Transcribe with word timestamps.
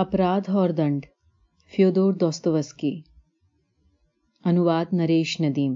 اپرادھ 0.00 0.50
اور 0.50 0.70
دنڈ۔ 0.70 1.06
فیودور 1.76 2.12
دوستوسکی 2.12 3.00
انواد 4.44 4.84
نریش 4.92 5.40
ندیم۔ 5.40 5.74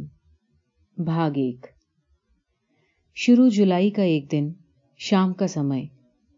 بھاگ 0.99 1.31
ایک۔ 1.31 1.67
شروع 3.15 3.49
جولائی 3.49 3.91
کا 3.91 4.03
ایک 4.03 4.33
دن، 4.33 4.53
شام 4.99 5.33
کا 5.33 5.47
سمے۔ 5.47 5.85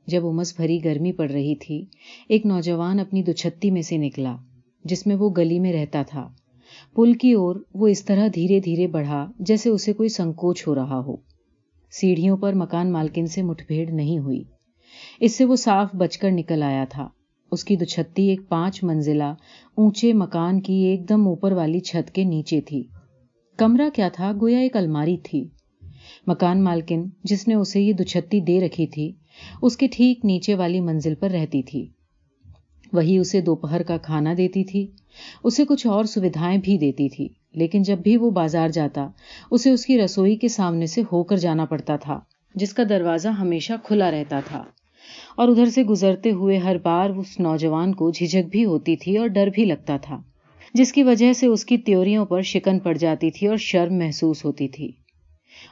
جب 0.07 0.27
امس 0.27 0.57
بھری 0.57 0.85
گرمی 0.85 1.13
پڑ 1.13 1.31
رہی 1.31 1.55
تھی، 1.55 1.85
ایک 2.29 2.47
نوجوان 2.47 3.01
اپنی 3.01 3.23
دچھتی 3.23 3.71
میں 3.71 3.83
سے 3.83 3.97
نکلا، 3.97 4.37
جس 4.85 5.07
میں 5.07 5.17
وہ 5.17 5.31
گلی 5.31 5.61
میں 5.61 5.73
رہتا 5.73 6.03
تھا۔ 6.03 6.29
پل 6.95 7.13
کی 7.13 7.33
اور 7.33 7.57
وہ 7.75 7.89
اس 7.89 8.05
طرح 8.05 8.29
دھیرے 8.35 8.61
دھیرے 8.61 8.87
بڑھا 8.87 9.33
جیسے 9.39 9.71
اسے 9.71 9.93
کوئی 9.93 10.09
سنکوچ 10.09 10.67
ہو 10.67 10.75
رہا 10.75 11.01
ہو۔ 11.01 11.17
سیڑھیوں 11.91 12.37
پر 12.37 12.53
مکان 12.55 12.93
مالکن 12.93 13.27
سے 13.27 13.43
مٹھ 13.43 13.65
بھیڑ 13.67 13.91
نہیں 13.91 14.19
ہوئی۔ 14.19 14.43
اس 15.21 15.37
سے 15.37 15.45
وہ 15.45 15.57
صاف 15.57 15.89
بچ 15.95 16.19
کر 16.19 16.31
نکل 16.31 16.63
آیا 16.63 16.85
تھا۔ 16.91 17.09
اس 17.53 17.65
کی 17.65 17.77
دچھتی 17.77 18.29
ایک 18.29 18.41
پانچ 18.49 18.85
منزلہ 18.85 19.35
اونچے 19.75 20.13
مکان 20.13 20.61
کی 20.61 20.75
ایک 20.75 21.09
دم 21.09 21.29
اوپر 21.29 21.53
والی 21.53 21.81
چھت 21.81 22.15
کے 22.15 22.25
نیچے 22.25 22.61
تھی۔ 22.61 22.83
کمرہ 23.57 23.89
کیا 23.95 24.09
تھا؟ 24.13 24.33
گویا 24.41 24.59
ایک 24.59 24.77
الماری 24.77 25.17
تھی۔ 25.17 25.49
مکان 26.27 26.65
مالکن 26.65 27.05
جس 27.25 27.49
نے 27.49 27.55
اسے 27.55 27.81
یہ 27.81 27.93
دچھتی 27.93 28.41
دے 28.41 28.61
رکھی 28.61 28.87
تھی، 28.87 29.13
اس 29.63 29.77
کے 29.77 29.87
ٹھیک 29.93 30.25
نیچے 30.25 30.55
والی 30.55 30.81
منزل 30.81 31.15
پر 31.15 31.31
رہتی 31.31 31.63
تھی۔ 31.63 31.87
وہی 32.93 33.19
اسے 33.19 33.41
دوپہر 33.41 33.83
کا 33.83 33.97
کھانا 33.97 34.35
دیتی 34.37 34.65
تھی، 34.65 34.87
اسے 35.45 35.65
کچھ 35.65 35.87
اور 35.87 36.05
سویدھائیں 36.05 36.59
بھی 36.65 36.79
دیتی 36.79 37.09
تھی، 37.09 37.29
لیکن 37.55 37.83
جب 37.83 37.99
بھی 37.99 38.17
وہ 38.17 38.31
بازار 38.31 38.69
جاتا، 38.69 39.09
اسے 39.51 39.71
اس 39.71 39.87
کی 39.87 39.99
رسوئی 39.99 40.37
کے 40.37 40.49
سامنے 40.49 40.87
سے 40.87 41.03
ہو 41.13 41.23
کر 41.23 41.37
جانا 41.37 41.65
پڑتا 41.65 41.97
تھا، 41.97 42.21
جس 42.55 42.73
کا 42.75 42.83
دروازہ 42.89 43.29
ہمیشہ 43.29 43.73
کھلا 43.83 44.11
رہتا 44.11 44.41
تھا۔ 44.45 44.65
اور 45.37 45.49
ادھر 45.49 45.65
سے 45.65 45.83
گزرتے 45.85 46.31
ہوئے 46.31 46.57
ہر 46.57 46.77
بار 46.83 47.11
اس 47.11 47.41
نوجوان 47.41 47.95
کو 47.95 48.11
جھجھک 48.11 48.49
بھی 48.51 48.65
ہوتی 48.65 48.97
تھی 48.97 49.17
اور 49.17 49.27
ڈر 49.27 49.49
بھی 49.55 49.65
لگتا 49.65 49.97
تھا، 49.97 50.21
جس 50.75 50.93
کی 50.93 51.03
وجہ 51.03 51.33
سے 51.33 51.47
اس 51.47 51.65
کی 51.65 51.79
تیوریوں 51.79 52.25
پر 52.25 52.43
شکن 52.43 52.79
پڑ 52.79 52.95
جاتی 52.95 53.31
تھی 53.31 53.47
اور 53.47 53.57
شرم 53.57 53.99
محسوس 53.99 54.45
ہوتی 54.45 54.69
تھی۔ 54.69 54.91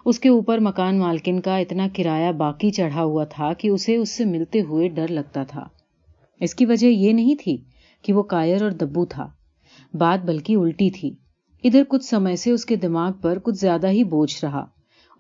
اس 0.05 0.21
کے 0.21 0.29
اوپر 0.29 0.59
مکان 0.59 0.99
مالکن 0.99 1.41
کا 1.41 1.57
اتنا 1.59 1.89
کرایہ 1.97 2.33
باقی 2.33 2.71
چڑھا 2.71 3.03
ہوا 3.03 3.25
تھا 3.25 3.53
کہ 3.53 3.69
اسے 3.69 3.97
اس 3.97 4.11
سے 4.11 4.25
ملتے 4.25 4.61
ہوئے 4.61 4.89
ڈر 4.89 5.09
لگتا 5.09 5.43
تھا۔ 5.45 5.67
اس 6.41 6.55
کی 6.55 6.67
وجہ 6.67 6.87
یہ 6.87 7.13
نہیں 7.13 7.35
تھی 7.35 7.57
کہ 8.05 8.13
وہ 8.13 8.23
کائر 8.23 8.63
اور 8.63 8.71
دبو 8.71 9.05
تھا، 9.07 9.27
بات 9.95 10.25
بلکہ 10.25 10.57
الٹی 10.57 10.91
تھی۔ 10.91 11.15
ادھر 11.65 11.83
کچھ 11.89 12.05
سمے 12.05 12.37
سے 12.37 12.51
اس 12.51 12.65
کے 12.65 12.77
دماغ 12.77 13.13
پر 13.13 13.39
کچھ 13.39 13.57
زیادہ 13.57 13.89
ہی 13.89 14.05
بوجھ 14.05 14.37
رہا 14.43 14.65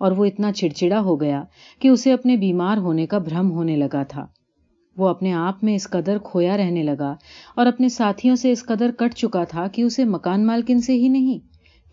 اور 0.00 0.12
وہ 0.12 0.24
اتنا 0.24 0.52
چڑچڑا 0.52 1.00
ہو 1.00 1.20
گیا 1.20 1.42
کہ 1.78 1.88
اسے 1.88 2.12
اپنے 2.12 2.36
بیمار 2.36 2.76
ہونے 2.76 3.06
کا 3.06 3.18
بھرم 3.18 3.50
ہونے 3.50 3.76
لگا 3.76 4.02
تھا۔ 4.02 4.26
وہ 4.96 5.08
اپنے 5.08 5.32
آپ 5.32 5.64
میں 5.64 5.74
اس 5.74 5.90
قدر 5.90 6.18
کھویا 6.18 6.56
رہنے 6.56 6.82
لگا 6.82 7.14
اور 7.56 7.66
اپنے 7.66 7.88
ساتھیوں 7.88 8.36
سے 8.36 8.52
اس 8.52 8.64
قدر 8.64 8.90
کٹ 8.98 9.14
چکا 9.14 9.44
تھا 9.44 9.66
کہ 9.68 9.82
اسے 9.82 10.04
مکان 10.04 10.46
مالکن 10.46 10.80
سے 10.80 10.92
ہی 10.92 11.08
نہیں، 11.08 11.38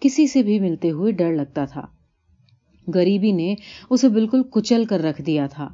کسی 0.02 0.28
سے 0.28 0.44
بھی 0.44 0.60
ملتے 0.60 0.92
ہوئے 0.92 1.12
ڈر 1.12 1.32
لگتا 1.34 1.66
تھا۔ 1.66 1.82
غریبی 2.94 3.32
نے 3.32 3.56
اسے 3.90 4.10
بالکل 4.10 4.42
کچل 4.44 4.86
کر 4.86 5.00
رکھ 5.00 5.22
دیا 5.22 5.48
تھا۔ 5.48 5.70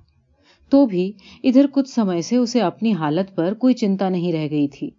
تو 0.69 0.85
بھی 0.85 1.13
ادھر 1.43 1.65
کچھ 1.71 1.89
سمے 1.89 2.21
سے 2.21 2.37
اسے 2.37 2.61
اپنی 2.61 2.93
حالت 2.93 3.35
پر 3.35 3.53
کوئی 3.53 3.73
چنتا 3.73 4.09
نہیں 4.09 4.33
رہ 4.33 4.47
گئی 4.51 4.67
تھی۔ 4.67 4.89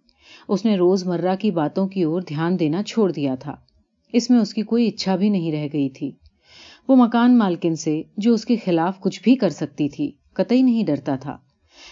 اس 0.47 0.65
نے 0.65 0.75
روز 0.75 1.07
مرہ 1.07 1.35
کی 1.39 1.51
باتوں 1.51 1.87
کی 1.87 2.03
اور 2.03 2.21
دھیان 2.21 2.59
دینا 2.59 2.83
چھوڑ 2.83 3.11
دیا 3.11 3.35
تھا۔ 3.35 3.55
اس 4.13 4.29
میں 4.29 4.39
اس 4.39 4.53
کی 4.53 4.61
کوئی 4.61 4.87
اچھا 4.87 5.15
بھی 5.15 5.29
نہیں 5.29 5.51
رہ 5.51 5.67
گئی 5.73 5.89
تھی۔ 5.89 6.11
وہ 6.87 6.95
مکان 6.95 7.37
مالکن 7.37 7.75
سے 7.75 8.01
جو 8.17 8.33
اس 8.33 8.45
کے 8.45 8.55
خلاف 8.55 8.99
کچھ 8.99 9.21
بھی 9.23 9.35
کر 9.35 9.49
سکتی 9.49 9.89
تھی، 9.89 10.11
قطعی 10.33 10.61
نہیں 10.61 10.83
ڈرتا 10.83 11.15
تھا۔ 11.15 11.37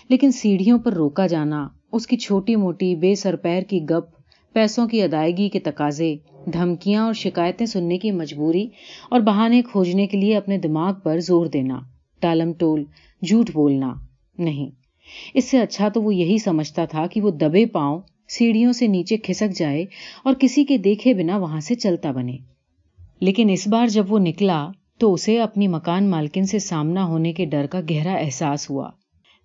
لیکن 0.09 0.31
سیڑھیوں 0.31 0.79
پر 0.79 0.93
روکا 0.93 1.27
جانا، 1.27 1.67
اس 1.91 2.07
کی 2.07 2.17
چھوٹی 2.17 2.55
موٹی 2.55 2.95
بے 2.95 3.15
سر 3.15 3.35
پیر 3.35 3.61
کی 3.61 3.79
گپ، 3.89 4.17
پیسوں 4.53 4.87
کی 4.87 5.01
ادائیگی 5.01 5.49
کے 5.49 5.59
تقاضے، 5.59 6.15
دھمکیاں 6.53 7.03
اور 7.03 7.13
شکایتیں 7.13 7.65
سننے 7.65 7.97
کی 7.97 8.11
مجبوری 8.11 8.67
اور 9.09 9.19
بہانے 9.19 9.61
کھوجنے 9.61 10.07
کے 10.07 10.17
لیے 10.17 10.37
اپنے 10.37 10.57
دماغ 10.57 10.93
پر 11.03 11.19
زور 11.19 11.45
دینا 11.45 11.79
ٹالم 12.19 12.53
ٹول، 12.53 12.83
جھوٹ 13.21 13.51
بولنا، 13.53 13.93
نہیں۔ 14.37 14.69
اس 15.33 15.45
سے 15.45 15.59
اچھا 15.59 15.89
تو 15.89 16.01
وہ 16.01 16.15
یہی 16.15 16.37
سمجھتا 16.37 16.85
تھا 16.85 17.07
کہ 17.07 17.21
وہ 17.21 17.31
دبے 17.31 17.65
پاؤں، 17.65 18.01
سیڑھیوں 18.27 18.71
سے 18.71 18.87
نیچے 18.87 19.17
کھسک 19.17 19.57
جائے 19.57 19.85
اور 20.23 20.33
کسی 20.39 20.65
کے 20.65 20.77
دیکھے 20.77 21.13
بنا 21.13 21.37
وہاں 21.37 21.59
سے 21.59 21.75
چلتا 21.75 22.11
بنے۔ 22.11 22.37
لیکن 23.19 23.49
اس 23.49 23.67
بار 23.67 23.87
جب 23.87 24.13
وہ 24.13 24.19
نکلا 24.19 24.67
تو 24.97 25.13
اسے 25.13 25.41
اپنی 25.41 25.67
مکان 25.67 26.09
مالکن 26.09 26.45
سے 26.45 26.59
سامنا 26.59 27.05
ہونے 27.05 27.33
کے 27.33 27.45
ڈر 27.45 27.65
کا 27.67 27.79
گہرا 27.89 28.13
احساس 28.13 28.69
ہوا۔ 28.69 28.89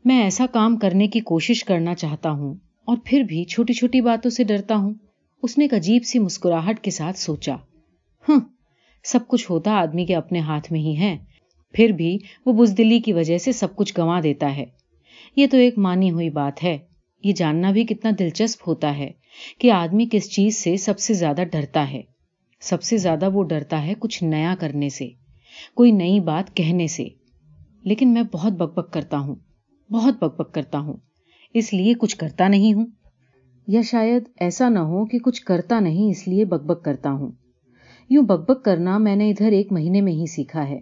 میں 0.05 0.23
ایسا 0.23 0.47
کام 0.53 0.77
کرنے 0.77 1.09
کی 1.09 1.21
کوشش 1.21 1.65
کرنا 1.65 1.95
چاہتا 1.95 2.31
ہوں 2.31 2.55
اور 2.85 2.97
پھر 3.05 3.23
بھی 3.23 3.45
چھوٹی 3.45 3.73
چھوٹی 3.73 4.01
باتوں 4.01 4.31
سے 4.31 4.45
ڈرتا 4.45 4.77
ہوں۔ 4.77 4.95
اس 5.43 5.59
نے 5.59 5.65
ایک 5.65 5.75
عجیب 5.75 6.05
سی 6.05 6.19
مسکراہٹ 6.19 6.81
کے 6.81 6.91
ساتھ 6.91 7.19
سوچا۔ 7.19 7.57
ہاں 8.29 8.41
سب 9.05 9.29
کچھ 9.29 9.51
ہوتا 9.51 9.71
آدمی 9.71 10.07
کے 10.07 10.15
اپنے 10.15 10.39
ہاتھ 10.39 10.73
میں 10.73 10.81
ہی 10.81 10.99
ہے۔ 10.99 11.19
پھر 11.73 11.89
بھی 11.89 12.19
وہ 12.47 12.53
بزدلی 12.53 13.01
کی 13.01 13.13
وجہ 13.13 13.39
سے 13.39 13.53
سب 13.53 13.77
کچھ 13.77 13.95
گنوا 13.99 14.21
دیتا 14.23 14.57
ہے۔ 14.57 14.65
یہ 15.37 15.47
تو 15.51 15.57
ایک 15.57 15.79
مانی 15.79 16.11
ہوئی 16.11 16.31
بات 16.31 16.65
ہے۔ 16.65 16.79
یہ 17.25 17.33
جاننا 17.33 17.71
بھی 17.71 17.85
کتنا 17.85 18.11
دلچسپ 18.19 18.69
ہوتا 18.69 18.99
ہے 18.99 19.11
کہ 19.59 19.71
آدمی 19.71 20.07
کس 20.11 20.31
چیز 20.31 20.57
سے 20.57 20.77
سب 20.77 20.99
سے 20.99 21.15
زیادہ 21.15 21.43
ڈرتا 21.53 21.91
ہے۔ 21.91 22.03
سب 22.61 22.83
سے 22.83 22.97
زیادہ 22.97 23.31
وہ 23.31 23.45
ڈرتا 23.45 23.87
ہے 23.87 23.95
کچھ 23.99 24.25
نیا 24.25 24.55
کرنے 24.61 24.89
سے، 24.89 25.09
کوئی 25.75 25.91
نئی 25.91 26.21
بات 26.21 26.57
کہنے 26.57 26.87
سے۔ 26.87 27.09
لیکن 27.83 28.09
میں 28.09 28.23
بہت 28.23 28.53
بک 28.53 28.75
بک 28.75 28.93
کرتا 28.93 29.19
ہوں۔ 29.19 29.35
بہت 29.93 30.15
بک 30.17 30.41
بک 30.41 30.55
کرتا 30.55 30.79
ہوں۔ 30.79 30.97
اس 31.55 31.73
لیے 31.75 31.95
کچھ 31.95 32.17
کرتا 32.17 32.49
نہیں 32.49 32.75
ہوں۔ 32.75 32.87
یا 33.67 33.83
شاید 33.83 34.23
ایسا 34.41 34.69
نہ 34.69 34.79
ہو 34.79 35.05
کہ 35.05 35.19
کچھ 35.19 35.45
کرتا 35.45 35.81
نہیں، 35.81 36.11
اس 36.11 36.29
لیے 36.29 36.45
بک 36.45 36.63
بک 36.63 36.85
کرتا 36.85 37.11
ہوں۔ 37.11 37.31
یوں 38.11 38.23
بک 38.23 38.51
بک 38.51 38.65
کرنا 38.65 38.99
میں 38.99 39.17
نے 39.17 39.31
ادھر 39.31 39.53
ایک 39.53 39.73
مہینے 39.73 40.01
میں 40.01 40.13
ہی 40.13 40.27
سیکھا 40.27 40.69
ہے۔ 40.69 40.81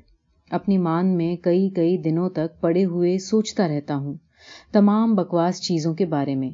اپنی 0.50 0.78
مان 0.78 1.16
میں 1.16 1.37
کئی 1.37 1.70
کئی 1.70 1.99
دنوں 1.99 2.31
تک 2.31 2.60
پڑے 2.60 2.84
ہوئے 2.84 3.19
سوچتا 3.19 3.69
رہتا 3.69 3.97
ہوں 3.97 4.15
تمام 4.72 5.15
بکواس 5.15 5.60
چیزوں 5.60 5.94
کے 5.94 6.06
بارے 6.06 6.34
میں۔ 6.34 6.50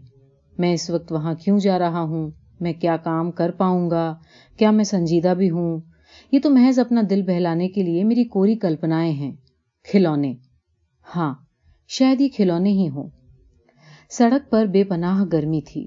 میں 0.59 0.73
اس 0.73 0.91
وقت 0.91 1.13
وہاں 1.13 1.35
کیوں 1.35 1.59
جا 1.59 1.79
رہا 1.79 2.01
ہوں؟ 2.01 2.31
میں 2.61 2.73
کیا 2.73 2.97
کام 2.97 3.31
کر 3.31 3.51
پاؤں 3.51 3.91
گا؟ 3.91 4.15
کیا 4.59 4.71
میں 4.71 4.85
سنجیدہ 4.85 5.35
بھی 5.39 5.51
ہوں؟ 5.51 5.81
یہ 6.33 6.39
تو 6.43 6.51
محض 6.51 6.79
اپنا 6.79 7.03
دل 7.11 7.23
بہلانے 7.23 7.69
کے 7.69 7.83
لیے 7.83 8.05
میری 8.05 8.25
کوری 8.25 8.55
کلپنائیں 8.55 9.13
ہیں۔ 9.13 9.33
کھلونے۔ 9.85 10.35
ہاں 11.17 11.35
شاید 11.89 12.21
یہ 12.21 12.29
کھلونے 12.29 12.71
ہی 12.71 12.89
ہوں۔ 12.89 13.09
سڑک 14.11 14.51
پر 14.51 14.67
بے 14.67 14.85
پناہ 14.85 15.25
گرمی 15.33 15.61
تھی۔ 15.61 15.87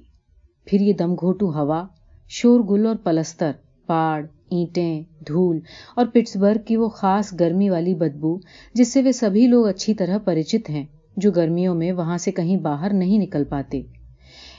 پھر 0.66 0.82
یہ 0.82 0.94
دم 0.94 1.14
گھوٹو 1.14 1.50
ہوا، 1.50 1.88
شور 2.28 2.60
گل 2.60 2.86
اور 2.86 2.96
پلستر، 2.96 3.52
پاڑ، 3.88 4.26
اینٹیں، 4.52 5.04
دھول 5.28 5.60
اور 5.96 6.06
پٹسبرگ 6.06 6.62
کی 6.68 6.78
وہ 6.78 6.90
خاص 6.90 7.34
گرمی 7.40 7.70
والی 7.70 7.96
بدبو 7.96 8.40
جس 8.74 8.94
سے 8.94 9.02
وہ 9.02 9.12
سبھی 9.12 9.48
لوگ 9.48 9.68
اچھی 9.68 9.94
طرح 9.94 10.18
پریچت 10.18 10.70
ہیں، 10.70 10.86
جو 11.18 11.32
گرمیوں 11.32 11.76
میں 11.76 11.92
وہاں 11.92 12.18
سے 12.18 12.32
کہیں 12.32 12.58
باہر 12.58 12.94
نہیں 12.94 13.18
نکل 13.18 13.44
پاتے۔ 13.44 13.82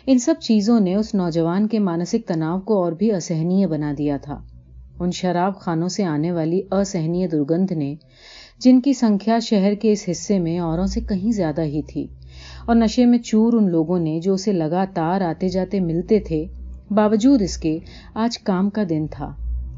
ان 0.06 0.18
سب 0.18 0.34
چیزوں 0.40 0.80
نے 0.80 0.94
اس 0.94 1.14
نوجوان 1.14 1.68
کے 1.68 1.78
مانسک 1.78 2.28
تناؤ 2.28 2.60
کو 2.60 2.82
اور 2.82 2.92
بھی 2.92 3.12
اسہنی 3.12 3.66
بنا 3.66 3.94
دیا 3.98 4.16
تھا۔ 4.22 4.42
ان 5.00 5.10
شراب 5.10 5.60
خانوں 5.60 5.88
سے 5.88 6.04
آنے 6.04 6.32
والی 6.32 6.62
اسہنی 6.72 7.26
درگند 7.26 7.70
نے 7.70 7.94
جن 8.60 8.81
کی 8.81 8.93
سنکھیا 8.93 9.38
شہر 9.38 9.75
کے 9.75 9.93
اس 9.93 10.04
حصے 10.10 10.38
میں 10.38 10.59
اوروں 10.59 10.87
سے 10.87 11.00
کہیں 11.00 11.32
زیادہ 11.32 11.62
ہی 11.62 11.82
تھی۔ 11.82 12.06
اور 12.66 12.76
نشے 12.76 13.06
میں 13.06 13.19
چور 13.19 13.53
ان 13.53 13.71
لوگوں 13.71 13.98
نے 13.98 14.21
جو 14.21 14.34
اسے 14.34 14.53
لگاتار 14.53 15.21
آتے 15.21 15.48
جاتے 15.48 15.81
ملتے 15.81 16.21
تھے، 16.21 16.44
باوجود 16.91 17.43
اس 17.43 17.56
کے 17.56 17.78
آج 18.15 18.38
کام 18.38 18.70
کا 18.70 18.82
دن 18.91 19.06
تھا۔ 19.10 19.34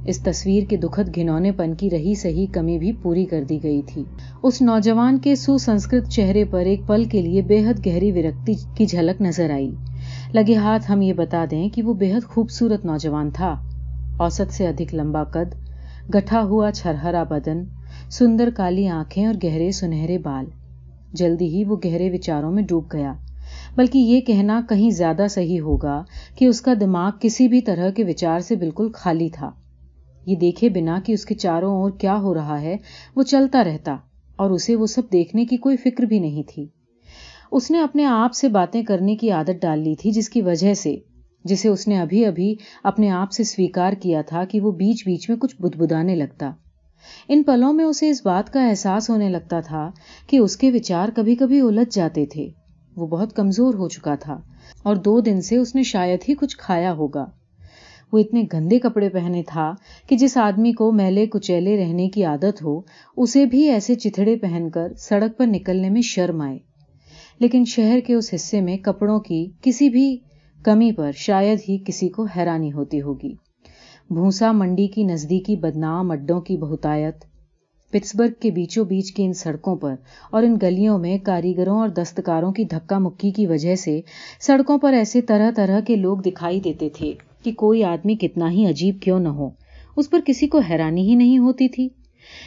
اس 0.07 0.23
تصویر 0.23 0.65
کے 0.71 0.77
دکھد 0.77 1.17
گھنونے 1.17 1.53
پن 1.53 1.75
کی 1.75 1.91
رہی 1.91 2.15
سہی 2.15 2.47
کمی 2.47 2.79
بھی 2.79 2.93
پوری 2.93 3.25
کر 3.25 3.45
دی 3.45 3.63
گئی 3.63 3.83
تھی۔ 3.83 4.05
اس 4.43 4.63
نوجوان 4.63 5.19
کے 5.19 5.37
سوسنسکرت 5.37 6.09
چہرے 6.09 6.45
پر 6.45 6.61
ایک 6.61 6.81
پل 6.87 7.05
کے 7.05 7.23
لیے 7.23 7.43
بے 7.43 7.65
حد 7.65 7.87
گہری 7.87 8.13
ورکتی 8.13 8.53
کی 8.75 8.87
جھلک 8.87 9.23
نظر 9.23 9.51
آئی۔ 9.51 9.71
لگے 10.35 10.55
ہاتھ 10.55 10.91
ہم 10.91 11.03
یہ 11.03 11.13
بتا 11.13 11.45
دیں 11.51 11.69
کہ 11.69 11.83
وہ 11.83 11.95
بے 11.95 12.13
حد 12.13 12.29
خوبصورت 12.29 12.85
نوجوان 12.85 13.31
تھا۔ 13.31 13.55
اوسط 14.19 14.51
سے 14.51 14.67
ادھک 14.67 14.95
لمبا 14.95 15.25
قد، 15.25 15.55
گٹھا 16.15 16.43
ہوا 16.43 16.73
چھرہرا 16.73 17.23
بدن 17.23 17.65
سندر 18.13 18.51
کالی 18.57 18.89
آنکھیں 18.89 19.27
اور 19.27 19.35
گہرے 19.45 19.71
سنہرے 19.71 20.19
بال۔ 20.19 20.45
جلدی 21.13 21.47
ہی 21.47 21.65
وہ 21.65 21.77
گہرے 21.85 22.11
وچاروں 22.11 22.53
میں 22.53 22.63
ڈوب 22.63 22.85
گیا۔ 22.93 23.13
بلکہ 23.77 23.99
یہ 23.99 24.21
کہنا 24.21 24.61
کہیں 24.69 24.91
زیادہ 24.91 25.27
صحیح 25.31 25.61
ہوگا 25.61 26.05
کہ 26.37 26.45
اس 26.45 26.61
کا 26.61 26.75
دماغ 26.81 27.11
کسی 27.21 27.49
بھی 27.49 27.61
طرح 27.61 27.91
کے 27.91 28.05
وچار 28.05 28.41
سے 28.41 28.57
بالکل 28.57 28.89
خالی 28.95 29.29
تھا۔ 29.29 29.51
یہ 30.27 30.37
دیکھے 30.37 30.69
بنا 30.69 31.01
کہ 31.05 31.13
اس 31.13 31.25
کے 31.25 31.35
چاروں 31.35 31.83
اور 31.83 31.91
کیا 31.91 32.19
ہو 32.19 32.35
رہا 32.35 32.61
ہے، 32.61 32.77
وہ 33.17 33.23
چلتا 33.23 33.65
رہتا 33.65 33.97
اور 34.37 34.51
اسے 34.51 34.77
وہ 34.77 34.87
سب 34.87 35.03
دیکھنے 35.13 35.45
کی 35.45 35.57
کوئی 35.57 35.77
فکر 35.77 36.03
بھی 36.03 36.19
نہیں 36.19 36.43
تھی۔ 36.49 36.67
اس 37.53 37.71
نے 37.71 37.81
اپنے 37.81 38.05
آپ 38.05 38.35
سے 38.35 38.49
باتیں 38.49 38.83
کرنے 38.83 39.17
کی 39.17 39.31
عادت 39.31 39.63
ڈال 39.63 39.79
لی 39.79 39.95
تھی 39.95 40.11
جس 40.11 40.29
کی 40.29 40.43
وجہ 40.43 40.75
سے، 40.75 40.97
جسے 41.45 41.69
اس 41.69 41.89
نے 41.89 42.01
ابھی 42.01 42.27
ابھی 42.27 42.55
اپنے 42.83 43.11
آپ 43.11 43.33
سے 43.33 43.45
سویکار 43.45 43.93
کیا 43.93 44.23
تھا 44.23 44.45
کہ 44.45 44.61
وہ 44.61 44.73
بیچ 44.73 45.07
بیچ 45.07 45.31
میں 45.31 45.39
کچھ 45.39 45.63
بدبدانے 45.63 46.17
لگتا۔ 46.17 46.51
ان 47.29 47.43
پلوں 47.43 47.73
میں 47.73 47.85
اسے 47.85 48.11
اس 48.11 48.27
بات 48.27 48.53
کا 48.53 48.69
احساس 48.69 49.11
ہونے 49.11 49.29
لگتا 49.29 49.61
تھا 49.61 49.91
کہ 50.27 50.37
اس 50.37 50.57
کے 50.57 50.71
وچار 50.71 51.09
کبھی 51.17 51.35
کبھی 51.35 51.61
الجھ 51.61 51.95
جاتے 51.95 52.27
تھے۔ 52.27 52.49
وہ 52.97 53.07
بہت 53.07 53.37
کمزور 53.37 53.75
ہو 53.75 53.89
چکا 53.89 54.15
تھا 54.15 54.41
اور 54.83 54.97
دو 54.97 55.21
دن 55.21 55.41
سے 55.41 55.57
اس 55.57 55.75
نے 55.75 55.83
شاید 55.83 56.21
ہی 56.29 56.35
کچھ 56.35 56.57
کھایا 56.59 56.93
ہوگا۔ 56.93 57.27
وہ 58.13 58.19
اتنے 58.19 58.45
گندے 58.53 58.79
کپڑے 58.79 59.09
پہنے 59.09 59.43
تھا 59.47 59.75
کہ 60.09 60.17
جس 60.17 60.37
آدمی 60.37 60.73
کو 60.73 60.93
میلے 60.93 61.27
کچیلے 61.27 61.85
رہنے 61.85 62.09
کی 62.09 62.25
عادت 62.25 62.63
ہو، 62.65 62.81
اسے 63.17 63.47
بھی 63.47 63.71
ایسے 63.71 63.95
چتھڑے 63.95 64.37
پہن 64.37 64.71
کر 64.71 64.93
سڑک 64.99 65.39
پر 65.39 65.47
نکلنے 65.47 65.91
میں 65.91 66.03
شرم 66.03 66.41
آئے۔ 66.41 66.59
لیکن 67.39 67.65
شہر 67.65 68.01
کے 68.07 68.15
اس 68.15 68.35
حصے 68.35 68.61
میں 68.61 68.77
کپڑوں 68.77 69.21
کی 69.21 69.51
کسی 69.63 69.89
بھی 69.89 70.17
کمی 70.63 70.93
پر 70.93 71.11
شاید 71.17 71.59
ہی 71.69 71.79
کسی 71.87 72.09
کو 72.09 72.27
حیرانی 72.37 72.73
ہوتی 72.73 73.03
ہوگی۔ 73.03 73.35
بھوسا 74.11 74.53
منڈی 74.53 74.87
کی 74.87 75.05
نزدیکی 75.05 75.57
بدنام 75.57 76.11
اڈوں 76.11 76.41
کی 76.41 76.57
بہتایت۔ 76.57 77.25
پٹسبرگ 77.93 78.33
کے 78.41 78.51
بیچوں 78.51 78.85
بیچ 78.85 79.13
کی 79.13 79.25
ان 79.25 79.33
سڑکوں 79.33 79.77
پر 79.77 79.95
اور 80.31 80.43
ان 80.43 80.57
گلیوں 80.63 80.99
میں 80.99 81.19
کاریگروں 81.19 81.79
اور 81.79 81.89
دستکاروں 81.89 82.53
کی 82.53 82.65
دھکا 82.65 82.99
مکی 82.99 83.31
کی 83.31 83.47
وجہ 83.47 83.75
سے 83.75 84.01
سڑکوں 84.41 84.79
پر 84.79 84.93
ایسے 84.93 85.21
طرح 85.21 85.51
طرح 85.57 85.81
کے 85.81 85.97
لوگ 85.97 86.19
دکھائی 86.19 86.61
دیتے 86.61 86.89
تھے 86.89 87.13
کہ 87.43 87.53
کوئی 87.53 87.85
آدمی 87.85 88.15
کتنا 88.15 88.51
ہی 88.51 88.67
عجیب 88.67 89.01
کیوں 89.01 89.21
نہ 89.21 89.29
ہو۔ 89.29 89.51
اس 89.97 90.11
پر 90.11 90.21
کسی 90.27 90.47
کو 90.47 90.59
حیرانی 90.59 91.09
ہی 91.09 91.15
نہیں 91.15 91.39
ہوتی 91.39 91.69
تھی۔ 91.69 91.89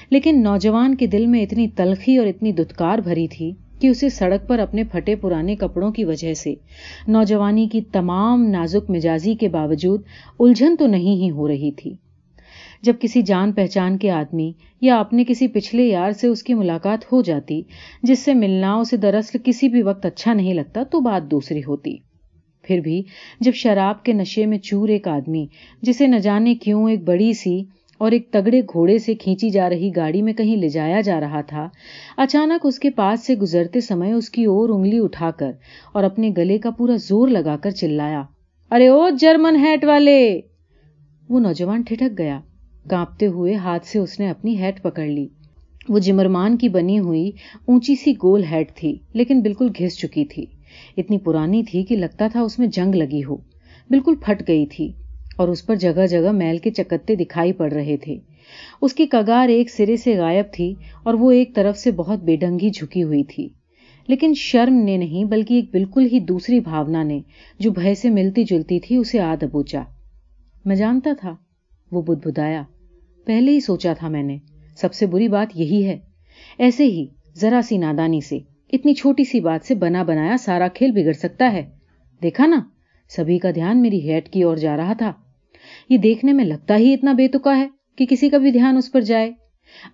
لیکن 0.10 0.44
نوجوان 0.44 0.96
کے 0.96 1.08
دل 1.08 1.26
میں 1.26 1.44
اتنی 1.44 1.68
تلخی 1.68 2.18
اور 2.18 2.28
اتنی 2.28 2.52
دتکار 2.52 3.00
بھری 3.00 3.28
تھی 3.28 3.52
کہ 3.80 3.88
اسے 3.88 4.10
سڑک 4.10 4.48
پر 4.48 4.60
اپنے 4.60 4.84
پھٹے 4.84 5.16
پرانے 5.16 5.56
کپڑوں 5.56 5.92
کی 5.92 6.06
وجہ 6.06 6.34
سے۔ 6.34 6.54
نوجوانی 7.08 7.68
کی 7.68 7.82
تمام 7.82 8.44
نازک 8.44 8.90
مزاجی 8.90 9.36
کے 9.36 9.50
باوجود 9.50 10.02
الجھن 10.40 10.76
تو 10.76 10.88
نہیں 10.88 11.16
ہی 11.16 11.30
ہو 11.30 11.48
رہی 11.48 11.72
تھی۔ 11.72 11.94
جب 12.82 12.94
کسی 13.00 13.22
جان 13.22 13.52
پہچان 13.52 13.98
کے 13.98 14.12
آدمی 14.12 14.52
یا 14.82 15.00
اپنے 15.00 15.24
کسی 15.28 15.48
پچھلے 15.48 15.84
یار 15.84 16.12
سے 16.12 16.28
اس 16.28 16.44
کی 16.44 16.54
ملاقات 16.54 17.12
ہو 17.12 17.22
جاتی، 17.22 17.62
جس 18.04 18.20
سے 18.20 18.34
ملنا 18.34 18.74
اسے 18.74 18.98
دراصل 18.98 19.38
کسی 19.44 19.70
بھی 19.70 19.82
وقت 19.82 20.06
اچھا 20.06 20.34
نہیں 20.34 20.54
لگتا، 20.54 20.84
تو 20.84 21.00
بات 21.00 21.32
دوسری 21.32 21.60
ہوتی۔ 21.60 21.98
پھر 22.64 22.80
بھی 22.80 23.04
جب 23.40 23.54
شراب 23.54 24.04
کے 24.04 24.14
نشے 24.14 24.46
میں 24.46 24.58
چور 24.58 24.90
ایک 24.90 25.08
آدمی، 25.08 25.46
جسے 25.82 26.08
نہ 26.08 26.16
جانے 26.16 26.56
کیوں 26.56 26.90
ایک 26.90 27.04
بڑی 27.04 27.34
سی 27.34 27.64
اور 28.06 28.12
ایک 28.12 28.32
تگڑے 28.32 28.62
گھوڑے 28.62 28.98
سے 28.98 29.14
کھینچی 29.16 29.50
جا 29.50 29.70
رہی 29.70 29.90
گاڑی 29.96 30.22
میں 30.22 30.34
کہیں 30.34 30.56
لے 30.56 30.70
جایا 30.70 31.02
جا 31.02 31.20
رہا 31.20 31.42
تھا، 31.42 31.68
اچانک 32.18 32.66
اس 32.66 32.80
کے 32.80 32.90
پاس 32.90 33.26
سے 33.26 33.36
گزرتے 33.36 33.82
سمے 33.82 34.12
اس 34.12 34.30
کی 34.30 34.46
اور 34.46 34.70
انگلی 34.70 35.00
اٹھا 35.00 35.32
کر 35.32 35.52
اور 35.94 36.04
اپنے 36.04 36.32
گلے 36.38 36.58
کا 36.58 36.70
پورا 36.70 36.96
زور 36.96 37.28
لگا 37.28 37.58
کر 37.58 37.72
چلایا۔ 37.72 38.24
ارے 38.72 38.88
او 38.88 39.10
جرمن 39.10 39.56
ہیٹ 39.56 39.86
والے! 39.86 40.40
وہ 41.30 41.40
نوجوان 41.40 41.82
ٹھٹک 41.82 42.18
گیا۔ 42.18 42.40
کانپتے 42.90 43.28
ہوئے 43.28 43.56
ہاتھ 43.56 43.88
سے 43.88 44.00
اس 44.00 44.20
نے 44.20 44.30
اپنی 44.30 44.58
ہیٹ 44.58 44.82
پکڑ 44.84 45.06
لی۔ 45.06 45.28
وہ 45.90 46.00
جمرمان 46.00 46.58
کی 46.58 46.70
بنی 46.70 47.00
ہوئی 47.00 47.32
اونچی 47.68 47.96
سی 47.96 48.12
گول 48.24 48.44
ہیٹ 48.44 48.76
تھی، 48.76 48.98
لیکن 49.14 49.42
بالکل 49.42 49.68
گھس 49.80 49.98
چکی 49.98 50.26
تھی۔ 50.26 50.46
اتنی 50.98 51.18
پرانی 51.18 51.64
تھی 51.64 51.84
کہ 51.84 51.96
لگتا 51.96 52.28
تھا 52.28 52.42
اس 52.42 52.60
میں 52.60 52.68
جنگ 52.68 52.96
لگی 52.96 53.24
ہو۔ 53.24 53.36
بالکل 53.90 54.16
پھٹ 54.16 54.48
گئی 54.48 54.66
تھی۔ 54.66 54.92
اور 55.36 55.48
اس 55.48 55.66
پر 55.66 55.76
جگہ 55.76 56.08
جگہ 56.08 56.32
میل 56.32 56.58
کے 56.58 56.72
چکتے 56.72 57.16
دکھائی 57.16 57.54
پڑ 57.54 57.72
رہے 57.74 57.98
تھے۔ 57.98 58.18
اس 58.82 58.94
کی 58.94 59.06
کگار 59.06 59.50
ایک 59.50 59.70
سرے 59.70 59.96
سے 59.96 60.18
غائب 60.18 60.46
تھی 60.54 60.74
اور 61.04 61.14
وہ 61.14 61.32
ایک 61.32 61.56
طرف 61.56 61.78
سے 61.78 61.92
بہت 61.92 62.20
بے 62.20 62.36
ڈنگی 62.36 62.70
جھکی 62.70 63.04
ہوئی 63.04 63.24
تھی۔ 63.24 63.50
لیکن 64.08 64.34
شرم 64.34 64.74
نے 64.74 64.98
نہیں 64.98 65.24
بلکہ 65.24 65.54
ایک 65.54 65.66
بالکل 65.72 66.08
ہی 66.12 66.20
دوسری 66.20 66.60
بھاونا 66.60 67.04
نے 67.04 67.20
جو 67.60 67.72
بھے 67.72 67.96
سے 67.96 68.10
ملتی 68.10 68.44
جلتی 68.44 68.80
تھی 68.80 68.96
اسے 68.96 69.20
آ 69.20 69.36
دبوچا 69.42 69.84
میں 70.66 70.76
جانتا 70.76 71.10
تھا، 71.20 71.36
وہ 71.92 72.02
بدھ 72.02 72.28
بدایا 72.28 72.64
پہلے 73.26 73.52
ہی 73.52 73.60
سوچا 73.60 73.94
تھا 73.94 74.08
میں 74.08 74.24
نے، 74.24 74.38
سب 74.78 74.94
سے 74.94 75.06
بری 75.06 75.28
بات 75.28 75.48
یہی 75.56 75.86
ہے۔ 75.86 76.00
ایسے 76.58 76.86
ہی 76.86 77.06
ذرا 77.36 77.62
سی 77.64 77.78
نادانی 77.78 78.22
سے، 78.22 78.40
اتنی 78.74 78.94
چھوٹی 78.94 79.24
سی 79.24 79.40
بات 79.40 79.68
سے 79.68 79.76
بنا 79.76 80.04
بنایا 80.04 80.38
سارا 80.40 80.68
کھیل 80.68 80.92
بگڑ 80.92 81.12
سکتا 81.12 81.54
ہے۔ 81.54 81.70
دیکھا 82.24 82.46
نا، 82.46 82.60
سبھی 83.10 83.40
کا 83.40 83.52
دھیان 83.52 83.82
میری 83.82 84.10
ہیٹ 84.10 84.30
کی 84.30 84.44
اور 84.44 84.58
جا 84.58 84.78
رہا 84.78 84.94
تھا۔ 84.94 85.14
یہ 85.90 85.98
دیکھنے 85.98 86.34
میں 86.34 86.46
لگتا 86.46 86.78
ہی 86.78 86.94
اتنا 86.94 87.14
بے 87.14 87.28
تکا 87.28 87.58
ہے 87.58 87.68
کہ 87.96 88.06
کسی 88.10 88.30
کا 88.30 88.38
بھی 88.38 88.52
دھیان 88.52 88.78
اس 88.78 88.92
پر 88.92 89.02
جائے۔ 89.02 89.32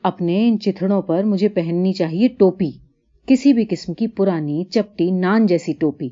اپنے 0.03 0.47
ان 0.47 0.59
چتھڑوں 0.59 1.01
پر 1.01 1.23
مجھے 1.23 1.49
پہننی 1.49 1.93
چاہیے 1.93 2.27
ٹوپی، 2.27 2.71
کسی 3.27 3.53
بھی 3.53 3.65
قسم 3.69 3.93
کی 3.93 4.07
پرانی 4.07 4.63
چپٹی 4.63 5.11
نان 5.11 5.45
جیسی 5.45 5.73
ٹوپی، 5.73 6.09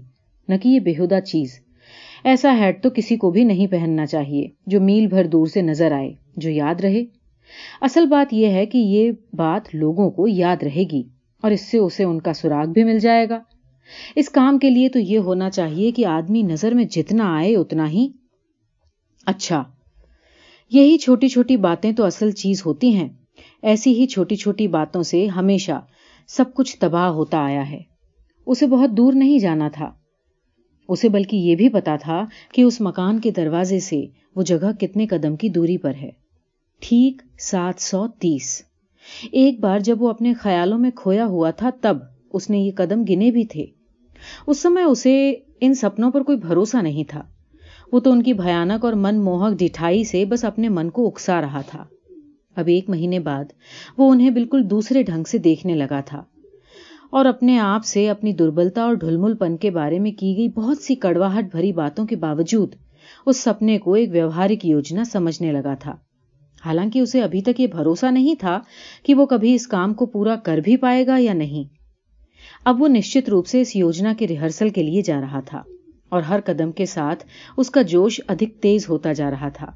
نہ 0.47 0.55
کہ 0.61 0.69
یہ 0.69 0.79
بےحدہ 0.79 1.19
چیز۔ 1.19 1.59
ایسا 2.23 2.57
ہیڈ 2.59 2.81
تو 2.83 2.89
کسی 2.89 3.15
کو 3.15 3.31
بھی 3.31 3.43
نہیں 3.43 3.67
پہننا 3.67 4.05
چاہیے 4.05 4.47
جو 4.65 4.81
میل 4.81 5.07
بھر 5.07 5.27
دور 5.27 5.47
سے 5.47 5.61
نظر 5.61 5.91
آئے، 5.91 6.13
جو 6.37 6.49
یاد 6.49 6.81
رہے۔ 6.81 7.05
اصل 7.81 8.05
بات 8.05 8.33
یہ 8.33 8.47
ہے 8.47 8.65
کہ 8.65 8.77
یہ 8.77 9.11
بات 9.33 9.75
لوگوں 9.75 10.11
کو 10.11 10.27
یاد 10.27 10.63
رہے 10.63 10.83
گی 10.91 11.03
اور 11.41 11.51
اس 11.51 11.61
سے 11.61 11.77
اسے 11.77 12.03
ان 12.03 12.21
کا 12.21 12.33
سراغ 12.33 12.65
بھی 12.65 12.83
مل 12.83 12.99
جائے 12.99 13.29
گا۔ 13.29 13.39
اس 14.15 14.29
کام 14.29 14.59
کے 14.59 14.69
لیے 14.69 14.89
تو 14.89 14.99
یہ 14.99 15.17
ہونا 15.17 15.49
چاہیے 15.49 15.91
کہ 15.91 16.05
آدمی 16.05 16.41
نظر 16.41 16.73
میں 16.73 16.85
جتنا 16.85 17.37
آئے 17.37 17.55
اتنا 17.55 17.89
ہی 17.89 18.09
اچھا۔ 19.25 19.63
یہی 20.71 20.97
چھوٹی 20.97 21.27
چھوٹی 21.27 21.57
باتیں 21.57 21.91
تو 21.91 22.05
اصل 22.05 22.31
چیز 22.31 22.65
ہوتی 22.65 22.95
ہیں۔ 22.95 23.09
ایسی 23.61 23.93
ہی 23.93 24.07
چھوٹی 24.07 24.35
چھوٹی 24.35 24.67
باتوں 24.67 25.03
سے 25.03 25.27
ہمیشہ 25.27 25.85
سب 26.27 26.53
کچھ 26.53 26.77
تباہ 26.79 27.07
ہوتا 27.07 27.37
آیا 27.37 27.69
ہے۔ 27.71 27.79
اسے 28.45 28.67
بہت 28.67 28.89
دور 28.91 29.13
نہیں 29.13 29.39
جانا 29.39 29.69
تھا۔ 29.73 29.91
اسے 30.89 31.09
بلکہ 31.09 31.35
یہ 31.35 31.55
بھی 31.55 31.69
پتا 31.69 31.95
تھا 31.95 32.25
کہ 32.53 32.61
اس 32.61 32.81
مکان 32.81 33.19
کے 33.19 33.31
دروازے 33.31 33.79
سے 33.79 34.05
وہ 34.35 34.43
جگہ 34.43 34.71
کتنے 34.79 35.07
قدم 35.07 35.35
کی 35.35 35.49
دوری 35.49 35.77
پر 35.77 35.93
ہے۔ 36.01 36.09
ٹھیک 36.79 37.21
سات 37.39 37.81
سو 37.81 38.07
تیس۔ 38.07 38.61
ایک 39.31 39.59
بار 39.59 39.79
جب 39.79 40.01
وہ 40.01 40.09
اپنے 40.09 40.33
خیالوں 40.33 40.79
میں 40.79 40.91
کھویا 40.91 41.25
ہوا 41.25 41.51
تھا 41.51 41.69
تب 41.81 41.97
اس 42.33 42.49
نے 42.49 42.57
یہ 42.57 42.71
قدم 42.75 43.03
گنے 43.09 43.31
بھی 43.31 43.43
تھے۔ 43.45 43.65
اس 44.47 44.59
سمے 44.59 44.83
اسے 44.83 45.35
ان 45.61 45.73
سپنوں 45.73 46.11
پر 46.11 46.23
کوئی 46.23 46.37
بھروسہ 46.37 46.77
نہیں 46.77 47.03
تھا۔ 47.03 47.23
وہ 47.91 47.99
تو 47.99 48.11
ان 48.11 48.23
کی 48.23 48.33
بھیانک 48.33 48.85
اور 48.85 48.93
من 48.93 49.19
موہک 49.19 49.53
ڈٹھائی 49.59 50.03
سے 50.03 50.25
بس 50.25 50.45
اپنے 50.45 50.69
من 50.69 50.89
کو 50.89 51.07
اکسا 51.07 51.41
رہا 51.41 51.61
تھا۔ 51.61 51.83
اب 52.55 52.67
ایک 52.67 52.89
مہینے 52.89 53.19
بعد 53.19 53.45
وہ 53.97 54.11
انہیں 54.11 54.29
بالکل 54.29 54.69
دوسرے 54.69 55.03
ڈھنگ 55.03 55.23
سے 55.23 55.37
دیکھنے 55.37 55.75
لگا 55.75 55.99
تھا 56.05 56.23
اور 57.11 57.25
اپنے 57.25 57.59
آپ 57.59 57.85
سے 57.85 58.09
اپنی 58.09 58.33
دربلتا 58.33 58.81
اور 58.81 58.93
ڈھلمل 58.93 59.35
پن 59.35 59.57
کے 59.57 59.71
بارے 59.71 59.99
میں 59.99 60.11
کی 60.11 60.35
گئی 60.37 60.47
بہت 60.47 60.77
سی 60.77 60.95
کڑواہٹ 60.95 61.45
بھری 61.51 61.71
باتوں 61.71 62.05
کے 62.05 62.15
باوجود 62.15 62.75
اس 63.25 63.37
سپنے 63.37 63.77
کو 63.77 63.93
ایک 63.93 64.09
ویوہارک 64.11 64.65
یوجنا 64.65 65.03
سمجھنے 65.03 65.51
لگا 65.51 65.73
تھا۔ 65.73 65.95
حالانکہ 66.65 66.99
اسے 66.99 67.21
ابھی 67.21 67.41
تک 67.41 67.59
یہ 67.59 67.67
بھروسہ 67.67 68.05
نہیں 68.05 68.35
تھا 68.39 68.59
کہ 69.03 69.15
وہ 69.15 69.25
کبھی 69.25 69.55
اس 69.55 69.67
کام 69.67 69.93
کو 69.93 70.05
پورا 70.05 70.35
کر 70.35 70.57
بھی 70.57 70.77
پائے 70.77 71.07
گا 71.07 71.15
یا 71.19 71.33
نہیں۔ 71.33 71.63
اب 72.65 72.81
وہ 72.81 72.87
نشچت 72.87 73.29
روپ 73.29 73.47
سے 73.47 73.61
اس 73.61 73.75
یوجنا 73.75 74.13
کے 74.17 74.27
ریہرسل 74.27 74.69
کے 74.69 74.83
لیے 74.83 75.01
جا 75.01 75.21
رہا 75.21 75.39
تھا۔ 75.39 75.61
اور 76.09 76.21
ہر 76.21 76.39
قدم 76.45 76.71
کے 76.71 76.85
ساتھ 76.85 77.23
اس 77.57 77.69
کا 77.69 77.81
جوش 77.81 78.21
ادھک 78.27 78.61
تیز 78.61 78.89
ہوتا 78.89 79.13
جا 79.13 79.31
رہا 79.31 79.49
تھا۔ 79.49 79.71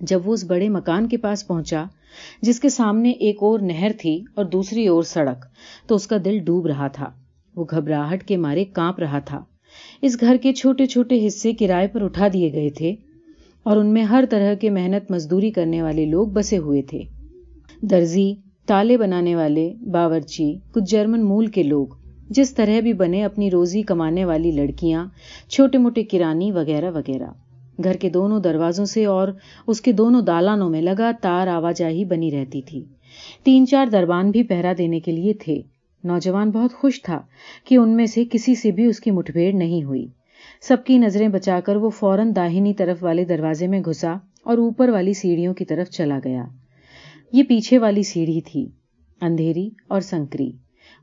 جب 0.00 0.28
وہ 0.28 0.32
اس 0.32 0.44
بڑے 0.44 0.68
مکان 0.68 1.08
کے 1.08 1.16
پاس 1.16 1.46
پہنچا، 1.46 1.84
جس 2.42 2.60
کے 2.60 2.68
سامنے 2.68 3.10
ایک 3.10 3.36
اور 3.40 3.58
نہر 3.60 3.90
تھی 3.98 4.22
اور 4.34 4.44
دوسری 4.44 4.86
اور 4.86 5.02
سڑک، 5.02 5.44
تو 5.86 5.94
اس 5.94 6.06
کا 6.06 6.16
دل 6.24 6.38
ڈوب 6.38 6.66
رہا 6.66 6.88
تھا۔ 6.88 7.10
وہ 7.56 7.64
گھبراہٹ 7.70 8.24
کے 8.24 8.36
مارے 8.36 8.64
کانپ 8.64 8.98
رہا 8.98 9.18
تھا۔ 9.18 9.44
اس 10.02 10.20
گھر 10.20 10.36
کے 10.42 10.52
چھوٹے 10.52 10.86
چھوٹے 10.86 11.26
حصے 11.26 11.52
کرائے 11.52 11.88
پر 11.88 12.02
اٹھا 12.02 12.28
دیے 12.32 12.52
گئے 12.52 12.70
تھے 12.70 12.94
اور 13.62 13.76
ان 13.76 13.86
میں 13.86 14.02
ہر 14.02 14.24
طرح 14.30 14.54
کے 14.54 14.70
محنت 14.70 15.10
مزدوری 15.10 15.50
کرنے 15.50 15.82
والے 15.82 16.06
لوگ 16.06 16.28
بسے 16.28 16.58
ہوئے 16.58 16.82
تھے۔ 16.82 17.02
درزی، 17.82 18.34
تالے 18.66 18.96
بنانے 18.96 19.36
والے، 19.36 19.74
باورچی، 19.92 20.54
کچھ 20.72 20.84
جرمن 20.90 21.24
مول 21.24 21.46
کے 21.46 21.62
لوگ 21.62 21.86
جس 22.30 22.54
طرح 22.54 22.80
بھی 22.80 22.92
بنے 22.92 23.24
اپنی 23.24 23.50
روزی 23.50 23.82
کمانے 23.82 24.24
والی 24.24 24.50
لڑکیاں، 24.50 25.06
چھوٹے 25.48 25.78
موٹے 25.78 26.02
کرانی 26.02 26.52
وغیرہ 26.52 26.90
وغیرہ۔ 26.90 27.26
گھر 27.84 27.92
کے 27.92 28.08
دونوں 28.08 28.40
دروازوں 28.40 28.84
سے 28.84 29.04
اور 29.04 29.28
اس 29.66 29.80
کے 29.80 29.92
دونوں 29.92 30.22
دالانوں 30.22 30.70
میں 30.70 30.82
لگاتار 30.82 31.46
آواجاہی 31.46 32.04
بنی 32.04 32.30
رہتی 32.30 32.62
تھی۔ 32.62 32.84
تین 33.44 33.66
چار 33.66 33.86
دربان 33.86 34.30
بھی 34.30 34.42
پہرا 34.42 34.72
دینے 34.78 35.00
کے 35.00 35.12
لیے 35.12 35.34
تھے۔ 35.34 35.62
نوجوان 36.04 36.50
بہت 36.50 36.72
خوش 36.72 37.02
تھا 37.02 37.20
کہ 37.64 37.74
ان 37.74 37.88
میں 37.88 38.06
سے 38.06 38.24
کسی 38.32 38.54
سے 38.54 38.70
بھی 38.70 38.84
اس 38.84 39.00
کی 39.00 39.10
مٹبھیڑ 39.10 39.54
نہیں 39.54 39.84
ہوئی۔ 39.84 40.06
سب 40.60 40.76
کی 40.84 40.98
نظریں 40.98 41.28
بچا 41.28 41.60
کر 41.60 41.76
وہ 41.76 41.90
فوراً 41.90 42.32
داہنی 42.36 42.74
طرف 42.74 43.04
والے 43.04 43.24
دروازے 43.24 43.66
میں 43.66 43.80
گھسا 43.80 44.14
اور 44.44 44.58
اوپر 44.58 44.88
والی 44.88 45.12
سیڑھیوں 45.12 45.54
کی 45.54 45.64
طرف 45.64 45.90
چلا 45.90 46.18
گیا۔ 46.24 46.44
یہ 47.32 47.42
پیچھے 47.42 47.78
والی 47.78 48.02
سیڑھی 48.02 48.40
تھی، 48.40 48.66
اندھیری 49.20 49.70
اور 49.88 50.00
سنکری۔ 50.00 50.50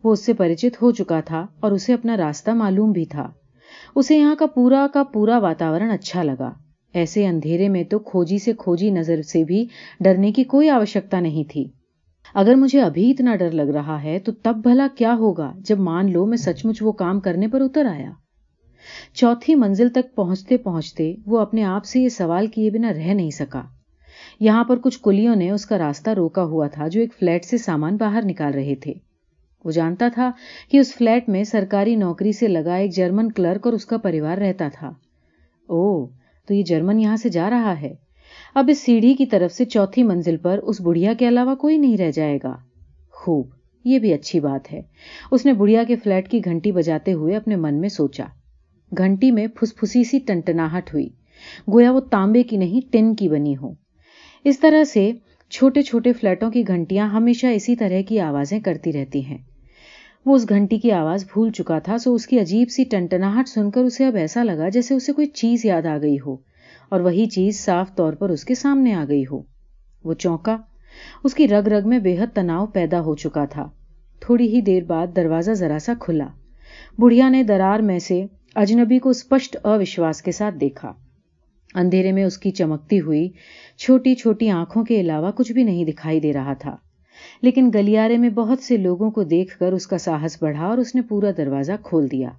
وہ 0.04 0.12
اس 0.12 0.26
سے 0.26 0.34
پریچت 0.34 0.82
ہو 0.82 0.92
چکا 0.92 1.20
تھا 1.20 1.46
اور 1.60 1.72
اسے 1.72 1.94
اپنا 1.94 2.18
راستہ 2.18 2.52
معلوم 2.52 2.92
بھی 2.92 3.06
تھا۔ 3.06 3.32
اسے 3.96 4.18
یہاں 4.18 4.36
کا 4.36 4.46
پورا 4.46 4.88
کا 4.94 5.04
پورا 5.04 5.38
واتاورن 5.38 5.90
اچھا 5.90 6.24
لگا۔ 6.24 6.52
ایسے 6.94 7.28
اندھیرے 7.28 7.70
میں 7.70 7.84
تو 7.84 8.00
کھوجی 8.00 8.40
سے 8.40 8.54
کھوجی 8.54 8.90
نظر 8.90 9.22
سے 9.22 9.44
بھی 9.44 9.66
ڈرنے 10.00 10.32
کی 10.32 10.44
کوئی 10.44 10.70
آوشکتا 10.70 11.20
نہیں 11.20 11.44
تھی۔ 11.50 11.70
اگر 12.34 12.56
مجھے 12.56 12.82
ابھی 12.82 13.12
اتنا 13.12 13.36
ڈر 13.36 13.52
لگ 13.52 13.70
رہا 13.72 14.04
ہے 14.04 14.20
تو 14.20 14.32
تب 14.32 14.56
بھلا 14.64 14.88
کیا 14.98 15.16
ہوگا 15.20 15.54
جب 15.58 15.80
مان 15.80 16.12
لو 16.12 16.26
میں 16.26 16.38
سچ 16.38 16.66
مچ 16.66 16.82
وہ 16.82 16.92
کام 16.92 17.20
کرنے 17.20 17.48
پر 17.48 17.62
اتر 17.62 17.86
آیا۔ 17.86 18.12
چوتھی 19.14 19.56
منزل 19.56 19.90
تک 19.90 20.16
پہنچتے 20.16 20.58
پہنچتے 20.58 21.16
وہ 21.26 21.40
اپنے 21.40 21.64
آپ 21.64 21.86
سے 21.86 22.00
یہ 22.00 22.10
سوال 22.10 22.48
کیے 22.48 22.70
بنا 22.70 22.94
رہ 22.94 23.14
نہیں 23.14 23.30
سکا۔ 23.30 23.62
یہاں 24.40 24.64
پر 24.64 24.78
کچھ 24.78 25.00
کلیوں 25.04 25.36
نے 25.36 25.50
اس 25.50 25.66
کا 25.66 25.78
راستہ 25.78 26.10
روکا 26.10 26.44
ہوا 26.44 26.68
تھا 26.68 26.88
جو 26.88 27.02
ایک 27.02 27.14
فلیٹ 27.20 27.46
سے 27.46 27.58
سامان 27.58 27.96
باہر 27.96 28.22
نکال 28.26 28.54
رہے 28.54 28.76
تھے۔ 28.76 28.94
وہ 29.66 29.72
جانتا 29.72 30.08
تھا 30.14 30.32
کہ 30.72 30.78
اس 30.78 30.96
فلیٹ 30.96 31.30
میں 31.30 31.44
سرکاری 31.44 31.96
نوکری 31.96 32.32
سے 32.32 32.48
لگا 32.48 32.76
ایک 32.76 32.96
جرمن 32.96 33.32
کلرک 33.32 33.66
اور 33.66 33.74
اس 33.74 33.86
کا 33.86 33.98
پریوار 33.98 34.38
رہتا 34.38 34.68
تھا۔ 34.74 34.88
او 35.68 36.08
تو 36.48 36.54
یہ 36.54 36.64
جرمن 36.64 37.00
یہاں 37.00 37.18
سے 37.18 37.30
جا 37.30 37.50
رہا 37.50 37.82
ہے۔ 37.82 37.94
اب 38.56 38.66
اس 38.70 38.80
سیڑھی 38.80 39.14
کی 39.14 39.26
طرف 39.26 39.52
سے 39.52 39.66
چوتھی 39.66 40.04
منزل 40.04 40.38
پر 40.38 40.60
اس 40.64 40.82
بڑھیا 40.82 41.14
کے 41.14 41.28
علاوہ 41.28 41.56
کوئی 41.56 41.78
نہیں 41.78 41.98
رہ 41.98 42.12
جائے 42.12 42.40
گا۔ 42.44 42.56
خوب، 43.12 43.48
یہ 43.86 44.00
بھی 44.00 44.14
اچھی 44.14 44.40
بات 44.40 44.74
ہے۔ 44.74 44.82
اس 45.32 45.46
نے 45.46 45.54
بڑھیا 45.54 45.84
کے 45.84 45.96
فلیٹ 45.96 46.30
کی 46.30 46.42
گھنٹی 46.46 46.72
بجاتے 46.72 47.14
ہوئے 47.14 47.36
اپنے 47.36 47.56
من 47.56 47.80
میں 47.82 47.90
سوچا۔ 47.90 48.24
گھنٹی 48.98 49.32
میں 49.32 49.48
پھس 49.48 49.76
پھسی 49.76 50.04
سی 50.04 50.20
ٹنٹناہٹ 50.20 50.94
ہوئی۔ 50.94 51.10
گویا 51.74 51.92
وہ 51.92 52.00
تانبے 52.00 52.44
کی 52.44 52.58
نہیں، 52.58 52.92
ٹن 52.92 53.16
کی 53.16 53.30
بنی 53.30 53.56
ہو۔ 53.62 53.74
اس 54.44 54.60
طرح 54.60 54.84
سے 54.84 55.12
چھوٹے 55.50 55.82
چھوٹے 55.82 56.14
فلیٹوں 56.14 56.52
کی 56.52 56.68
گھنٹیاں 56.68 57.10
ہمیشہ 57.10 57.48
اسی 57.48 57.76
طرح 57.76 58.02
کی 58.08 58.20
آوازیں 58.20 58.60
کرتی 58.60 58.94
رہتی 58.94 59.26
ہیں۔ 59.26 59.38
وہ 60.26 60.36
اس 60.36 60.50
گھنٹی 60.50 60.78
کی 60.80 60.92
آواز 60.92 61.24
بھول 61.34 61.52
چکا 61.52 61.80
تھا، 61.80 61.98
سو 61.98 62.14
اس 62.14 62.28
کی 62.28 62.40
عجیب 62.40 62.70
سی 62.70 62.84
ٹنٹناہٹ 62.84 63.48
سن 63.48 63.72
کر 63.72 63.84
اسے 63.84 64.06
اب 64.06 64.16
ایسا 64.16 64.44
لگا 64.44 64.70
جیسے 64.70 64.94
اسے 64.94 65.14
کوئی 65.14 65.28
چیز 65.28 65.66
یاد 65.66 65.86
آ 65.86 65.98
گئی 65.98 66.18
ہو، 66.26 66.36
اور 66.90 67.00
وہی 67.00 67.26
چیز 67.26 67.60
صاف 67.60 67.96
طور 67.96 68.14
پر 68.14 68.30
اس 68.30 68.46
کے 68.46 68.56
سامنے 68.56 68.94
آ 68.94 69.04
گئی 69.10 69.24
ہو۔ 69.32 69.42
وہ 70.04 70.14
چونکا، 70.14 70.58
اس 71.24 71.36
کی 71.36 71.48
رگ 71.48 71.68
رگ 71.68 71.88
میں 71.90 72.00
بے 72.00 72.18
حد 72.20 72.36
تناؤ 72.36 72.66
پیدا 72.66 73.02
ہو 73.02 73.16
چکا 73.16 73.46
تھا۔ 73.46 73.68
تھوڑی 74.22 74.48
ہی 74.48 74.62
دیر 74.62 74.84
بعد 74.84 75.16
دروازہ 75.16 75.52
ذرا 75.52 75.78
سا 75.80 75.94
کھلا۔ 76.00 76.28
بڑھیا 77.00 77.30
نے 77.30 77.44
درار 77.44 77.80
میں 77.80 78.00
سے 78.00 78.26
اجنبی 78.56 79.00
کو 79.00 79.10
اسپشٹ 79.10 79.58
اوشواس 79.64 80.22
کے 80.22 80.32
ساتھ 80.32 80.56
دیکھا۔ 80.56 80.94
اندھیرے 81.76 82.12
میں 82.12 82.24
اس 82.24 82.38
کی 82.38 82.52
چمکتی 82.52 83.00
ہوئی 83.00 83.30
چھوٹی 83.78 84.16
چھوٹی 84.16 84.50
آنکھوں 84.50 84.84
کے 84.84 85.00
علاوہ 85.02 85.32
کچھ 85.32 85.52
بھی 85.52 85.64
نہیں 85.64 85.86
دکھائی 85.86 86.20
دے 86.20 86.34
رہا 86.34 86.54
تھا۔ 86.54 86.76
لیکن 87.44 87.72
گلیارے 87.76 88.18
میں 88.18 88.30
بہت 88.30 88.60
سے 88.60 88.78
لوگوں 88.78 89.12
کو 89.12 89.24
دیکھ 89.24 89.60
کر 89.60 89.74
اس 89.74 89.88
کا 89.88 89.98
ساہس 89.98 90.38
بڑھا 90.42 90.66
اور 90.66 90.78
اس 90.78 90.96
نے 90.96 91.02
پورا 91.02 91.32
دروازہ 91.38 91.72
کھول 91.84 92.12
دیا۔ 92.12 92.30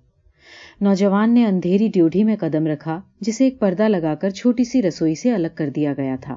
نوجوان 0.81 1.35
نے 1.35 1.47
اندھیری 1.47 1.89
ڈیوڈی 1.89 2.25
میں 2.25 2.37
قدم 2.41 2.67
رکھا، 2.67 3.01
جسے 3.21 3.45
ایک 3.45 3.61
پردہ 3.61 3.83
لگا 3.83 4.15
کر 4.15 4.31
چھوٹی 4.31 4.65
سی 4.65 4.83
رسوئی 4.83 5.15
سے 5.15 5.33
الگ 5.33 5.49
کر 5.55 5.69
دیا 5.69 5.95
گیا 5.97 6.17
تھا۔ 6.21 6.37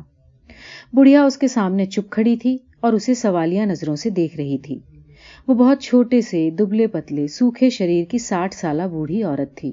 بڑھیا 0.93 1.23
اس 1.23 1.37
کے 1.37 1.47
سامنے 1.47 1.85
چپ 1.85 2.09
کھڑی 2.09 2.35
تھی 2.35 2.57
اور 2.79 2.93
اسے 2.93 3.13
سوالیہ 3.13 3.61
نظروں 3.61 3.95
سے 3.95 4.09
دیکھ 4.09 4.37
رہی 4.37 4.57
تھی۔ 4.57 4.79
وہ 5.47 5.53
بہت 5.53 5.81
چھوٹے 5.81 6.21
سے 6.21 6.49
دبلے 6.49 6.87
پتلے 6.87 7.27
سوکھے 7.27 7.69
شریر 7.69 8.05
کی 8.05 8.17
ساٹھ 8.17 8.55
سالہ 8.55 8.83
بوڑھی 8.83 9.23
عورت 9.23 9.57
تھی۔ 9.57 9.71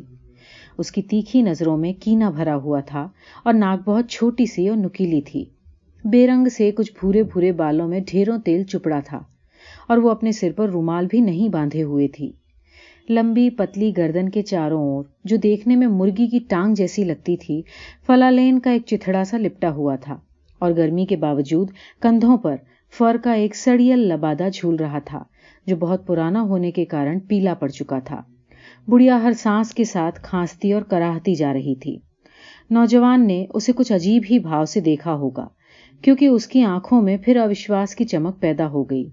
اس 0.79 0.93
کی 0.93 1.03
تیکھی 1.03 1.43
نظروں 1.43 1.77
میں 1.77 1.93
کینا 1.93 2.31
بھرا 2.31 2.57
ہوا 2.57 2.81
تھا 2.81 3.09
اور 3.45 3.55
ناک 3.55 3.89
بہت 3.89 4.09
چھوٹی 4.09 4.47
سی 4.47 4.69
اور 4.69 4.77
نکیلی 4.77 5.21
تھی۔ 5.21 5.45
بے 6.04 6.26
رنگ 6.26 6.49
سے 6.49 6.70
کچھ 6.70 6.92
بھورے 7.00 7.23
بھورے 7.23 7.52
بالوں 7.52 7.88
میں 7.88 8.00
ڈھیروں 8.06 8.38
تیل 8.38 8.64
چپڑا 8.64 9.00
تھا 9.00 9.20
اور 9.88 9.99
وہ 9.99 10.11
اپنے 10.11 10.32
سر 10.32 10.52
پر 10.56 10.68
رومال 10.68 11.06
بھی 11.06 11.20
نہیں 11.20 11.49
باندھے 11.49 11.82
ہوئے 11.82 12.08
تھی۔ 12.08 12.30
لمبی 13.08 13.50
پتلی 13.50 13.92
گردن 13.96 14.28
کے 14.28 14.42
چاروں 14.42 14.82
اور 14.82 15.04
جو 15.25 15.37
دیکھنے 15.37 15.76
میں 15.76 15.87
مرگی 15.87 16.26
کی 16.28 16.38
ٹانگ 16.49 16.75
جیسی 16.75 17.04
لگتی 17.04 17.37
تھی، 17.37 17.62
فلالین 18.06 18.61
کا 18.61 18.70
ایک 18.70 18.82
چتھڑا 18.87 19.25
سا 19.25 19.38
لپٹا 19.38 19.70
ہوا 19.70 19.96
تھا 19.96 20.16
اور 20.58 20.73
گرمی 20.76 21.06
کے 21.06 21.16
باوجود 21.16 21.70
کندھوں 22.00 22.38
پر 22.38 22.56
فر 22.99 23.16
کا 23.25 23.32
ایک 23.32 23.56
سڑیل 23.56 23.99
لبادہ 23.99 24.49
جھول 24.54 24.76
رہا 24.76 24.99
تھا، 24.99 25.23
جو 25.66 25.76
بہت 25.76 26.06
پرانا 26.06 26.42
ہونے 26.42 26.70
کے 26.70 26.84
کارن 26.84 27.18
پیلا 27.20 27.54
پڑ 27.54 27.68
چکا 27.68 27.99
تھا۔ 27.99 28.20
بڑھیا 28.88 29.23
ہر 29.23 29.32
سانس 29.32 29.75
کے 29.75 29.84
ساتھ 29.84 30.20
کھانستی 30.23 30.73
اور 30.73 30.82
کراہتی 30.82 31.34
جا 31.34 31.52
رہی 31.52 31.75
تھی۔ 31.75 31.96
نوجوان 32.70 33.26
نے 33.26 33.44
اسے 33.54 33.73
کچھ 33.73 33.92
عجیب 33.92 34.23
ہی 34.30 34.38
بھاؤ 34.38 34.64
سے 34.64 34.80
دیکھا 34.80 35.14
ہوگا۔ 35.14 35.46
کیونکہ 36.04 36.26
اس 36.26 36.46
کی 36.46 36.62
آنکھوں 36.62 37.02
میں 37.02 37.16
پھر 37.25 37.37
اوشواس 37.37 37.94
کی 37.94 38.04
چمک 38.04 38.40
پیدا 38.40 38.68
ہو 38.68 38.84
گئی۔ 38.84 39.11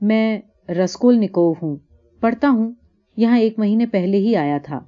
میں 0.00 0.40
رسکول 0.68 1.18
نکو 1.18 1.54
ہوں، 1.62 1.76
پڑھتا 2.20 2.48
ہوں، 2.48 2.72
یہاں 3.16 3.38
ایک 3.38 3.58
مہینے 3.58 3.86
پہلے 3.86 4.16
ہی 4.16 4.36
آیا 4.36 4.58
تھا۔ 4.62 4.80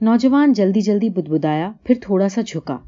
نوجوان 0.00 0.52
جلدی 0.52 0.80
جلدی 0.80 1.08
بدبدایا 1.08 1.72
پھر 1.84 1.94
تھوڑا 2.02 2.28
سا 2.28 2.40
جھکا۔ 2.46 2.78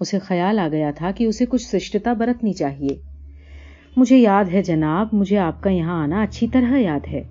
اسے 0.00 0.18
خیال 0.18 0.58
آ 0.58 0.68
گیا 0.68 0.90
تھا 0.90 1.10
کہ 1.10 1.24
اسے 1.24 1.46
کچھ 1.46 1.62
سشٹتا 1.62 2.12
برتنی 2.12 2.52
چاہیے۔ 2.52 3.02
مجھے 3.96 4.16
یاد 4.16 4.44
ہے 4.52 4.62
جناب، 4.62 5.08
مجھے 5.12 5.38
آپ 5.38 5.62
کا 5.62 5.70
یہاں 5.70 6.02
آنا 6.02 6.22
اچھی 6.22 6.48
طرح 6.48 6.78
یاد 6.78 7.06
ہے۔ 7.12 7.22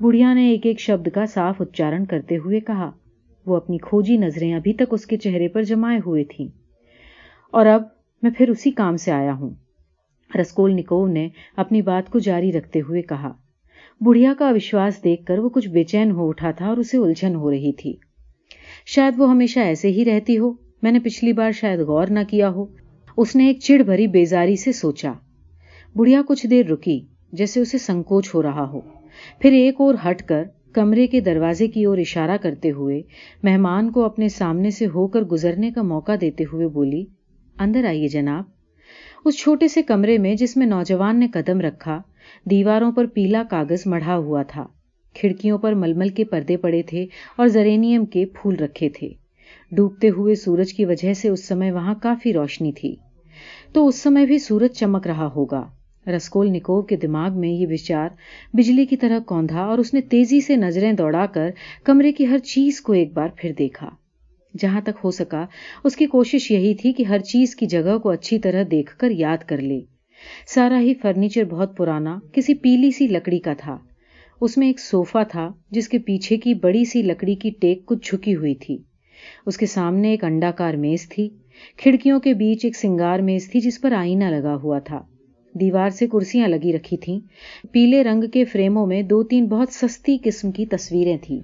بڑھیا 0.00 0.34
نے 0.34 0.48
ایک 0.48 0.66
ایک 0.66 0.80
شبد 0.80 1.08
کا 1.08 1.26
صاف 1.26 1.60
اچارن 1.60 2.04
کرتے 2.04 2.36
ہوئے 2.36 2.60
کہا۔ 2.60 2.90
وہ 3.46 3.56
اپنی 3.56 3.78
کھوجی 3.78 4.16
نظریں 4.16 4.54
ابھی 4.54 4.72
تک 4.72 4.88
اس 4.90 5.06
کے 5.06 5.16
چہرے 5.16 5.48
پر 5.48 5.62
جمائے 5.62 5.98
ہوئے 6.06 6.24
تھیں۔ 6.24 6.48
اور 7.50 7.66
اب 7.66 7.95
میں 8.22 8.30
پھر 8.30 8.48
اسی 8.48 8.70
کام 8.70 8.96
سے 8.96 9.12
آیا 9.12 9.34
ہوں۔ 9.34 9.50
رسکول 10.40 10.74
نکو 10.74 11.06
نے 11.06 11.28
اپنی 11.56 11.82
بات 11.82 12.10
کو 12.10 12.18
جاری 12.18 12.52
رکھتے 12.52 12.80
ہوئے 12.80 13.02
کہا۔ 13.02 13.32
بڑھیا 14.00 14.34
کا 14.38 14.50
وشواس 14.50 15.04
دیکھ 15.04 15.24
کر 15.24 15.38
وہ 15.38 15.48
کچھ 15.48 15.68
بے 15.68 15.84
چین 15.84 16.10
ہو 16.10 16.28
اٹھا 16.28 16.50
تھا 16.50 16.66
اور 16.66 16.76
اسے 16.76 16.98
الجھن 16.98 17.34
ہو 17.34 17.50
رہی 17.50 17.72
تھی۔ 17.72 17.96
شاید 18.86 19.14
وہ 19.18 19.30
ہمیشہ 19.30 19.60
ایسے 19.60 19.88
ہی 19.88 20.04
رہتی 20.04 20.38
ہو۔ 20.38 20.52
میں 20.82 20.92
نے 20.92 20.98
پچھلی 20.98 21.32
بار 21.32 21.52
شاید 21.52 21.80
غور 21.80 22.06
نہ 22.06 22.18
کیا 22.28 22.50
ہو۔ 22.50 22.66
اس 23.16 23.36
نے 23.36 23.46
ایک 23.46 23.60
چڑ 23.60 23.82
بھری 23.82 24.06
بیزاری 24.06 24.56
سے 24.56 24.72
سوچا۔ 24.72 25.12
بڑھیا 25.96 26.22
کچھ 26.28 26.46
دیر 26.46 26.66
رکی 26.66 27.00
جیسے 27.32 27.60
اسے 27.60 27.78
سنکوچ 27.78 28.34
ہو 28.34 28.42
رہا 28.42 28.70
ہو۔ 28.70 28.80
پھر 29.38 29.52
ایک 29.52 29.74
اور 29.78 29.94
ہٹ 29.94 30.22
کر 30.22 30.42
کمرے 30.72 31.06
کے 31.06 31.20
دروازے 31.20 31.68
کی 31.68 31.84
اور 31.84 31.98
اشارہ 31.98 32.36
کرتے 32.42 32.70
ہوئے 32.70 33.02
مہمان 33.42 33.90
کو 33.90 34.04
اپنے 34.04 34.28
سامنے 34.28 34.70
سے 34.70 34.86
ہو 34.86 35.06
کر 35.06 35.22
گزرنے 35.22 35.70
کا 35.70 35.82
موقع 35.82 36.12
دیتے 36.20 36.44
ہوئے 36.52 36.68
بولی 36.68 37.04
اندر 37.58 37.84
آئیے 37.84 38.08
جناب۔ 38.08 38.44
اس 39.24 39.38
چھوٹے 39.38 39.68
سے 39.68 39.82
کمرے 39.82 40.18
میں 40.18 40.34
جس 40.34 40.56
میں 40.56 40.66
نوجوان 40.66 41.20
نے 41.20 41.28
قدم 41.28 41.60
رکھا، 41.60 42.00
دیواروں 42.50 42.92
پر 42.92 43.06
پیلا 43.06 43.42
کاغذ 43.50 43.82
مڑھا 43.86 44.16
ہوا 44.16 44.42
تھا۔ 44.42 44.66
کھڑکیوں 45.14 45.58
پر 45.58 45.74
ململ 45.74 46.08
کے 46.08 46.24
پردے 46.24 46.56
پڑے 46.56 46.82
تھے 46.82 47.06
اور 47.36 47.46
زرینیم 47.46 48.04
کے 48.04 48.26
پھول 48.26 48.56
رکھے 48.56 48.88
تھے۔ 48.88 49.08
ڈوبتے 49.72 50.08
ہوئے 50.08 50.34
سورج 50.34 50.72
کی 50.72 50.84
وجہ 50.84 51.12
سے 51.12 51.28
اس 51.28 51.48
سمے 51.48 51.72
وہاں 51.72 51.94
کافی 52.02 52.32
روشنی 52.32 52.72
تھی۔ 52.72 52.96
تو 53.72 53.86
اس 53.86 54.02
سمے 54.02 54.26
بھی 54.26 54.38
سورج 54.38 54.72
چمک 54.72 55.06
رہا 55.06 55.28
ہوگا۔ 55.36 55.68
رسکول 56.16 56.50
نکو 56.50 56.82
کے 56.82 56.96
دماغ 56.96 57.40
میں 57.40 57.48
یہ 57.48 57.66
وچار 57.70 58.08
بجلی 58.52 58.86
کی 58.86 58.96
طرح 58.96 59.18
کوندھا 59.18 59.60
اور 59.60 59.78
اس 59.78 59.94
نے 59.94 60.00
تیزی 60.00 60.40
سے 60.40 60.56
نظریں 60.56 60.92
دوڑا 60.92 61.26
کر 61.26 61.50
کمرے 61.84 62.12
کی 62.12 62.26
ہر 62.26 62.38
چیز 62.38 62.80
کو 62.80 62.92
ایک 62.92 63.12
بار 63.12 63.28
پھر 63.36 63.52
دیکھا۔ 63.58 63.90
جہاں 64.58 64.80
تک 64.80 64.98
ہو 65.04 65.10
سکا، 65.10 65.46
اس 65.84 65.96
کی 65.96 66.06
کوشش 66.06 66.50
یہی 66.50 66.74
تھی 66.74 66.92
کہ 66.92 67.02
ہر 67.02 67.18
چیز 67.18 67.56
کی 67.56 67.66
جگہ 67.66 67.98
کو 67.98 68.10
اچھی 68.10 68.38
طرح 68.38 68.62
دیکھ 68.70 68.96
کر 68.96 69.10
یاد 69.10 69.38
کر 69.46 69.58
لے۔ 69.58 69.80
سارا 70.46 70.80
ہی 70.80 70.94
فرنیچر 70.94 71.44
بہت 71.44 71.76
پرانا، 71.76 72.18
کسی 72.32 72.54
پیلی 72.54 72.90
سی 72.90 73.06
لکڑی 73.06 73.38
کا 73.38 73.52
تھا۔ 73.58 73.78
اس 74.40 74.58
میں 74.58 74.66
ایک 74.66 74.80
صوفہ 74.80 75.18
تھا، 75.30 75.52
جس 75.70 75.88
کے 75.88 75.98
پیچھے 75.98 76.36
کی 76.36 76.54
بڑی 76.54 76.84
سی 76.84 77.02
لکڑی 77.02 77.34
کی 77.34 77.50
ٹیک 77.60 77.86
کچھ 77.86 78.10
جھکی 78.10 78.34
ہوئی 78.34 78.54
تھی۔ 78.54 78.78
اس 79.46 79.56
کے 79.56 79.66
سامنے 79.66 80.10
ایک 80.10 80.24
انڈا 80.24 80.50
کار 80.50 80.74
میز 80.74 81.08
تھی۔ 81.08 81.28
کھڑکیوں 81.76 82.20
کے 82.20 82.34
بیچ 82.34 82.64
ایک 82.64 82.76
سنگار 82.76 83.18
میز 83.18 83.50
تھی 83.50 83.60
جس 83.60 83.80
پر 83.80 83.92
آئینہ 83.92 84.24
لگا 84.24 84.54
ہوا 84.54 84.78
تھا۔ 84.78 85.02
دیوار 85.60 85.90
سے 85.90 86.06
کرسیاں 86.06 86.48
لگی 86.48 86.72
رکھی 86.72 86.96
تھیں۔ 86.96 87.20
پیلے 87.72 88.04
رنگ 88.04 88.24
کے 88.32 88.44
فریموں 88.44 88.86
میں 88.86 89.02
دو 89.02 89.22
تین 89.22 89.46
بہت 89.46 89.68
سستی 89.72 90.18
قسم 90.24 90.52
کی 90.52 90.66
تصویریں 90.66 91.18
تھیں، 91.22 91.40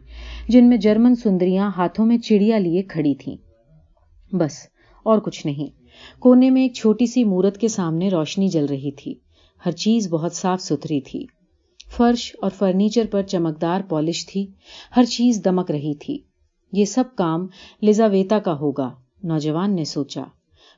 جن 0.49 0.69
میں 0.69 0.76
جرمن 0.76 1.14
سندریاں 1.14 1.71
ہاتھوں 1.76 2.07
میں 2.07 2.19
چڑیا 2.19 2.59
لیے 2.59 2.83
کھڑی 2.83 3.14
تھیں۔ 3.14 3.37
بس، 4.35 4.52
اور 5.02 5.19
کچھ 5.19 5.47
نہیں۔ 5.47 5.83
کونے 6.21 6.50
میں 6.50 6.62
ایک 6.62 6.75
چھوٹی 6.75 7.07
سی 7.07 7.25
مورت 7.25 7.59
کے 7.59 7.69
سامنے 7.69 8.09
روشنی 8.09 8.49
جل 8.49 8.66
رہی 8.66 8.90
تھی۔ 8.90 9.14
ہر 9.66 9.73
چیز 9.73 10.09
بہت 10.09 10.33
صاف 10.33 10.62
ستھری 10.62 11.00
تھی۔ 11.00 11.26
فرش 11.97 12.37
اور 12.42 12.50
فرنیچر 12.59 13.07
پر 13.11 13.23
چمکدار 13.23 13.81
پالش 13.88 14.26
تھی۔ 14.26 14.47
ہر 14.97 15.04
چیز 15.04 15.40
دمک 15.45 15.71
رہی 15.71 15.95
تھی۔ 15.95 16.19
یہ 16.73 16.85
سب 16.85 17.04
کام 17.16 17.47
لزاویتا 17.83 18.38
کا 18.38 18.59
ہوگا، 18.59 18.90
نوجوان 19.23 19.76
نے 19.76 19.85
سوچا۔ 19.85 20.23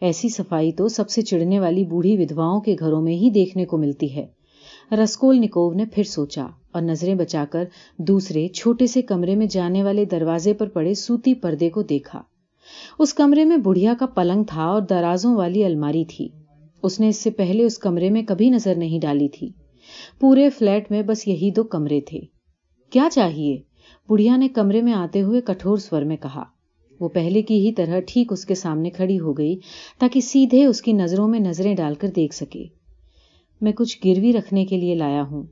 ایسی 0.00 0.28
صفائی 0.28 0.72
تو 0.72 0.88
سب 0.88 1.10
سے 1.10 1.22
چڑھنے 1.22 1.60
والی 1.60 1.84
بوڑھی 1.84 2.16
ودواؤں 2.16 2.60
کے 2.60 2.76
گھروں 2.80 3.02
میں 3.02 3.14
ہی 3.14 3.30
دیکھنے 3.30 3.64
کو 3.64 3.78
ملتی 3.78 4.16
ہے۔ 4.16 4.26
رسکول 4.92 5.38
نکوو 5.38 5.72
نے 5.72 5.84
پھر 5.92 6.02
سوچا 6.02 6.46
اور 6.72 6.82
نظریں 6.82 7.14
بچا 7.14 7.44
کر 7.50 7.64
دوسرے 7.98 8.48
چھوٹے 8.48 8.86
سے 8.86 9.02
کمرے 9.02 9.34
میں 9.34 9.46
جانے 9.46 9.82
والے 9.82 10.04
دروازے 10.04 10.52
پر 10.52 10.68
پڑے 10.68 10.94
سوتی 10.94 11.34
پردے 11.34 11.70
کو 11.70 11.82
دیکھا۔ 11.82 12.22
اس 12.98 13.14
کمرے 13.14 13.44
میں 13.44 13.56
بڑھیا 13.56 13.94
کا 13.98 14.06
پلنگ 14.06 14.44
تھا 14.44 14.62
اور 14.62 14.82
درازوں 14.82 15.36
والی 15.36 15.64
الماری 15.64 16.04
تھی۔ 16.04 16.28
اس 16.82 17.00
نے 17.00 17.08
اس 17.08 17.16
سے 17.16 17.30
پہلے 17.30 17.64
اس 17.64 17.78
کمرے 17.78 18.10
میں 18.10 18.22
کبھی 18.22 18.50
نظر 18.50 18.74
نہیں 18.74 19.00
ڈالی 19.00 19.28
تھی۔ 19.28 19.50
پورے 20.20 20.50
فلیٹ 20.50 20.90
میں 20.90 21.02
بس 21.02 21.28
یہی 21.28 21.50
دو 21.50 21.62
کمرے 21.62 22.00
تھے۔ 22.00 22.20
کیا 22.90 23.08
چاہیے؟ 23.12 23.58
بڑھیا 24.08 24.36
نے 24.36 24.48
کمرے 24.48 24.82
میں 24.82 24.92
آتے 24.92 25.22
ہوئے 25.22 25.40
کٹور 25.40 25.76
سور 25.76 26.02
میں 26.02 26.16
کہا۔ 26.16 26.44
وہ 27.02 27.08
پہلے 27.08 27.42
کی 27.42 27.66
ہی 27.66 27.72
طرح 27.72 28.00
ٹھیک 28.06 28.32
اس 28.32 28.44
کے 28.44 28.54
سامنے 28.54 28.90
کھڑی 28.90 29.20
ہو 29.20 29.32
گئی 29.32 29.56
تاکہ 29.98 30.20
سیدھے 30.20 30.64
اس 30.64 30.82
کی 30.82 30.92
نظروں 30.92 31.28
میں 31.28 31.40
نظریں 31.40 31.74
ڈال 31.74 31.94
کر 31.94 32.08
دیکھ 32.08 32.34
سکے۔ 32.34 32.64
میں 33.60 33.72
کچھ 33.72 33.98
گروی 34.04 34.32
رکھنے 34.32 34.66
کے 34.66 34.76
لیے 34.76 34.94
لایا 34.94 35.22
ہوں۔ 35.30 35.42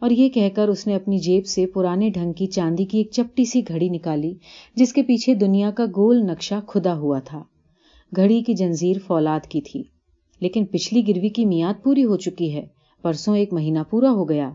اور 0.00 0.10
یہ 0.10 0.28
کہہ 0.28 0.48
کر 0.54 0.68
اس 0.68 0.86
نے 0.86 0.94
اپنی 0.94 1.18
جیب 1.18 1.46
سے 1.46 1.66
پرانے 1.66 2.10
ڈھنگ 2.10 2.32
کی 2.32 2.46
چاندی 2.46 2.84
کی 2.84 2.98
ایک 2.98 3.10
چپٹی 3.10 3.44
سی 3.44 3.62
گھڑی 3.68 3.88
نکالی، 3.88 4.34
جس 4.76 4.92
کے 4.92 5.02
پیچھے 5.02 5.34
دنیا 5.34 5.70
کا 5.70 5.84
گول 5.84 6.26
نقشہ 6.26 6.54
کھدا 6.66 6.96
ہوا 6.96 7.18
تھا۔ 7.18 7.42
گھڑی 8.16 8.42
کی 8.42 8.54
جنزیر 8.54 8.96
فولاد 9.06 9.46
کی 9.48 9.60
تھی۔ 9.60 9.82
لیکن 10.40 10.64
پچھلی 10.64 11.08
گروی 11.08 11.28
کی 11.28 11.44
میاد 11.44 11.84
پوری 11.84 12.04
ہو 12.04 12.16
چکی 12.16 12.54
ہے۔ 12.54 12.66
پرسوں 13.02 13.36
ایک 13.36 13.52
مہینہ 13.52 13.78
پورا 13.90 14.10
ہو 14.10 14.28
گیا۔ 14.28 14.50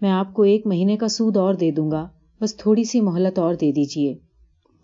میں 0.00 0.10
آپ 0.10 0.34
کو 0.34 0.42
ایک 0.42 0.66
مہینے 0.66 0.96
کا 0.96 1.08
سود 1.08 1.36
اور 1.36 1.54
دے 1.54 1.70
دوں 1.70 1.90
گا۔ 1.90 2.08
بس 2.40 2.56
تھوڑی 2.56 2.84
سی 2.84 3.00
مہلت 3.00 3.38
اور 3.38 3.54
دے 3.54 3.72
دیجیے 3.72 4.31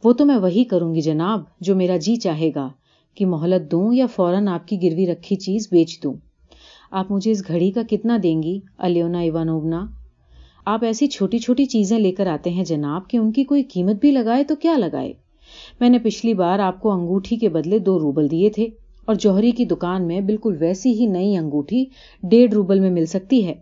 وہ 0.05 0.13
تو 0.13 0.25
میں 0.25 0.37
وہی 0.37 0.65
کروں 0.65 0.95
گی 0.95 1.01
جناب 1.01 1.41
جو 1.61 1.77
میرا 1.77 1.97
جی 1.97 2.17
چاہے 2.17 2.51
گا 2.55 2.69
کہ 3.15 3.27
مہلت 3.27 3.73
دوں 3.73 3.95
یا 3.95 4.07
فوراً 4.07 4.49
آپ 4.49 4.69
کی 4.69 4.83
گروی 4.83 5.07
رکھی 5.07 5.37
چیز 5.37 5.69
بیچ 5.71 6.03
دوں۔ 6.03 6.15
آپ 6.91 7.11
مجھے 7.11 7.31
اس 7.31 7.49
گھڑی 7.49 7.71
کا 7.71 7.83
کتنا 7.91 8.19
دیں 8.23 8.43
گی، 8.43 8.61
الیونا 8.79 9.19
ایوانوبنا 9.19 9.87
آپ 10.65 10.85
ایسی 10.85 11.07
چھوٹی 11.07 11.39
چھوٹی 11.39 11.65
چیزیں 11.65 11.99
لے 11.99 12.13
کر 12.13 12.27
آتے 12.27 12.51
ہیں 12.51 12.65
جناب 12.65 13.09
کہ 13.09 13.17
ان 13.17 13.33
کی 13.33 13.45
کوئی 13.45 13.63
قیمت 13.63 13.97
بھی 14.01 14.11
لگائے 14.11 14.45
تو 14.45 14.57
کیا 14.57 14.77
لگائے؟ 14.77 15.13
میں 15.81 15.89
نے 15.89 15.99
پچھلی 15.99 16.35
بار 16.35 16.59
آپ 16.59 16.81
کو 16.81 16.93
انگوٹھی 16.93 17.37
کے 17.37 17.49
بدلے 17.49 17.79
دو 17.79 17.99
روبل 17.99 18.31
دیے 18.31 18.51
تھے 18.51 18.69
اور 19.05 19.15
جوہری 19.15 19.51
کی 19.51 19.65
دکان 19.65 20.07
میں 20.07 20.21
بالکل 20.21 20.57
ویسی 20.61 20.93
ہی 20.93 21.07
نئی 21.07 21.37
انگوٹھی 21.37 21.85
ڈیڑھ 22.23 22.55
روبل 22.55 22.81
میں 22.81 22.91
مل 22.91 23.07
سکتی 23.07 23.47
ہے۔ 23.47 23.55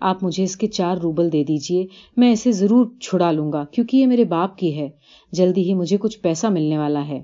آپ 0.00 0.24
مجھے 0.24 0.42
اس 0.42 0.56
کے 0.56 0.66
چار 0.66 0.96
روبل 0.96 1.32
دے 1.32 1.44
دیجیے 1.44 1.86
میں 2.16 2.32
اسے 2.32 2.52
ضرور 2.52 2.86
چھڑا 3.00 3.32
لوں 3.32 3.52
گا، 3.52 3.64
کیونکہ 3.64 3.96
یہ 3.96 4.06
میرے 4.06 4.24
باپ 4.24 4.58
کی 4.58 4.78
ہے۔ 4.78 4.88
جلدی 5.32 5.62
ہی 5.62 5.74
مجھے 5.74 5.96
کچھ 5.96 6.18
پیسہ 6.18 6.46
ملنے 6.46 6.78
والا 6.78 7.08
ہے۔ 7.08 7.22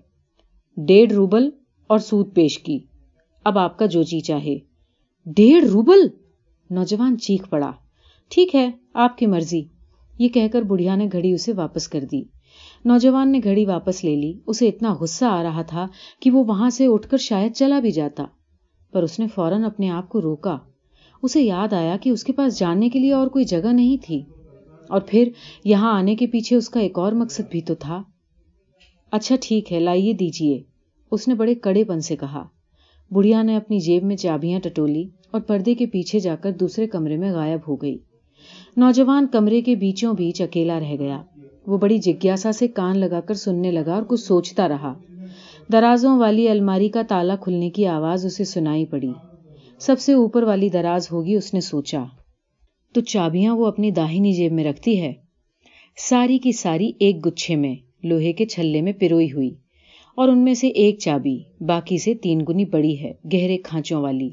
ڈیڑھ 0.77 1.13
روبل 1.13 1.49
اور 1.87 1.99
سود 1.99 2.35
پیش 2.35 2.59
کی۔ 2.59 2.79
اب 3.45 3.59
آپ 3.59 3.79
کا 3.79 3.87
جو 3.87 4.03
جی 4.03 4.21
چاہے۔ 4.21 4.59
ڈیڑھ 5.27 5.65
روبل؟ 5.65 6.01
نوجوان 6.71 7.19
چیخ 7.19 7.49
پڑا۔ 7.51 7.73
ٹھیک 8.29 8.55
ہے، 8.55 8.71
آپ 8.95 9.19
کی 9.19 9.27
مرضی۔ 9.27 9.63
یہ 10.19 10.29
کہہ 10.29 10.49
کر 10.53 10.63
بڑھیا 10.63 10.97
نے 10.97 11.09
گھڑی 11.13 11.33
اسے 11.33 11.53
واپس 11.53 11.89
کر 11.89 12.05
دی۔ 12.13 12.23
نوجوان 12.85 13.33
نے 13.33 13.41
گھڑی 13.45 13.65
واپس 13.67 14.05
لے 14.05 14.17
لی۔ 14.17 14.33
اسے 14.47 14.69
اتنا 14.69 14.95
غصہ 15.01 15.25
آ 15.25 15.43
رہا 15.43 15.63
تھا 15.63 15.87
کہ 16.21 16.31
وہ 16.31 16.45
وہاں 16.45 16.71
سے 16.71 16.87
اٹھ 16.87 17.09
کر 17.09 17.17
شاید 17.17 17.53
چلا 17.53 17.81
بھی 17.81 17.91
جاتا۔ 17.91 18.25
پر 18.93 19.03
اس 19.03 19.19
نے 19.19 19.27
فوراً 19.35 19.65
اپنے 19.65 19.91
آپ 19.91 20.09
کو 20.09 20.21
روکا۔ 20.21 20.59
اسے 21.23 21.43
یاد 21.43 21.73
آیا 21.73 21.97
کہ 21.97 22.11
اس 22.11 22.25
کے 22.25 22.33
پاس 22.33 22.59
جاننے 22.59 22.89
کے 22.89 22.99
لیے 22.99 23.13
اور 23.13 23.27
کوئی 23.27 23.45
جگہ 23.45 23.73
نہیں 23.73 23.97
تھی۔ 24.03 24.23
اور 24.89 25.01
پھر 25.07 25.29
یہاں 25.65 25.95
آنے 25.95 26.17
کے 26.17 26.27
پیچھے 26.27 26.57
اس 26.57 26.71
کا 26.71 26.81
ایک 26.81 26.99
اور 26.99 27.13
مقصد 27.13 27.51
بھی 27.51 27.61
تو 27.61 27.75
تھا۔ 27.75 28.03
اچھا 29.11 29.37
ٹھیک 29.41 29.73
ہے، 29.73 29.81
لائیے 29.81 30.13
دیجیے 30.13 30.63
اس 31.11 31.29
نے 31.29 31.35
بڑے 31.35 31.55
کڑے 31.55 31.85
پن 31.85 32.01
سے 32.01 32.17
کہا۔ 32.17 32.45
بڑھیا 33.11 33.43
نے 33.43 33.57
اپنی 33.57 33.79
جیب 33.79 34.05
میں 34.05 34.17
چابیاں 34.17 34.61
ٹٹولی 34.61 35.05
اور 35.31 35.41
پردے 35.41 35.75
کے 35.75 35.87
پیچھے 35.87 36.19
جا 36.19 36.37
کر 36.37 36.53
دوسرے 36.53 36.87
کمرے 36.87 37.17
میں 37.17 37.33
غائب 37.33 37.61
ہو 37.69 37.77
گئی۔ 37.77 37.99
نوجوان 38.77 39.27
کمرے 39.33 39.61
کے 39.61 39.75
بیچوں 39.77 40.15
بیچ 40.15 40.43
اکیلا 40.43 40.81
رہ 40.81 40.97
گیا۔ 40.99 41.23
وہ 41.67 41.79
بڑی 41.79 41.99
جگیاسا 41.99 42.53
سے 42.53 42.69
کان 42.69 42.99
لگا 42.99 43.21
کر 43.21 43.35
سننے 43.35 43.71
لگا 43.71 43.95
اور 43.95 44.03
کچھ 44.03 44.21
سوچتا 44.21 44.69
رہا۔ 44.69 44.95
درازوں 45.73 46.19
والی 46.19 46.49
الماری 46.49 46.89
کا 46.89 47.03
تالا 47.09 47.37
کھلنے 47.37 47.71
کی 47.71 47.87
آواز 47.87 48.27
اسے 48.27 48.45
سنائی 48.45 48.85
پڑی۔ 48.85 49.13
سب 49.81 50.01
سے 50.01 50.13
اوپر 50.13 50.43
والی 50.43 50.69
دراز 50.69 51.09
ہوگی، 51.13 51.35
اس 51.35 51.55
نے 51.55 51.61
سوچا۔ 51.61 52.05
تو 52.95 53.01
چابیاں 53.01 53.57
وہ 53.57 53.67
اپنی 53.67 53.91
داہنی 53.91 54.33
جیب 54.33 54.53
میں 54.53 54.65
رکھتی 54.65 55.01
ہے۔ 55.01 55.13
ساری 55.97 56.39
کی 56.39 56.53
ساری 56.53 56.93
ایک 57.01 57.27
گچھے 57.27 57.57
میں، 57.57 57.77
لوہے 58.07 58.33
کے 58.33 58.47
چھلے 58.47 58.81
میں 58.81 58.93
پروئی 58.93 59.33
ہوئی۔ 59.33 59.51
اور 60.17 60.29
ان 60.29 60.39
میں 60.39 60.55
سے 60.55 60.69
ایک 60.69 60.99
چابی، 60.99 61.39
باقی 61.61 61.99
سے 61.99 62.15
تین 62.15 62.41
گنی 62.49 62.65
بڑی 62.65 63.01
ہے، 63.01 63.13
گہرے 63.33 63.59
کھانچوں 63.59 64.03
والی۔ 64.03 64.31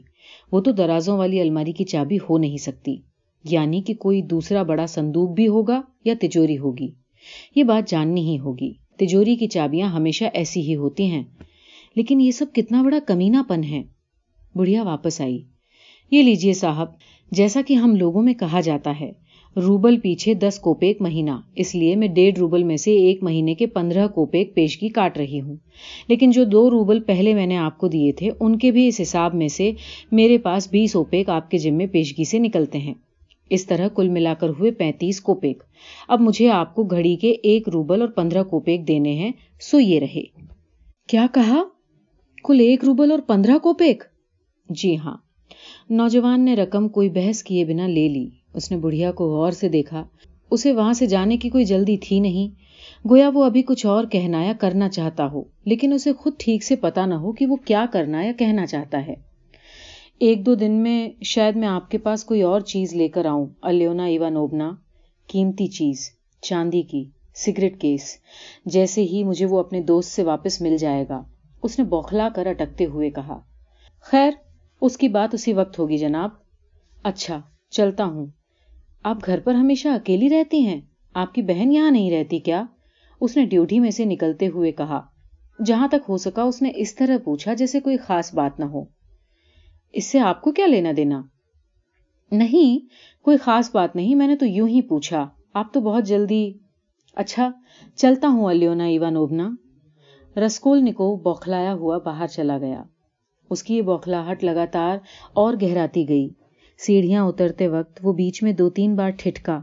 وہ 0.52 0.62
تو 0.62 0.72
درازوں 0.72 1.18
والی 1.18 1.42
الماری 1.42 1.72
کی 1.72 1.84
چابی 1.84 2.18
ہو 2.18 2.38
نہیں 2.38 2.58
سکتی۔ 2.58 2.96
یعنی 3.44 3.82
کہ 3.82 3.94
کوئی 3.94 4.22
دوسرا 4.22 4.64
بڑا 4.64 4.86
صندوق 4.86 5.30
بھی 5.30 5.48
ہوگا 5.48 5.82
یا 6.06 6.14
تجوری 6.22 6.58
ہوگی۔ 6.58 6.88
یہ 7.56 7.64
بات 7.64 7.90
جاننی 7.90 8.22
ہی 8.22 8.40
ہوگی۔ 8.40 8.74
تجوری 8.98 9.36
کی 9.36 9.48
چابیاں 9.48 9.90
ہمیشہ 9.90 10.26
ایسی 10.34 10.62
ہی 10.62 10.76
ہوتی 10.76 11.06
ہیں۔ 11.06 11.24
لیکن 11.96 12.22
یہ 12.22 12.32
سب 12.32 12.46
کتنا 12.54 12.82
بڑا 12.82 13.00
کمینا 13.08 13.44
پن 13.50 13.64
ہے۔ 13.64 13.97
بڑھیا 14.58 14.84
واپس 14.84 15.22
آئی۔ 15.22 15.44
یہ 16.12 16.24
لیجیے 16.24 16.54
صاحب، 16.54 16.88
جیسا 17.32 17.62
کہ 17.68 17.74
ہم 17.74 17.96
لوگوں 17.96 18.22
میں 18.22 18.34
کہا 18.34 18.62
جاتا 18.62 18.94
ہے، 19.00 19.12
روبل 19.56 20.00
پیچھے 20.00 20.34
دس 20.34 20.60
کوپیک 20.60 21.02
مہینہ، 21.02 21.32
اس 21.56 21.76
لیے 21.76 21.96
میں 21.96 22.08
ڈیڑھ 22.08 22.40
روبل 22.40 22.64
میں 22.64 22.78
سے 22.78 22.92
ایک 22.92 23.24
مہینے 23.24 23.56
کے 23.56 23.68
پندرہ 23.68 24.08
کوپیک 24.08 24.56
پیشگی 24.56 24.90
کاٹ 24.90 25.18
رہی 25.18 25.42
ہوں۔ 25.42 25.56
لیکن 26.08 26.30
جو 26.30 26.44
دو 26.44 26.70
روبل 26.70 27.00
پہلے 27.00 27.34
میں 27.34 27.46
نے 27.46 27.58
آپ 27.58 27.78
کو 27.78 27.88
دیے 27.88 28.12
تھے، 28.12 28.30
ان 28.40 28.58
کے 28.58 28.72
بھی 28.72 28.88
اس 28.88 29.02
حساب 29.02 29.36
میں 29.36 29.48
سے 29.48 29.72
میرے 30.12 30.38
پاس 30.38 30.68
بیس 30.72 30.96
اوپیک 30.96 31.30
آپ 31.30 31.52
کے 31.52 31.58
جم 31.58 31.76
میں 31.76 31.86
پیشگی 31.86 32.24
سے 32.24 32.40
نکلتے 32.40 32.78
ہیں۔ 32.78 32.94
اس 33.50 33.66
طرح 33.66 33.88
کل 33.88 34.10
ملا 34.10 34.34
کر 34.34 34.50
ہوئے 34.50 34.72
پینتیس 34.72 35.22
کوپیک۔ 35.22 35.64
اب 36.08 36.22
مجھے 36.22 36.50
آپ 36.50 36.76
کو 36.76 36.84
گھڑی 36.84 37.16
کے 37.16 37.32
ایک 37.32 37.70
روبل 37.70 38.02
اور 38.02 38.10
پندرہ 38.10 38.44
کوپیک 38.44 38.88
دینے 38.88 39.14
ہیں 39.14 39.32
سو 39.62 39.80
یہ 39.80 40.00
رہے۔ 40.00 40.24
کیا 41.08 41.26
کہا؟ 41.34 41.64
کل 42.44 42.60
ایک 42.60 42.84
روبل 42.84 43.12
اور 43.12 43.20
پندرہ 43.20 43.58
کوپیک؟ 43.58 44.04
جی 44.70 44.98
ہاں۔ 44.98 45.18
نوجوان 45.90 46.46
نے 46.46 46.56
رقم 46.56 46.90
کوئی 46.90 47.10
بحث 47.10 47.44
کیے 47.44 47.66
بنا 47.66 47.88
لے 47.88 48.08
لی۔ 48.08 48.30
اس 48.54 48.72
نے 48.72 48.78
بڑھیا 48.78 49.12
کو 49.12 49.30
غور 49.30 49.52
سے 49.52 49.70
دیکھا۔ 49.70 50.04
اسے 50.52 50.74
وہاں 50.74 50.94
سے 50.94 51.06
جانے 51.06 51.38
کی 51.38 51.50
کوئی 51.50 51.66
جلدی 51.66 51.98
تھی 51.98 52.20
نہیں۔ 52.20 52.56
گویا 53.10 53.30
وہ 53.34 53.44
ابھی 53.44 53.62
کچھ 53.62 53.86
اور 53.86 54.04
کہنا 54.06 54.44
یا 54.44 54.54
کرنا 54.60 54.90
چاہتا 54.90 55.32
ہو، 55.32 55.44
لیکن 55.66 55.94
اسے 55.94 56.14
خود 56.14 56.34
ٹھیک 56.38 56.64
سے 56.64 56.76
پتا 56.76 57.06
نہ 57.06 57.14
ہو 57.14 57.32
کہ 57.32 57.46
وہ 57.46 57.56
کیا 57.56 57.86
کرنا 57.94 58.24
یا 58.24 58.32
کہنا 58.32 58.66
چاہتا 58.66 59.08
ہے۔ 59.08 59.14
ایک 60.20 60.46
دو 60.46 60.56
دن 60.56 60.72
میں 60.72 61.10
شاید 61.22 61.56
میں 61.56 61.68
آپ 61.68 61.92
کے 61.92 61.98
پاس 61.98 62.24
کوئی 62.24 62.42
اور 62.42 62.62
چیز 62.62 62.94
لے 62.94 63.08
کر 63.08 63.26
آؤں۔ 63.26 63.46
الیونا 63.62 64.06
ایوانوبنا۔ 64.06 64.72
قیمتی 65.28 65.68
چیز۔ 65.68 66.10
چاندی 66.42 66.82
کی۔ 66.82 67.06
Cigarette 67.36 67.82
case. 67.82 68.18
جیسے 68.66 69.02
ہی 69.02 69.24
مجھے 69.24 69.46
وہ 69.46 69.60
اپنے 69.60 69.82
دوست 69.82 70.12
سے 70.12 70.24
واپس 70.24 70.62
مل 70.62 70.78
جائے 70.78 71.06
گا۔ 71.10 71.24
اس 71.64 71.80
نے 71.80 71.86
بوکھلا 71.86 72.30
کر 72.36 72.46
اٹکتے 72.46 72.86
ہوئے 72.86 73.10
کہا۔ 73.10 73.40
خیر 74.02 74.32
اس 74.82 74.98
کی 74.98 75.08
بات 75.08 75.34
اسی 75.34 75.54
وقت 75.54 75.80
ہوگی 75.80 75.98
جناب۔ 75.98 76.30
اچھا 77.04 77.42
چلتا 77.70 78.04
ہوں۔ 78.04 78.26
آپ 79.04 79.18
گھر 79.26 79.40
پر 79.40 79.54
ہمیشہ 79.54 79.88
اکیلی 79.88 80.30
رہتی 80.30 80.66
ہیں؟ 80.66 80.82
آپ 81.14 81.34
کی 81.34 81.42
بہن 81.42 81.72
یہاں 81.72 81.92
نہیں 81.92 82.12
رہتی 82.12 82.40
کیا؟ 82.40 82.64
اس 83.22 83.38
نے 83.38 83.46
ڈیوٹی 83.46 83.80
میں 83.80 83.92
سے 83.92 84.06
نکلتے 84.06 84.48
ہوئے 84.48 84.72
کہا۔ 84.72 85.02
جہاں 85.66 85.88
تک 85.88 86.10
ہو 86.10 86.18
سکا 86.18 86.44
اس 86.44 86.62
نے 86.62 86.72
اس 86.76 86.96
طرح 86.96 87.18
پوچھا 87.18 87.54
جیسے 87.54 87.80
کوئی 87.80 87.98
خاص 87.98 88.34
بات 88.34 88.60
نہ 88.60 88.66
ہو۔ 88.66 88.84
اس 89.94 90.06
سے 90.06 90.20
آپ 90.20 90.42
کو 90.42 90.52
کیا 90.52 90.66
لینا 90.66 90.90
دینا؟ 90.98 91.22
نہیں، 92.32 92.86
کوئی 93.24 93.38
خاص 93.38 93.70
بات 93.74 93.96
نہیں، 93.96 94.16
میں 94.16 94.28
نے 94.28 94.36
تو 94.36 94.46
یوں 94.46 94.68
ہی 94.68 94.82
پوچھا۔ 94.82 95.30
آپ 95.54 95.74
تو 95.74 95.82
بہت 95.82 96.04
جلدی۔ 96.06 96.54
اچھا 97.16 97.52
چلتا 97.96 98.28
ہوں، 98.28 98.46
الیونا 98.46 98.84
ایوانوبنا۔ 98.84 99.50
رسکول 100.40 100.84
نکو 100.84 101.16
بوکھلایا 101.16 101.74
ہوا 101.74 101.98
باہر 101.98 102.28
چلا 102.28 102.58
گیا۔ 102.58 102.84
اس 103.50 103.64
کی 103.64 103.78
یہ 103.78 103.82
بوکھلاہٹ 103.82 104.44
لگاتار 104.44 104.98
اور 105.34 105.54
گہراتی 105.62 106.10
گئی۔ 106.10 106.30
سیڑھیاں 106.78 107.26
اترتے 107.26 107.68
وقت 107.68 108.00
وہ 108.04 108.14
بیچ 108.14 108.44
میں 108.44 108.52
دو 108.52 108.70
تین 108.70 108.96
بار 108.96 109.10
ٹھٹکا۔ 109.10 109.62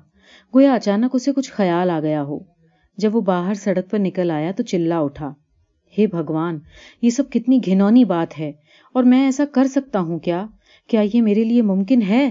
گویا 0.55 0.75
اچانک 0.75 1.11
اسے 1.13 1.33
کچھ 1.33 1.53
خیال 1.53 1.91
آ 1.91 2.01
گیا 2.01 2.23
ہو۔ 2.23 2.39
جب 2.97 3.17
وہ 3.17 3.21
باہر 3.21 3.55
سڑک 3.55 3.91
پر 3.91 3.99
نکل 3.99 4.31
آیا 4.31 4.53
تو 4.57 4.63
چلا 4.63 4.99
اٹھا۔ 4.99 5.33
ہے 5.99 6.07
بھگوان، 6.07 6.59
یہ 7.03 7.11
سب 7.11 7.31
کتنی 7.31 7.59
گھنونی 7.67 8.05
بات 8.05 8.39
ہے، 8.39 8.53
اور 8.93 9.05
میں 9.05 9.25
ایسا 9.25 9.45
کر 9.53 9.65
سکتا 9.65 10.01
ہوں 10.01 10.19
کیا؟ 10.19 10.47
کیا 10.89 11.03
یہ 11.15 11.23
میرے 11.23 11.45
لیے 11.45 11.63
ممکن 11.63 12.03
ہے؟ 12.03 12.31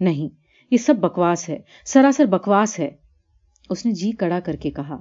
نہیں، 0.00 0.28
یہ 0.70 0.76
سب 0.76 0.96
بکواس 0.96 1.48
ہے، 1.48 1.58
سراسر 1.84 2.24
بکواس 2.24 2.78
ہے۔ 2.78 2.90
اس 3.70 3.86
نے 3.86 3.92
جی 3.92 4.10
کڑا 4.10 4.40
کر 4.40 4.56
کے 4.56 4.70
کہا۔ 4.70 4.96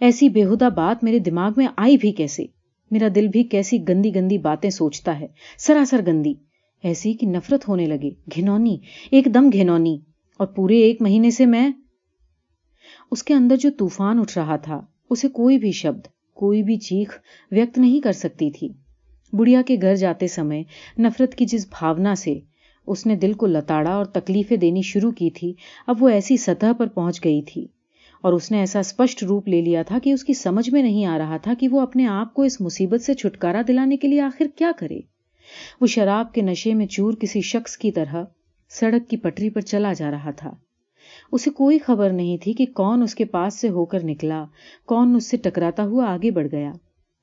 ایسی 0.00 0.28
بےحدہ 0.28 0.68
بات 0.74 1.04
میرے 1.04 1.18
دماغ 1.18 1.52
میں 1.56 1.66
آئی 1.76 1.96
بھی 1.96 2.12
کیسے؟ 2.12 2.46
میرا 2.90 3.08
دل 3.14 3.28
بھی 3.28 3.44
کیسی 3.44 3.88
گندی 3.88 4.14
گندی 4.14 4.38
باتیں 4.38 4.70
سوچتا 4.70 5.20
ہے، 5.20 5.26
سراسر 5.58 6.00
گندی۔ 6.06 6.34
ایسی 6.82 7.12
کہ 7.12 7.26
نفرت 7.26 7.68
ہونے 7.68 7.86
لگے۔ 7.86 8.10
گھنونی، 8.36 8.78
ایک 9.10 9.24
دم 9.34 9.50
گھنونی۔ 9.52 9.98
اور 10.38 10.46
پورے 10.46 10.80
ایک 10.80 11.02
مہینے 11.02 11.30
سے 11.30 11.46
میں 11.46 11.70
اس 13.10 13.22
کے 13.22 13.34
اندر 13.34 13.56
جو 13.56 13.70
طوفان 13.78 14.18
اٹھ 14.18 14.38
رہا 14.38 14.56
تھا، 14.56 14.80
اسے 15.10 15.28
کوئی 15.28 15.58
بھی 15.58 15.72
شبد، 15.72 16.06
کوئی 16.34 16.62
بھی 16.62 16.76
چیخ 16.76 17.18
ویکت 17.50 17.78
نہیں 17.78 18.00
کر 18.00 18.12
سکتی 18.12 18.50
تھی۔ 18.50 18.68
بڑھیا 19.32 19.62
کے 19.66 19.76
گھر 19.82 19.96
جاتے 19.96 20.26
سمے 20.26 20.62
نفرت 20.98 21.34
کی 21.34 21.46
جس 21.46 21.66
بھاونا 21.66 22.14
سے 22.14 22.40
اس 22.86 23.06
نے 23.06 23.16
دل 23.16 23.32
کو 23.32 23.46
لتاڑا 23.46 23.90
اور 23.90 24.04
تکلیفیں 24.04 24.56
دینی 24.56 24.82
شروع 24.82 25.10
کی 25.10 25.30
تھی، 25.30 25.54
اب 25.86 26.02
وہ 26.02 26.08
ایسی 26.08 26.36
سطح 26.36 26.72
پر 26.78 26.86
پہنچ 26.86 27.24
گئی 27.24 27.42
تھی۔ 27.42 27.66
اور 28.24 28.32
اس 28.32 28.50
نے 28.50 28.58
ایسا 28.58 28.78
اسپشٹ 28.78 29.22
روپ 29.22 29.48
لے 29.48 29.60
لیا 29.60 29.82
تھا 29.82 29.98
کہ 30.02 30.12
اس 30.12 30.24
کی 30.24 30.34
سمجھ 30.34 30.70
میں 30.70 30.82
نہیں 30.82 31.04
آ 31.04 31.18
رہا 31.18 31.36
تھا 31.36 31.54
کہ 31.58 31.68
وہ 31.68 31.80
اپنے 31.80 32.06
آپ 32.06 32.34
کو 32.34 32.42
اس 32.42 32.60
مصیبت 32.60 33.02
سے 33.02 33.14
چھٹکارا 33.14 33.62
دلانے 33.68 33.96
کے 33.96 34.08
لیے 34.08 34.20
آخر 34.20 34.46
کیا 34.56 34.70
کرے۔ 34.78 35.00
وہ 35.80 35.86
شراب 35.86 36.32
کے 36.32 36.42
نشے 36.42 36.74
میں 36.74 36.86
چور 36.86 37.12
کسی 37.12 37.40
شخص 37.40 37.76
کی 37.76 37.92
طرح 37.92 38.24
سڑک 38.70 39.10
کی 39.10 39.16
پٹری 39.16 39.50
پر 39.50 39.60
چلا 39.60 39.92
جا 39.92 40.10
رہا 40.10 40.30
تھا۔ 40.30 40.54
اسے 41.32 41.50
کوئی 41.50 41.78
خبر 41.78 42.10
نہیں 42.10 42.36
تھی 42.36 42.52
کہ 42.52 42.66
کون 42.74 43.02
اس 43.02 43.14
کے 43.14 43.24
پاس 43.24 43.60
سے 43.60 43.68
ہو 43.68 43.84
کر 43.84 44.04
نکلا، 44.04 44.44
کون 44.86 45.16
اس 45.16 45.26
سے 45.26 45.36
ٹکراتا 45.36 45.84
ہوا 45.84 46.04
آگے 46.12 46.30
بڑھ 46.30 46.48
گیا۔ 46.52 46.72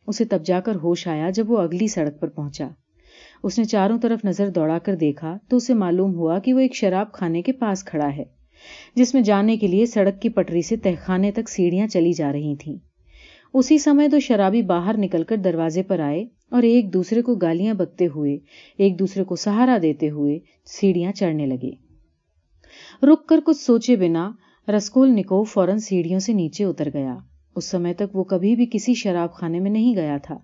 اسے 0.07 0.25
تب 0.25 0.45
جا 0.45 0.59
کر 0.59 0.75
ہوش 0.75 1.07
آیا 1.07 1.29
جب 1.29 1.51
وہ 1.51 1.57
اگلی 1.57 1.87
سڑک 1.87 2.19
پر 2.19 2.27
پہنچا۔ 2.27 2.67
اس 3.43 3.59
نے 3.59 3.63
چاروں 3.63 3.99
طرف 3.99 4.25
نظر 4.25 4.49
دوڑا 4.49 4.79
کر 4.79 4.95
دیکھا 4.95 5.37
تو 5.49 5.57
اسے 5.57 5.73
معلوم 5.73 6.15
ہوا 6.15 6.39
کہ 6.39 6.53
وہ 6.53 6.59
ایک 6.59 6.75
شراب 6.75 7.11
کھانے 7.11 7.41
کے 7.41 7.51
پاس 7.51 7.83
کھڑا 7.83 8.15
ہے۔ 8.15 8.40
جس 8.95 9.13
میں 9.13 9.21
جانے 9.21 9.57
کے 9.57 9.67
لیے 9.67 9.85
سڑک 9.85 10.21
کی 10.21 10.29
پٹری 10.29 10.61
سے 10.61 10.75
تہخانے 10.75 11.31
تک 11.31 11.49
سیڑھیاں 11.49 11.87
چلی 11.87 12.13
جا 12.13 12.31
رہی 12.31 12.55
تھیں۔ 12.55 12.75
اسی 13.53 13.77
سمے 13.77 14.07
دو 14.07 14.19
شرابی 14.19 14.61
باہر 14.61 14.95
نکل 14.97 15.23
کر 15.23 15.37
دروازے 15.37 15.83
پر 15.83 15.99
آئے 15.99 16.25
اور 16.51 16.63
ایک 16.63 16.93
دوسرے 16.93 17.21
کو 17.21 17.35
گالیاں 17.35 17.73
بکتے 17.73 18.07
ہوئے، 18.15 18.37
ایک 18.77 18.99
دوسرے 18.99 19.23
کو 19.23 19.35
سہارا 19.35 19.77
دیتے 19.81 20.09
ہوئے 20.09 20.39
سیڑھیاں 20.65 21.11
چڑھنے 21.11 21.45
لگے۔ 21.45 21.71
رک 23.05 23.27
کر 23.27 23.39
کچھ 23.45 23.57
سوچے 23.57 23.95
بنا 23.95 24.31
رسکول 24.67 25.09
نکو 25.11 25.43
فوراً 25.43 25.77
سیڑھیوں 25.77 26.19
سے 26.19 26.33
نیچے 26.33 26.63
اتر 26.63 26.89
گیا۔ 26.93 27.17
اس 27.55 27.65
سمے 27.65 27.93
تک 27.93 28.15
وہ 28.15 28.23
کبھی 28.23 28.55
بھی 28.55 28.65
کسی 28.71 28.93
شراب 28.93 29.33
خانے 29.33 29.59
میں 29.59 29.71
نہیں 29.71 29.95
گیا 29.95 30.17
تھا۔ 30.23 30.37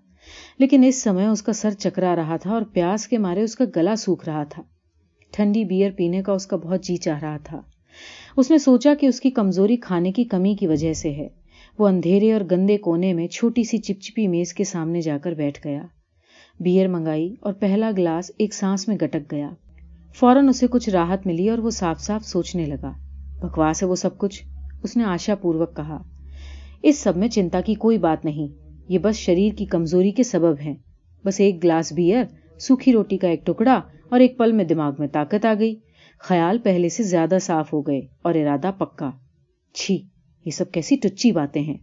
لیکن 0.58 0.84
اس 0.84 1.02
سمے 1.02 1.26
اس 1.26 1.42
کا 1.42 1.52
سر 1.52 1.70
چکرا 1.70 2.16
رہا 2.16 2.36
تھا 2.36 2.50
اور 2.50 2.62
پیاس 2.62 3.06
کے 3.06 3.18
مارے 3.18 3.42
اس 3.42 3.56
کا 3.56 3.64
گلا 3.76 3.96
سوکھ 3.96 4.28
رہا 4.28 4.44
تھا۔ 4.44 4.62
ٹھنڈی 5.30 5.64
بیئر 5.64 5.90
پینے 5.96 6.22
کا 6.22 6.32
اس 6.32 6.46
کا 6.46 6.56
بہت 6.56 6.84
جی 6.84 6.96
چاہ 6.96 7.20
رہا 7.20 7.36
تھا۔ 7.36 7.60
اس 8.38 8.50
نے 8.50 8.58
سوچا 8.58 8.94
کہ 9.00 9.06
اس 9.06 9.20
کی 9.20 9.30
کمزوری 9.30 9.76
کھانے 9.76 10.12
کی 10.12 10.24
کمی 10.24 10.54
کی 10.54 10.66
وجہ 10.66 10.92
سے 10.92 11.10
ہے۔ 11.10 11.28
وہ 11.78 11.88
اندھیرے 11.88 12.32
اور 12.32 12.40
گندے 12.50 12.78
کونے 12.78 13.12
میں 13.12 13.28
چھوٹی 13.28 13.64
سی 13.64 13.78
چپچپی 13.78 14.28
میز 14.28 14.54
کے 14.54 14.64
سامنے 14.64 15.00
جا 15.00 15.18
کر 15.22 15.32
بیٹھ 15.32 15.66
گیا۔ 15.66 15.82
بیئر 16.60 16.88
منگائی 16.88 17.34
اور 17.40 17.52
پہلا 17.52 17.90
گلاس 17.98 18.30
ایک 18.38 18.54
سانس 18.54 18.88
میں 18.88 18.96
گٹک 18.96 19.32
گیا۔ 19.32 19.50
فوراً 20.14 20.48
اسے 20.48 20.66
کچھ 20.66 20.90
راحت 20.90 21.26
ملی 21.26 21.48
اور 21.48 21.58
وہ 21.58 21.70
صاف 21.70 22.00
صاف 22.00 22.24
سوچنے 22.24 22.64
لگا۔ 22.64 22.92
بکواس 23.42 23.82
ہے 23.82 23.88
وہ 23.88 23.94
سب 23.94 24.18
کچھ؟ 24.18 24.44
اس 24.82 24.96
نے 24.96 25.04
آشا 25.04 25.34
پوروک 25.34 25.76
کہا۔ 25.76 26.02
اس 26.82 26.98
سب 26.98 27.16
میں 27.16 27.28
چنتا 27.28 27.60
کی 27.60 27.74
کوئی 27.74 27.98
بات 27.98 28.24
نہیں۔ 28.24 28.72
یہ 28.88 28.98
بس 28.98 29.16
شریر 29.16 29.52
کی 29.56 29.64
کمزوری 29.64 30.10
کے 30.10 30.22
سبب 30.22 30.54
ہیں۔ 30.64 30.74
بس 31.24 31.40
ایک 31.40 31.64
گلاس 31.64 31.92
بیئر، 31.92 32.24
سوکھی 32.58 32.92
روٹی 32.92 33.16
کا 33.16 33.28
ایک 33.28 33.46
ٹکڑا 33.46 33.80
اور 34.08 34.20
ایک 34.20 34.38
پل 34.38 34.52
میں 34.52 34.64
دماغ 34.64 34.92
میں 34.98 35.08
طاقت 35.08 35.44
آ 35.44 35.54
گئی۔ 35.58 35.74
خیال 36.18 36.58
پہلے 36.58 36.88
سے 36.88 37.02
زیادہ 37.02 37.38
صاف 37.40 37.72
ہو 37.72 37.80
گئے 37.80 38.00
اور 38.22 38.34
ارادہ 38.34 38.70
پکا۔ 38.78 39.10
چھی، 39.72 40.02
یہ 40.44 40.50
سب 40.50 40.72
کیسی 40.72 40.96
ٹچی 40.96 41.32
باتیں 41.32 41.62
ہیں۔ 41.62 41.76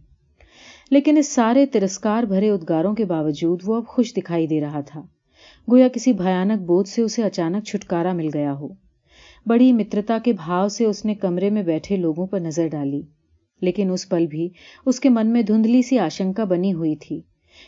لیکن 0.90 1.16
اس 1.16 1.28
سارے 1.28 1.66
ترسکار 1.66 2.22
بھرے 2.22 2.50
ادگاروں 2.50 2.94
کے 2.94 3.04
باوجود 3.04 3.60
وہ 3.64 3.76
اب 3.76 3.86
خوش 3.86 4.14
دکھائی 4.16 4.46
دے 4.46 4.60
رہا 4.60 4.80
تھا۔ 4.80 5.02
گویا 5.70 5.88
کسی 5.88 6.12
بھیانک 6.12 6.62
بوجھ 6.62 6.88
سے 6.88 7.02
اسے 7.02 7.22
اچانک 7.22 7.64
چھٹکارا 7.64 8.12
مل 8.12 8.28
گیا 8.34 8.52
ہو۔ 8.52 8.68
بڑی 9.46 9.72
مترتا 9.72 10.18
کے 10.24 10.32
بھاؤ 10.32 10.68
سے 10.68 10.84
اس 10.84 11.04
نے 11.04 11.14
کمرے 11.14 11.50
میں 11.50 11.62
بیٹھے 11.62 11.96
لوگوں 11.96 12.26
پر 12.26 12.40
نظر 12.40 12.68
ڈالی۔ 12.68 13.02
لیکن 13.60 13.90
اس 13.90 14.08
پل 14.08 14.26
بھی 14.26 14.48
اس 14.86 15.00
کے 15.00 15.08
من 15.08 15.26
میں 15.26 15.42
دھندلی 15.42 15.82
سی 15.82 15.98
آشنکا 15.98 16.44
بنی 16.44 16.72
ہوئی 16.72 16.96
تھی۔ 16.96 17.20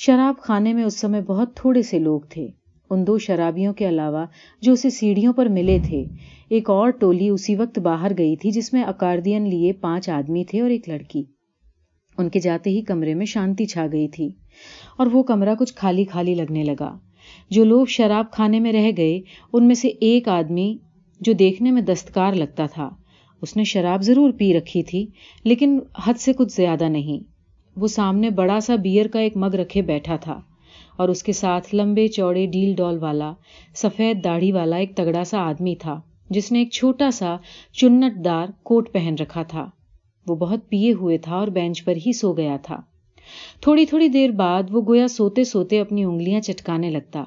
شراب 0.00 0.40
خانے 0.40 0.72
میں 0.72 0.84
اس 0.84 1.00
سمے 1.00 1.20
بہت 1.20 1.56
تھوڑے 1.56 1.82
سے 1.82 1.98
لوگ 1.98 2.20
تھے۔ 2.20 2.48
ان 2.90 3.06
دو 3.06 3.18
شرابیوں 3.18 3.72
کے 3.72 3.88
علاوہ 3.88 4.26
جو 4.60 4.72
اسے 4.72 4.90
سیڑھیوں 4.90 5.32
پر 5.32 5.46
ملے 5.46 5.78
تھے، 5.86 6.04
ایک 6.48 6.70
اور 6.70 6.90
ٹولی 6.90 7.28
اسی 7.28 7.54
وقت 7.54 7.78
باہر 7.78 8.12
گئی 8.18 8.36
تھی 8.36 8.50
جس 8.50 8.72
میں 8.72 8.82
اکاردین 8.82 9.48
لیے 9.48 9.72
پانچ 9.72 10.08
آدمی 10.08 10.44
تھے 10.44 10.60
اور 10.60 10.70
ایک 10.70 10.88
لڑکی۔ 10.88 11.22
ان 12.18 12.28
کے 12.28 12.40
جاتے 12.40 12.70
ہی 12.70 12.82
کمرے 12.82 13.14
میں 13.14 13.26
شانتی 13.26 13.66
چھا 13.66 13.86
گئی 13.92 14.08
تھی 14.08 14.28
اور 14.96 15.06
وہ 15.12 15.22
کمرہ 15.22 15.54
کچھ 15.54 15.74
خالی 15.74 16.04
خالی 16.04 16.34
لگنے 16.34 16.62
لگا۔ 16.62 16.98
جو 17.50 17.64
لوگ 17.64 17.86
شراب 17.86 18.32
کھانے 18.32 18.60
میں 18.60 18.72
رہ 18.72 18.90
گئے، 18.96 19.20
ان 19.52 19.66
میں 19.66 19.74
سے 19.74 19.88
ایک 19.88 20.28
آدمی 20.28 20.78
جو 21.20 21.32
دیکھنے 21.32 21.70
میں 21.70 21.82
دستکار 21.82 22.32
لگتا 22.32 22.66
تھا، 22.66 22.90
اس 23.42 23.56
نے 23.56 23.64
شراب 23.64 24.02
ضرور 24.02 24.30
پی 24.38 24.54
رکھی 24.54 24.82
تھی، 24.82 25.06
لیکن 25.44 25.78
حد 26.04 26.14
سے 26.14 26.32
کچھ 26.32 26.52
زیادہ 26.52 26.88
نہیں۔ 26.88 27.37
وہ 27.80 27.86
سامنے 27.86 28.30
بڑا 28.30 28.60
سا 28.60 28.76
بیئر 28.76 29.06
کا 29.06 29.20
ایک 29.20 29.36
مگ 29.36 29.54
رکھے 29.54 29.82
بیٹھا 29.82 30.16
تھا 30.16 30.40
اور 30.96 31.08
اس 31.08 31.22
کے 31.22 31.32
ساتھ 31.32 31.74
لمبے 31.74 32.08
چوڑے 32.08 32.46
ڈیل 32.46 32.74
ڈول 32.74 32.98
والا، 32.98 33.32
سفید 33.74 34.24
داڑھی 34.24 34.52
والا 34.52 34.76
ایک 34.76 34.96
تگڑا 34.96 35.24
سا 35.24 35.38
آدمی 35.38 35.74
تھا، 35.74 36.00
جس 36.30 36.52
نے 36.52 36.58
ایک 36.58 36.70
چھوٹا 36.70 37.10
سا 37.10 37.36
چنٹ 37.72 38.24
دار 38.24 38.46
کوٹ 38.62 38.92
پہن 38.92 39.14
رکھا 39.20 39.42
تھا۔ 39.42 39.68
وہ 40.26 40.36
بہت 40.36 40.68
پیے 40.68 40.92
ہوئے 40.92 41.18
تھا 41.18 41.36
اور 41.36 41.48
بینچ 41.48 41.84
پر 41.84 41.96
ہی 42.06 42.12
سو 42.12 42.32
گیا 42.32 42.56
تھا۔ 42.62 42.80
تھوڑی 43.60 43.86
تھوڑی 43.86 44.08
دیر 44.08 44.30
بعد 44.30 44.62
وہ 44.70 44.80
گویا 44.86 45.08
سوتے 45.08 45.44
سوتے 45.44 45.80
اپنی 45.80 46.04
انگلیاں 46.04 46.40
چٹکانے 46.40 46.90
لگتا۔ 46.90 47.24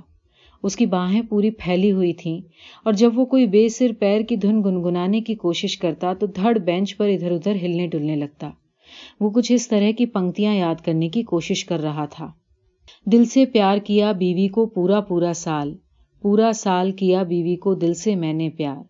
اس 0.64 0.76
کی 0.76 0.86
باہیں 0.86 1.22
پوری 1.22 1.50
پھیلی 1.52 1.92
ہوئی 1.92 2.14
تھیں 2.14 2.40
اور 2.84 2.94
جب 2.94 3.20
وہ 3.20 3.26
کوئی 3.26 3.48
بے 3.48 3.70
سر 3.70 3.92
پیر 4.00 4.22
کی 4.22 4.36
دھن 4.36 4.64
گنگنانے 4.64 5.22
کی 5.22 5.36
کوشش 5.36 5.78
کرتا 5.78 6.14
تو 6.14 6.28
دھڑ 6.28 6.58
بینچ 6.58 6.98
پر 6.98 7.08
ادھر 7.08 7.32
ادھر 7.32 7.56
ہلنے 7.56 7.88
ڈلنے 7.88 8.16
لگتا۔ 8.16 8.50
وہ 9.22 9.30
کچھ 9.30 9.52
اس 9.52 9.68
طرح 9.68 9.92
کی 9.98 10.06
پنکتیاں 10.06 10.56
یاد 10.56 10.76
کرنے 10.86 11.10
کی 11.10 11.24
کوشش 11.24 11.66
کر 11.66 11.80
رہا 11.80 12.06
تھا۔ 12.06 12.32
دل 13.06 13.26
سے 13.26 13.46
پیار 13.46 13.78
کیا 13.78 14.12
بیوی 14.12 14.48
کو 14.48 14.66
پورا 14.66 15.02
پورا 15.02 15.34
سال 15.36 15.76
پورا 16.22 16.52
سال 16.56 16.92
کیا 16.92 17.24
بیوی 17.24 17.56
کو 17.56 17.76
دل 17.76 17.94
سے 17.94 18.16
میں 18.16 18.34
نے 18.34 18.50
پیار۔ 18.50 18.84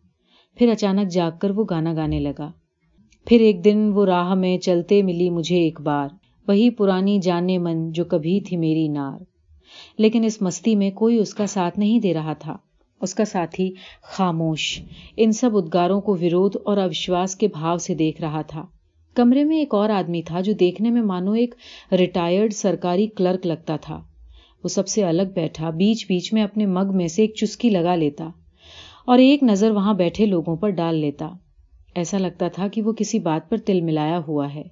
پھر 0.58 0.70
اچانک 0.70 1.12
جاگ 1.12 1.32
کر 1.42 1.50
وہ 1.50 1.66
گانا 1.70 1.94
گانے 1.94 2.20
لگا۔ 2.20 2.52
پھر 3.26 3.40
ایک 3.40 3.66
دن 3.66 3.92
وہ 3.94 4.06
راہ 4.06 4.34
میں 4.34 4.58
چلتے 4.58 5.04
ملی 5.04 5.30
مجھے 5.30 5.56
ایک 5.56 5.82
بار، 5.82 6.10
وہی 6.48 6.70
پرانی 6.70 7.20
جانے 7.20 7.58
من 7.58 7.92
جو 7.92 8.06
کبھی 8.06 8.42
تھی 8.42 8.58
میری 8.58 8.88
نار۔ 8.88 9.24
لیکن 9.98 10.24
اس 10.24 10.42
مستی 10.42 10.76
میں 10.76 10.92
کوئی 10.92 11.18
اس 11.18 11.34
کا 11.34 11.48
ساتھ 11.48 11.80
نہیں 11.80 12.00
دے 12.00 12.14
رہا 12.14 12.34
تھا۔ 12.34 12.58
اس 13.02 13.16
کا 13.16 13.26
ساتھی 13.26 13.74
خاموش، 14.02 14.82
ان 15.18 15.32
سب 15.32 15.58
ادگاروں 15.58 16.02
کو 16.02 16.18
ورودھ 16.22 16.58
اور 16.66 16.78
اوشواس 16.78 17.36
کے 17.36 17.48
بھاؤ 17.48 17.78
سے 17.78 17.96
دیکھ 17.96 18.22
رہا 18.22 18.42
تھا۔ 18.42 18.66
کمرے 19.14 19.44
میں 19.44 19.58
ایک 19.58 19.74
اور 19.74 19.90
آدمی 19.90 20.22
تھا 20.22 20.42
جو 20.42 20.54
دیکھنے 20.54 20.90
میں 20.90 21.02
مانو 21.02 21.32
ایک 21.32 21.56
ریٹائرڈ 21.92 22.54
سرکاری 22.54 23.08
کلرک 23.08 23.48
لگتا 23.48 23.76
تھا۔ 23.76 24.02
وہ 24.64 24.68
سب 24.68 24.88
سے 24.88 25.04
الگ 25.04 25.22
بیٹھا، 25.36 25.70
بیچ 25.70 26.06
بیچ 26.10 26.34
میں 26.34 26.44
اپنے 26.44 26.66
مگ 26.66 26.96
میں 26.96 27.08
سے 27.08 27.22
ایک 27.22 27.36
چسکی 27.36 27.70
لگا 27.70 27.96
لیتا 27.96 28.30
اور 29.06 29.20
ایک 29.20 29.44
نظر 29.44 29.72
وہاں 29.72 29.94
بیٹھے 29.94 30.26
لوگوں 30.26 30.56
پر 30.56 30.70
ڈال 30.70 30.96
لیتا۔ 30.96 31.30
ایسا 31.96 32.18
لگتا 32.18 32.48
تھا 32.48 32.68
کہ 32.68 32.82
وہ 32.82 32.92
کسی 32.92 33.20
بات 33.20 33.50
پر 33.50 33.58
تل 33.58 33.82
ملایا 33.82 34.20
ہوا 34.28 34.54
ہے۔ 34.54 34.64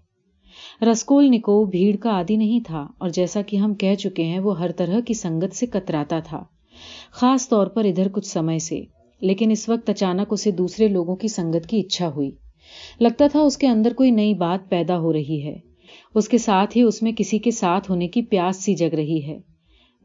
رسکول 0.91 1.29
نکو 1.31 1.65
بھیڑ 1.65 1.95
کا 1.95 2.09
عادی 2.09 2.35
نہیں 2.35 2.59
تھا 2.59 2.87
اور 2.97 3.09
جیسا 3.09 3.41
کہ 3.41 3.57
ہم 3.57 3.73
کہہ 3.73 3.95
چکے 3.95 4.23
ہیں، 4.23 4.39
وہ 4.39 4.59
ہر 4.59 4.71
طرح 4.71 4.99
کی 4.99 5.13
سنگت 5.13 5.55
سے 5.55 5.65
کتراتا 5.65 6.19
تھا، 6.19 6.43
خاص 7.11 7.49
طور 7.49 7.67
پر 7.67 7.85
ادھر 7.85 8.07
کچھ 8.09 8.27
سمے 8.27 8.59
سے۔ 8.59 8.81
لیکن 9.21 9.51
اس 9.51 9.69
وقت 9.69 9.89
اچانک 9.89 10.27
اسے 10.29 10.51
دوسرے 10.51 10.87
لوگوں 10.87 11.15
کی 11.15 11.27
سنگت 11.27 11.67
کی 11.67 11.79
اچھا 11.79 12.09
ہوئی۔ 12.09 12.31
لگتا 12.99 13.27
تھا 13.27 13.39
اس 13.39 13.57
کے 13.57 13.67
اندر 13.67 13.93
کوئی 13.93 14.11
نئی 14.11 14.33
بات 14.33 14.69
پیدا 14.69 14.99
ہو 14.99 15.13
رہی 15.13 15.43
ہے۔ 15.43 15.57
اس 16.15 16.29
کے 16.29 16.37
ساتھ 16.37 16.77
ہی 16.77 16.81
اس 16.81 17.03
میں 17.03 17.11
کسی 17.11 17.39
کے 17.39 17.51
ساتھ 17.51 17.91
ہونے 17.91 18.07
کی 18.07 18.21
پیاس 18.21 18.63
سی 18.63 18.75
جگ 18.75 18.95
رہی 18.95 19.25
ہے۔ 19.25 19.37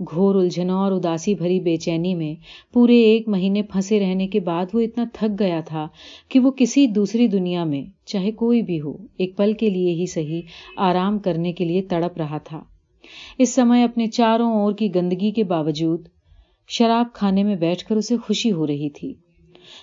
گھور 0.00 0.34
الجھنوں 0.34 0.78
اور 0.78 0.92
اداسی 0.92 1.34
بھری 1.34 1.60
بے 1.60 1.76
چینی 1.76 2.14
میں 2.14 2.34
پورے 2.72 3.00
ایک 3.00 3.28
مہینے 3.28 3.62
پھنسے 3.62 4.00
رہنے 4.00 4.28
کے 4.28 4.40
بعد 4.40 4.66
وہ 4.72 4.80
اتنا 4.80 5.04
تھک 5.12 5.40
گیا 5.40 5.60
تھا 5.60 5.88
کہ 6.28 6.40
وہ 6.40 6.50
کسی 6.50 6.86
دوسری 6.86 7.28
دنیا 7.28 7.64
میں، 7.64 7.82
چاہے 8.06 8.30
کوئی 8.30 8.62
بھی 8.62 8.80
ہو، 8.80 8.96
ایک 9.16 9.36
پل 9.36 9.52
کے 9.52 9.70
لیے 9.70 9.92
ہی 9.92 10.06
صحیح 10.06 10.42
آرام 10.76 11.18
کرنے 11.18 11.52
کے 11.52 11.64
لیے 11.64 11.82
تڑپ 11.82 12.18
رہا 12.18 12.38
تھا۔ 12.38 12.62
اس 13.38 13.54
سمے 13.54 13.84
اپنے 13.84 14.06
چاروں 14.06 14.52
اور 14.52 14.72
کی 14.72 14.94
گندگی 14.94 15.30
کے 15.30 15.44
باوجود 15.44 16.08
شراب 16.68 17.06
کھانے 17.12 17.42
میں 17.42 17.56
بیٹھ 17.56 17.84
کر 17.84 17.96
اسے 17.96 18.16
خوشی 18.16 18.52
ہو 18.52 18.66
رہی 18.66 18.90
تھی۔ 18.90 19.14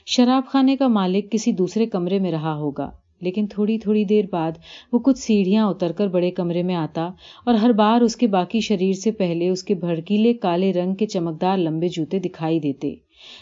شراب 0.06 0.43
خانے 0.47 0.76
کا 0.76 0.88
مالک 0.88 1.32
کسی 1.32 1.52
دوسرے 1.52 1.86
کمرے 1.86 2.19
میں 2.19 2.32
رہا 2.32 2.56
ہوگا۔ 2.56 2.91
لیکن 3.21 3.47
تھوڑی 3.47 3.77
تھوڑی 3.77 4.03
دیر 4.05 4.25
بعد 4.31 4.51
وہ 4.91 4.99
کچھ 4.99 5.19
سیڑھیاں 5.19 5.67
اتر 5.67 5.91
کر 5.91 6.07
بڑے 6.07 6.31
کمرے 6.31 6.63
میں 6.63 6.75
آتا 6.75 7.10
اور 7.45 7.53
ہر 7.53 7.71
بار 7.71 8.01
اس 8.01 8.15
کے 8.15 8.27
باقی 8.27 8.60
شریر 8.60 8.93
سے 8.93 9.12
پہلے 9.12 9.49
اس 9.49 9.63
کے 9.63 9.75
بھڑکیلے 9.75 10.34
کالے 10.34 10.73
رنگ 10.73 10.95
کے 10.95 11.05
چمکدار 11.05 11.57
لمبے 11.57 11.88
جوتے 11.88 12.19
دکھائی 12.19 12.60
دیتے، 12.60 12.95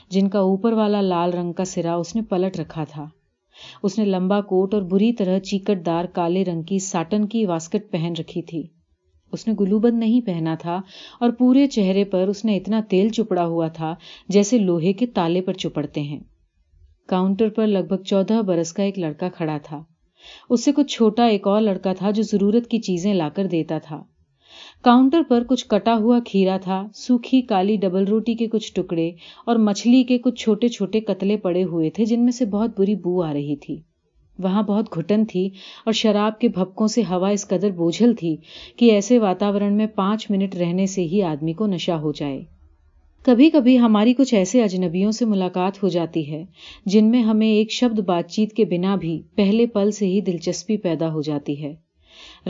جن 0.09 0.29
کا 0.29 0.39
اوپر 0.39 0.73
والا 0.73 1.01
لال 1.01 1.33
رنگ 1.33 1.53
کا 1.53 1.65
سرا 1.65 1.95
اس 1.95 2.15
نے 2.15 2.21
پلٹ 2.21 2.59
رکھا 2.59 2.83
تھا۔ 2.83 3.05
اس 3.83 3.97
نے 3.99 4.05
لمبا 4.05 4.41
کوٹ 4.41 4.73
اور 4.73 4.81
بری 4.81 5.13
طرح 5.13 5.39
چیکٹ 5.39 5.85
دار 5.85 6.05
کالے 6.05 6.43
رنگ 6.45 6.61
کی 6.61 6.79
ساٹن 6.79 7.25
کی 7.25 7.45
واسکٹ 7.45 7.91
پہن 7.91 8.13
رکھی 8.19 8.41
تھی۔ 8.41 8.63
اس 9.31 9.47
نے 9.47 9.53
گلوبند 9.59 9.99
نہیں 9.99 10.21
پہنا 10.21 10.55
تھا 10.55 10.81
اور 11.19 11.29
پورے 11.29 11.67
چہرے 11.67 12.03
پر 12.03 12.27
اس 12.27 12.45
نے 12.45 12.57
اتنا 12.57 12.81
تیل 12.89 13.09
چپڑا 13.09 13.45
ہوا 13.45 13.67
تھا 13.67 13.95
جیسے 14.27 14.57
لوہے 14.57 14.93
کے 14.93 15.05
تالے 15.05 15.41
پر 15.41 15.53
چپڑتے 15.53 16.01
ہیں۔ 16.01 16.19
کاؤنٹر 17.09 17.49
پر 17.49 17.67
لگ 17.67 17.85
بھگ 17.89 18.03
چودہ 18.03 18.41
برس 18.41 18.73
کا 18.73 18.83
ایک 18.83 18.99
لڑکا 18.99 19.29
کھڑا 19.29 19.57
تھا۔ 19.63 19.83
اس 20.49 20.65
سے 20.65 20.71
کچھ 20.71 20.87
چھوٹا 20.87 21.25
ایک 21.25 21.47
اور 21.47 21.61
لڑکا 21.61 21.93
تھا 21.93 22.11
جو 22.11 22.23
ضرورت 22.23 22.67
کی 22.67 22.77
چیزیں 22.77 23.13
لا 23.13 23.29
کر 23.29 23.47
دیتا 23.47 23.77
تھا۔ 23.77 24.03
کاؤنٹر 24.81 25.21
پر 25.29 25.43
کچھ 25.49 25.67
کٹا 25.67 25.95
ہوا 25.95 26.19
کھیرا 26.25 26.57
تھا، 26.57 26.87
سوکھی 26.95 27.41
کالی 27.41 27.75
ڈبل 27.75 28.03
روٹی 28.03 28.33
کے 28.33 28.47
کچھ 28.47 28.73
ٹکڑے 28.73 29.11
اور 29.45 29.55
مچھلی 29.55 30.03
کے 30.03 30.17
کچھ 30.17 30.43
چھوٹے 30.43 30.67
چھوٹے 30.67 30.99
قتلے 30.99 31.37
پڑے 31.37 31.63
ہوئے 31.63 31.89
تھے 31.89 32.05
جن 32.05 32.23
میں 32.23 32.31
سے 32.31 32.45
بہت 32.45 32.79
بری 32.79 32.95
بو 32.95 33.23
آ 33.23 33.33
رہی 33.33 33.55
تھی۔ 33.55 33.81
وہاں 34.39 34.63
بہت 34.63 34.95
گھٹن 34.95 35.25
تھی 35.25 35.47
اور 35.85 35.93
شراب 35.93 36.39
کے 36.39 36.47
بھپکوں 36.47 36.87
سے 36.87 37.01
ہوا 37.01 37.29
اس 37.29 37.47
قدر 37.47 37.71
بوجھل 37.71 38.13
تھی 38.13 38.37
کہ 38.77 38.91
ایسے 38.91 39.19
واتاورن 39.19 39.73
میں 39.73 39.87
پانچ 39.87 40.31
منٹ 40.31 40.55
رہنے 40.55 40.85
سے 40.85 41.03
ہی 41.03 41.21
آدمی 41.21 41.53
کو 41.53 41.67
نشہ 41.67 41.91
ہو 41.91 42.11
جائے۔ 42.11 42.58
کبھی 43.25 43.49
کبھی 43.49 43.79
ہماری 43.79 44.13
کچھ 44.13 44.33
ایسے 44.33 44.63
اجنبیوں 44.63 45.11
سے 45.11 45.25
ملاقات 45.25 45.83
ہو 45.83 45.87
جاتی 45.87 46.31
ہے، 46.31 46.45
جن 46.85 47.11
میں 47.11 47.21
ہمیں 47.21 47.47
ایک 47.47 47.71
شبد 47.71 47.99
بات 47.99 48.29
چیت 48.29 48.53
کے 48.53 48.65
بنا 48.65 48.95
بھی 48.95 49.21
پہلے 49.35 49.65
پل 49.65 49.91
سے 49.91 50.05
ہی 50.05 50.21
دلچسپی 50.21 50.77
پیدا 50.77 51.13
ہو 51.13 51.21
جاتی 51.21 51.63
ہے۔ 51.63 51.75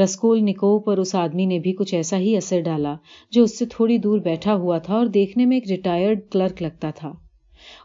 رسکول 0.03 0.39
نکو 0.43 0.79
پر 0.79 0.97
اس 0.97 1.15
آدمی 1.15 1.45
نے 1.45 1.60
بھی 1.60 1.73
کچھ 1.73 1.95
ایسا 1.95 2.17
ہی 2.17 2.38
اثر 2.38 2.60
ڈالا 2.60 2.95
جو 3.32 3.43
اس 3.43 3.60
سے 3.60 3.65
تھوڑی 3.65 3.97
دور 3.97 4.19
بیٹھا 4.19 4.55
ہوا 4.55 4.77
تھا 4.77 4.95
اور 4.95 5.05
دیکھنے 5.05 5.45
میں 5.45 5.58
ایک 5.58 5.69
ریٹائرڈ 5.69 6.19
کلرک 6.32 6.62
لگتا 6.62 6.89
تھا۔ 6.89 7.13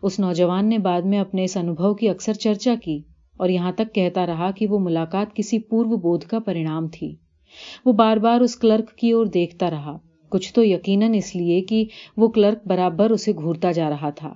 اس 0.03 0.20
نوجوان 0.20 0.68
نے 0.68 0.79
بعد 0.79 1.03
میں 1.03 1.18
اپنے 1.18 1.44
اس 1.44 1.57
انوبھو 1.57 1.94
کی 1.94 2.09
اکثر 2.09 2.33
چرچا 2.33 2.75
کی 2.85 3.03
اور 3.37 3.49
یہاں 3.49 3.73
تک 3.73 3.94
کہتا 3.94 4.27
رہا 4.27 4.51
کہ 4.51 4.66
وہ 4.66 4.79
ملاقات 4.79 5.35
کسی 5.35 5.59
پورو 5.59 5.97
بودھ 5.97 6.27
کا 6.27 6.38
پرینام 6.38 6.88
تھی۔ 6.88 7.14
وہ 7.85 7.92
بار 7.92 8.16
بار 8.16 8.40
اس 8.40 8.57
کلرک 8.57 8.97
کی 8.97 9.11
اور 9.11 9.27
دیکھتا 9.27 9.70
رہا۔ 9.70 9.99
کچھ 10.35 10.53
تو 10.55 10.64
یقیناً 10.64 11.14
اس 11.14 11.37
لیے 11.37 11.61
کہ 11.61 11.85
وہ 12.16 12.29
کلرک 12.29 12.66
برابر 12.66 13.11
اسے 13.11 13.33
گھورتا 13.33 13.73
جا 13.73 13.90
رہا 13.90 14.11
تھا۔ 14.11 14.29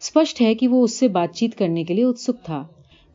اسپشٹ 0.00 0.40
ہے 0.40 0.54
کہ 0.54 0.68
وہ 0.68 0.82
اس 0.84 0.98
سے 0.98 1.08
بات 1.08 1.34
چیت 1.34 1.54
کرنے 1.54 1.84
کے 1.84 1.94
لیے 1.94 2.04
اتسک 2.04 2.44
تھا۔ 2.44 2.66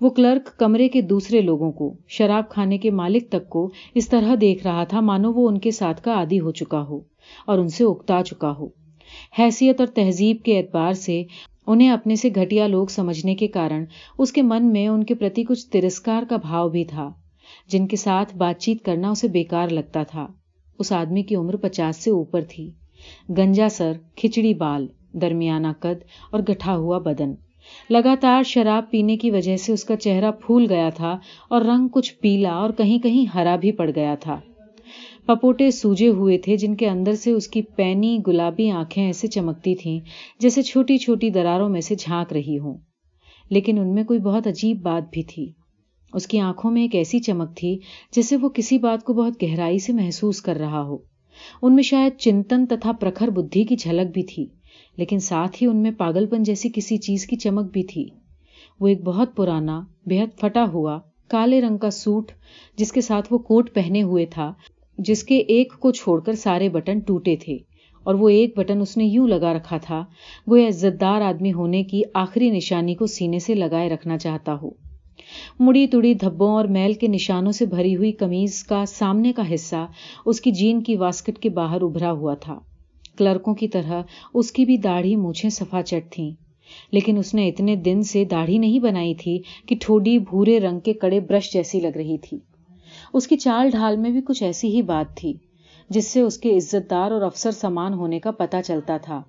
وہ 0.01 0.09
کلرک 0.09 0.57
کمرے 0.57 0.87
کے 0.89 1.01
دوسرے 1.01 1.41
لوگوں 1.41 1.71
کو، 1.71 1.93
شراب 2.07 2.49
کھانے 2.49 2.77
کے 2.77 2.91
مالک 2.91 3.29
تک 3.29 3.49
کو 3.49 3.71
اس 3.95 4.09
طرح 4.09 4.35
دیکھ 4.41 4.67
رہا 4.67 4.83
تھا، 4.83 4.99
مانو 4.99 5.31
وہ 5.33 5.47
ان 5.47 5.57
کے 5.57 5.71
ساتھ 5.71 6.01
کا 6.01 6.13
عادی 6.13 6.39
ہو 6.39 6.51
چکا 6.51 6.81
ہو 6.81 6.99
اور 7.45 7.59
ان 7.59 7.67
سے 7.67 7.83
اکتا 7.83 8.21
چکا 8.25 8.53
ہو۔ 8.59 8.67
حیثیت 9.39 9.79
اور 9.79 9.87
تہذیب 9.87 10.37
کے 10.43 10.57
اعتبار 10.57 10.93
سے 10.93 11.23
انہیں 11.67 11.89
اپنے 11.89 12.15
سے 12.15 12.29
گھٹیا 12.35 12.67
لوگ 12.67 12.87
سمجھنے 12.87 13.35
کے 13.35 13.47
کارن 13.47 13.83
اس 14.17 14.31
کے 14.31 14.41
من 14.41 14.71
میں 14.71 14.87
ان 14.87 15.03
کے 15.03 15.15
پرتی 15.15 15.43
کچھ 15.43 15.67
ترسکار 15.69 16.23
کا 16.29 16.37
بھاؤ 16.37 16.69
بھی 16.69 16.85
تھا، 16.85 17.09
جن 17.67 17.87
کے 17.87 17.95
ساتھ 17.95 18.35
بات 18.37 18.61
چیت 18.61 18.83
کرنا 18.83 19.09
اسے 19.09 19.27
بیکار 19.27 19.69
لگتا 19.69 20.03
تھا۔ 20.03 20.27
اس 20.79 20.91
آدمی 20.91 21.23
کی 21.23 21.35
عمر 21.35 21.55
پچاس 21.55 22.03
سے 22.03 22.11
اوپر 22.11 22.41
تھی۔ 22.49 22.71
گنجا 23.37 23.69
سر، 23.69 23.91
کھچڑی 24.15 24.53
بال، 24.53 24.87
درمیانہ 25.13 25.67
قد 25.79 26.03
اور 26.31 26.39
گٹھا 26.39 26.75
ہوا 26.75 26.97
بدن۔ 26.97 27.33
لگاتار 27.89 28.43
شراب 28.43 28.91
پینے 28.91 29.17
کی 29.17 29.31
وجہ 29.31 29.57
سے 29.57 29.73
اس 29.73 29.83
کا 29.83 29.95
چہرہ 29.95 30.31
پھول 30.31 30.65
گیا 30.69 30.89
تھا 30.89 31.17
اور 31.49 31.61
رنگ 31.61 31.87
کچھ 31.87 32.13
پیلا 32.21 32.53
اور 32.53 32.69
کہیں 32.69 32.99
کہیں 32.99 33.25
ہرا 33.25 33.55
بھی 33.55 33.71
پڑ 33.71 33.91
گیا 33.95 34.15
تھا۔ 34.19 34.39
پپوٹے 35.25 35.71
سوجے 35.71 36.07
ہوئے 36.07 36.37
تھے 36.37 36.57
جن 36.57 36.75
کے 36.75 36.89
اندر 36.89 37.13
سے 37.13 37.31
اس 37.31 37.47
کی 37.47 37.61
پینی 37.61 38.19
گلابی 38.27 38.69
آنکھیں 38.69 39.05
ایسے 39.05 39.27
چمکتی 39.27 39.75
تھیں 39.75 39.99
جیسے 40.39 40.61
چھوٹی 40.61 40.97
چھوٹی 40.97 41.29
دراروں 41.29 41.69
میں 41.69 41.81
سے 41.81 41.95
جھانک 41.95 42.33
رہی 42.33 42.57
ہوں۔ 42.57 42.77
لیکن 43.49 43.79
ان 43.79 43.93
میں 43.95 44.03
کوئی 44.03 44.19
بہت 44.19 44.47
عجیب 44.47 44.81
بات 44.81 45.03
بھی 45.11 45.23
تھی۔ 45.23 45.51
اس 46.13 46.27
کی 46.27 46.39
آنکھوں 46.39 46.71
میں 46.71 46.81
ایک 46.81 46.95
ایسی 46.95 47.19
چمک 47.19 47.57
تھی 47.57 47.79
جیسے 48.11 48.37
وہ 48.37 48.49
کسی 48.49 48.77
بات 48.77 49.03
کو 49.03 49.13
بہت 49.13 49.43
گہرائی 49.43 49.79
سے 49.79 49.93
محسوس 49.93 50.41
کر 50.41 50.55
رہا 50.55 50.81
ہو۔ 50.81 50.97
ان 51.61 51.75
میں 51.75 51.83
شاید 51.83 52.17
چنتن 52.17 52.65
تتھا 52.65 52.91
پرکھر 52.91 53.27
بدھی 53.27 53.63
کی 53.63 53.75
جھلک 53.75 54.13
بھی 54.13 54.23
تھی، 54.23 54.45
لیکن 54.97 55.19
ساتھ 55.19 55.63
ہی 55.63 55.67
ان 55.67 55.77
میں 55.77 55.91
پاگل 55.91 56.25
پن 56.25 56.43
جیسی 56.43 56.69
کسی 56.75 56.97
چیز 56.97 57.25
کی 57.25 57.35
چمک 57.35 57.71
بھی 57.71 57.83
تھی۔ 57.83 58.09
وہ 58.79 58.87
ایک 58.87 59.03
بہت 59.03 59.35
پرانا 59.35 59.81
بےحد 60.05 60.39
پھٹا 60.39 60.65
ہوا، 60.73 60.99
کالے 61.27 61.61
رنگ 61.61 61.77
کا 61.77 61.89
سوٹ 61.89 62.31
جس 62.75 62.91
کے 62.91 63.01
ساتھ 63.01 63.27
وہ 63.33 63.37
کوٹ 63.37 63.73
پہنے 63.73 64.03
ہوئے 64.03 64.25
تھا، 64.25 64.53
جس 64.97 65.23
کے 65.23 65.37
ایک 65.37 65.73
کو 65.79 65.91
چھوڑ 65.91 66.19
کر 66.19 66.33
سارے 66.33 66.69
بٹن 66.69 66.99
ٹوٹے 66.99 67.35
تھے۔ 67.35 67.57
اور 68.03 68.15
وہ 68.15 68.29
ایک 68.29 68.57
بٹن 68.57 68.81
اس 68.81 68.97
نے 68.97 69.03
یوں 69.03 69.27
لگا 69.27 69.53
رکھا 69.53 69.77
تھا، 69.77 70.05
وہ 70.47 70.57
عزت 70.57 71.01
دار 71.01 71.21
آدمی 71.21 71.53
ہونے 71.53 71.83
کی 71.83 72.01
آخری 72.13 72.49
نشانی 72.49 72.95
کو 72.95 73.05
سینے 73.05 73.39
سے 73.39 73.53
لگائے 73.53 73.89
رکھنا 73.89 74.17
چاہتا 74.17 74.55
ہو۔ 74.61 74.82
مڑی 75.59 75.87
تڑی 75.87 76.13
دھبوں 76.13 76.51
اور 76.51 76.65
میل 76.65 76.93
کے 76.93 77.07
نشانوں 77.07 77.51
سے 77.51 77.65
بھری 77.65 77.95
ہوئی 77.95 78.11
کمیز 78.11 78.63
کا 78.63 78.85
سامنے 78.87 79.33
کا 79.33 79.53
حصہ 79.53 79.87
اس 80.25 80.41
کی 80.41 80.51
جین 80.51 80.83
کی 80.83 80.95
واسکٹ 80.95 81.39
کے 81.39 81.49
باہر 81.49 81.81
ابھرا 81.81 82.11
ہوا 82.11 82.33
تھا۔ 82.35 82.59
کلرکوں 83.17 83.55
کی 83.55 83.67
طرح 83.67 84.01
اس 84.33 84.51
کی 84.51 84.65
بھی 84.65 84.77
داڑھی 84.77 85.15
مونچھیں 85.15 85.49
صفا 85.49 85.81
چٹ 85.81 86.11
تھیں۔ 86.11 86.31
لیکن 86.91 87.17
اس 87.17 87.33
نے 87.33 87.47
اتنے 87.47 87.75
دن 87.75 88.01
سے 88.01 88.25
داڑھی 88.25 88.57
نہیں 88.57 88.79
بنائی 88.79 89.15
تھی 89.15 89.41
کہ 89.65 89.75
ٹھوڈی 89.81 90.19
بھورے 90.19 90.59
رنگ 90.59 90.79
کے 90.79 90.93
کڑے 90.93 91.19
برش 91.19 91.53
جیسی 91.53 91.79
لگ 91.79 91.97
رہی 91.97 92.17
تھی۔ 92.17 92.39
اس 93.13 93.27
کی 93.27 93.37
چال 93.37 93.69
ڈھال 93.69 93.97
میں 93.97 94.09
بھی 94.09 94.21
کچھ 94.21 94.43
ایسی 94.43 94.67
ہی 94.67 94.81
بات 94.81 95.17
تھی، 95.17 95.33
جس 95.89 96.07
سے 96.07 96.21
اس 96.21 96.37
کے 96.37 96.57
عزت 96.57 96.89
دار 96.89 97.11
اور 97.11 97.21
افسر 97.21 97.51
سامان 97.51 97.93
ہونے 97.93 98.19
کا 98.19 98.31
پتا 98.31 98.61
چلتا 98.61 98.97
تھا۔ 98.97 99.21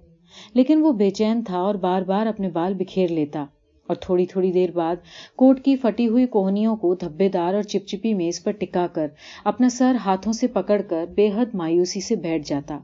لیکن 0.55 0.81
وہ 0.83 0.93
بے 0.93 1.11
چین 1.11 1.43
تھا 1.45 1.59
اور 1.59 1.75
بار 1.75 2.03
بار 2.03 2.27
اپنے 2.27 2.49
بال 2.49 2.75
بکھیر 2.75 3.11
لیتا۔ 3.11 3.45
اور 3.87 3.97
تھوڑی 3.97 4.27
تھوڑی 4.27 4.53
دیر 4.53 4.71
بعد 4.71 4.97
کوٹ 5.37 5.61
کی 5.61 5.77
پھٹی 5.77 6.07
ہوئی 6.09 6.27
کوہنیوں 6.27 6.77
کو 6.77 6.95
دھبے 6.95 7.29
دار 7.29 7.55
اور 7.55 7.63
چپچپی 7.63 8.15
میز 8.15 8.43
پر 8.45 8.53
ٹکا 8.53 8.87
کر 8.87 9.07
اپنا 9.45 9.69
سر 9.69 9.97
ہاتھوں 10.05 10.33
سے 10.33 10.47
پکڑ 10.47 10.83
کر 10.83 11.05
بے 11.15 11.31
حد 11.37 11.55
مایوسی 11.55 12.01
سے 12.01 12.17
بیٹھ 12.17 12.49
جاتا۔ 12.49 12.79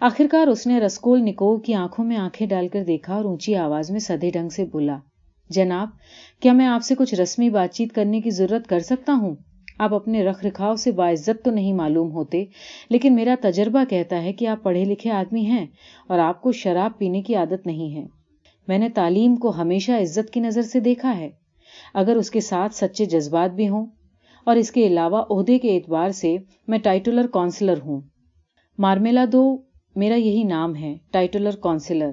آخرکار 0.00 0.46
اس 0.46 0.66
نے 0.66 0.80
رسکول 0.80 1.22
نکو 1.22 1.56
کی 1.56 1.74
آنکھوں 1.74 2.04
میں 2.04 2.16
آنکھیں 2.16 2.46
ڈال 2.46 2.68
کر 2.68 2.84
دیکھا 2.84 3.14
اور 3.14 3.24
اونچی 3.24 3.54
آواز 3.54 3.90
میں 3.90 4.00
سدے 4.00 4.30
ڈنگ 4.30 4.48
سے 4.48 4.64
بولا، 4.64 4.96
جناب، 5.50 5.88
کیا 6.40 6.52
میں 6.52 6.66
آپ 6.66 6.82
سے 6.82 6.94
کچھ 6.94 7.14
رسمی 7.14 7.50
بات 7.50 7.74
چیت 7.74 7.92
کرنے 7.92 8.20
کی 8.20 8.30
ضرورت 8.30 8.66
کر 8.66 8.80
سکتا 8.80 9.12
ہوں؟ 9.12 9.34
آپ 9.78 9.94
اپنے 9.94 10.24
رکھ 10.24 10.44
رکھاؤ 10.46 10.74
سے 10.76 10.92
باعزت 10.92 11.44
تو 11.44 11.50
نہیں 11.50 11.72
معلوم 11.72 12.10
ہوتے، 12.12 12.44
لیکن 12.90 13.14
میرا 13.14 13.34
تجربہ 13.40 13.84
کہتا 13.88 14.22
ہے 14.22 14.32
کہ 14.32 14.46
آپ 14.46 14.62
پڑھے 14.62 14.84
لکھے 14.84 15.10
آدمی 15.10 15.46
ہیں 15.46 15.66
اور 16.06 16.18
آپ 16.18 16.40
کو 16.42 16.52
شراب 16.52 16.98
پینے 16.98 17.22
کی 17.22 17.34
عادت 17.34 17.66
نہیں 17.66 17.96
ہے۔ 17.96 18.17
میں 18.68 18.78
نے 18.78 18.88
تعلیم 18.88 19.36
کو 19.36 19.50
ہمیشہ 19.50 19.92
عزت 19.92 20.30
کی 20.30 20.40
نظر 20.40 20.62
سے 20.62 20.80
دیکھا 20.80 21.16
ہے۔ 21.18 21.30
اگر 21.94 22.16
اس 22.16 22.30
کے 22.30 22.40
ساتھ 22.40 22.74
سچے 22.74 23.04
جذبات 23.04 23.50
بھی 23.50 23.68
ہوں، 23.68 23.86
اور 24.46 24.56
اس 24.56 24.70
کے 24.70 24.86
علاوہ 24.86 25.22
عہدے 25.30 25.58
کے 25.58 25.74
اعتبار 25.76 26.10
سے 26.10 26.36
میں 26.68 26.78
ٹائٹولر 26.78 27.26
کونسلر 27.26 27.78
ہوں۔ 27.84 28.00
مارمیلا 28.78 29.24
دو، 29.32 29.44
میرا 29.96 30.14
یہی 30.14 30.42
نام 30.42 30.76
ہے 30.76 30.94
ٹائٹولر 31.10 31.56
کونسلر۔ 31.56 32.10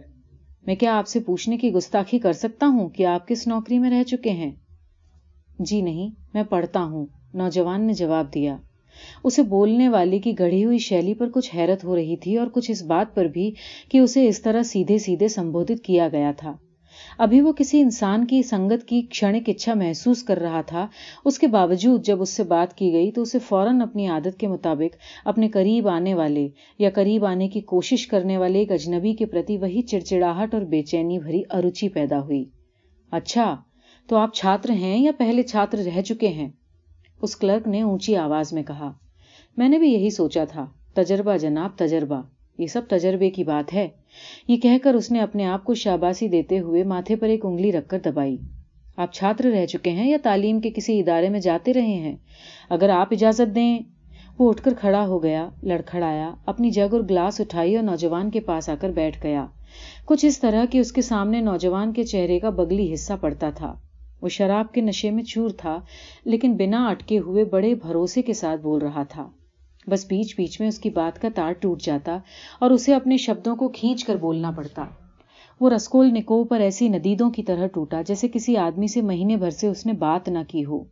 میں 0.66 0.76
کیا 0.76 0.98
آپ 0.98 1.08
سے 1.08 1.20
پوچھنے 1.20 1.58
کی 1.58 1.72
گستاخی 1.74 2.20
کر 2.20 2.34
سکتا 2.34 2.68
ہوں 2.68 2.90
کہ 2.90 3.06
آپ 3.06 3.28
کس 3.28 3.48
نوکری 3.48 3.80
میں 3.80 3.90
رہ 3.90 4.04
چکے 4.04 4.32
ہیں؟ 4.32 4.52
جی 5.60 5.82
نہیں، 5.82 6.10
میں 6.34 6.44
پڑھتا 6.44 6.84
ہوں، 6.84 7.06
نوجوان 7.34 7.86
نے 7.88 7.94
جواب 7.94 8.34
دیا۔ 8.34 8.58
اسے 9.24 9.44
بولنے 9.44 9.90
والے 9.90 10.20
کی 10.20 10.40
گڑھی 10.40 10.66
ہوئی 10.66 10.78
شیلی 10.78 11.14
پر 11.14 11.30
کچھ 11.30 11.56
حیرت 11.56 11.84
ہو 11.86 11.96
رہی 11.96 12.16
تھی 12.16 12.38
اور 12.38 12.48
کچھ 12.48 12.72
اس 12.72 12.84
بات 12.84 13.16
پر 13.16 13.26
بھی 13.26 13.52
کہ 13.90 13.98
اسے 13.98 14.28
اس 14.28 14.42
طرح 14.42 14.64
سیدھے 14.64 14.98
سیدھے 14.98 15.28
سمبودت 15.28 15.84
کیا 15.84 16.08
گیا 16.08 16.32
تھا۔ 16.38 16.54
ابھی 17.18 17.42
وہ 17.42 17.52
کسی 17.54 17.82
انسان 17.82 18.26
کی 18.26 18.42
سنگت 18.44 18.88
کی 18.88 19.02
کھڑک 19.02 19.50
اچھا 19.50 19.74
محسوس 19.74 20.24
کر 20.24 20.38
رہا 20.38 20.62
تھا۔ 20.62 20.88
اس 21.26 21.40
کے 21.40 21.48
باوجود 21.48 22.06
جب 22.06 22.22
اس 22.22 22.30
سے 22.30 22.44
بات 22.44 22.78
کی 22.78 22.92
گئی 22.94 23.12
تو 23.12 23.22
اسے 23.22 23.40
فوراً 23.40 23.82
اپنی 23.82 24.08
عادت 24.08 24.40
کے 24.40 24.48
مطابق 24.48 24.96
اپنے 25.26 25.50
قریب 25.50 25.88
آنے 25.88 26.14
والے 26.14 26.48
یا 26.80 26.90
قریب 26.90 27.26
آنے 27.26 27.50
کی 27.50 27.62
کوشش 27.62 28.08
کرنے 28.08 28.38
والے 28.38 28.60
ایک 28.60 28.72
اجنبی 28.72 29.14
کے 29.14 29.26
پرتی 29.26 29.58
وہی 29.58 29.82
چڑچڑاہٹ 29.82 30.54
اور 30.54 30.62
بے 30.62 30.82
چینی 30.82 31.20
بھری 31.20 31.42
اروچی 31.50 31.90
پیدا 31.90 32.20
ہوئی۔ 32.20 32.46
اچھا 33.12 33.56
تو 34.10 34.16
آپ 34.16 34.34
چھاتر 34.34 34.70
ہیں 34.70 34.98
یا 34.98 35.12
پہلے 35.18 35.44
چھاتر 35.44 35.78
رہ 35.78 36.02
چکے 36.02 36.28
ہیں؟ 36.28 36.50
اس 37.22 37.36
کلرک 37.36 37.68
نے 37.68 37.82
اونچی 37.82 38.16
آواز 38.16 38.54
میں 38.54 38.64
کہا، 38.64 38.92
میں 39.58 39.70
نے 39.70 39.80
بھی 39.80 39.94
یہی 39.94 40.10
سوچا 40.10 40.46
تھا، 40.46 40.66
تجربہ 40.94 41.38
جناب، 41.38 41.70
تجربہ، 41.76 42.22
یہ 42.58 42.68
سب 42.68 42.82
تجربے 42.90 43.30
کی 43.30 43.44
بات 43.44 43.74
ہے۔ 43.74 43.88
یہ 44.48 44.58
کہہ 44.58 44.78
کر 44.84 44.94
اس 44.94 45.12
نے 45.12 45.20
اپنے 45.20 45.46
آپ 45.46 45.64
کو 45.64 45.74
شاباسی 45.74 46.28
دیتے 46.28 46.60
ہوئے 46.60 46.84
ماتھے 46.84 47.16
پر 47.16 47.28
ایک 47.28 47.46
انگلی 47.46 47.72
رکھ 47.72 47.88
کر 47.88 48.00
دبائی۔ 48.06 48.38
آپ 48.98 49.14
چھاتر 49.14 49.46
رہ 49.46 49.66
چکے 49.66 49.90
ہیں 49.90 50.10
یا 50.10 50.18
تعلیم 50.24 50.60
کے 50.60 50.70
کسی 50.70 51.00
ادارے 51.00 51.30
میں 51.30 51.40
جاتے 51.40 51.74
رہے 51.74 51.94
ہیں؟ 51.94 52.16
اگر 52.70 52.90
آپ 52.90 53.08
اجازت 53.12 53.56
دیں۔ 53.56 53.80
وہ 54.40 54.50
اٹھ 54.50 54.62
کر 54.62 54.74
کھڑا 54.74 55.08
ہو 55.08 55.24
گیا، 55.24 55.50
لڑکھڑایا، 55.64 56.32
اپنی 56.46 56.70
جگ 56.70 56.94
اور 56.94 57.02
گلاس 57.10 57.42
اٹھائی 57.42 57.76
اور 57.76 57.84
نوجوان 57.84 58.30
کے 58.30 58.40
پاس 58.40 58.70
آ 58.70 58.76
کر 58.82 58.90
بیٹھ 58.90 59.24
گیا۔ 59.24 59.46
کچھ 60.06 60.26
اس 60.26 60.40
طرح 60.40 60.66
کہ 60.72 60.78
اس 60.78 60.92
کے 60.92 61.02
سامنے 61.02 61.42
نوجوان 61.42 61.94
کے 61.94 62.04
چہرے 62.04 62.40
کا 62.40 62.50
بگلی 62.50 62.94
حصہ 62.94 63.14
پڑتا 63.22 63.50
تھا۔ 63.50 63.74
وہ 64.26 64.30
شراب 64.30 64.74
کے 64.74 64.82
نشے 64.82 65.12
میں 65.12 65.24
چور 65.24 65.50
تھا، 65.50 65.80
لیکن 66.26 66.54
بنا 66.54 66.88
اٹکے 66.88 67.20
ہوئے 67.20 67.44
بڑے 67.46 67.76
بھروسے 67.76 68.22
کے 68.22 68.34
ساتھ 68.34 68.62
بول 68.62 68.82
رہا 68.82 69.04
تھا۔ 69.04 69.30
بس 69.88 70.06
بیچ 70.06 70.36
بیچ 70.38 70.60
میں 70.60 70.68
اس 70.68 70.80
کی 70.80 70.90
بات 70.90 71.22
کا 71.22 71.28
تار 71.36 71.52
ٹوٹ 71.52 71.82
جاتا 71.82 72.18
اور 72.60 72.72
اسے 72.72 72.94
اپنے 72.94 73.18
شبدوں 73.18 73.56
کو 73.56 73.68
کھینچ 73.68 74.04
کر 74.04 74.16
بولنا 74.16 74.52
پڑتا۔ 74.52 74.86
وہ 75.62 75.70
رسکول 75.70 76.14
نکو 76.14 76.44
پر 76.44 76.60
ایسی 76.60 76.90
ندیدوں 76.90 77.30
کی 77.30 77.44
طرح 77.44 77.68
ٹوٹا 77.68 78.02
جیسے 78.02 78.28
کسی 78.28 78.58
آدمی 78.58 78.88
سے 78.88 79.02
مہینے 79.02 79.36
بھر 79.36 79.50
سے 79.50 79.68
اس 79.68 79.86
نے 79.86 79.94
بات 79.94 80.30
نہ 80.30 80.40
کی 80.48 80.66
ہو۔ 80.66 80.84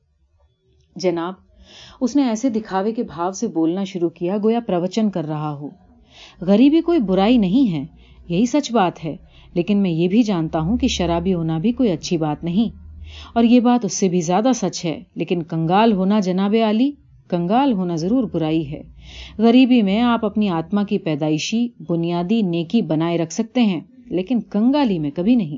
جناب، 0.96 1.34
اس 2.02 2.16
نے 2.16 2.24
ایسے 2.24 2.50
دکھاوے 2.50 2.92
کے 2.92 3.04
بھاو 3.04 3.32
سے 3.32 3.48
بولنا 3.48 3.84
شروع 3.84 4.10
کیا 4.10 4.38
گویا 4.44 4.60
پروچن 4.60 5.10
کر 5.10 5.26
رہا 5.26 5.54
ہو۔ 5.54 5.70
غریبی 6.42 6.82
کوئی 6.82 7.00
برائی 7.00 7.38
نہیں 7.38 7.72
ہے، 7.74 7.86
یہی 8.30 8.46
سچ 8.46 8.72
بات 8.72 9.06
ہے، 9.06 9.16
لیکن 9.54 9.78
میں 9.78 9.92
یہ 9.92 10.08
بھی 10.08 10.24
جانتا 10.24 10.60
ہوں 10.60 10.78
کہ 10.78 10.88
شرابی 10.88 11.34
ہونا 11.34 11.58
بھی 11.58 11.72
کوئی 11.72 11.92
اچھی 11.92 12.18
بات 12.18 12.44
نہیں۔ 12.44 12.83
اور 13.34 13.44
یہ 13.44 13.60
بات 13.60 13.86
اس 13.86 13.94
سے 13.98 14.10
بھی 14.10 14.22
زیادہ 14.22 14.50
سچ 14.56 14.86
ہے، 14.86 15.04
لیکن 15.16 15.44
کنگال 15.44 15.94
ہونا 15.94 16.20
جناب 16.20 16.56
علی 16.70 16.92
کنگال 17.30 17.74
ہونا 17.74 17.96
ضرور 17.96 18.24
برائی 18.34 18.72
ہے۔ 18.72 18.82
غریبی 19.38 19.82
میں 19.82 20.02
آپ 20.02 20.26
اپنی 20.26 20.50
آتما 20.50 20.84
کی 20.84 20.98
پیدائشی، 20.98 21.68
بنیادی 21.90 22.42
نیکی 22.42 22.82
بنائے 22.82 23.18
رکھ 23.18 23.34
سکتے 23.34 23.62
ہیں، 23.62 23.82
لیکن 24.06 24.40
کنگالی 24.40 25.00
میں 25.00 25.12
کبھی 25.16 25.36
نہیں۔ 25.36 25.58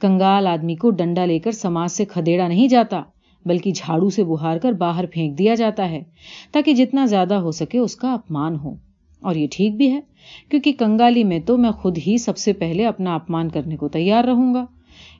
کنگال 0.00 0.46
آدمی 0.46 0.74
کو 0.74 0.90
ڈنڈا 0.90 1.24
لے 1.24 1.38
کر 1.38 1.50
سماج 1.50 1.90
سے 1.90 2.04
کھدیڑا 2.04 2.48
نہیں 2.48 2.68
جاتا، 2.68 3.02
بلکہ 3.44 3.72
جھاڑو 3.72 4.10
سے 4.10 4.24
بہار 4.24 4.58
کر 4.58 4.72
باہر 4.72 5.04
پھینک 5.06 5.38
دیا 5.38 5.54
جاتا 5.54 5.90
ہے، 5.90 6.02
تاکہ 6.52 6.72
جتنا 6.72 7.06
زیادہ 7.06 7.34
ہو 7.34 7.50
سکے 7.50 7.78
اس 7.78 7.96
کا 7.96 8.12
اپمان 8.12 8.56
ہو۔ 8.56 8.74
اور 9.20 9.34
یہ 9.34 9.46
ٹھیک 9.50 9.74
بھی 9.74 9.92
ہے، 9.92 10.00
کیونکہ 10.48 10.72
کنگالی 10.78 11.24
میں 11.24 11.38
تو 11.38 11.56
میں 11.56 11.70
خود 11.70 11.98
ہی 12.06 12.18
سب 12.18 12.36
سے 12.36 12.52
پہلے 12.52 12.86
اپنا 12.86 13.14
اپمان 13.14 13.48
کرنے 13.48 13.76
کو 13.76 13.88
تیار 13.88 14.24
رہوں 14.24 14.54
گا۔ 14.54 14.64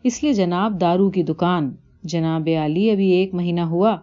اس 0.07 0.23
لیے 0.23 0.33
جناب 0.33 0.81
دارو 0.81 1.11
کی 1.11 1.23
دکان۔ 1.23 1.75
جناب 2.03 2.49
علی، 2.65 2.91
ابھی 2.91 3.11
ایک 3.11 3.35
مہینہ 3.35 3.61
ہوا۔ 3.61 3.97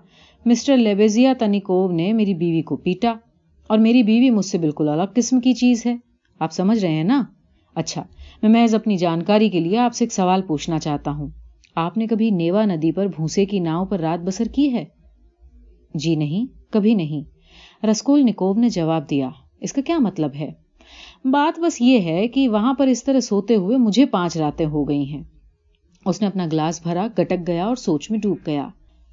مسٹر 0.46 0.78
لیبیزیا 0.78 1.34
تنیکوو 1.40 1.92
نے 1.92 2.14
میری 2.14 2.34
بیوی 2.34 2.62
کو 2.62 2.76
پیٹا 2.76 3.14
اور 3.68 3.78
میری 3.78 4.04
بیوی 4.04 4.30
مجھ 4.30 4.46
سے 4.46 4.58
بالکل 4.58 4.90
الگ 4.90 5.04
قسم 5.16 5.40
کی 5.40 5.54
چیز 5.54 5.86
ہے۔ 5.86 5.96
آپ 6.40 6.52
سمجھ 6.52 6.80
رہے 6.80 6.92
ہیں 6.92 7.04
نا؟ 7.04 7.24
اچھا 7.76 8.04
میں 8.42 8.50
محض 8.50 8.76
اپنی 8.76 8.98
جانکاری 8.98 9.50
کے 9.50 9.60
لیے 9.60 9.78
آپ 9.78 9.94
سے 9.94 10.06
ایک 10.06 10.14
سوال 10.14 10.42
پوچھنا 10.42 10.80
چاہتا 10.80 11.12
ہوں۔ 11.12 11.28
آپ 11.76 11.98
نے 11.98 12.08
کبھی 12.08 12.30
نیوا 12.30 12.66
ندی 12.66 12.92
پر 12.92 13.06
بھوسے 13.06 13.46
کی 13.46 13.60
ناؤ 13.60 13.86
پر 13.86 14.00
رات 14.00 14.24
بسر 14.24 14.46
کی 14.46 14.74
ہے؟ 14.74 14.86
جی 15.96 16.16
نہیں، 16.16 16.46
کبھی 16.72 16.96
نہیں۔ 16.96 17.24
رسکول 17.86 18.24
نکوب 18.24 18.58
نے 18.58 18.70
جواب 18.70 19.10
دیا۔ 19.10 19.30
اس 19.62 19.74
کا 19.74 19.82
کیا 19.82 20.00
مطلب 20.00 20.30
ہے؟ 20.36 20.52
بات 21.26 21.60
بس 21.60 21.82
یہ 21.82 22.00
ہے 22.00 22.28
کہ 22.28 22.50
وہاں 22.50 22.74
پر 22.74 22.88
اس 22.88 23.04
طرح 23.04 23.20
سوتے 23.20 23.56
ہوئے 23.56 23.78
مجھے 23.78 24.06
پانچ 24.06 24.38
راتیں 24.38 24.66
ہو 24.66 24.90
گئی 24.90 25.14
ہیں۔ 25.14 25.24
اس 26.06 26.22
نے 26.22 26.28
اپنا 26.28 26.48
گلاس 26.52 26.82
بھرا، 26.84 27.08
گٹک 27.18 27.48
گیا 27.48 27.66
اور 27.66 27.76
سوچ 27.76 28.12
میں 28.12 28.20
ڈوب 28.20 28.38
گیا۔ 28.46 28.68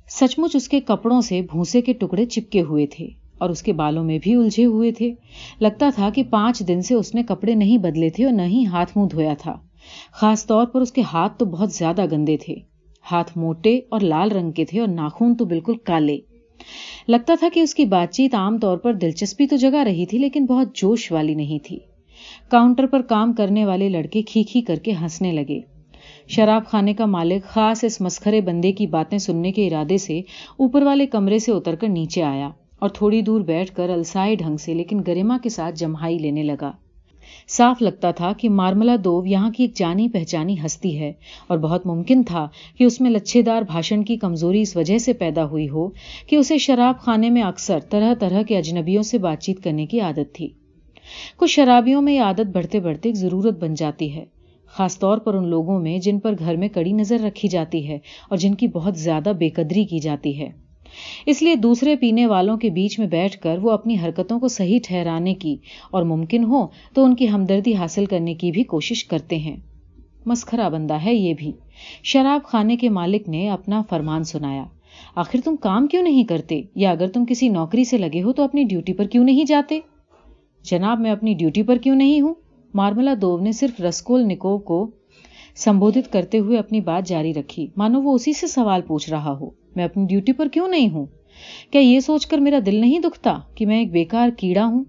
سچ 0.09 0.39
مچ 0.39 0.57
اس 0.57 0.69
کے 0.69 0.81
کپڑوں 0.81 1.21
سے 1.21 1.43
بھوسے 1.43 1.81
کے 1.81 1.93
ٹکڑے 1.93 2.25
چپکے 2.25 2.63
ہوئے 2.63 2.87
تھے 2.87 3.09
اور 3.39 3.51
اس 3.51 3.63
کے 3.63 3.73
بالوں 3.73 4.05
میں 4.05 4.19
بھی 4.23 4.35
الجھے 4.35 4.65
ہوئے 4.65 4.93
تھے۔ 4.93 5.15
لگتا 5.61 5.91
تھا 5.95 6.11
کہ 6.15 6.23
پانچ 6.31 6.63
دن 6.69 6.83
سے 6.83 6.95
اس 6.95 7.15
نے 7.15 7.23
کپڑے 7.23 7.55
نہیں 7.55 7.79
بدلے 7.79 8.11
تھے 8.11 8.25
اور 8.25 8.33
نہ 8.33 8.43
ہی 8.43 8.67
ہاتھ 8.67 8.99
منہ 8.99 9.07
دھویا 9.07 9.35
تھا۔ 9.39 9.57
خاص 10.13 10.47
طور 10.47 10.67
پر 10.67 10.81
اس 10.81 10.93
کے 10.93 11.01
ہاتھ 11.01 11.39
تو 11.39 11.45
بہت 11.45 11.73
زیادہ 11.73 12.05
گندے 12.13 12.37
تھے۔ 12.37 12.55
ہاتھ 13.13 13.39
موٹے 13.39 13.81
اور 13.89 14.01
لال 14.01 14.31
رنگ 14.31 14.51
کے 14.51 14.65
تھے 14.65 14.81
اور 14.81 14.89
ناخون 14.89 15.35
تو 15.35 15.45
بالکل 15.45 15.77
کالے۔ 15.85 16.19
لگتا 17.09 17.35
تھا 17.39 17.49
کہ 17.55 17.61
اس 17.61 17.75
کی 17.75 17.85
بات 17.85 18.15
چیت 18.15 18.35
عام 18.35 18.59
طور 18.59 18.79
پر 18.79 18.93
دلچسپی 18.93 19.47
تو 19.47 19.57
جگہ 19.57 19.83
رہی 19.85 20.07
تھی، 20.07 20.19
لیکن 20.19 20.47
بہت 20.47 20.77
جوش 20.77 21.13
والی 21.13 21.35
نہیں 21.35 21.59
تھی۔ 21.65 21.79
کاؤنٹر 22.49 22.87
پر 22.87 23.03
کام 23.03 23.33
کرنے 23.33 23.65
والے 23.65 23.89
لڑکے 23.89 24.23
کھی 24.23 24.43
کھی 24.43 24.61
کر 24.61 24.77
کے 24.77 24.93
ہنسنے 24.93 25.33
لگے۔ 25.33 25.80
شراب 26.31 26.67
خانے 26.67 26.95
کا 26.95 27.07
مالک 27.07 27.45
خاص 27.45 27.85
اس 27.85 28.01
مسخرے 28.01 28.41
بندے 28.41 28.73
کی 28.73 28.87
باتیں 28.87 29.19
سننے 29.19 29.53
کے 29.53 29.67
ارادے 29.67 29.99
سے 29.99 30.19
اوپر 30.57 30.83
والے 30.83 31.07
کمرے 31.07 31.39
سے 31.39 31.53
اتر 31.53 31.75
کر 31.75 31.89
نیچے 31.89 32.23
آیا 32.23 32.49
اور 32.79 32.89
تھوڑی 32.89 33.23
دور 33.23 33.41
بیٹھ 33.41 33.75
کر 33.75 33.91
السائے 33.91 34.35
ڈھنگ 34.35 34.57
سے 34.57 34.75
لیکن 34.75 35.01
گریما 35.07 35.39
کے 35.43 35.49
ساتھ 35.49 35.75
جمہائی 35.77 36.19
لینے 36.19 36.43
لگا۔ 36.43 36.73
صاف 37.49 37.83
لگتا 37.83 38.11
تھا 38.11 38.33
کہ 38.33 38.49
مارملا 38.51 38.97
دوو 39.05 39.27
یہاں 39.27 39.51
کی 39.51 39.63
ایک 39.63 39.75
جانی 39.75 40.09
پہچانی 40.09 40.57
ہستی 40.67 40.99
ہے 40.99 41.13
اور 41.47 41.59
بہت 41.59 41.87
ممکن 41.87 42.23
تھا 42.23 42.49
کہ 42.79 42.85
اس 42.85 43.01
میں 43.01 43.11
لچھے 43.11 43.43
دار 43.43 43.63
بھاشن 43.63 44.05
کی 44.05 44.17
کمزوری 44.17 44.61
اس 44.61 44.77
وجہ 44.77 44.99
سے 44.99 45.13
پیدا 45.13 45.45
ہوئی 45.45 45.69
ہو 45.69 45.89
کہ 46.27 46.37
اسے 46.37 46.59
شراب 46.59 47.01
خانے 47.01 47.31
میں 47.31 47.43
اکثر 47.43 47.79
طرح 47.81 48.15
طرح 48.15 48.43
کے 48.43 48.59
اجنبیوں 48.59 49.03
سے 49.03 49.19
بات 49.19 49.43
چیت 49.43 49.65
کرنے 49.65 49.87
کی 49.87 50.01
عادت 50.01 50.35
تھی۔ 50.35 50.49
کچھ 51.37 51.51
شرابیوں 51.51 52.03
میں 52.03 52.13
یہ 52.13 52.21
عادت 52.21 52.47
بڑھتے 52.53 52.81
بڑھتے 52.81 53.09
ایک 53.09 53.17
ضرورت 53.17 53.59
بن 53.59 53.75
جاتی 53.75 54.15
ہے۔ 54.15 54.25
خاص 54.71 54.99
طور 54.99 55.19
پر 55.19 55.35
ان 55.35 55.49
لوگوں 55.49 55.81
میں 55.81 55.99
جن 55.99 56.19
پر 56.19 56.35
گھر 56.39 56.57
میں 56.57 56.69
کڑی 56.69 56.93
نظر 56.93 57.21
رکھی 57.21 57.49
جاتی 57.49 57.89
ہے 57.89 57.99
اور 58.29 58.37
جن 58.37 58.55
کی 58.55 58.67
بہت 58.67 58.97
زیادہ 58.97 59.33
بے 59.39 59.49
قدری 59.49 59.85
کی 59.85 59.99
جاتی 59.99 60.41
ہے۔ 60.41 60.49
اس 61.27 61.43
لیے 61.43 61.55
دوسرے 61.55 61.97
پینے 61.97 62.27
والوں 62.27 62.57
کے 62.57 62.71
بیچ 62.71 62.99
میں 62.99 63.07
بیٹھ 63.07 63.39
کر 63.39 63.59
وہ 63.63 63.71
اپنی 63.71 63.97
حرکتوں 64.05 64.41
کو 64.41 64.49
صحیح 64.49 64.79
ٹھہرانے 64.85 65.35
کی 65.35 65.57
اور 65.91 66.03
ممکن 66.03 66.45
ہو 66.45 66.67
تو 66.95 67.05
ان 67.05 67.15
کی 67.15 67.31
ہمدردی 67.31 67.75
حاصل 67.75 68.07
کرنے 68.07 68.35
کی 68.35 68.51
بھی 68.51 68.63
کوشش 68.63 69.05
کرتے 69.05 69.37
ہیں۔ 69.37 69.57
مسخرا 70.27 70.69
بندہ 70.69 70.95
ہے 70.95 71.15
یہ 71.15 71.35
بھی۔ 71.35 71.53
شراب 72.03 72.41
خانے 72.47 72.77
کے 72.77 72.89
مالک 72.89 73.29
نے 73.29 73.51
اپنا 73.51 73.83
فرمان 73.91 74.25
سنایا۔ 74.25 74.65
آخر 75.17 75.39
تم 75.45 75.57
کام 75.57 75.87
کیوں 75.87 76.03
نہیں 76.03 76.25
کرتے؟ 76.25 76.63
یا 76.75 76.91
اگر 76.91 77.09
تم 77.09 77.25
کسی 77.29 77.49
نوکری 77.49 77.85
سے 77.85 77.99
لگے 77.99 78.23
ہو 78.23 78.33
تو 78.33 78.43
اپنی 78.43 78.65
ڈیوٹی 78.65 78.93
پر 78.93 79.05
کیوں 79.05 79.25
نہیں 79.25 79.45
جاتے؟ 79.45 79.81
جناب، 80.63 81.01
میں 81.01 81.11
اپنی 81.11 81.35
ڈیوٹی 81.35 81.63
پر 81.63 81.77
کیوں 81.77 81.97
نہیں 81.97 82.21
ہوں؟ 82.21 82.35
مارملا 82.75 83.15
دوو 83.23 83.39
نے 83.39 83.53
صرف 83.53 83.81
رسکول 83.81 84.23
نکو 84.25 84.59
کو 84.59 84.91
سمبودت 85.57 86.13
کرتے 86.13 86.39
ہوئے 86.39 86.59
اپنی 86.59 86.81
بات 86.81 87.09
جاری 87.09 87.35
رکھی۔ 87.35 87.67
مانو 87.77 88.03
وہ 88.03 88.15
اسی 88.15 88.33
سے 88.33 88.47
سوال 88.47 88.81
پوچھ 88.83 89.11
رہا 89.11 89.37
ہو۔ 89.41 89.51
میں 89.77 89.85
اپنی 89.85 90.07
ڈیوٹی 90.07 90.33
پر 90.33 90.49
کیوں 90.49 90.69
نہیں 90.69 90.91
ہوں؟ 90.91 91.07
کیا 91.73 91.81
یہ 91.81 92.01
سوچ 92.01 92.27
کر 92.27 92.39
میرا 92.39 92.59
دل 92.67 92.75
نہیں 92.75 92.99
دکھتا 92.99 93.39
کہ 93.55 93.67
میں 93.67 93.79
ایک 93.79 93.93
بیکار 93.93 94.29
کیڑا 94.37 94.65
ہوں؟ 94.65 94.85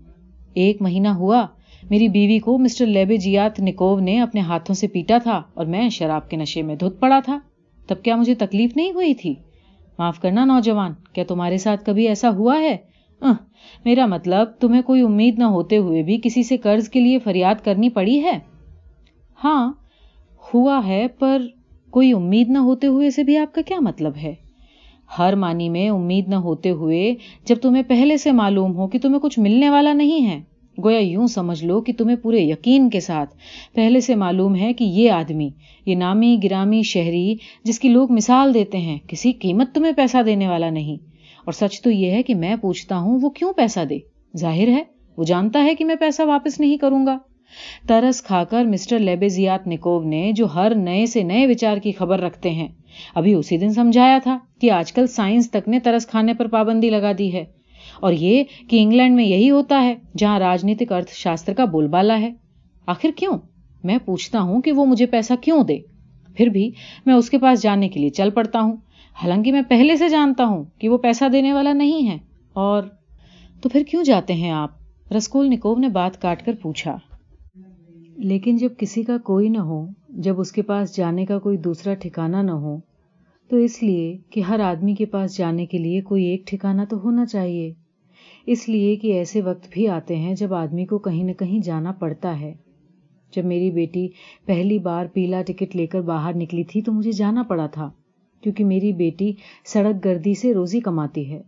ایک 0.54 0.82
مہینہ 0.82 1.08
ہوا، 1.08 1.46
میری 1.90 2.08
بیوی 2.08 2.40
کو 2.40 2.58
مسٹر 2.58 2.86
لیبے 2.86 3.18
جیات 3.18 3.60
نکوو 3.60 4.00
نے 4.00 4.22
اپنے 4.22 4.42
ہاتھوں 4.42 4.76
سے 4.76 4.88
پیٹا 4.88 5.18
تھا 5.24 5.42
اور 5.54 5.66
میں 5.66 5.90
شراب 5.90 6.30
کے 6.30 6.38
نشے 6.38 6.62
میں 6.62 6.76
دھت 6.76 7.00
پڑا 7.00 7.20
تھا۔ 7.26 7.40
تب 7.88 8.04
کیا 8.04 8.16
مجھے 8.16 8.36
تکلیف 8.36 8.78
نہیں 8.78 8.92
ہوئی 8.92 9.14
تھی؟ 9.14 9.36
معاف 10.00 10.20
کرنا 10.20 10.46
نوجوان، 10.46 10.94
کیا 11.14 11.24
تمہارے 11.28 11.58
ساتھ 11.58 11.86
کبھی 11.86 12.08
ایسا 12.08 12.30
ہوا 12.30 12.60
ہے؟ 12.60 12.78
ہاں، 13.22 13.34
میرا 13.86 14.06
مطلب 14.06 14.48
تمہیں 14.60 14.82
کوئی 14.82 15.02
امید 15.02 15.40
نہ 15.40 15.44
ہوتے 15.44 15.78
ہوئے 15.78 16.04
بھی 16.04 16.20
کسی 16.24 16.44
سے 16.44 16.58
قرض 16.58 16.90
کے 16.90 17.00
لیے 17.00 17.20
فریاد 17.20 17.56
کرنی 17.64 17.90
پڑی 17.90 18.24
ہے؟ 18.24 18.40
ہاں 19.44 19.72
ہوا 20.54 20.82
ہے، 20.88 21.08
پر 21.20 21.42
کوئی 21.90 22.14
امید 22.14 22.50
نہ 22.50 22.58
ہوتے 22.58 22.88
ہوئے 22.88 23.10
سے 23.10 23.24
بھی 23.24 23.38
آپ 23.38 23.54
کا 23.54 23.62
کیا 23.62 23.80
مطلب 23.80 24.14
ہے؟ 24.24 24.34
ہر 25.18 25.36
معنی 25.36 25.70
میں 25.70 25.90
امید 25.90 26.28
نہ 26.28 26.36
ہوتے 26.36 26.70
ہوئے 26.70 27.16
جب 27.46 27.56
تمہیں 27.62 27.84
پہلے 27.84 28.18
سے 28.18 28.32
معلوم 28.32 28.76
ہو 28.76 28.88
کہ 28.88 29.00
تمہیں 29.00 29.20
کچھ 29.20 29.40
ملنے 29.40 29.70
والا 29.70 29.94
نہیں 29.94 30.26
ہے، 30.26 30.40
گویا 30.84 31.00
یوں 31.00 31.28
سمجھ 31.28 31.64
لو 31.66 31.82
کہ 31.82 31.94
تمہیں 31.98 32.18
پورے 32.18 32.40
یقین 32.40 32.90
کے 32.90 33.00
ساتھ 33.00 33.36
پہلے 33.74 34.00
سے 34.00 34.16
معلوم 34.16 34.56
ہے 34.56 34.74
کہ 34.74 34.84
یہ 34.84 35.12
آدمی، 35.12 35.50
یہ 35.86 35.96
نامی، 35.96 36.38
گرامی، 36.44 36.82
شہری، 36.84 37.36
جس 37.64 37.80
کی 37.80 37.90
لوگ 37.90 38.12
مثال 38.12 38.54
دیتے 38.54 38.78
ہیں، 38.78 38.98
کسی 39.08 39.32
قیمت 39.32 39.76
تمہیں 39.76 39.94
پیسہ 39.94 40.18
دینے 40.26 40.48
والا 40.48 40.70
نہیں۔ 40.70 41.11
اور 41.46 41.54
سچ 41.54 41.82
تو 41.82 41.92
یہ 41.92 42.12
ہے 42.12 42.24
کہ 42.24 42.36
میں 42.36 42.56
پوچھتا 42.56 42.98
ہوں، 42.98 43.20
وہ 43.22 43.30
کیوں 43.30 43.54
پیسہ 43.54 43.80
دے؟ 43.90 43.98
ظاہر 44.38 44.68
ہے، 44.68 44.84
وہ 45.18 45.24
جانتا 45.24 45.64
ہے 45.64 45.76
کہ 45.76 45.86
میں 45.86 45.96
پیسہ 45.96 46.22
واپس 46.22 46.60
نہیں 46.60 46.78
کروں 46.78 47.06
گا۔ 47.06 47.18
ترس 47.88 48.22
کھا 48.22 48.44
کر 48.44 48.66
مسٹر 48.66 49.00
لیبیزیات 49.00 49.68
نکوب 49.68 50.04
نے 50.04 50.32
جو 50.36 50.46
ہر 50.46 50.76
نئے 50.76 51.06
سے 51.06 51.24
نئے 51.24 51.48
وچار 51.48 51.78
کی 51.78 51.92
خبر 51.92 52.20
رکھتے 52.20 52.50
ہیں۔ 52.50 52.68
ابھی 53.16 53.34
اسی 53.34 53.58
دن 53.58 53.74
سمجھایا 53.74 54.20
تھا 54.24 54.38
کہ 54.62 54.72
آج 54.72 54.94
کل 54.94 55.08
سائنس 55.08 55.52
تک 55.52 55.70
نے 55.70 55.80
ترس 55.80 56.08
کھانے 56.08 56.34
پر 56.34 56.48
پابندی 56.48 56.90
لگا 56.90 57.12
دی 57.18 57.34
ہے۔ 57.34 57.46
اور 58.00 58.14
یہ 58.14 58.44
کہ 58.70 58.84
انگلینڈ 58.84 59.16
میں 59.16 59.26
یہی 59.26 59.50
ہوتا 59.50 59.84
ہے 59.84 59.96
جہاں 60.18 60.40
راجنیتک 60.40 60.92
ارتھ 60.92 61.12
شاستر 61.14 61.54
کا 61.54 61.66
بول 61.66 61.88
بالا 61.88 62.22
ہے۔ 62.22 62.34
آخر 62.86 63.10
کیوں؟ 63.16 63.38
میں 63.84 63.98
پوچھتا 64.06 64.42
ہوں 64.42 64.62
کہ 64.62 64.72
وہ 64.72 64.86
مجھے 64.86 65.06
پیسہ 65.06 65.34
کیوں 65.42 65.64
دے؟ 65.64 65.78
پھر 66.36 66.48
بھی 66.48 66.72
میں 67.06 67.14
اس 67.14 67.30
کے 67.30 67.38
پاس 67.38 67.62
جانے 67.62 67.90
کے 67.90 68.00
لیے 68.00 68.10
چل 68.10 68.30
پڑتا 68.30 68.60
ہوں۔ 68.60 68.76
حالانکہ 69.24 69.52
میں 69.52 69.62
پہلے 69.70 69.96
سے 69.96 70.10
جانتا 70.10 70.46
ہوں 70.46 70.64
کہ 70.78 70.90
وہ 70.90 70.98
پیسہ 70.98 71.26
دینے 71.30 71.54
والا 71.54 71.74
نہیں 71.74 72.10
ہے۔ 72.10 72.18
اور 72.54 72.84
تو 73.62 73.70
پھر 73.70 73.84
کیوں 73.90 74.04
جاتے 74.04 74.34
ہیں 74.34 74.52
آپ؟ 74.52 74.70
رسکول 75.18 75.50
نکوب 75.50 75.80
نے 75.80 75.88
بات 75.88 76.22
کاٹ 76.22 76.46
کر 76.46 76.54
پوچھا۔ 76.62 76.98
لیکن 78.18 78.58
جب 78.58 78.70
کسی 78.78 79.04
کا 79.04 79.18
کوئی 79.18 79.50
نہ 79.50 79.58
ہو، 79.58 79.88
جب 80.10 80.40
اس 80.40 80.52
کے 80.52 80.62
پاس 80.62 80.98
جانے 80.98 81.26
کا 81.26 81.40
کوئی 81.40 81.58
دوسرا 81.58 81.94
ٹھکانا 81.94 82.42
نہ 82.42 82.52
ہو، 82.52 82.78
تو 83.50 83.58
اس 83.58 83.84
لیے 83.84 84.18
کہ 84.30 84.40
ہر 84.40 84.60
آدمی 84.60 84.96
کے 84.96 85.06
پاس 85.06 85.38
جانے 85.38 85.66
کے 85.66 85.78
لیے 85.78 86.02
کوئی 86.02 86.26
ایک 86.26 86.48
ٹھکانا 86.48 86.84
تو 86.84 86.98
ہونا 87.04 87.26
چاہیے۔ 87.26 87.74
اس 88.46 88.70
لیے 88.70 88.96
کہ 88.96 89.14
ایسے 89.14 89.42
وقت 89.42 89.68
بھی 89.72 89.88
آتے 89.88 90.16
ہیں 90.16 90.36
جب 90.36 90.54
آدمی 90.54 90.86
کو 90.86 91.00
کہیں 91.00 91.24
نہ 91.24 91.32
کہیں 91.32 91.60
جانا 91.60 91.92
پڑتا 91.92 92.40
ہے۔ 92.40 92.54
جب 93.36 93.46
میری 93.46 93.72
بیٹی 93.72 94.08
پہلی 94.46 94.80
بار 94.80 95.06
پیلا 95.14 95.42
ٹکٹ 95.42 95.76
لے 95.76 95.88
کر 95.88 96.02
باہر 96.02 96.36
نکلی 96.36 96.64
تھی 96.64 96.82
تو 96.82 96.92
مجھے 96.92 97.12
جانا 97.12 97.44
پڑا 97.44 97.68
تھا۔ 97.68 97.90
کیونکہ 98.42 98.66
میری 98.66 98.94
بیٹی 98.94 99.34
سڑک 99.66 100.06
گردی 100.06 100.34
سے 100.34 100.54
روزی 100.54 100.80
کماتی 100.80 101.32
ہے۔ 101.32 101.42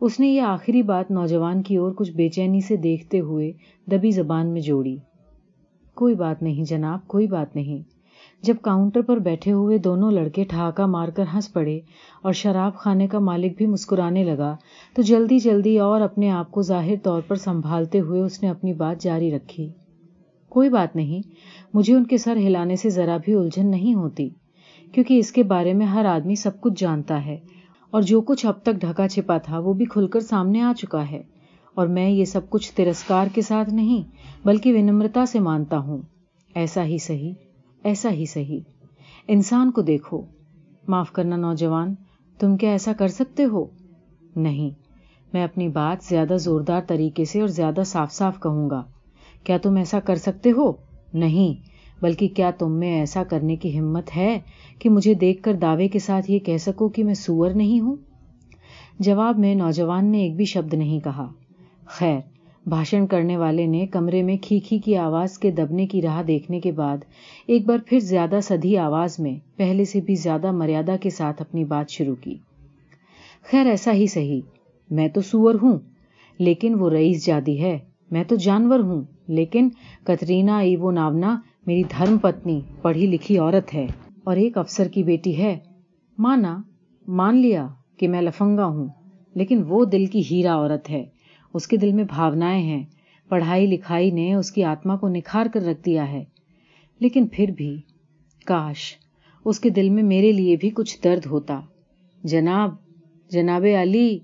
اس 0.00 0.20
نے 0.20 0.28
یہ 0.28 0.40
آخری 0.40 0.82
بات 0.82 1.10
نوجوان 1.10 1.62
کی 1.62 1.76
اور 1.76 1.92
کچھ 1.92 2.10
بے 2.10 2.28
چینی 2.28 2.60
سے 2.60 2.76
دیکھتے 2.76 3.20
ہوئے 3.20 3.52
دبی 3.90 4.10
زبان 4.10 4.46
میں 4.46 4.60
جوڑی۔ 4.60 4.96
کوئی 5.94 6.14
بات 6.14 6.42
نہیں 6.42 6.64
جناب، 6.64 7.06
کوئی 7.06 7.26
بات 7.26 7.56
نہیں۔ 7.56 7.98
جب 8.42 8.54
کاؤنٹر 8.62 9.02
پر 9.02 9.16
بیٹھے 9.16 9.52
ہوئے 9.52 9.78
دونوں 9.78 10.10
لڑکے 10.10 10.44
ٹھاکا 10.44 10.86
مار 10.86 11.08
کر 11.08 11.24
ہنس 11.34 11.52
پڑے 11.52 11.80
اور 12.22 12.32
شراب 12.32 12.74
خانے 12.74 13.06
کا 13.06 13.18
مالک 13.18 13.56
بھی 13.56 13.66
مسکرانے 13.66 14.24
لگا، 14.24 14.56
تو 14.94 15.02
جلدی 15.02 15.38
جلدی 15.38 15.78
اور 15.78 16.00
اپنے 16.00 16.30
آپ 16.30 16.50
کو 16.50 16.62
ظاہر 16.62 16.94
طور 17.02 17.22
پر 17.28 17.36
سنبھالتے 17.36 18.00
ہوئے 18.00 18.20
اس 18.20 18.42
نے 18.42 18.48
اپنی 18.48 18.72
بات 18.72 19.02
جاری 19.02 19.30
رکھی۔ 19.30 19.68
کوئی 20.48 20.68
بات 20.68 20.96
نہیں، 20.96 21.28
مجھے 21.74 21.94
ان 21.94 22.04
کے 22.04 22.18
سر 22.18 22.36
ہلانے 22.36 22.76
سے 22.76 22.90
ذرا 22.90 23.16
بھی 23.16 23.34
الجھن 23.34 23.70
نہیں 23.70 23.94
ہوتی۔ 23.94 24.28
کیونکہ 24.92 25.18
اس 25.18 25.32
کے 25.32 25.42
بارے 25.42 25.72
میں 25.72 25.86
ہر 25.86 26.04
آدمی 26.04 26.34
سب 26.34 26.60
کچھ 26.60 26.72
جانتا 26.76 27.26
ہے، 27.26 27.38
اور 27.90 28.02
جو 28.02 28.20
کچھ 28.20 28.46
اب 28.46 28.62
تک 28.62 28.72
ڈھکا 28.72 29.08
چھپا 29.08 29.38
تھا 29.38 29.58
وہ 29.58 29.72
بھی 29.72 29.84
کھل 29.84 30.06
کر 30.06 30.20
سامنے 30.20 30.60
آ 30.60 30.72
چکا 30.78 31.10
ہے۔ 31.10 31.22
اور 31.74 31.86
میں 31.86 32.10
یہ 32.10 32.24
سب 32.24 32.50
کچھ 32.50 32.72
ترسکار 32.72 33.26
کے 33.34 33.40
ساتھ 33.40 33.70
نہیں، 33.74 34.02
بلکہ 34.46 34.72
ونمرتا 34.72 35.26
سے 35.26 35.38
مانتا 35.38 35.78
ہوں۔ 35.78 35.98
ایسا 36.54 36.84
ہی 36.84 36.98
صحیح، 36.98 37.32
ایسا 37.84 38.10
ہی 38.10 38.24
صحیح۔ 38.26 38.60
انسان 39.28 39.70
کو 39.70 39.80
دیکھو۔ 39.80 40.22
معاف 40.88 41.12
کرنا 41.12 41.36
نوجوان، 41.36 41.94
تم 42.38 42.56
کیا 42.56 42.70
ایسا 42.70 42.92
کر 42.92 43.08
سکتے 43.08 43.44
ہو؟ 43.44 43.66
نہیں۔ 44.36 44.70
میں 45.32 45.44
اپنی 45.44 45.68
بات 45.68 46.04
زیادہ 46.04 46.36
زوردار 46.40 46.80
طریقے 46.86 47.24
سے 47.24 47.40
اور 47.40 47.48
زیادہ 47.48 47.82
صاف 47.86 48.12
صاف 48.12 48.40
کہوں 48.40 48.70
گا۔ 48.70 48.82
کیا 49.44 49.58
تم 49.58 49.76
ایسا 49.76 50.00
کر 50.00 50.16
سکتے 50.16 50.50
ہو؟ 50.50 50.72
نہیں۔ 51.14 51.77
بلکہ 52.02 52.28
کیا 52.28 52.50
تم 52.50 52.72
میں 52.72 52.98
ایسا 52.98 53.22
کرنے 53.24 53.56
کی 53.56 53.78
ہمت 53.78 54.16
ہے 54.16 54.38
کہ 54.78 54.90
مجھے 54.90 55.14
دیکھ 55.14 55.42
کر 55.42 55.54
دعوے 55.54 55.88
کے 55.88 55.98
ساتھ 55.98 56.30
یہ 56.30 56.38
کہہ 56.38 56.56
سکو 56.56 56.88
کہ 56.88 57.04
میں 57.04 57.14
سور 57.14 57.50
نہیں 57.50 57.80
ہوں؟ 57.80 57.96
جواب 58.98 59.38
میں 59.38 59.54
نوجوان 59.54 60.06
نے 60.06 60.18
ایک 60.18 60.36
بھی 60.36 60.44
شبد 60.44 60.74
نہیں 60.74 61.00
کہا۔ 61.00 61.26
خیر، 61.86 62.18
بھاشن 62.66 63.06
کرنے 63.06 63.36
والے 63.36 63.66
نے 63.66 63.86
کمرے 63.86 64.22
میں 64.22 64.36
کھی 64.42 64.60
کی 64.60 64.96
آواز 64.96 65.38
کے 65.38 65.50
دبنے 65.50 65.86
کی 65.86 66.02
راہ 66.02 66.22
دیکھنے 66.22 66.60
کے 66.60 66.72
بعد 66.72 66.96
ایک 67.46 67.66
بار 67.66 67.78
پھر 67.86 68.00
زیادہ 68.00 68.38
سدھی 68.42 68.76
آواز 68.76 69.18
میں 69.18 69.36
پہلے 69.56 69.84
سے 69.84 70.00
بھی 70.00 70.14
زیادہ 70.14 70.50
مریادہ 70.52 70.96
کے 71.00 71.10
ساتھ 71.10 71.42
اپنی 71.42 71.64
بات 71.64 71.90
شروع 71.90 72.14
کی۔ 72.20 72.34
خیر، 73.50 73.66
ایسا 73.66 73.92
ہی 73.92 74.06
صحیح۔ 74.06 74.40
میں 74.90 75.08
تو 75.08 75.20
سور 75.20 75.54
ہوں، 75.62 75.78
لیکن 76.38 76.74
وہ 76.74 76.90
رئیس 76.90 77.26
جادی 77.26 77.62
ہے۔ 77.62 77.78
میں 78.10 78.24
تو 78.24 78.36
جانور 78.36 78.78
ہوں، 78.78 79.02
لیکن 79.28 79.68
کترینا 80.04 80.58
ایوو 80.58 80.90
ناونا 80.90 81.40
میری 81.68 81.82
دھرم 81.82 82.18
پتنی 82.18 82.60
پڑھی 82.82 83.06
لکھی 83.06 83.38
عورت 83.38 83.74
ہے 83.74 83.86
اور 84.24 84.36
ایک 84.36 84.58
افسر 84.58 84.88
کی 84.88 85.02
بیٹی 85.02 85.38
ہے۔ 85.38 85.58
مانا، 86.18 86.62
مان 87.06 87.36
لیا 87.36 87.68
کہ 87.96 88.08
میں 88.08 88.22
لفنگا 88.22 88.66
ہوں، 88.66 88.86
لیکن 89.34 89.62
وہ 89.68 89.84
دل 89.84 90.06
کی 90.06 90.22
ہیرا 90.30 90.54
عورت 90.54 90.90
ہے۔ 90.90 91.04
اس 91.54 91.66
کے 91.66 91.76
دل 91.76 91.92
میں 91.92 92.04
بھاونائیں 92.04 92.62
ہیں۔ 92.62 92.84
پڑھائی 93.28 93.66
لکھائی 93.66 94.10
نے 94.10 94.34
اس 94.34 94.52
کی 94.52 94.64
آتما 94.64 94.96
کو 94.96 95.08
نکھار 95.08 95.46
کر 95.54 95.60
رکھ 95.60 95.84
دیا 95.86 96.12
ہے۔ 96.12 96.24
لیکن 96.98 97.26
پھر 97.32 97.50
بھی، 97.56 97.80
کاش، 98.44 98.96
اس 99.44 99.60
کے 99.60 99.68
دل 99.68 99.88
میں 99.88 100.02
میرے 100.02 100.32
لیے 100.32 100.56
بھی 100.60 100.70
کچھ 100.70 100.98
درد 101.04 101.26
ہوتا۔ 101.26 101.60
جناب 102.24 102.70
جناب 103.30 103.64
علی، 103.82 104.18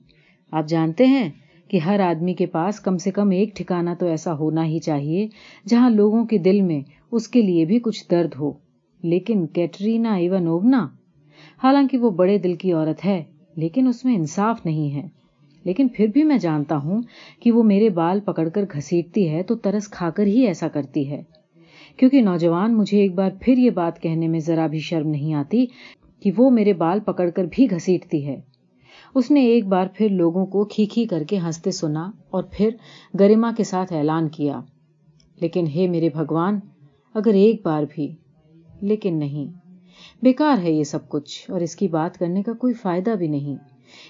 آپ 0.51 0.69
جانتے 0.69 1.07
ہیں 1.07 1.31
کہ 1.69 1.77
ہر 1.77 2.01
آدمی 2.01 2.35
کے 2.35 2.47
پاس 2.47 2.81
کم 2.81 2.99
سے 2.99 3.11
کم 3.11 3.31
ایک 3.31 3.57
ٹھکانا 3.57 3.95
تو 3.95 4.07
ایسا 4.07 4.35
ہونا 4.35 4.67
ہی 4.67 4.79
چاہیے 4.79 5.29
جہاں 5.69 5.91
لوگوں 5.91 6.25
کے 6.25 6.39
دل 6.39 6.61
میں 6.61 6.81
اس 7.15 7.29
کے 7.29 7.43
لیے 7.43 7.65
بھی 7.65 7.79
کچھ 7.79 8.05
درد 8.11 8.35
ہو۔ 8.41 8.53
لیکن 9.03 9.47
کیٹرینا 9.47 10.15
ایونونا 10.15 10.89
حالانکہ 11.63 11.99
وہ 11.99 12.11
بڑے 12.11 12.39
دل 12.39 12.55
کی 12.55 12.73
عورت 12.73 13.05
ہے، 13.05 13.25
لیکن 13.57 13.87
اس 13.87 14.05
میں 14.05 14.17
انصاف 14.17 14.67
نہیں 14.67 14.95
ہے۔ 14.95 15.09
لیکن 15.65 15.89
پھر 15.89 16.07
بھی 16.07 16.25
میں 16.25 16.39
جانتا 16.39 16.77
ہوں 16.77 17.03
کہ 17.41 17.53
وہ 17.53 17.63
میرے 17.63 17.89
بال 17.89 18.21
پکڑ 18.21 18.49
کر 18.49 18.65
گھسیٹتی 18.75 19.29
ہے 19.29 19.43
تو 19.43 19.55
ترس 19.55 19.89
کھا 19.89 20.11
کر 20.11 20.27
ہی 20.27 20.47
ایسا 20.47 20.69
کرتی 20.69 21.11
ہے۔ 21.11 21.23
کیونکہ 21.97 22.23
نوجوان 22.23 22.75
مجھے 22.75 22.99
ایک 22.99 23.15
بار 23.15 23.31
پھر 23.41 23.59
یہ 23.59 23.71
بات 23.71 24.01
کہنے 24.01 24.29
میں 24.29 24.41
ذرا 24.41 24.67
بھی 24.67 24.79
شرم 24.79 25.09
نہیں 25.09 25.35
آتی 25.35 25.67
کہ 26.21 26.31
وہ 26.37 26.51
میرے 26.51 26.73
بال 26.73 27.01
پکڑ 27.01 27.31
کر 27.31 27.45
بھی 27.51 27.71
گھسیٹتی 27.71 28.27
ہے۔ 28.27 28.41
اس 29.15 29.31
نے 29.31 29.41
ایک 29.41 29.67
بار 29.67 29.87
پھر 29.95 30.09
لوگوں 30.09 30.47
کو 30.47 30.65
کھی 30.65 30.87
کھی 30.87 31.05
کر 31.05 31.25
کے 31.25 31.39
ہنستے 31.39 31.71
سنا 31.71 32.11
اور 32.31 32.43
پھر 32.53 32.71
گرما 33.21 33.53
کے 33.57 33.65
ساتھ 33.65 33.93
اعلان 33.93 34.29
کیا۔ 34.29 34.61
لیکن 35.41 35.65
ہے 35.77 35.87
میرے 35.89 36.09
بھگوان 36.15 36.61
اگر 37.15 37.35
ایک 37.35 37.61
بار 37.65 37.83
بھی۔ 37.95 38.15
لیکن 38.81 39.19
نہیں، 39.19 39.53
بیکار 40.23 40.59
ہے 40.59 40.73
یہ 40.73 40.85
سب 40.85 41.09
کچھ، 41.09 41.51
اور 41.51 41.61
اس 41.61 41.77
کی 41.77 41.89
بات 41.89 42.19
کرنے 42.19 42.43
کا 42.43 42.53
کوئی 42.53 42.75
فائدہ 42.75 43.11
بھی 43.11 43.29
نہیں۔ 43.29 43.57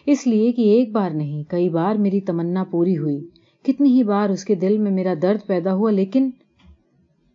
اس 0.06 0.26
لیے 0.26 0.52
کہ 0.52 0.62
ایک 0.62 0.92
بار 0.92 1.10
نہیں، 1.10 1.50
کئی 1.50 1.68
بار 1.68 1.94
میری 1.94 2.20
تمنا 2.20 2.64
پوری 2.64 2.98
ہوئی۔ 2.98 3.28
کتنی 3.62 3.90
ہی 3.92 4.02
بار 4.02 4.28
اس 4.28 4.44
کے 4.44 4.54
دل 4.54 4.78
میں 4.78 4.90
میرا 4.90 5.14
درد 5.22 5.46
پیدا 5.46 5.74
ہوا، 5.74 5.90
لیکن 5.90 6.30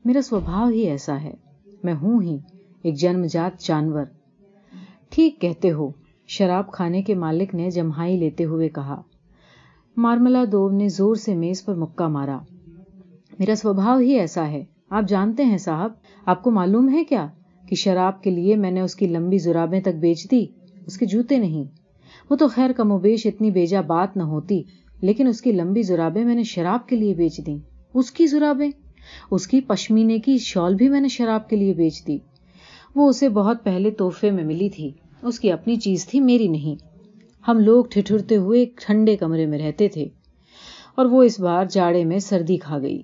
میرا 0.06 0.22
سوبھاؤ 0.22 0.70
ہی 0.70 0.80
ایسا 0.80 1.22
ہے۔ 1.22 1.34
میں 1.84 1.94
ہوں 1.94 2.22
ہی 2.22 2.38
ایک 2.84 2.96
جنم 2.96 3.26
جات 3.26 3.62
جانور۔ 3.62 4.04
ٹھیک 5.10 5.42
کہتے 5.42 5.72
ہو، 5.72 5.92
شراب 6.28 6.72
کھانے 6.72 7.02
کے 7.02 7.16
مالک 7.16 7.56
نے 7.56 7.72
جمہائی 7.72 8.18
لیتے 8.18 8.44
ہوئے 8.44 8.70
کہا۔ 8.70 9.02
مارملا 9.98 10.44
دوب 10.52 10.72
نے 10.72 10.90
زور 10.90 11.16
سے 11.16 11.36
میز 11.36 11.66
پر 11.66 11.76
مکہ 11.76 12.08
مارا۔ 12.08 12.40
میرا 13.40 13.56
سوبھاؤ 13.56 14.00
ہی 14.00 14.20
ایسا 14.20 14.48
ہے۔ 14.48 14.64
آپ 14.90 15.04
جانتے 15.08 15.44
ہیں 15.44 15.58
صاحب، 15.58 15.92
آپ 16.26 16.44
کو 16.44 16.52
معلوم 16.52 16.90
ہے 16.90 17.04
کیا 17.04 17.28
کہ 17.68 17.76
شراب 17.76 18.24
کے 18.24 18.32
لیے 18.32 18.56
میں 18.56 18.72
نے 18.72 18.82
اس 18.82 18.96
کی 18.96 19.08
لمبی 19.08 19.38
زرابیں 19.38 19.82
تک 19.82 19.96
بیچ 20.00 20.32
دی؟ 20.32 20.46
اس 20.88 20.98
کے 20.98 21.06
جوتے 21.06 21.38
نہیں۔ 21.38 21.64
وہ 22.30 22.36
تو 22.36 22.48
خیر 22.48 22.72
کم 22.72 22.92
و 22.92 22.98
بیش 22.98 23.26
اتنی 23.26 23.52
بیجا 23.52 23.82
بات 23.82 24.18
نہ 24.18 24.24
ہوتی، 24.24 24.62
لیکن 25.02 25.28
اس 25.28 25.42
کی 25.42 25.52
لمبی 25.52 25.82
زرابیں 25.82 26.26
میں 26.26 26.36
نے 26.36 26.44
شراب 26.44 26.88
کے 26.88 26.96
لیے 26.96 27.14
بیچ 27.14 27.42
دی 27.48 27.58
اس 27.94 28.12
کی 28.12 28.28
زرابیں؟ 28.28 28.72
اس 29.32 29.48
کی 29.48 29.62
پشمینے 29.62 30.20
کی 30.20 30.38
شال 30.38 30.76
بھی 30.76 30.90
میں 30.90 31.02
نے 31.02 31.08
شراب 31.08 31.50
کے 31.50 31.56
لیے 31.56 31.74
بیچ 31.74 32.08
دی۔ 32.08 32.18
وہ 32.96 33.10
اسے 33.10 33.30
بہت 33.30 33.64
پہلے 33.64 33.92
تحفے 33.92 34.32
میں 34.32 34.44
ملی 34.44 34.70
تھی۔ 34.70 34.92
اس 35.22 35.40
کی 35.40 35.52
اپنی 35.52 35.76
چیز 35.76 36.08
تھی، 36.08 36.20
میری 36.20 36.48
نہیں۔ 36.48 36.84
ہم 37.48 37.60
لوگ 37.60 37.86
ٹھٹھرتے 37.92 38.36
ہوئے 38.36 38.60
ایک 38.60 38.78
ٹھنڈے 38.78 39.16
کمرے 39.16 39.46
میں 39.46 39.60
رہتے 39.60 39.88
تھے 39.88 40.08
اور 40.96 41.06
وہ 41.06 41.24
اس 41.24 41.40
بار 41.40 41.66
جاڑے 41.66 42.04
میں 42.04 42.20
سردی 42.20 42.58
کھا 42.58 42.80
گئی۔ 42.80 43.02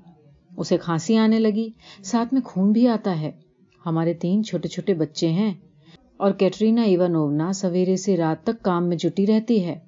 اسے 0.57 0.77
کھانسی 0.77 1.17
آنے 1.17 1.39
لگی۔ 1.39 1.69
ساتھ 2.03 2.33
میں 2.33 2.41
خون 2.41 2.71
بھی 2.71 2.87
آتا 2.87 3.19
ہے۔ 3.19 3.31
ہمارے 3.85 4.13
تین 4.13 4.43
چھوٹے 4.43 4.67
چھوٹے 4.67 4.93
بچے 4.93 5.29
ہیں۔ 5.29 5.53
اور 6.17 6.31
کیٹرینا 6.31 6.81
ایونونا 6.81 7.53
سویرے 7.53 7.95
سے 7.95 8.17
رات 8.17 8.45
تک 8.45 8.63
کام 8.63 8.89
میں 8.89 8.97
جٹی 8.97 9.27
رہتی 9.27 9.65
ہے۔ 9.65 9.79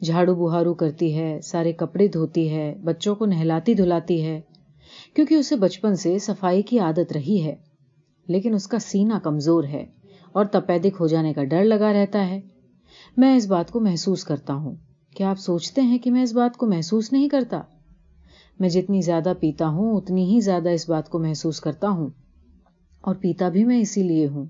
جھاڑو 0.00 0.34
بہارو 0.34 0.74
کرتی 0.74 1.16
ہے، 1.18 1.40
سارے 1.40 1.72
کپڑے 1.72 2.08
دھوتی 2.08 2.50
ہے، 2.50 2.74
بچوں 2.84 3.14
کو 3.14 3.26
نہلاتی 3.26 3.74
دھلاتی 3.74 4.24
ہے۔ 4.24 4.40
کیونکہ 5.14 5.34
اسے 5.34 5.56
بچپن 5.56 5.94
سے 5.94 6.18
صفائی 6.18 6.62
کی 6.62 6.78
عادت 6.78 7.12
رہی 7.12 7.42
ہے۔ 7.44 7.54
لیکن 8.28 8.54
اس 8.54 8.66
کا 8.66 8.78
سینہ 8.78 9.14
کمزور 9.22 9.64
ہے 9.64 9.86
اور 10.32 10.44
تپیدک 10.44 10.96
ہو 11.00 11.06
جانے 11.06 11.32
کا 11.32 11.44
ڈر 11.44 11.64
لگا 11.64 11.92
رہتا 11.92 12.28
ہے۔ 12.28 12.40
میں 13.16 13.36
اس 13.36 13.46
بات 13.46 13.70
کو 13.70 13.80
محسوس 13.80 14.24
کرتا 14.24 14.54
ہوں۔ 14.54 14.74
کیا 15.16 15.30
آپ 15.30 15.38
سوچتے 15.38 15.80
ہیں 15.80 15.98
کہ 15.98 16.10
میں 16.10 16.22
اس 16.22 16.32
بات 16.32 16.56
کو 16.56 16.66
محسوس 16.66 17.12
نہیں 17.12 17.28
کرتا؟ 17.28 17.62
میں 18.60 18.68
جتنی 18.68 19.00
زیادہ 19.00 19.32
پیتا 19.40 19.68
ہوں، 19.68 19.96
اتنی 19.96 20.34
ہی 20.34 20.40
زیادہ 20.40 20.68
اس 20.68 20.88
بات 20.88 21.08
کو 21.08 21.18
محسوس 21.18 21.60
کرتا 21.60 21.88
ہوں۔ 21.88 22.08
اور 23.00 23.14
پیتا 23.14 23.48
بھی 23.48 23.64
میں 23.64 23.80
اسی 23.80 24.02
لیے 24.02 24.28
ہوں۔ 24.28 24.46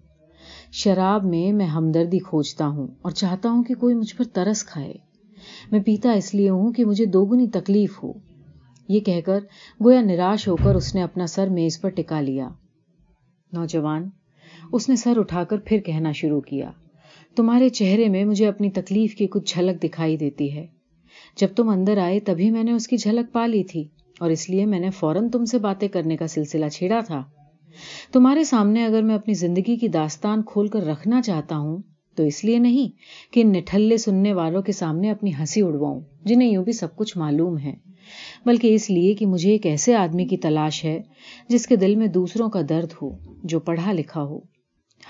شراب 0.72 1.24
میں 1.24 1.52
میں 1.52 1.66
ہمدردی 1.66 2.18
کھوجتا 2.18 2.66
ہوں 2.66 2.86
اور 3.02 3.10
چاہتا 3.10 3.50
ہوں 3.50 3.62
کہ 3.62 3.74
کوئی 3.74 3.94
مجھ 3.94 4.16
پر 4.16 4.24
ترس 4.24 4.64
کھائے۔ 4.64 4.94
میں 5.70 5.80
پیتا 5.80 6.12
اس 6.12 6.34
لیے 6.34 6.50
ہوں 6.50 6.72
کہ 6.72 6.84
مجھے 6.84 7.04
دوگنی 7.04 7.46
تکلیف 7.46 8.02
ہو۔ 8.02 8.12
یہ 8.88 9.00
کہہ 9.00 9.20
کر 9.26 9.38
گویا 9.84 10.00
نراش 10.00 10.48
ہو 10.48 10.56
کر 10.56 10.74
اس 10.74 10.94
نے 10.94 11.02
اپنا 11.02 11.26
سر 11.26 11.48
میز 11.48 11.80
پر 11.80 11.88
ٹکا 11.88 12.20
لیا۔ 12.20 12.48
نوجوان، 13.52 14.08
اس 14.72 14.88
نے 14.88 14.96
سر 14.96 15.18
اٹھا 15.18 15.44
کر 15.44 15.56
پھر 15.64 15.78
کہنا 15.78 16.12
شروع 16.12 16.40
کیا۔ 16.40 16.70
تمہارے 17.36 17.68
چہرے 17.68 18.08
میں 18.08 18.24
مجھے 18.24 18.48
اپنی 18.48 18.70
تکلیف 18.70 19.14
کی 19.14 19.26
کچھ 19.26 19.54
جھلک 19.54 19.82
دکھائی 19.82 20.16
دیتی 20.16 20.56
ہے۔ 20.56 20.66
جب 21.36 21.48
تم 21.56 21.68
اندر 21.68 21.98
آئے 21.98 22.20
تبھی 22.20 22.50
میں 22.50 22.64
نے 22.64 22.72
اس 22.72 22.88
کی 22.88 22.96
جھلک 22.96 23.32
پا 23.32 23.46
لی 23.46 23.62
تھی، 23.64 23.84
اور 24.20 24.30
اس 24.30 24.50
لیے 24.50 24.66
میں 24.66 24.80
نے 24.80 24.90
فوراً 24.90 25.28
تم 25.28 25.44
سے 25.44 25.58
باتیں 25.58 25.88
کرنے 25.88 26.16
کا 26.16 26.26
سلسلہ 26.26 26.68
چھیڑا 26.68 27.00
تھا۔ 27.06 27.22
تمہارے 28.12 28.44
سامنے 28.44 28.84
اگر 28.84 29.02
میں 29.02 29.14
اپنی 29.14 29.34
زندگی 29.34 29.76
کی 29.76 29.88
داستان 29.88 30.42
کھول 30.42 30.68
کر 30.68 30.86
رکھنا 30.86 31.22
چاہتا 31.22 31.56
ہوں، 31.56 31.78
تو 32.16 32.22
اس 32.22 32.44
لیے 32.44 32.58
نہیں 32.58 32.88
کہ 33.32 33.44
نٹھلے 33.44 33.96
سننے 33.96 34.32
والوں 34.32 34.62
کے 34.62 34.72
سامنے 34.72 35.10
اپنی 35.10 35.30
ہنسی 35.34 35.60
اڑواؤں، 35.60 36.00
جنہیں 36.24 36.48
یوں 36.48 36.64
بھی 36.64 36.72
سب 36.72 36.96
کچھ 36.96 37.16
معلوم 37.18 37.58
ہے۔ 37.58 37.74
بلکہ 38.46 38.74
اس 38.74 38.90
لیے 38.90 39.14
کہ 39.14 39.26
مجھے 39.26 39.50
ایک 39.50 39.66
ایسے 39.66 39.94
آدمی 39.94 40.26
کی 40.26 40.36
تلاش 40.36 40.84
ہے 40.84 41.00
جس 41.48 41.66
کے 41.66 41.76
دل 41.76 41.96
میں 41.96 42.06
دوسروں 42.06 42.48
کا 42.50 42.60
درد 42.68 42.92
ہو، 43.02 43.10
جو 43.44 43.60
پڑھا 43.60 43.92
لکھا 43.92 44.22
ہو۔ 44.22 44.38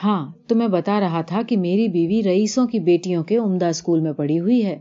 ہاں 0.04 0.32
تو 0.48 0.54
میں 0.54 0.68
بتا 0.68 1.00
رہا 1.00 1.20
تھا 1.20 1.42
کہ 1.42 1.56
میری 1.56 1.88
بیوی 1.88 2.22
رئیسوں 2.22 2.66
کی 2.66 2.78
بیٹیوں 2.78 3.24
کے 3.24 3.36
عمدہ 3.36 3.66
اسکول 3.66 4.00
میں 4.00 4.12
پڑھی 4.12 4.40
ہوئی 4.40 4.64
ہے۔ 4.66 4.78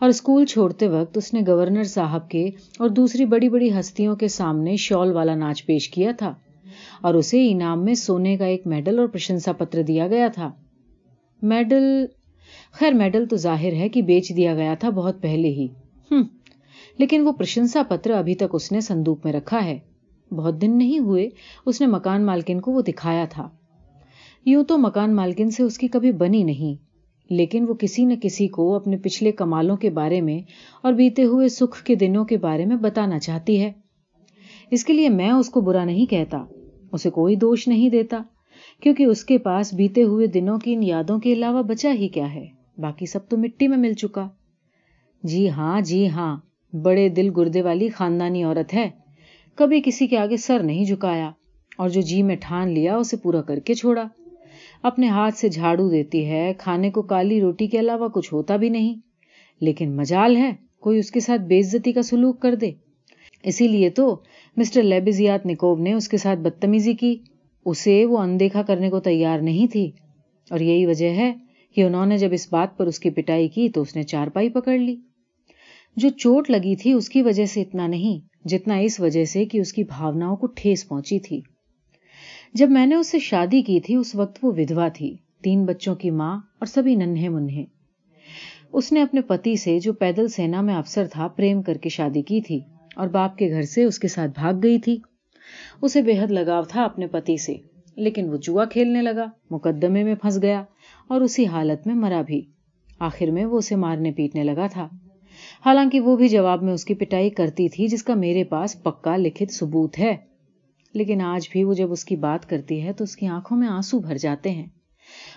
اور 0.00 0.08
اسکول 0.08 0.44
چھوڑتے 0.44 0.88
وقت 0.88 1.18
اس 1.18 1.34
نے 1.34 1.40
گورنر 1.46 1.84
صاحب 1.84 2.30
کے 2.30 2.50
اور 2.78 2.88
دوسری 2.88 3.24
بڑی 3.24 3.48
بڑی 3.48 3.78
ہستیوں 3.80 4.16
کے 4.16 4.28
سامنے 4.28 4.76
شال 4.76 5.12
والا 5.12 5.34
ناچ 5.34 5.66
پیش 5.66 5.88
کیا 5.88 6.12
تھا 6.18 6.34
اور 7.00 7.14
اسے 7.14 7.50
انعام 7.50 7.84
میں 7.84 7.94
سونے 7.94 8.36
کا 8.36 8.44
ایک 8.44 8.66
میڈل 8.66 8.98
اور 8.98 9.06
پرشنسا 9.06 9.52
پتر 9.52 9.82
دیا 9.82 10.08
گیا 10.08 10.28
تھا۔ 10.34 10.52
میڈل، 11.42 12.06
خیر 12.72 12.92
میڈل 12.92 13.26
تو 13.26 13.36
ظاہر 13.36 13.72
ہے 13.72 13.88
کہ 13.88 14.02
بیچ 14.02 14.36
دیا 14.36 14.54
گیا 14.54 14.74
تھا 14.74 14.90
بہت 14.90 15.22
پہلے 15.22 15.48
ہی۔ 15.48 15.68
ہم، 16.10 16.22
لیکن 16.98 17.26
وہ 17.26 17.32
پرشنسا 17.32 17.82
پتر 17.88 18.10
ابھی 18.10 18.34
تک 18.34 18.44
اس 18.52 18.72
نے 18.72 18.80
صندوق 18.80 19.24
میں 19.24 19.32
رکھا 19.32 19.64
ہے۔ 19.64 19.78
بہت 20.30 20.60
دن 20.60 20.78
نہیں 20.78 20.98
ہوئے 20.98 21.28
اس 21.66 21.80
نے 21.80 21.86
مکان 21.86 22.26
مالکن 22.26 22.60
کو 22.60 22.72
وہ 22.72 22.82
دکھایا 22.82 23.24
تھا۔ 23.30 23.48
یوں 24.44 24.64
تو 24.64 24.78
مکان 24.78 25.16
مالکن 25.16 25.50
سے 25.50 25.62
اس 25.62 25.78
کی 25.78 25.88
کبھی 25.88 26.12
بنی 26.12 26.42
نہیں۔ 26.42 26.91
لیکن 27.32 27.68
وہ 27.68 27.74
کسی 27.74 28.04
نہ 28.04 28.14
کسی 28.22 28.48
کو 28.48 28.74
اپنے 28.74 28.96
پچھلے 28.96 29.32
کمالوں 29.32 29.76
کے 29.76 29.90
بارے 29.90 30.20
میں 30.20 30.40
اور 30.82 30.92
بیتے 30.92 31.24
ہوئے 31.24 31.48
سکھ 31.48 31.84
کے 31.84 31.94
دنوں 31.94 32.24
کے 32.24 32.36
بارے 32.36 32.66
میں 32.66 32.76
بتانا 32.76 33.18
چاہتی 33.18 33.60
ہے۔ 33.60 33.72
اس 34.70 34.84
کے 34.84 34.92
لیے 34.92 35.08
میں 35.08 35.30
اس 35.30 35.50
کو 35.50 35.60
برا 35.60 35.84
نہیں 35.84 36.06
کہتا، 36.06 36.44
اسے 36.92 37.10
کوئی 37.10 37.36
دوش 37.36 37.68
نہیں 37.68 37.88
دیتا، 37.88 38.22
کیونکہ 38.80 39.04
اس 39.04 39.24
کے 39.24 39.38
پاس 39.38 39.74
بیتے 39.74 40.02
ہوئے 40.02 40.26
دنوں 40.26 40.58
کی 40.58 40.74
ان 40.74 40.82
یادوں 40.82 41.18
کے 41.18 41.32
علاوہ 41.32 41.62
بچا 41.62 41.92
ہی 41.92 42.08
کیا 42.08 42.34
ہے۔ 42.34 42.46
باقی 42.78 43.06
سب 43.06 43.28
تو 43.28 43.36
مٹی 43.36 43.68
میں 43.68 43.78
مل 43.78 43.92
چکا۔ 43.92 44.28
جی 45.22 45.50
ہاں 45.50 45.80
جی 45.80 46.08
ہاں 46.08 46.36
بڑے 46.72 47.08
دل 47.08 47.30
گردے 47.36 47.62
والی 47.62 47.88
خاندانی 47.88 48.44
عورت 48.44 48.74
ہے۔ 48.74 48.90
کبھی 49.54 49.80
کسی 49.84 50.06
کے 50.06 50.18
آگے 50.18 50.36
سر 50.36 50.62
نہیں 50.62 50.84
جھکایا 50.84 51.30
اور 51.78 51.88
جو 51.88 52.00
جی 52.00 52.22
میں 52.22 52.36
ٹھان 52.40 52.68
لیا، 52.68 52.96
اسے 52.96 53.16
پورا 53.16 53.42
کر 53.42 53.58
کے 53.58 53.74
چھوڑا۔ 53.74 54.04
اپنے 54.82 55.08
ہاتھ 55.08 55.34
سے 55.34 55.48
جھاڑو 55.48 55.90
دیتی 55.90 56.26
ہے، 56.26 56.52
کھانے 56.58 56.90
کو 56.90 57.02
کالی 57.02 57.40
روٹی 57.40 57.66
کے 57.66 57.78
علاوہ 57.78 58.08
کچھ 58.08 58.34
ہوتا 58.34 58.56
بھی 58.56 58.68
نہیں۔ 58.68 58.94
لیکن 59.60 59.96
مجال 59.96 60.36
ہے، 60.36 60.50
کوئی 60.80 60.98
اس 60.98 61.10
کے 61.10 61.20
ساتھ 61.20 61.40
بے 61.40 61.58
عزتی 61.58 61.92
کا 61.92 62.02
سلوک 62.02 62.40
کر 62.40 62.54
دے۔ 62.54 62.70
اسی 63.42 63.68
لیے 63.68 63.90
تو 63.90 64.20
مسٹر 64.56 64.82
لیبزیات 64.82 65.46
نکوب 65.46 65.80
نے 65.80 65.92
اس 65.92 66.08
کے 66.08 66.16
ساتھ 66.16 66.38
بدتمیزی 66.38 66.94
کی۔ 66.94 67.16
اسے 67.64 68.04
وہ 68.04 68.18
اندیکھا 68.18 68.62
کرنے 68.62 68.90
کو 68.90 69.00
تیار 69.00 69.38
نہیں 69.38 69.66
تھی۔ 69.66 69.90
اور 70.50 70.60
یہی 70.60 70.86
وجہ 70.86 71.10
ہے 71.10 71.32
کہ 71.74 71.84
انہوں 71.84 72.06
نے 72.06 72.18
جب 72.18 72.28
اس 72.32 72.52
بات 72.52 72.78
پر 72.78 72.86
اس 72.86 72.98
کی 72.98 73.10
پٹائی 73.10 73.48
کی 73.48 73.68
تو 73.68 73.80
اس 73.80 73.96
نے 73.96 74.02
چار 74.02 74.26
پائی 74.26 74.48
پکڑ 74.48 74.78
لی۔ 74.78 74.96
جو 75.96 76.08
چوٹ 76.08 76.50
لگی 76.50 76.76
تھی 76.76 76.92
اس 76.92 77.08
کی 77.08 77.22
وجہ 77.22 77.44
سے 77.44 77.62
اتنا 77.62 77.86
نہیں، 77.86 78.48
جتنا 78.48 78.76
اس 78.76 79.00
وجہ 79.00 79.24
سے 79.24 79.44
کہ 79.44 79.58
اس 79.58 79.72
کی 79.72 79.84
بھاوناؤں 79.84 80.36
کو 80.36 80.46
ٹھیس 80.46 80.88
پہنچی 80.88 81.18
تھی۔ 81.18 81.40
جب 82.54 82.70
میں 82.70 82.86
نے 82.86 82.94
اس 82.94 83.10
سے 83.10 83.18
شادی 83.18 83.62
کی 83.62 83.80
تھی، 83.80 83.94
اس 83.94 84.14
وقت 84.14 84.38
وہ 84.42 84.52
ودوا 84.56 84.88
تھی، 84.88 85.16
تین 85.42 85.64
بچوں 85.64 85.94
کی 85.94 86.10
ماں 86.10 86.36
اور 86.36 86.66
سبھی 86.66 86.94
ننھے 86.94 87.28
منہ 87.28 87.62
اس 88.72 88.92
نے 88.92 89.02
اپنے 89.02 89.20
پتی 89.20 89.56
سے، 89.56 89.78
جو 89.78 89.92
پیدل 89.92 90.28
سینا 90.28 90.60
میں 90.60 90.74
افسر 90.74 91.06
تھا، 91.06 91.28
پریم 91.28 91.62
کر 91.62 91.74
کے 91.74 91.88
شادی 91.88 92.22
کی 92.22 92.40
تھی 92.40 92.60
اور 92.96 93.08
باپ 93.08 93.38
کے 93.38 93.50
گھر 93.50 93.62
سے 93.62 93.84
اس 93.84 93.98
کے 93.98 94.08
ساتھ 94.08 94.30
بھاگ 94.34 94.52
گئی 94.62 94.78
تھی۔ 94.78 94.98
اسے 95.82 96.02
بے 96.02 96.18
حد 96.18 96.30
لگاؤ 96.30 96.62
تھا 96.62 96.84
اپنے 96.84 97.06
پتی 97.06 97.36
سے، 97.36 97.54
لیکن 97.96 98.28
وہ 98.28 98.36
جوا 98.36 98.64
کھیلنے 98.64 99.02
لگا، 99.02 99.24
مقدمے 99.50 100.04
میں 100.04 100.14
پھنس 100.14 100.42
گیا 100.42 100.64
اور 101.08 101.20
اسی 101.20 101.46
حالت 101.46 101.86
میں 101.86 101.94
مرا 101.94 102.22
بھی۔ 102.26 102.42
آخر 102.98 103.26
میں 103.26 103.44
وہ 103.44 103.58
اسے 103.58 103.76
مارنے 103.76 104.12
پیٹنے 104.12 104.44
لگا 104.44 104.66
تھا۔ 104.66 104.88
حالانکہ 105.66 106.00
وہ 106.00 106.16
بھی 106.16 106.28
جواب 106.28 106.62
میں 106.62 106.72
اس 106.72 106.84
کی 106.84 106.94
پٹائی 106.94 107.30
کرتی 107.30 107.68
تھی، 107.68 107.86
جس 107.86 108.02
کا 108.02 108.14
میرے 108.14 108.44
پاس 108.44 108.82
پکا 108.82 109.16
لکھت 109.16 109.52
ثبوت 109.52 109.98
ہے۔ 109.98 110.31
لیکن 110.94 111.20
آج 111.20 111.48
بھی 111.52 111.64
وہ 111.64 111.74
جب 111.74 111.92
اس 111.92 112.04
کی 112.04 112.16
بات 112.16 112.48
کرتی 112.48 112.82
ہے 112.82 112.92
تو 112.92 113.04
اس 113.04 113.16
کی 113.16 113.26
آنکھوں 113.26 113.58
میں 113.58 113.68
آنسو 113.68 113.98
بھر 113.98 114.16
جاتے 114.16 114.50
ہیں 114.50 114.66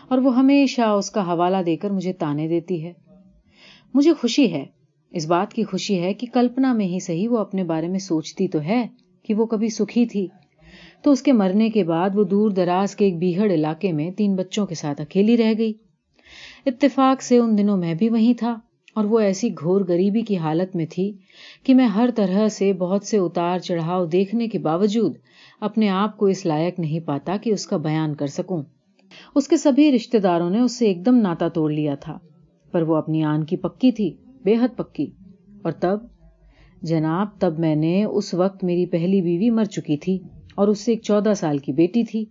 اور 0.08 0.18
وہ 0.18 0.38
ہمیشہ 0.38 0.82
اس 0.82 1.12
کا 1.12 1.34
حوالہ 1.34 1.58
دے 1.66 1.78
کر 1.78 1.89
مجھے 1.89 2.14
تانے 2.14 2.47
دیتی 2.47 2.84
ہے۔ 2.84 2.93
مجھے 3.93 4.14
خوشی 4.14 4.51
ہے، 4.51 4.66
اس 5.12 5.28
بات 5.28 5.53
کی 5.53 5.64
خوشی 5.64 5.99
ہے 5.99 6.14
کہ 6.14 6.28
کلپنا 6.34 6.74
میں 6.74 6.86
ہی 6.86 6.99
صحیح 6.99 7.30
وہ 7.30 7.38
اپنے 7.38 7.64
بارے 7.64 7.88
میں 7.88 7.99
سوچتی 7.99 8.47
تو 8.47 8.62
ہے 8.62 8.88
کہ 9.24 9.34
وہ 9.34 9.45
کبھی 9.45 9.70
سکھی 9.70 10.06
تھی۔ 10.06 10.28
تو 11.01 11.12
اس 11.12 11.22
کے 11.22 11.32
مرنے 11.32 11.70
کے 11.70 11.84
بعد 11.84 12.10
وہ 12.14 12.24
دور 12.24 12.51
دراز 12.51 12.95
کے 12.95 13.06
ایک 13.06 13.18
بیہڑ 13.18 13.51
علاقے 13.51 13.91
میں 13.91 14.12
تین 14.12 14.36
بچوں 14.36 14.66
کے 14.66 14.76
ساتھ 14.76 15.01
اکیلی 15.01 15.38
رہ 15.38 15.53
گئی۔ 15.58 15.74
اتفاق 16.66 17.22
سے 17.22 17.38
ان 17.38 17.58
دنوں 17.58 17.78
میں 17.78 17.93
بھی 17.93 18.10
وہیں 18.10 18.34
تھا۔ 18.34 18.60
اور 18.96 19.06
وہ 19.06 19.20
ایسی 19.20 19.50
گھور 19.50 19.82
غریبی 19.88 20.22
کی 20.22 20.38
حالت 20.38 20.76
میں 20.76 20.86
تھی 20.89 21.12
کہ 21.64 21.76
میں 21.76 21.88
ہر 21.88 22.10
طرح 22.16 22.48
سے 22.48 22.74
بہت 22.74 23.04
سے 23.04 23.18
اتار 23.18 23.60
چڑھاؤ 23.60 24.06
دیکھنے 24.06 24.48
کے 24.48 24.60
باوجود 24.60 25.16
اپنے 25.62 25.89
آپ 25.89 26.18
کو 26.18 26.26
اس 26.26 26.46
لائق 26.46 26.80
نہیں 26.80 27.00
پاتا 27.00 27.38
کہ 27.41 27.50
اس 27.50 27.68
کا 27.68 27.78
بیان 27.78 28.16
کر 28.16 28.28
سکوں۔ 28.28 28.64
اس 29.36 29.48
کے 29.48 29.58
سبھی 29.58 29.91
رشتے 29.91 30.20
داروں 30.20 30.50
نے 30.50 30.60
اس 30.60 30.78
سے 30.78 30.88
ایک 30.88 31.06
دم 31.06 31.16
ناتا 31.16 31.48
توڑ 31.48 31.72
لیا 31.72 31.96
تھا، 31.96 32.18
پر 32.72 32.82
وہ 32.82 32.96
اپنی 32.96 33.24
آن 33.24 33.43
کی 33.43 33.58
پکی 33.58 33.91
تھی، 33.91 34.16
بے 34.43 34.56
حد 34.56 34.78
پکی۔ 34.78 35.08
اور 35.62 35.72
تب؟ 35.72 36.00
جناب، 36.82 37.28
تب 37.39 37.60
میں 37.60 37.76
نے 37.76 38.04
اس 38.04 38.34
وقت 38.34 38.64
میری 38.64 38.86
پہلی 38.86 39.22
بیوی 39.22 39.50
مر 39.50 39.64
چکی 39.64 39.98
تھی 39.98 40.20
اور 40.56 40.68
اس 40.68 40.80
سے 40.80 40.91
ایک 40.91 41.02
چودہ 41.02 41.34
سال 41.38 41.58
کی 41.58 41.72
بیٹی 41.72 42.04
تھی۔ 42.04 42.26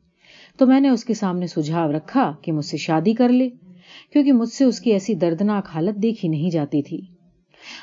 تو 0.56 0.66
میں 0.66 0.80
نے 0.80 0.88
اس 0.88 1.04
کے 1.04 1.14
سامنے 1.14 1.46
سجھاؤ 1.46 1.92
رکھا 1.92 2.32
کہ 2.42 2.52
مجھ 2.52 2.64
سے 2.64 2.76
شادی 2.76 3.12
کر 3.12 3.28
لے۔ 3.28 3.48
کیونکہ 4.12 4.32
مجھ 4.32 4.48
سے 4.48 4.64
اس 4.64 4.80
کی 4.80 4.92
ایسی 4.92 5.14
دردناک 5.14 5.68
حالت 5.74 6.02
دیکھی 6.02 6.28
نہیں 6.28 6.50
جاتی 6.50 6.82
تھی۔ 6.82 7.00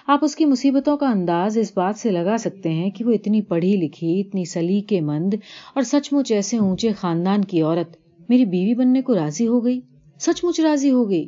آپ 0.08 0.20
اس 0.22 0.36
کی 0.36 0.46
مصیبتوں 0.46 0.98
کا 0.98 1.10
انداز 1.10 1.58
اس 1.58 1.72
بات 1.76 1.96
سے 1.96 2.12
لگا 2.12 2.36
سکتے 2.40 2.70
ہیں 2.70 2.90
کہ 2.90 3.06
وہ 3.06 3.12
اتنی 3.12 3.42
پڑھی 3.42 3.76
لکھی، 3.76 4.22
اتنی 4.22 4.46
سلیقے 4.46 5.02
مند 5.02 5.34
اور 5.76 5.84
سچ 5.84 6.14
مچ 6.14 6.32
ایسے 6.32 6.58
اونچے 6.58 6.92
خاندان 6.92 7.46
کی 7.46 7.62
عورت 7.62 7.98
میری 8.30 8.46
بیوی 8.46 8.74
بننے 8.74 9.02
کو 9.02 9.16
راضی 9.16 9.48
ہو 9.48 9.66
گئی۔ 9.66 9.80
سچ 10.20 10.44
مچ 10.44 10.60
راضی 10.60 10.92
ہو 10.92 11.10
گئی۔ 11.10 11.28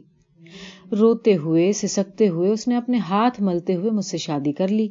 روتے 1.00 1.36
ہوئے، 1.36 1.72
سسکتے 1.72 2.28
ہوئے 2.28 2.50
اس 2.50 2.68
نے 2.68 2.76
اپنے 2.76 2.98
ہاتھ 2.98 3.42
ملتے 3.42 3.76
ہوئے 3.76 3.92
مجھ 3.92 4.06
سے 4.06 4.18
شادی 4.18 4.52
کر 4.52 4.68
لی، 4.68 4.88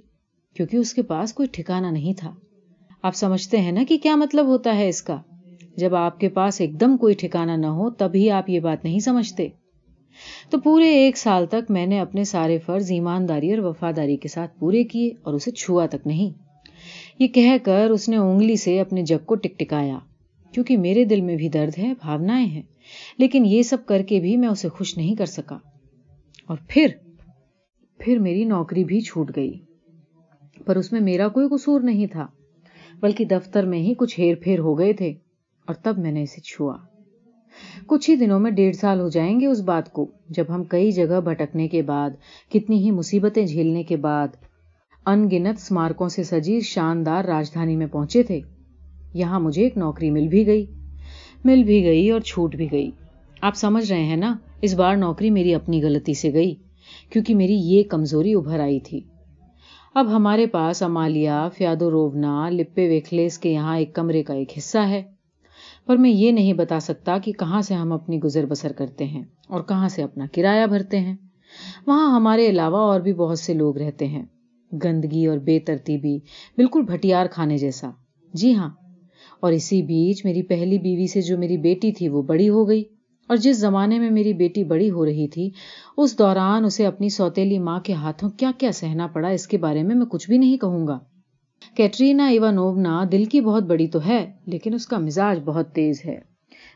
کیونکہ 0.56 0.76
اس 0.76 0.94
کے 0.94 1.02
پاس 1.02 1.32
کوئی 1.32 1.48
ٹھکانا 1.52 1.90
نہیں 1.90 2.12
تھا۔ 2.12 2.34
آپ 3.02 3.14
سمجھتے 3.14 3.60
ہیں 3.60 3.72
نا 3.72 3.82
کہ 3.88 3.98
کیا 4.02 4.16
مطلب 4.16 4.46
ہوتا 4.46 4.76
ہے 4.76 4.88
اس 4.88 5.02
کا؟ 5.02 5.16
جب 5.76 5.94
آپ 5.94 6.20
کے 6.20 6.28
پاس 6.28 6.60
ایک 6.60 6.80
دم 6.80 6.96
کوئی 6.96 7.14
ٹھکانا 7.14 7.56
نہ 7.56 7.66
ہو، 7.66 7.90
تبھی 7.90 8.30
آپ 8.30 8.50
یہ 8.50 8.60
بات 8.60 8.84
نہیں 8.84 8.98
سمجھتے۔ 8.98 9.48
تو 10.50 10.60
پورے 10.60 10.90
ایک 10.90 11.16
سال 11.16 11.46
تک 11.46 11.70
میں 11.70 11.86
نے 11.86 12.00
اپنے 12.00 12.24
سارے 12.24 12.58
فرض 12.58 12.92
ایمانداری 12.92 13.52
اور 13.52 13.58
وفاداری 13.58 14.16
کے 14.16 14.28
ساتھ 14.28 14.58
پورے 14.58 14.84
کیے 14.84 15.10
اور 15.22 15.34
اسے 15.34 15.50
چھوا 15.50 15.86
تک 15.86 16.06
نہیں۔ 16.06 16.42
یہ 17.18 17.26
کہہ 17.28 17.56
کر 17.62 17.90
اس 17.90 18.08
نے 18.08 18.16
انگلی 18.16 18.56
سے 18.56 18.80
اپنے 18.80 19.02
جگ 19.02 19.24
کو 19.24 19.34
ٹک 19.34 19.58
ٹکایا 19.58 19.98
کیونکہ 20.52 20.76
میرے 20.76 21.04
دل 21.04 21.20
میں 21.20 21.36
بھی 21.36 21.48
درد 21.48 21.78
ہے، 21.78 21.92
بھاونائیں 22.02 22.46
ہیں۔ 22.46 22.62
لیکن 23.18 23.46
یہ 23.46 23.62
سب 23.62 23.76
کر 23.86 24.02
کے 24.02 24.20
بھی 24.20 24.36
میں 24.36 24.48
اسے 24.48 24.68
خوش 24.68 24.96
نہیں 24.96 25.14
کر 25.14 25.26
سکا۔ 25.26 25.58
اور 26.46 26.56
پھر 26.68 26.86
پھر 27.98 28.18
میری 28.18 28.44
نوکری 28.44 28.84
بھی 28.84 29.00
چھوٹ 29.00 29.36
گئی۔ 29.36 29.52
پر 30.64 30.76
اس 30.76 30.92
میں 30.92 31.00
میرا 31.00 31.28
کوئی 31.28 31.48
قصور 31.48 31.80
نہیں 31.80 32.06
تھا، 32.06 32.26
بلکہ 33.00 33.24
دفتر 33.24 33.66
میں 33.66 33.78
ہی 33.78 33.94
کچھ 33.94 34.20
ہیر 34.20 34.34
پھیر 34.42 34.58
ہو 34.58 34.78
گئے 34.78 34.92
تھے 34.92 35.14
اور 35.66 35.74
تب 35.74 35.98
میں 35.98 36.12
نے 36.12 36.22
اسے 36.22 36.40
چھوا۔ 36.40 36.76
کچھ 37.86 38.10
ہی 38.10 38.16
دنوں 38.16 38.40
میں 38.40 38.50
ڈیڑھ 38.50 38.76
سال 38.76 39.00
ہو 39.00 39.08
جائیں 39.08 39.40
گے 39.40 39.46
اس 39.46 39.60
بات 39.60 39.92
کو، 39.92 40.06
جب 40.28 40.44
ہم 40.48 40.64
کئی 40.64 40.92
جگہ 40.92 41.20
بھٹکنے 41.20 41.68
کے 41.68 41.82
بعد، 41.82 42.10
کتنی 42.50 42.78
ہی 42.78 42.90
مصیبتیں 42.90 43.46
جھیلنے 43.46 43.82
کے 43.82 43.96
بعد 43.96 44.28
ان 45.06 45.28
گنت 45.32 45.58
اسمارکوں 45.58 46.08
سے 46.08 46.22
سجی 46.22 46.60
شاندار 46.60 47.24
راجدھانی 47.24 47.76
میں 47.76 47.86
پہنچے 47.86 48.22
تھے۔ 48.22 48.40
یہاں 49.14 49.40
مجھے 49.40 49.62
ایک 49.62 49.76
نوکری 49.76 50.10
مل 50.10 50.28
بھی 50.28 50.46
گئی۔ 50.46 50.66
مل 51.44 51.64
بھی 51.64 51.84
گئی 51.84 52.10
اور 52.10 52.20
چھوٹ 52.20 52.56
بھی 52.56 52.72
گئی۔ 52.72 52.90
آپ 53.40 53.54
سمجھ 53.56 53.92
رہے 53.92 54.04
ہیں 54.04 54.16
نا؟ 54.16 54.36
اس 54.62 54.74
بار 54.74 54.96
نوکری 54.96 55.30
میری 55.30 55.54
اپنی 55.54 55.82
غلطی 55.82 56.14
سے 56.14 56.32
گئی، 56.32 56.54
کیونکہ 57.10 57.34
میری 57.34 57.54
یہ 57.54 57.82
کمزوری 57.82 58.34
ابھر 58.34 58.60
آئی 58.60 58.80
تھی۔ 58.80 59.00
اب 59.94 60.16
ہمارے 60.16 60.46
پاس 60.46 60.82
امالیا 60.82 61.48
فیادو 61.56 61.90
روونا 61.90 62.48
لپے 62.50 62.88
ویکھلیس 62.88 63.38
کے 63.38 63.50
یہاں 63.50 63.78
ایک 63.78 63.94
کمرے 63.94 64.22
کا 64.22 64.34
ایک 64.34 64.58
حصہ 64.58 64.78
ہے۔ 64.78 65.02
پر 65.86 65.96
میں 65.96 66.10
یہ 66.10 66.32
نہیں 66.32 66.52
بتا 66.52 66.80
سکتا 66.80 67.18
کہ 67.18 67.32
کہاں 67.32 67.62
سے 67.62 67.74
ہم 67.74 67.92
اپنی 67.92 68.18
گزر 68.18 68.46
بسر 68.46 68.72
کرتے 68.72 69.04
ہیں 69.04 69.22
اور 69.48 69.60
کہاں 69.60 69.88
سے 69.88 70.02
اپنا 70.02 70.24
کرایہ 70.34 70.66
بھرتے 70.66 71.00
ہیں۔ 71.00 71.16
وہاں 71.86 72.16
ہمارے 72.16 72.46
علاوہ 72.46 72.76
اور 72.76 73.00
بھی 73.00 73.12
بہت 73.12 73.38
سے 73.38 73.54
لوگ 73.54 73.76
رہتے 73.76 74.06
ہیں۔ 74.06 74.22
گندگی 74.84 75.26
اور 75.26 75.38
بے 75.38 75.58
ترتیبی 75.58 76.18
بالکل 76.56 76.82
بھٹیار 76.82 77.26
کھانے 77.26 77.58
جیسا۔ 77.58 77.90
جی 78.34 78.54
ہاں۔ 78.54 78.70
اور 79.40 79.52
اسی 79.52 79.82
بیچ 79.82 80.24
میری 80.24 80.42
پہلی 80.42 80.78
بیوی 80.78 81.06
سے 81.06 81.20
جو 81.20 81.38
میری 81.38 81.56
بیٹی 81.56 81.92
تھی 81.92 82.08
وہ 82.08 82.22
بڑی 82.22 82.48
ہو 82.48 82.68
گئی۔ 82.68 82.84
اور 83.28 83.36
جس 83.36 83.56
زمانے 83.56 83.98
میں 83.98 84.10
میری 84.10 84.32
بیٹی 84.32 84.64
بڑی 84.64 84.90
ہو 84.90 85.04
رہی 85.04 85.28
تھی، 85.28 85.50
اس 85.96 86.18
دوران 86.18 86.64
اسے 86.64 86.86
اپنی 86.86 87.08
سوتیلی 87.08 87.58
ماں 87.58 87.80
کے 87.80 87.92
ہاتھوں 87.92 88.30
کیا 88.30 88.50
کیا 88.58 88.72
سہنا 88.72 89.06
پڑا، 89.06 89.28
اس 89.28 89.48
کے 89.48 89.58
بارے 89.58 89.82
میں 89.82 89.94
میں 89.94 90.06
کچھ 90.06 90.30
بھی 90.30 90.38
نہیں 90.38 90.56
کہوں 90.56 90.86
گا۔ 90.86 90.98
کیٹرینا 91.76 92.26
ایوانوونا 92.26 93.04
دل 93.12 93.24
کی 93.24 93.40
بہت 93.40 93.62
بڑی 93.62 93.86
تو 93.86 93.98
ہے، 94.06 94.32
لیکن 94.46 94.74
اس 94.74 94.86
کا 94.86 94.98
مزاج 94.98 95.40
بہت 95.44 95.72
تیز 95.72 96.02
ہے۔ 96.06 96.20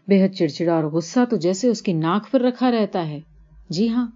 بے 0.08 0.24
حد 0.24 0.28
چڑچڑا 0.28 0.74
اور 0.74 0.84
غصہ 0.84 1.20
تو 1.30 1.36
جیسے 1.36 1.68
اس 1.68 1.82
کی 1.82 1.92
ناک 1.92 2.30
پر 2.30 2.40
رکھا 2.40 2.70
رہتا 2.70 3.08
ہے۔ 3.08 3.20
جی 3.70 3.88
ہاں 3.88 4.06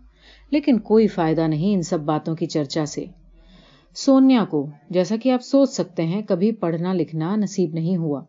لیکن 0.51 0.79
کوئی 0.79 1.07
فائدہ 1.07 1.47
نہیں 1.47 1.75
ان 1.75 1.83
سب 1.83 2.01
باتوں 2.01 2.37
کی 2.37 2.47
چرچا 2.47 2.87
سے۔ 2.87 3.05
سونیا 3.95 4.45
کو، 4.45 4.67
جیسا 4.91 5.17
کہ 5.23 5.33
آپ 5.33 5.43
سوچ 5.43 5.71
سکتے 5.71 6.03
ہیں، 6.03 6.23
کبھی 6.23 6.53
پڑھنا 6.53 6.93
لکھنا 6.93 7.37
نصیب 7.37 7.75
نہیں 7.75 7.97
ہوا۔ 7.97 8.21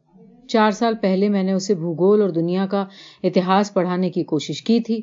چار 0.48 0.72
سال 0.72 0.94
پہلے 1.02 1.30
میں 1.30 1.44
نے 1.44 1.52
اسے 1.52 1.76
بھوگول 1.76 2.22
اور 2.22 2.30
دنیا 2.30 2.66
کا 2.66 2.86
اتہاس 3.24 3.74
پڑھانے 3.74 4.10
کی 4.10 4.24
کوشش 4.24 4.62
کی 4.62 4.80
تھی، 4.80 5.02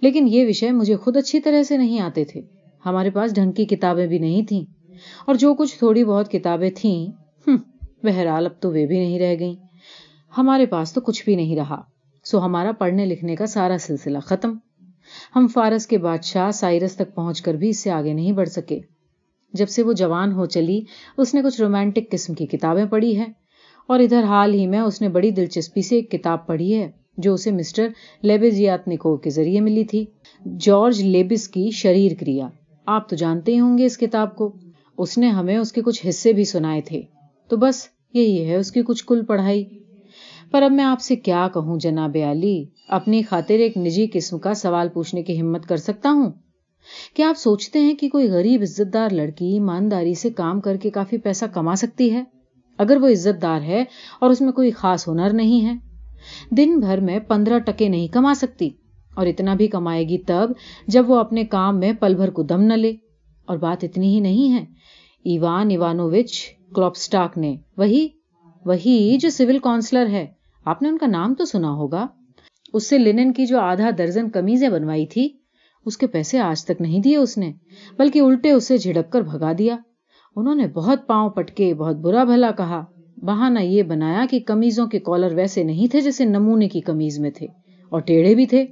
لیکن 0.00 0.28
یہ 0.28 0.46
وشے 0.48 0.70
مجھے 0.70 0.96
خود 0.96 1.16
اچھی 1.16 1.40
طرح 1.40 1.62
سے 1.62 1.76
نہیں 1.76 2.00
آتے 2.00 2.24
تھے۔ 2.24 2.40
ہمارے 2.86 3.10
پاس 3.10 3.34
ڈھنگ 3.34 3.52
کی 3.52 3.64
کتابیں 3.64 4.06
بھی 4.06 4.18
نہیں 4.18 4.42
تھیں۔ 4.42 4.79
اور 5.26 5.34
جو 5.34 5.54
کچھ 5.54 5.78
تھوڑی 5.78 6.04
بہت 6.04 6.30
کتابیں 6.30 6.70
تھیں 6.76 7.06
بہرحال 8.02 8.46
اب 8.46 8.60
تو 8.60 8.68
وہ 8.68 8.86
بھی 8.88 8.98
نہیں 8.98 9.18
رہ 9.18 9.34
گئیں۔ 9.38 9.54
ہمارے 10.38 10.66
پاس 10.66 10.92
تو 10.92 11.00
کچھ 11.00 11.24
بھی 11.24 11.36
نہیں 11.36 11.56
رہا، 11.56 11.80
سو 12.24 12.44
ہمارا 12.44 12.72
پڑھنے 12.72 13.06
لکھنے 13.06 13.36
کا 13.36 13.46
سارا 13.46 13.76
سلسلہ 13.80 14.18
ختم۔ 14.18 14.56
ہم 15.36 15.46
فارس 15.46 15.86
کے 15.86 15.98
بادشاہ 15.98 16.50
سائرس 16.50 16.96
تک 16.96 17.14
پہنچ 17.14 17.42
کر 17.42 17.54
بھی 17.54 17.68
اس 17.68 17.78
سے 17.78 17.90
آگے 17.90 18.12
نہیں 18.12 18.32
بڑھ 18.32 18.48
سکے۔ 18.48 18.78
جب 19.52 19.68
سے 19.68 19.82
وہ 19.82 19.92
جوان 19.92 20.32
ہو 20.32 20.46
چلی، 20.46 20.80
اس 21.16 21.34
نے 21.34 21.42
کچھ 21.44 21.60
رومانٹک 21.60 22.10
قسم 22.10 22.34
کی 22.34 22.46
کتابیں 22.46 22.84
پڑھی 22.84 23.18
ہے 23.18 23.24
اور 23.88 24.00
ادھر 24.00 24.22
حال 24.22 24.54
ہی 24.54 24.66
میں 24.66 24.80
اس 24.80 25.00
نے 25.00 25.08
بڑی 25.08 25.30
دلچسپی 25.30 25.82
سے 25.82 25.96
ایک 25.96 26.10
کتاب 26.10 26.46
پڑھی 26.46 26.74
ہے، 26.74 26.90
جو 27.16 27.34
اسے 27.34 27.50
مسٹر 27.50 27.88
لیبزیات 28.22 28.88
نکو 28.88 29.16
کے 29.16 29.30
ذریعے 29.30 29.60
ملی 29.60 29.84
تھی۔ 29.84 30.04
جارج 30.58 31.02
لیبس 31.02 31.48
کی 31.48 31.70
شریر 31.70 32.12
کریا۔ 32.20 32.48
آپ 32.86 33.08
تو 33.08 33.16
جانتے 33.16 33.54
ہی 33.54 33.60
ہوں 33.60 33.78
گے 33.78 33.84
اس 33.84 33.98
کتاب 33.98 34.36
کو۔ 34.36 34.52
اس 35.00 35.18
نے 35.18 35.28
ہمیں 35.28 35.56
اس 35.56 35.72
کے 35.72 35.82
کچھ 35.82 36.06
حصے 36.08 36.32
بھی 36.32 36.44
سنائے 36.44 36.80
تھے۔ 36.80 37.02
تو 37.48 37.56
بس 37.56 37.86
یہی 38.14 38.46
ہے، 38.46 38.56
اس 38.56 38.72
کی 38.72 38.82
کچھ 38.82 39.04
کل 39.06 39.24
پڑھائی۔ 39.24 39.64
پر 40.50 40.62
اب 40.62 40.72
میں 40.72 40.84
آپ 40.84 41.00
سے 41.00 41.16
کیا 41.16 41.48
کہوں 41.54 41.78
جناب 41.78 42.16
علی 42.30 42.64
اپنی 42.88 43.22
خاطر 43.22 43.54
ایک 43.54 43.76
نجی 43.76 44.06
قسم 44.12 44.38
کا 44.38 44.54
سوال 44.54 44.88
پوچھنے 44.88 45.22
کی 45.22 45.40
ہمت 45.40 45.66
کر 45.66 45.76
سکتا 45.76 46.10
ہوں؟ 46.10 46.30
کیا 47.16 47.28
آپ 47.28 47.38
سوچتے 47.38 47.78
ہیں 47.78 47.94
کہ 47.94 48.08
کوئی 48.08 48.28
غریب 48.28 48.60
عزت 48.62 48.94
دار 48.94 49.08
لڑکی 49.12 49.44
ایمانداری 49.44 50.14
سے 50.14 50.30
کام 50.30 50.60
کر 50.60 50.76
کے 50.76 50.90
کافی 50.90 51.18
پیسہ 51.18 51.44
کما 51.54 51.74
سکتی 51.74 52.12
ہے؟ 52.12 52.24
اگر 52.78 52.96
وہ 52.96 53.08
عزت 53.08 53.42
دار 53.42 53.60
ہے 53.60 53.84
اور 54.20 54.30
اس 54.30 54.40
میں 54.40 54.52
کوئی 54.52 54.70
خاص 54.70 55.08
ہنر 55.08 55.32
نہیں 55.32 55.64
ہے، 55.64 55.74
دن 56.50 56.78
بھر 56.80 57.00
میں 57.00 57.18
پندرہ 57.18 57.58
ٹکے 57.58 57.88
نہیں 57.88 58.08
کما 58.08 58.34
سکتی 58.34 58.70
اور 59.14 59.26
اتنا 59.26 59.54
بھی 59.54 59.66
کمائے 59.66 60.08
گی 60.08 60.18
تب 60.18 60.50
جب 60.86 61.10
وہ 61.10 61.16
اپنے 61.16 61.44
کام 61.44 61.78
میں 61.78 61.92
پل 61.92 62.14
بھر 62.14 62.30
کو 62.30 62.42
دم 62.42 62.62
نہ 62.62 62.74
لے۔ 62.74 62.92
اور 63.46 63.58
بات 63.58 63.84
اتنی 63.84 64.14
ہی 64.14 64.20
نہیں 64.20 64.52
ہے 64.52 64.64
ایوان 65.24 65.70
ایوانوچ 65.70 66.32
کلوپسٹاک 66.74 67.36
نے، 67.38 67.54
وہی 67.76 68.06
وہی 68.64 69.16
جو 69.20 69.30
سول 69.30 69.58
کونسلر 69.58 70.06
ہے، 70.06 70.26
آپ 70.66 70.82
نے 70.82 70.88
ان 70.88 70.98
کا 70.98 71.06
نام 71.06 71.34
تو 71.34 71.44
سنا 71.44 71.70
ہوگا۔ 71.70 72.06
اس 72.74 72.88
سے 72.88 72.98
لینن 72.98 73.32
کی 73.32 73.46
جو 73.46 73.58
آدھا 73.58 73.90
درجن 73.98 74.30
کمیزیں 74.30 74.68
بنوائی 74.68 75.06
تھی، 75.06 75.28
اس 75.86 75.96
کے 75.96 76.06
پیسے 76.06 76.38
آج 76.38 76.64
تک 76.64 76.80
نہیں 76.80 77.00
دیے 77.00 77.16
اس 77.16 77.36
نے، 77.38 77.52
بلکہ 77.98 78.18
الٹے 78.18 78.50
اسے 78.50 78.78
جھڑک 78.78 79.10
کر 79.12 79.20
بھگا 79.22 79.52
دیا۔ 79.58 79.76
انہوں 80.36 80.54
نے 80.54 80.66
بہت 80.66 81.06
پاؤں 81.06 81.30
پٹکے، 81.30 81.72
بہت 81.74 81.96
برا 81.96 82.24
بھلا 82.24 82.50
کہا 82.50 82.84
بہانا 83.16 83.60
یہ 83.60 83.82
بنایا 83.82 84.24
کہ 84.30 84.40
کمیزوں 84.40 84.86
کے 84.86 84.98
کالر 84.98 85.34
ویسے 85.34 85.62
نہیں 85.62 85.86
تھے 85.86 86.00
جیسے 86.00 86.24
نمونے 86.24 86.68
کی 86.68 86.80
کمیز 86.80 87.18
میں 87.18 87.30
تھے، 87.30 87.46
اور 87.92 88.00
ٹیڑھے 88.00 88.34
بھی 88.34 88.46
تھے۔ 88.46 88.64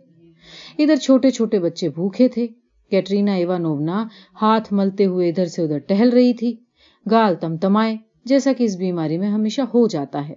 ادھر 0.79 0.97
چھوٹے 0.97 1.31
چھوٹے 1.31 1.59
بچے 1.59 1.89
بھوکے 1.89 2.29
تھے۔ 2.29 2.47
کیٹرینا 2.91 3.33
ایوانونا 3.33 4.07
ہاتھ 4.43 4.73
ملتے 4.73 5.07
ہوئے 5.07 5.29
ادھر 5.29 5.47
سے 5.47 5.63
ادھر 5.63 5.79
ٹہل 5.79 6.09
رہی 6.09 6.33
تھی۔ 6.33 6.57
گال 7.11 7.35
تم 7.35 7.57
تمائے 7.57 7.97
جیسا 8.25 8.53
کہ 8.53 8.65
اس 8.65 8.77
بیماری 8.77 9.19
میں 9.19 9.29
ہمیشہ 9.29 9.63
ہو 9.63 9.89
جاتا 9.89 10.29
ہے۔ 10.29 10.35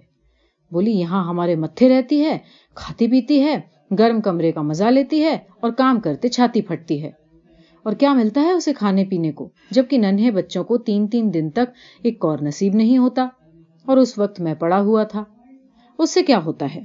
بولی، 0.70 0.90
یہاں 0.90 1.24
ہمارے 1.24 1.54
متھے 1.54 1.88
رہتی 1.88 2.24
ہے، 2.24 2.38
کھاتی 2.74 3.08
پیتی 3.08 3.42
ہے، 3.42 3.60
گرم 3.98 4.20
کمرے 4.20 4.52
کا 4.52 4.62
مزہ 4.62 4.84
لیتی 4.84 5.22
ہے 5.22 5.38
اور 5.60 5.70
کام 5.70 6.00
کرتے 6.00 6.28
چھاتی 6.28 6.62
پھٹتی 6.62 7.02
ہے۔ 7.02 7.10
اور 7.82 7.92
کیا 7.92 8.14
ملتا 8.14 8.40
ہے 8.40 8.52
اسے 8.52 8.72
کھانے 8.72 9.04
پینے 9.04 9.32
کو، 9.32 9.50
جبکہ 9.70 9.98
ننھے 9.98 10.30
بچوں 10.30 10.64
کو 10.64 10.78
تین 10.78 11.06
تین 11.06 11.34
دن 11.34 11.50
تک 11.50 11.72
ایک 12.02 12.24
اور 12.24 12.38
نصیب 12.42 12.74
نہیں 12.74 12.98
ہوتا؟ 12.98 13.28
اور 13.86 13.96
اس 13.96 14.18
وقت 14.18 14.40
میں 14.40 14.54
پڑا 14.54 14.80
ہوا 14.80 15.04
تھا۔ 15.04 15.24
اس 15.98 16.10
سے 16.10 16.22
کیا 16.22 16.44
ہوتا 16.44 16.74
ہے؟ 16.74 16.82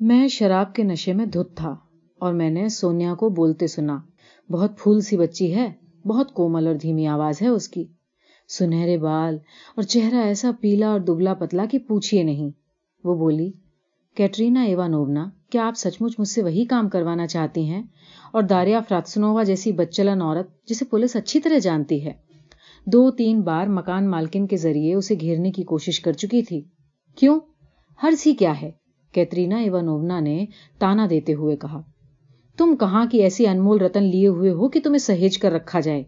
میں 0.00 0.28
شراب 0.28 0.74
کے 0.74 0.82
نشے 0.82 1.12
میں 1.12 1.26
دھت 1.26 1.56
تھا 1.56 1.76
اور 2.18 2.32
میں 2.32 2.50
نے 2.50 2.68
سونیا 2.68 3.14
کو 3.14 3.28
بولتے 3.28 3.66
سنا۔ 3.66 3.98
بہت 4.50 4.78
پھول 4.78 5.00
سی 5.00 5.16
بچی 5.16 5.54
ہے، 5.54 5.72
بہت 6.06 6.34
کومل 6.34 6.66
اور 6.66 6.74
دھیمی 6.74 7.06
آواز 7.06 7.42
ہے 7.42 7.48
اس 7.48 7.68
کی۔ 7.68 7.84
سنہرے 8.48 8.98
بال 8.98 9.34
اور 9.74 9.82
چہرہ 9.82 10.16
ایسا 10.16 10.50
پیلا 10.60 10.88
اور 10.88 11.00
دبلا 11.00 11.34
پتلا 11.34 11.64
کہ 11.70 11.78
پوچھیے 11.78 12.22
نہیں۔ 12.22 12.50
وہ 13.04 13.14
بولی، 13.14 13.52
کیٹرینا 14.14 14.62
ایوانونا 14.62 15.26
کیا 15.50 15.66
آپ 15.66 15.74
سچ 15.76 15.96
مچ 16.00 16.14
مجھ 16.18 16.28
سے 16.28 16.42
وہی 16.42 16.64
کام 16.64 16.88
کروانا 16.88 17.26
چاہتی 17.26 17.64
ہیں؟ 17.64 17.82
اور 18.32 18.42
داریا 18.42 18.80
فراتسنووا 18.80 19.42
جیسی 19.42 19.72
بچلن 19.72 20.22
عورت 20.22 20.66
جسے 20.66 20.84
پولیس 20.84 21.16
اچھی 21.16 21.40
طرح 21.40 21.58
جانتی 21.58 22.04
ہے۔ 22.04 22.12
دو 22.86 23.10
تین 23.10 23.40
بار 23.40 23.66
مکان 23.66 24.10
مالکن 24.10 24.46
کے 24.46 24.56
ذریعے 24.56 24.94
اسے 24.94 25.14
گھیرنے 25.20 25.52
کی 25.52 25.62
کوشش 25.62 26.00
کر 26.00 26.12
چکی 26.12 26.42
تھی۔ 26.42 26.62
کیوں؟ 27.16 27.40
ہر 28.02 28.10
سی 28.18 28.32
کیا 28.32 28.62
ہے؟ 28.62 28.70
کیترینا 29.12 29.56
ایوانونا 29.56 30.20
نے 30.20 30.46
تانا 30.78 31.06
دیتے 31.10 31.34
ہوئے 31.34 31.56
کہا۔ 31.56 31.82
تم 32.56 32.76
کہاں 32.76 33.06
کی 33.10 33.22
ایسی 33.22 33.46
انمول 33.46 33.80
رتن 33.80 34.02
لیے 34.02 34.28
ہوئے 34.28 34.50
ہو 34.50 34.68
کہ 34.68 34.80
تمہیں 34.80 34.98
سہیج 34.98 35.38
کر 35.38 35.52
رکھا 35.52 35.80
جائے؟ 35.80 36.02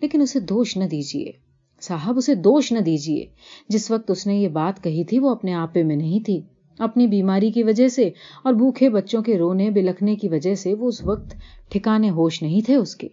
لیکن 0.00 0.20
اسے 0.20 0.40
دوش 0.40 0.76
نہ 0.76 0.84
دیجیے 0.84 1.32
صاحب، 1.80 2.16
اسے 2.16 2.34
دوش 2.34 2.72
نہ 2.72 2.78
دیجیے 2.78 3.26
جس 3.68 3.90
وقت 3.90 4.10
اس 4.10 4.26
نے 4.26 4.36
یہ 4.36 4.48
بات 4.48 4.84
کہی 4.84 5.04
تھی، 5.04 5.18
وہ 5.18 5.30
اپنے 5.30 5.54
آپے 5.54 5.82
میں 5.82 5.96
نہیں 5.96 6.20
تھی۔ 6.20 6.40
اپنی 6.78 7.06
بیماری 7.06 7.50
کی 7.50 7.62
وجہ 7.62 7.88
سے 7.88 8.10
اور 8.44 8.52
بھوکھے 8.52 8.90
بچوں 8.90 9.22
کے 9.22 9.38
رونے 9.38 9.70
بلکھنے 9.70 10.16
کی 10.16 10.28
وجہ 10.28 10.54
سے 10.54 10.74
وہ 10.74 10.88
اس 10.88 11.04
وقت 11.04 11.34
ٹھکانے 11.68 12.10
ہوش 12.10 12.42
نہیں 12.42 12.60
تھے 12.60 12.74
اس 12.74 12.96
کے۔ 12.96 13.08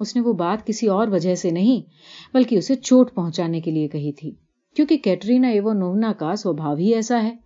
اس 0.00 0.16
نے 0.16 0.22
وہ 0.22 0.32
بات 0.32 0.66
کسی 0.66 0.86
اور 0.86 1.08
وجہ 1.08 1.34
سے 1.34 1.50
نہیں، 1.50 1.82
بلکہ 2.34 2.56
اسے 2.56 2.74
چوٹ 2.74 3.14
پہنچانے 3.14 3.60
کے 3.60 3.70
لیے 3.70 3.88
کہی 3.88 4.12
تھی۔ 4.12 4.30
کیونکہ 4.76 4.96
کیٹرینا 4.96 5.48
ایو 5.48 5.72
نونا 5.72 6.12
کا 6.18 6.36
سوبھاؤ 6.36 6.76
ہی 6.76 6.94
ایسا 6.94 7.22
ہے۔ 7.22 7.36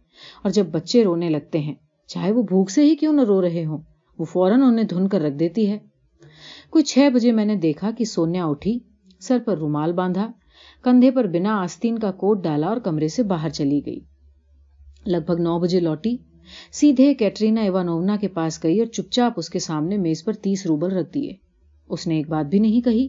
اور 0.42 0.50
جب 0.50 0.66
بچے 0.66 1.04
رونے 1.04 1.30
لگتے 1.30 1.58
ہیں، 1.58 1.74
چاہے 2.06 2.32
وہ 2.32 2.42
بھوک 2.42 2.70
سے 2.70 2.84
ہی 2.84 2.96
کیوں 2.96 3.12
نہ 3.12 3.20
رو 3.20 3.42
رہے 3.42 3.64
ہوں؟ 3.64 3.78
وہ 4.18 4.24
فوراً 4.24 4.62
انہیں 4.62 4.84
دھن 4.84 5.08
کر 5.08 5.20
رکھ 5.20 5.34
دیتی 5.34 5.70
ہے۔ 5.70 5.78
کوئی 6.70 6.84
چھ 6.84 7.08
بجے 7.14 7.32
میں 7.32 7.44
نے 7.44 7.56
دیکھا 7.56 7.90
کہ 7.90 8.04
سونیا 8.04 8.44
اٹھی، 8.46 8.78
سر 9.20 9.38
پر 9.44 9.58
رومال 9.58 9.92
باندھا، 9.92 10.30
کندھے 10.82 11.10
پر 11.10 11.26
بنا 11.26 11.60
آستین 11.62 11.98
کا 11.98 12.12
کوٹ 12.12 12.44
ڈالا 12.44 12.66
اور 12.66 12.76
کمرے 12.76 13.08
سے 13.08 13.22
باہر 13.22 13.48
چلی 13.48 13.80
گئی۔ 13.86 14.00
لگ 15.06 15.18
بھگ 15.26 15.40
نو 15.40 15.58
بجے 15.58 15.80
لوٹی، 15.80 16.16
سیدھے 16.72 17.14
کیٹرینا 17.14 17.60
ایوانونا 17.60 18.16
کے 18.16 18.28
پاس 18.28 18.62
گئی 18.62 18.78
اور 18.78 18.86
چپ 18.86 19.12
چاپ 19.12 19.32
اس 19.36 19.50
کے 19.50 19.58
سامنے 19.58 19.96
میز 19.96 20.24
پر 20.24 20.32
تیس 20.32 20.66
روبل 20.66 20.92
رکھ 20.92 21.12
دیے۔ 21.14 21.32
اس 21.88 22.06
نے 22.06 22.16
ایک 22.16 22.28
بات 22.28 22.46
بھی 22.46 22.58
نہیں 22.58 22.80
کہی، 22.80 23.08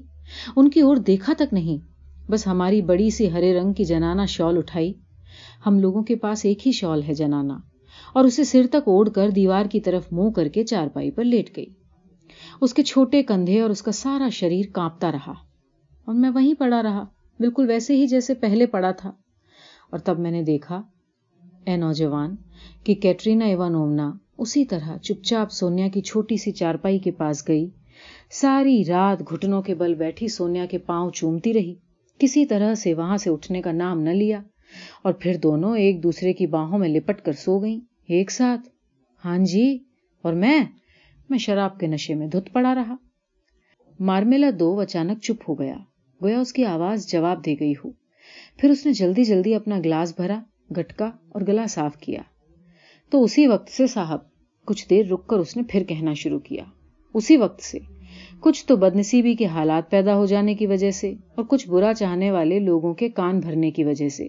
ان 0.56 0.70
کی 0.70 0.82
اور 0.82 0.98
دیکھا 0.98 1.34
تک 1.38 1.54
نہیں، 1.54 1.78
بس 2.32 2.48
ہماری 2.48 2.82
بڑی 2.82 3.10
سی 3.10 3.32
ہرے 3.32 3.54
رنگ 3.60 3.74
کی 3.74 3.84
جنانا 3.84 4.26
شال 4.26 4.58
اٹھائی۔ 4.58 4.94
ہم 5.66 5.80
لوگوں 5.80 6.04
کے 6.04 6.16
پاس 6.16 6.46
ایک 6.46 6.68
ہی 6.68 6.72
شال 6.72 7.04
ہے 7.04 7.14
جنانا 7.14 7.58
اور 8.14 8.26
اسے 8.26 8.44
سر 8.44 8.66
تک 8.68 8.88
اوڑھ 8.88 9.10
کر 9.16 9.30
دیوار 9.30 9.66
کی 9.66 9.80
طرف 9.80 10.08
منہ 10.12 10.30
کر 10.30 10.48
کے 10.48 10.64
چارپائی 10.64 11.12
پر 11.12 11.24
لیٹ 11.24 11.58
گئی۔ 11.58 11.66
اس 12.62 12.74
کے 12.74 12.84
چھوٹے 12.84 13.24
کندھے 13.24 13.62
اور 13.62 13.70
اس 13.70 13.82
کا 13.82 13.92
سارا 13.92 14.30
شریر 14.30 14.66
کانپتا 14.74 15.12
رہا 15.12 15.34
اور 16.06 16.14
میں 16.14 16.30
وہیں 16.30 16.54
پڑا 16.54 16.84
رہا، 16.84 17.04
بالکل 17.40 17.66
ویسے 17.70 17.96
ہی 17.96 18.08
جیسے 18.08 18.34
پہلے 18.34 18.66
پڑا 18.66 18.92
تھا۔ 18.92 19.12
اور 19.92 20.00
تب 20.00 20.20
میں 20.20 20.32
نے 20.32 20.44
دیکھا، 20.44 20.82
اے 21.66 21.78
نوجوان، 21.78 22.36
کہ 22.84 22.96
کیٹرینا 22.96 23.46
ایوانونا 23.46 24.12
اسی 24.38 24.66
طرح 24.66 24.98
چپ 24.98 25.24
چاپ 25.24 25.52
سونیا 25.52 25.88
کی 25.88 26.02
چھوٹی 26.02 26.38
سی 26.38 26.52
چارپائی 26.52 27.00
کے 27.00 27.12
پاس 27.12 27.48
گئی۔ 27.48 27.70
ساری 28.32 28.84
رات 28.88 29.22
گھٹنوں 29.30 29.62
کے 29.62 29.76
بل 29.76 29.96
بیٹھی 29.96 30.28
سونیا 30.28 30.66
کے 30.66 30.78
پاؤں 30.78 31.10
چومتی 31.10 31.54
رہی۔ 31.54 31.76
کسی 32.18 32.46
طرح 32.46 32.74
سے 32.74 32.94
وہاں 32.94 33.18
سے 33.18 33.30
اٹھنے 33.30 33.62
کا 33.62 33.72
نام 33.72 34.02
نہ 34.02 34.10
لیا 34.10 34.42
اور 35.04 35.14
پھر 35.14 35.38
دونوں 35.44 35.78
ایک 35.78 36.04
دوسرے 36.04 36.34
کی 36.34 36.48
باہوں 36.48 36.80
میں 36.80 36.90
لپٹ 36.90 37.22
کر 37.22 37.32
سو 37.32 37.60
گئیں۔ 37.60 37.89
ایک 38.10 38.32
ساتھ۔ 38.32 38.70
ہاں 39.26 39.38
جی 39.38 39.78
اور 40.22 40.34
میں 40.34 40.64
میں 41.30 41.38
شراب 41.38 41.80
کے 41.80 41.88
نشے 41.88 42.16
میں 42.16 42.28
دھت 42.28 42.54
پڑا 42.54 42.76
رہا۔ 42.76 42.96
مارمیلا 44.00 44.50
دو 44.60 44.80
اچانک 44.80 45.22
چپ 45.22 45.50
ہو 45.50 45.60
گیا۔ 45.60 45.76
گویا 46.24 46.40
اس 46.40 46.54
کی 46.54 46.66
آواز 46.66 47.08
جواب 47.08 47.46
دے 47.46 47.56
گئی 47.60 47.72
ہو۔ 47.72 47.90
پھر 48.58 48.70
اس 48.70 48.86
نے 48.86 48.94
جلدی 48.94 49.24
جلدی 49.24 49.56
اپنا 49.56 49.80
گلاس 49.86 50.16
بھرا، 50.16 50.42
گٹکا 50.72 51.06
اور 51.06 51.42
گلا 51.48 51.66
صاف 51.66 51.98
کیا۔ 51.98 52.22
تو 53.10 53.24
اسی 53.24 53.48
وقت 53.48 53.70
سے 53.70 53.88
صاحب، 53.88 54.20
کچھ 54.66 54.90
دیر 54.90 55.06
رک 55.06 55.28
کر 55.28 55.38
اس 55.38 55.58
نے 55.58 55.64
پھر 55.70 55.84
کہنا 55.84 56.14
شروع 56.14 56.40
کیا۔ 56.40 56.64
اسی 57.14 57.38
وقت 57.38 57.62
سے۔ 57.62 57.80
کچھ 58.40 58.66
تو 58.66 58.76
بدنصیبی 58.76 59.34
کے 59.34 59.46
حالات 59.46 59.90
پیدا 59.90 60.16
ہو 60.16 60.26
جانے 60.26 60.56
کی 60.56 60.68
وجہ 60.68 60.92
سے 60.92 61.14
اور 61.36 61.46
کچھ 61.46 61.70
برا 61.70 61.94
چاہنے 61.94 62.32
والے 62.32 62.60
لوگوں 62.60 62.94
کے 62.94 63.10
کان 63.10 63.40
بھرنے 63.40 63.72
کی 63.72 63.84
وجہ 63.84 64.10
سے۔ 64.10 64.28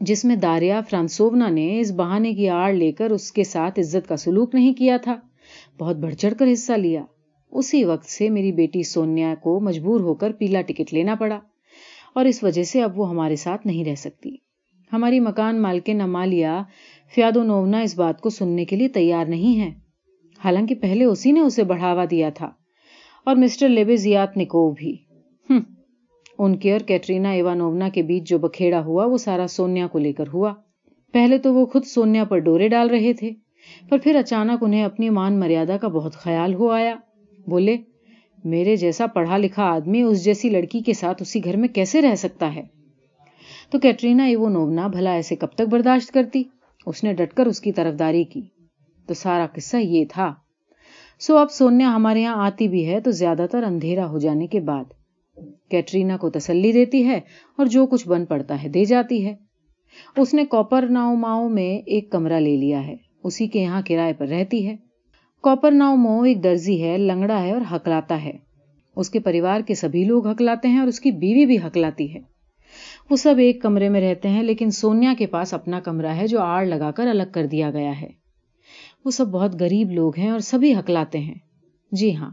جس 0.00 0.24
میں 0.24 0.36
داریا 0.36 0.80
فرانسونا 0.90 1.48
نے 1.48 1.80
اس 1.80 1.92
بہانے 1.92 2.34
کی 2.34 2.48
آڑ 2.48 2.72
لے 2.72 2.92
کر 2.92 3.10
اس 3.10 3.32
کے 3.32 3.44
ساتھ 3.44 3.80
عزت 3.80 4.08
کا 4.08 4.16
سلوک 4.16 4.54
نہیں 4.54 4.72
کیا 4.72 4.96
تھا۔ 4.96 5.16
بہت 5.78 5.96
بڑھ 5.96 6.14
چڑھ 6.14 6.34
کر 6.38 6.52
حصہ 6.52 6.72
لیا۔ 6.72 7.04
اسی 7.52 7.84
وقت 7.84 8.06
سے 8.06 8.30
میری 8.30 8.52
بیٹی 8.52 8.82
سونیا 8.82 9.34
کو 9.42 9.60
مجبور 9.60 10.00
ہو 10.00 10.14
کر 10.14 10.32
پیلا 10.32 10.60
ٹکٹ 10.60 10.94
لینا 10.94 11.14
پڑا 11.14 11.40
اور 12.14 12.24
اس 12.24 12.42
وجہ 12.42 12.62
سے 12.62 12.82
اب 12.82 13.00
وہ 13.00 13.10
ہمارے 13.10 13.36
ساتھ 13.36 13.66
نہیں 13.66 13.84
رہ 13.84 13.94
سکتی۔ 13.94 14.36
ہماری 14.92 15.20
مکان 15.20 15.62
مالکن 15.62 16.00
امالیا 16.00 16.62
فیادو 17.14 17.42
نونا 17.42 17.80
اس 17.80 17.98
بات 17.98 18.20
کو 18.20 18.30
سننے 18.30 18.64
کے 18.64 18.76
لیے 18.76 18.88
تیار 18.88 19.26
نہیں 19.26 19.60
ہے 19.60 19.70
حالانکہ 20.44 20.74
پہلے 20.74 21.04
اسی 21.04 21.32
نے 21.32 21.40
اسے 21.40 21.64
بڑھاوا 21.64 22.04
دیا 22.10 22.28
تھا 22.28 22.50
اور 23.24 23.36
مسٹر 23.36 23.68
لیبیزیات 23.68 24.36
نکو 24.36 24.70
بھی۔ 24.70 24.96
ان 26.38 26.56
کے 26.56 26.72
اور 26.72 26.80
کیٹرینا 26.80 27.30
ایوانونا 27.30 27.88
کے 27.88 28.02
بیچ 28.02 28.28
جو 28.28 28.38
بکھیڑا 28.38 28.84
ہوا، 28.84 29.06
وہ 29.06 29.16
سارا 29.16 29.46
سونیا 29.46 29.86
کو 29.86 29.98
لے 29.98 30.12
کر 30.12 30.24
ہوا۔ 30.34 30.54
پہلے 31.12 31.38
تو 31.38 31.54
وہ 31.54 31.66
خود 31.66 31.84
سونیا 31.84 32.24
پر 32.24 32.38
ڈورے 32.38 32.68
ڈال 32.68 32.90
رہے 32.90 33.12
تھے، 33.12 33.30
پر 33.88 33.98
پھر 33.98 34.16
اچانک 34.16 34.64
انہیں 34.64 34.84
اپنی 34.84 35.10
مان 35.10 35.40
مریادہ 35.40 35.76
کا 35.80 35.88
بہت 35.88 36.12
خیال 36.12 36.54
ہو 36.54 36.70
آیا۔ 36.70 36.94
بولے، 37.46 37.76
میرے 38.44 38.76
جیسا 38.76 39.06
پڑھا 39.06 39.36
لکھا 39.36 39.62
آدمی 39.64 40.02
اس 40.02 40.24
جیسی 40.24 40.50
لڑکی 40.50 40.80
کے 40.80 40.92
ساتھ 40.92 41.22
اسی 41.22 41.44
گھر 41.44 41.56
میں 41.56 41.68
کیسے 41.68 42.02
رہ 42.02 42.14
سکتا 42.14 42.54
ہے؟ 42.54 42.62
تو 43.70 43.78
کیٹرینا 43.78 44.24
ایو 44.24 44.48
نونا 44.48 44.86
بھلا 44.86 45.12
ایسے 45.12 45.36
کب 45.36 45.46
تک 45.46 45.62
برداشت 45.70 46.10
کرتی؟ 46.10 46.42
اس 46.86 47.04
نے 47.04 47.12
ڈٹ 47.12 47.32
کر 47.32 47.46
اس 47.46 47.60
کی 47.60 47.72
طرفداری 47.72 48.24
کی۔ 48.24 48.42
تو 49.06 49.14
سارا 49.14 49.46
قصہ 49.54 49.76
یہ 49.76 50.04
تھا۔ 50.08 50.34
سو 51.20 51.36
اب 51.36 51.50
سونیا 51.50 51.94
ہمارے 51.94 52.20
یہاں 52.20 52.46
آتی 52.46 52.68
بھی 52.68 52.88
ہے 52.88 53.00
تو 53.00 53.10
زیادہ 53.10 53.46
تر 53.50 53.62
اندھیرا 53.62 54.10
ہو 54.10 54.18
جانے 54.18 54.46
کے 54.46 54.60
بعد۔ 54.60 54.84
کیٹرینا 55.70 56.16
کو 56.16 56.30
تسلی 56.30 56.72
دیتی 56.72 57.06
ہے 57.06 57.20
اور 57.56 57.66
جو 57.66 57.86
کچھ 57.86 58.08
بن 58.08 58.24
پڑتا 58.24 58.62
ہے 58.62 58.68
دے 58.68 58.84
جاتی 58.84 59.26
ہے۔ 59.26 59.34
اس 60.16 60.34
نے 60.34 60.44
کوپر 60.44 60.86
ناؤ 60.90 61.14
ماؤ 61.14 61.48
میں 61.48 61.78
ایک 61.86 62.10
کمرہ 62.10 62.40
لے 62.40 62.56
لیا 62.56 62.86
ہے۔ 62.86 62.96
اسی 63.24 63.46
کے 63.46 63.60
یہاں 63.60 63.82
کرائے 63.88 64.12
پر 64.12 64.26
رہتی 64.26 64.66
ہے۔ 64.66 64.76
کوپر 65.42 65.70
ناؤ 65.70 65.96
مو 65.96 66.22
ایک 66.22 66.44
درزی 66.44 66.82
ہے، 66.82 66.98
لنگڑا 66.98 67.42
ہے 67.42 67.52
اور 67.52 67.60
ہکلاتا 67.72 68.24
ہے۔ 68.24 68.32
اس 68.96 69.10
کے 69.10 69.20
پریوار 69.20 69.60
کے 69.60 69.74
سبھی 69.74 70.04
لوگ 70.04 70.26
ہکلاتے 70.26 70.68
ہیں 70.68 70.78
اور 70.78 70.88
اس 70.88 71.00
کی 71.00 71.10
بیوی 71.10 71.46
بھی 71.46 71.58
ہکلاتی 71.58 72.14
ہے۔ 72.14 72.20
وہ 73.10 73.16
سب 73.16 73.34
ایک 73.38 73.62
کمرے 73.62 73.88
میں 73.88 74.00
رہتے 74.00 74.28
ہیں، 74.28 74.42
لیکن 74.42 74.70
سونیا 74.70 75.14
کے 75.18 75.26
پاس 75.26 75.54
اپنا 75.54 75.80
کمرہ 75.80 76.14
ہے 76.14 76.26
جو 76.26 76.40
آڑ 76.40 76.66
لگا 76.66 76.90
کر 76.90 77.06
الگ 77.06 77.30
کر 77.32 77.46
دیا 77.46 77.70
گیا 77.70 78.00
ہے۔ 78.00 78.08
وہ 79.04 79.10
سب 79.10 79.28
بہت 79.28 79.60
غریب 79.60 79.90
لوگ 79.90 80.18
ہیں 80.18 80.30
اور 80.30 80.38
سبھی 80.38 80.74
ہکلاتے 80.74 81.18
ہیں۔ 81.18 81.34
جی 81.92 82.16
ہاں 82.16 82.30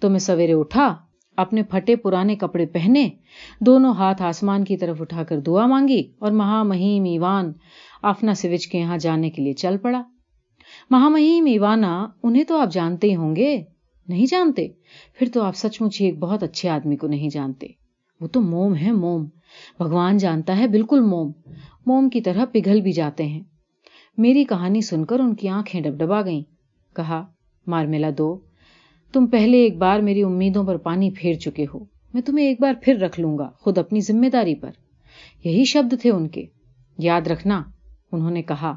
تو 0.00 0.10
میں 0.10 0.18
سویرے 0.18 0.52
اٹھا 0.52 0.96
اپنے 1.38 1.62
پھٹے 1.62 1.96
پرانے 1.96 2.36
کپڑے 2.36 2.66
پہنے، 2.66 3.08
دونوں 3.60 3.94
ہاتھ 3.94 4.22
آسمان 4.22 4.64
کی 4.64 4.76
طرف 4.76 5.00
اٹھا 5.00 5.24
کر 5.24 5.40
دعا 5.40 5.66
مانگی 5.66 6.12
اور 6.18 6.32
مہا 6.32 6.62
مہیم 6.62 7.04
ایوان 7.04 7.52
آفنا 8.02 8.34
سوچ 8.34 8.66
کے 8.66 8.78
یہاں 8.78 8.98
جانے 8.98 9.30
کے 9.30 9.42
لیے 9.42 9.52
چل 9.52 9.76
پڑا۔ 9.76 10.02
مہا 10.90 11.08
مہیم 11.08 11.46
ایوانا، 11.46 12.06
انہیں 12.22 12.44
تو 12.44 12.60
آپ 12.60 12.72
جانتے 12.72 13.10
ہی 13.10 13.16
ہوں 13.16 13.36
گے۔ 13.36 13.62
نہیں 14.08 14.26
جانتے؟ 14.30 14.68
پھر 15.18 15.28
تو 15.34 15.42
آپ 15.42 15.56
سچ 15.56 15.82
مچ 15.82 16.00
ایک 16.00 16.18
بہت 16.18 16.42
اچھے 16.42 16.68
آدمی 16.68 16.96
کو 16.96 17.06
نہیں 17.06 17.28
جانتے۔ 17.28 17.66
وہ 18.20 18.26
تو 18.28 18.40
موم 18.40 18.76
ہے 18.76 18.92
موم۔ 18.92 19.24
بھگوان 19.78 20.16
جانتا 20.16 20.58
ہے، 20.58 20.66
بالکل 20.66 21.00
موم۔ 21.00 21.32
موم 21.86 22.08
کی 22.08 22.20
طرح 22.20 22.44
پگھل 22.52 22.80
بھی 22.80 22.92
جاتے 22.92 23.26
ہیں۔ 23.26 23.42
میری 24.18 24.44
کہانی 24.44 24.80
سن 24.80 25.04
کر 25.04 25.20
ان 25.20 25.34
کی 25.34 25.48
آنکھیں 25.48 25.80
ڈب 25.80 25.98
ڈبا 25.98 26.22
گئیں۔ 26.22 26.42
کہا 26.96 27.26
مارمیلا 27.66 28.08
دو۔ 28.18 28.47
تم 29.12 29.26
پہلے 29.26 29.58
ایک 29.58 29.76
بار 29.76 30.00
میری 30.00 30.22
امیدوں 30.22 30.64
پر 30.64 30.76
پانی 30.76 31.10
پھیر 31.10 31.34
چکے 31.34 31.66
ہو۔ 31.74 31.78
میں 32.14 32.22
تمہیں 32.22 32.46
ایک 32.46 32.60
بار 32.60 32.72
پھر 32.82 32.96
رکھ 32.96 33.20
لوں 33.20 33.38
گا، 33.38 33.50
خود 33.58 33.78
اپنی 33.78 34.00
ذمہ 34.00 34.26
داری 34.26 34.54
پر۔ 34.54 34.70
یہی 35.44 35.64
شبد 35.64 35.94
تھے 36.02 36.10
ان 36.10 36.28
کے۔ 36.28 36.44
یاد 36.98 37.20
رکھنا، 37.26 37.62
انہوں 38.12 38.30
نے 38.30 38.42
کہا، 38.42 38.76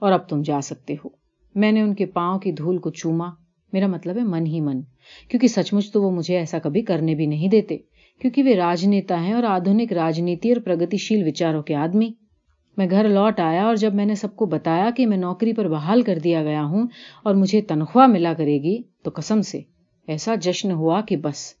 اور 0.00 0.12
اب 0.12 0.28
تم 0.28 0.42
جا 0.42 0.60
سکتے 0.60 0.94
ہو۔ 0.94 1.08
میں 1.54 1.72
نے 1.72 1.80
ان 1.80 1.94
کے 1.94 2.06
پاؤں 2.06 2.38
کی 2.38 2.52
دھول 2.52 2.78
کو 2.78 2.90
چوما۔ 2.90 3.30
میرا 3.72 3.86
مطلب 3.86 4.18
ہے 4.18 4.24
من 4.24 4.46
ہی 4.46 4.60
من۔ 4.60 4.80
کیونکہ 5.28 5.48
سچ 5.48 5.72
مچ 5.72 5.92
تو 5.92 6.02
وہ 6.02 6.10
مجھے 6.10 6.36
ایسا 6.36 6.58
کبھی 6.58 6.82
کرنے 6.82 7.14
بھی 7.14 7.26
نہیں 7.26 7.48
دیتے، 7.48 7.78
کیونکہ 8.20 8.42
وہ 8.42 8.48
راجنیتا 8.48 9.24
ہیں 9.24 9.32
اور 9.32 9.42
آدھنک 9.42 9.92
راجنیتی 9.92 10.52
اور 10.52 10.60
پرگتی 10.60 10.96
شیل 10.96 11.26
وچاروں 11.26 11.62
کے 11.62 11.74
آدمی۔ 11.74 12.10
میں 12.76 12.86
گھر 12.90 13.08
لوٹ 13.08 13.40
آیا 13.40 13.64
اور 13.64 13.76
جب 13.76 13.94
میں 13.94 14.06
نے 14.06 14.14
سب 14.14 14.36
کو 14.36 14.46
بتایا 14.46 14.90
کہ 14.96 15.06
میں 15.06 15.16
نوکری 15.16 15.52
پر 15.52 15.68
بحال 15.68 16.02
کر 16.02 16.18
دیا 16.18 16.42
گیا 16.42 16.64
ہوں 16.64 16.86
اور 17.22 17.34
مجھے 17.34 17.60
تنخواہ 17.60 18.06
ملا 18.06 18.34
کرے 18.34 18.58
گی، 18.62 18.82
تو 19.04 19.10
قسم 19.14 19.42
سے 19.42 19.60
ایسا 20.08 20.34
جشن 20.34 20.70
ہوا 20.70 21.00
کہ 21.00 21.16
بس۔ 21.16 21.54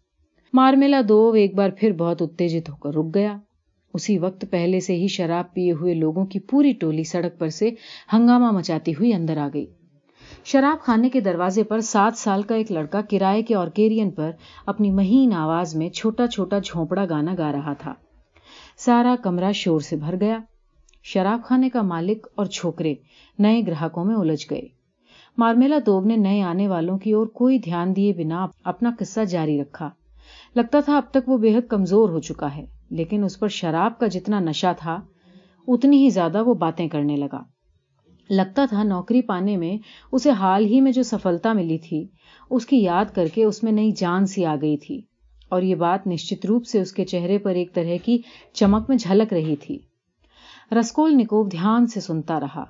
مارمیلا 0.52 1.00
دو 1.08 1.32
ایک 1.32 1.54
بار 1.54 1.70
پھر 1.70 1.92
بہت 1.92 2.22
اتےجت 2.22 2.70
ہو 2.70 2.76
کر 2.76 2.94
رک 2.94 3.14
گیا۔ 3.14 3.36
اسی 3.94 4.18
وقت 4.18 4.44
پہلے 4.50 4.80
سے 4.80 4.96
ہی 4.96 5.06
شراب 5.06 5.54
پیے 5.54 5.72
ہوئے 5.72 5.94
لوگوں 5.94 6.26
کی 6.26 6.38
پوری 6.40 6.72
ٹولی 6.72 7.04
سڑک 7.04 7.38
پر 7.38 7.48
سے 7.48 7.70
ہنگامہ 8.12 8.50
مچاتی 8.50 8.92
ہوئی 8.92 9.12
اندر 9.12 9.36
آ 9.36 9.48
گئی۔ 9.54 9.66
شراب 10.44 10.84
خانے 10.84 11.08
کے 11.08 11.20
دروازے 11.20 11.62
پر 11.62 11.80
سات 11.80 12.18
سال 12.18 12.42
کا 12.42 12.54
ایک 12.54 12.72
لڑکا 12.72 13.00
کرائے 13.10 13.42
کے 13.42 13.54
کیرین 13.74 14.10
پر 14.10 14.30
اپنی 14.66 14.90
مہین 14.90 15.32
آواز 15.32 15.76
میں 15.76 15.88
چھوٹا 15.88 16.26
چھوٹا 16.26 16.58
جھونپڑا 16.58 17.04
گانا 17.10 17.34
گا 17.38 17.52
رہا 17.52 17.72
تھا۔ 17.72 17.94
سارا 18.76 19.14
کمرہ 19.22 19.52
شور 19.52 19.80
سے 19.80 19.96
بھر 19.96 20.20
گیا۔ 20.20 20.38
شراب 21.08 21.40
خانے 21.44 21.68
کا 21.68 21.82
مالک 21.82 22.26
اور 22.34 22.46
چھوکرے 22.46 22.94
نئے 23.38 23.60
گراہکوں 23.66 24.04
میں 24.04 24.14
الجھ 24.14 24.46
گئے۔ 24.50 24.62
مارمیلا 25.38 25.78
دوب 25.86 26.06
نے 26.06 26.16
نئے 26.16 26.42
آنے 26.42 26.68
والوں 26.68 26.98
کی 26.98 27.12
اور 27.12 27.26
کوئی 27.26 27.58
دھیان 27.58 27.96
دیے 27.96 28.12
بنا 28.12 28.46
اپنا 28.64 28.90
قصہ 28.98 29.20
جاری 29.20 29.60
رکھا۔ 29.60 29.90
لگتا 30.56 30.80
تھا 30.80 30.96
اب 30.96 31.02
تک 31.10 31.28
وہ 31.28 31.38
بے 31.38 31.56
حد 31.56 31.68
کمزور 31.68 32.08
ہو 32.08 32.20
چکا 32.20 32.56
ہے، 32.56 32.64
لیکن 32.90 33.24
اس 33.24 33.38
پر 33.38 33.48
شراب 33.48 33.98
کا 33.98 34.06
جتنا 34.06 34.40
نشہ 34.40 34.72
تھا، 34.78 35.00
اتنی 35.68 36.04
ہی 36.04 36.10
زیادہ 36.10 36.42
وہ 36.44 36.54
باتیں 36.54 36.88
کرنے 36.88 37.16
لگا۔ 37.16 37.42
لگتا 38.30 38.64
تھا 38.70 38.82
نوکری 38.82 39.22
پانے 39.22 39.56
میں 39.56 39.76
اسے 40.12 40.30
حال 40.30 40.64
ہی 40.64 40.80
میں 40.80 40.92
جو 40.92 41.02
سفلتا 41.02 41.52
ملی 41.52 41.78
تھی، 41.78 42.06
اس 42.50 42.66
کی 42.66 42.82
یاد 42.82 43.04
کر 43.14 43.26
کے 43.34 43.44
اس 43.44 43.62
میں 43.62 43.72
نئی 43.72 43.90
جان 43.90 44.26
سی 44.26 44.44
آ 44.44 44.56
گئی 44.62 44.76
تھی۔ 44.76 45.02
اور 45.48 45.62
یہ 45.62 45.74
بات 45.74 46.06
نشچت 46.06 46.46
روپ 46.46 46.66
سے 46.66 46.80
اس 46.80 46.92
کے 46.92 47.04
چہرے 47.04 47.38
پر 47.38 47.50
ایک 47.50 47.74
طرح 47.74 47.96
کی 48.04 48.18
چمک 48.52 48.84
میں 48.88 48.96
جھلک 48.96 49.32
رہی 49.32 49.56
تھی۔ 49.56 49.78
رسکول 50.72 51.14
نکوب 51.14 51.52
دھیان 51.52 51.86
سے 51.86 52.00
سنتا 52.00 52.40
رہا۔ 52.40 52.64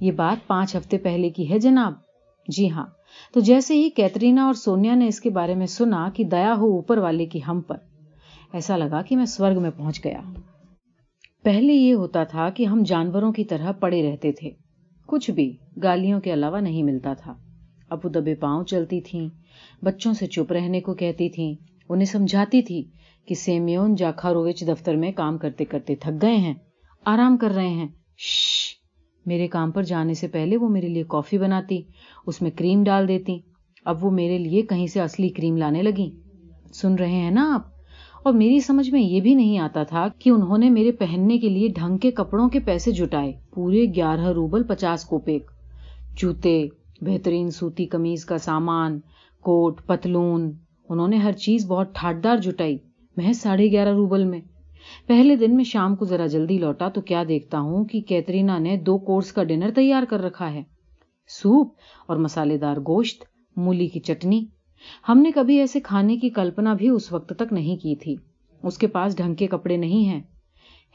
یہ 0.00 0.12
بات 0.12 0.46
پانچ 0.46 0.76
ہفتے 0.76 0.98
پہلے 0.98 1.30
کی 1.30 1.50
ہے 1.50 1.58
جناب۔ 1.58 1.92
جی 2.48 2.70
ہاں۔ 2.70 2.86
تو 3.34 3.40
جیسے 3.40 3.74
ہی 3.74 3.90
کیترینا 3.90 4.46
اور 4.46 4.54
سونیا 4.54 4.94
نے 4.94 5.06
اس 5.06 5.20
کے 5.20 5.30
بارے 5.30 5.54
میں 5.54 5.66
سنا 5.66 6.08
کہ 6.14 6.24
دیا 6.24 6.54
ہو 6.56 6.64
اوپر 6.64 6.98
والے 6.98 7.26
کی 7.26 7.40
ہم 7.48 7.60
پر، 7.60 7.76
ایسا 8.52 8.76
لگا 8.76 9.02
کہ 9.02 9.16
میں 9.16 9.24
سورگ 9.24 9.60
میں 9.62 9.70
پہنچ 9.76 10.04
گیا۔ 10.04 10.20
پہلے 11.42 11.72
یہ 11.72 11.94
ہوتا 11.94 12.24
تھا 12.24 12.50
کہ 12.50 12.66
ہم 12.66 12.82
جانوروں 12.86 13.32
کی 13.32 13.44
طرح 13.44 13.72
پڑے 13.72 14.10
رہتے 14.10 14.32
تھے۔ 14.32 14.50
کچھ 15.06 15.30
بھی 15.30 15.56
گالیوں 15.82 16.20
کے 16.20 16.32
علاوہ 16.32 16.60
نہیں 16.60 16.82
ملتا 16.82 17.14
تھا۔ 17.14 17.34
ابو 17.90 18.08
دبے 18.08 18.34
پاؤں 18.34 18.64
چلتی 18.64 19.00
تھیں، 19.00 19.28
بچوں 19.82 20.12
سے 20.12 20.26
چپ 20.26 20.52
رہنے 20.52 20.80
کو 20.80 20.94
کہتی 20.94 21.28
تھیں۔ 21.28 21.54
انہیں 21.88 22.04
سمجھاتی 22.04 22.62
تھی 22.62 22.84
کہ 23.26 23.34
سیمیون 23.34 23.94
جاکھاروچ 23.94 24.64
دفتر 24.66 24.96
میں 24.96 25.12
کام 25.12 25.38
کرتے 25.38 25.64
کرتے 25.64 25.94
تھک 25.94 26.22
گئے 26.22 26.36
ہیں۔ 26.36 26.54
آرام 27.04 27.36
کر 27.36 27.50
رہے 27.50 27.68
ہیں۔ 27.68 27.88
میرے 29.26 29.48
کام 29.48 29.70
پر 29.70 29.82
جانے 29.82 30.14
سے 30.14 30.28
پہلے 30.28 30.56
وہ 30.56 30.68
میرے 30.68 30.88
لیے 30.88 31.04
کافی 31.08 31.38
بناتی، 31.38 31.82
اس 32.26 32.42
میں 32.42 32.50
کریم 32.50 32.84
ڈال 32.84 33.08
دیتی۔ 33.08 33.38
اب 33.84 34.04
وہ 34.04 34.10
میرے 34.10 34.38
لیے 34.38 34.62
کہیں 34.62 34.86
سے 34.86 35.00
اصلی 35.00 35.28
کریم 35.28 35.56
لانے 35.56 35.82
لگی۔ 35.82 36.10
سن 36.74 36.94
رہے 36.94 37.12
ہیں 37.12 37.30
نا 37.30 37.54
آپ؟ 37.54 37.62
اور 38.22 38.32
میری 38.32 38.60
سمجھ 38.60 38.90
میں 38.90 39.00
یہ 39.00 39.20
بھی 39.20 39.34
نہیں 39.34 39.58
آتا 39.58 39.82
تھا 39.82 40.08
کہ 40.18 40.30
انہوں 40.30 40.58
نے 40.58 40.70
میرے 40.70 40.92
پہننے 40.92 41.38
کے 41.38 41.48
لیے 41.48 41.68
ڈھنگ 41.68 41.98
کے 41.98 42.10
کپڑوں 42.10 42.48
کے 42.48 42.60
پیسے 42.60 42.90
جٹائے، 42.90 43.32
پورے 43.54 43.84
گیارہ 43.84 44.32
روبل 44.32 44.62
پچاس 44.62 45.04
کوپیک۔ 45.04 45.50
جوتے، 46.16 46.66
بہترین 47.00 47.50
سوتی 47.50 47.86
کمیز 47.86 48.24
کا 48.24 48.38
سامان، 48.38 49.00
کوٹ، 49.40 49.86
پتلون، 49.86 50.52
انہوں 50.88 51.08
نے 51.08 51.16
ہر 51.16 51.32
چیز 51.32 51.66
بہت 51.66 51.94
ٹھاٹدار 51.94 52.36
جٹائی۔ 52.36 52.78
محض 53.16 53.36
ساڑھے 53.36 53.70
گیارہ 53.70 53.94
روبل 53.94 54.24
میں۔ 54.24 54.40
پہلے 55.06 55.36
دن 55.36 55.56
میں 55.56 55.64
شام 55.64 55.96
کو 55.96 56.04
ذرا 56.04 56.26
جلدی 56.26 56.58
لوٹا 56.58 56.88
تو 56.88 57.00
کیا 57.00 57.24
دیکھتا 57.28 57.60
ہوں 57.60 57.84
کہ 57.84 58.00
کیترینا 58.00 58.58
نے 58.58 58.76
دو 58.76 58.98
کورس 58.98 59.32
کا 59.32 59.44
ڈنر 59.44 59.70
تیار 59.74 60.02
کر 60.02 60.20
رکھا 60.20 60.52
ہے۔ 60.52 60.62
سوپ 61.28 61.74
اور 62.06 62.16
مسالے 62.16 62.58
دار 62.58 62.76
گوشت، 62.76 63.24
مولی 63.56 63.86
کی 63.86 64.00
چٹنی۔ 64.00 64.44
ہم 65.08 65.18
نے 65.18 65.30
کبھی 65.30 65.58
ایسے 65.58 65.80
کھانے 65.80 66.16
کی 66.16 66.28
کلپنا 66.30 66.74
بھی 66.74 66.88
اس 66.88 67.12
وقت 67.12 67.32
تک 67.38 67.52
نہیں 67.52 67.76
کی 67.76 67.96
تھی۔ 67.96 68.16
اس 68.62 68.78
کے 68.78 68.86
پاس 68.86 69.16
ڈھنگ 69.16 69.34
کے 69.34 69.46
کپڑے 69.46 69.76
نہیں 69.76 70.04
ہیں۔ 70.04 70.22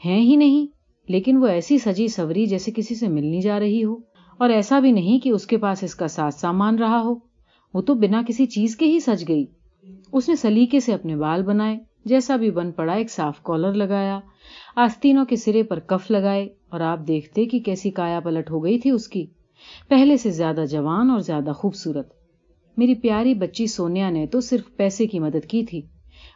ہیں 0.04 0.20
ہی 0.20 0.36
نہیں، 0.36 0.66
لیکن 1.08 1.36
وہ 1.36 1.46
ایسی 1.46 1.78
سجی 1.78 2.08
سوری 2.08 2.46
جیسے 2.46 2.72
کسی 2.76 2.94
سے 2.94 3.08
ملنی 3.08 3.40
جا 3.40 3.60
رہی 3.60 3.84
ہو۔ 3.84 3.96
اور 4.38 4.50
ایسا 4.50 4.78
بھی 4.78 4.92
نہیں 4.92 5.18
کہ 5.18 5.28
اس 5.28 5.46
کے 5.46 5.56
پاس 5.56 5.82
اس 5.82 5.94
کا 5.94 6.08
ساتھ 6.08 6.34
سامان 6.34 6.78
رہا 6.78 7.00
ہو۔ 7.04 7.14
وہ 7.74 7.82
تو 7.82 7.94
بنا 7.94 8.22
کسی 8.28 8.46
چیز 8.46 8.76
کے 8.76 8.84
ہی 8.84 9.00
سج 9.00 9.24
گئی۔ 9.28 9.44
اس 10.12 10.28
نے 10.28 10.36
سلیقے 10.36 10.80
سے 10.80 10.94
اپنے 10.94 11.16
بال 11.16 11.42
بنائے۔ 11.42 11.78
جیسا 12.04 12.36
بھی 12.36 12.50
بن 12.50 12.72
پڑا، 12.72 12.92
ایک 12.92 13.10
صاف 13.10 13.42
کالر 13.42 13.72
لگایا، 13.72 14.20
آستینوں 14.76 15.24
کے 15.24 15.36
سرے 15.36 15.62
پر 15.62 15.78
کف 15.78 16.10
لگائے، 16.10 16.48
اور 16.68 16.80
آپ 16.80 16.98
دیکھتے 17.08 17.44
کہ 17.44 17.60
کیسی 17.60 17.90
کایا 17.90 18.20
پلٹ 18.20 18.50
ہو 18.50 18.64
گئی 18.64 18.78
تھی 18.78 18.90
اس 18.90 19.08
کی۔ 19.08 19.26
پہلے 19.88 20.16
سے 20.16 20.30
زیادہ 20.30 20.64
جوان 20.70 21.10
اور 21.10 21.20
زیادہ 21.20 21.52
خوبصورت۔ 21.56 22.08
میری 22.76 22.94
پیاری 22.94 23.34
بچی 23.34 23.66
سونیا 23.66 24.10
نے 24.10 24.26
تو 24.26 24.40
صرف 24.40 24.76
پیسے 24.76 25.06
کی 25.06 25.18
مدد 25.18 25.46
کی 25.46 25.64
تھی۔ 25.64 25.82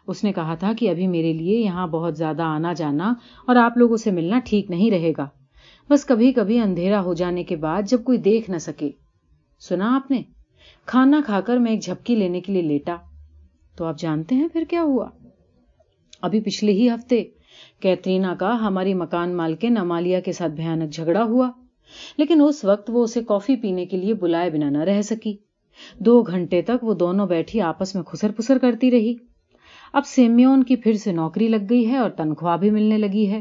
اس 0.06 0.24
نے 0.24 0.32
کہا 0.32 0.54
تھا 0.54 0.72
کہ 0.78 0.90
ابھی 0.90 1.06
میرے 1.06 1.32
لیے 1.32 1.58
یہاں 1.58 1.86
بہت 1.86 2.16
زیادہ 2.16 2.42
آنا 2.42 2.72
جانا 2.72 3.14
اور 3.46 3.56
آپ 3.56 3.78
لوگوں 3.78 3.96
سے 3.96 4.10
ملنا 4.10 4.40
ٹھیک 4.44 4.70
نہیں 4.70 4.90
رہے 4.90 5.12
گا۔ 5.18 5.26
بس 5.90 6.04
کبھی 6.04 6.32
کبھی 6.32 6.60
اندھیرا 6.60 7.02
ہو 7.02 7.14
جانے 7.14 7.44
کے 7.44 7.56
بعد 7.56 7.82
جب 7.88 8.04
کوئی 8.04 8.18
دیکھ 8.18 8.50
نہ 8.50 8.58
سکے۔ 8.58 8.90
سنا 9.60 9.96
آپ 9.96 10.10
نے؟ 10.10 10.22
کھانا 10.86 11.20
کھا 11.26 11.40
کر 11.40 11.56
میں 11.56 11.72
ایک 11.72 11.82
جھپکی 11.82 12.14
لینے 12.14 12.40
کے 12.40 12.52
لیے 12.52 12.62
لیٹا۔ 12.62 12.96
تو 13.76 13.84
آپ 13.84 13.98
جانتے 13.98 14.34
ہیں 14.34 14.48
پھر 14.52 14.64
کیا 14.70 14.82
ہوا؟ 14.82 15.10
ابھی 16.24 16.40
پچھلے 16.40 16.72
ہی 16.72 16.88
ہفتے 16.90 17.22
کیترینا 17.80 18.34
کا 18.38 18.52
ہماری 18.60 18.94
مکان 18.94 19.36
مال 19.36 19.54
کے 19.54 19.68
کے 20.24 20.32
ساتھ 20.32 20.52
بھیانک 20.52 20.92
جھگڑا 20.92 21.24
ہوا، 21.24 21.50
لیکن 22.16 22.40
اس 22.40 22.64
وقت 22.64 22.90
وہ 22.94 23.02
اسے 23.04 23.24
کافی 23.24 23.56
پینے 23.56 23.86
کے 23.86 23.96
لیے 23.96 24.14
بلائے 24.14 24.50
بنا 24.50 24.70
نہ 24.70 24.78
رہ 24.78 25.02
سکی۔ 25.02 25.36
دو 25.98 26.22
گھنٹے 26.22 26.62
تک 26.62 26.84
وہ 26.84 26.94
دونوں 26.94 27.26
بیٹھی 27.26 27.60
آپس 27.60 27.94
میں 27.94 28.02
خسر 28.02 28.32
پسر 28.32 28.58
کرتی 28.58 28.90
رہی۔ 28.90 29.14
اب 29.92 30.06
سیمیون 30.06 30.62
کی 30.64 30.76
پھر 30.76 30.92
سے 30.92 31.12
نوکری 31.12 31.48
لگ 31.48 31.66
گئی 31.70 31.88
ہے 31.88 31.96
اور 31.96 32.10
تنخواہ 32.10 32.56
بھی 32.56 32.70
ملنے 32.70 32.98
لگی 32.98 33.30
ہے۔ 33.30 33.40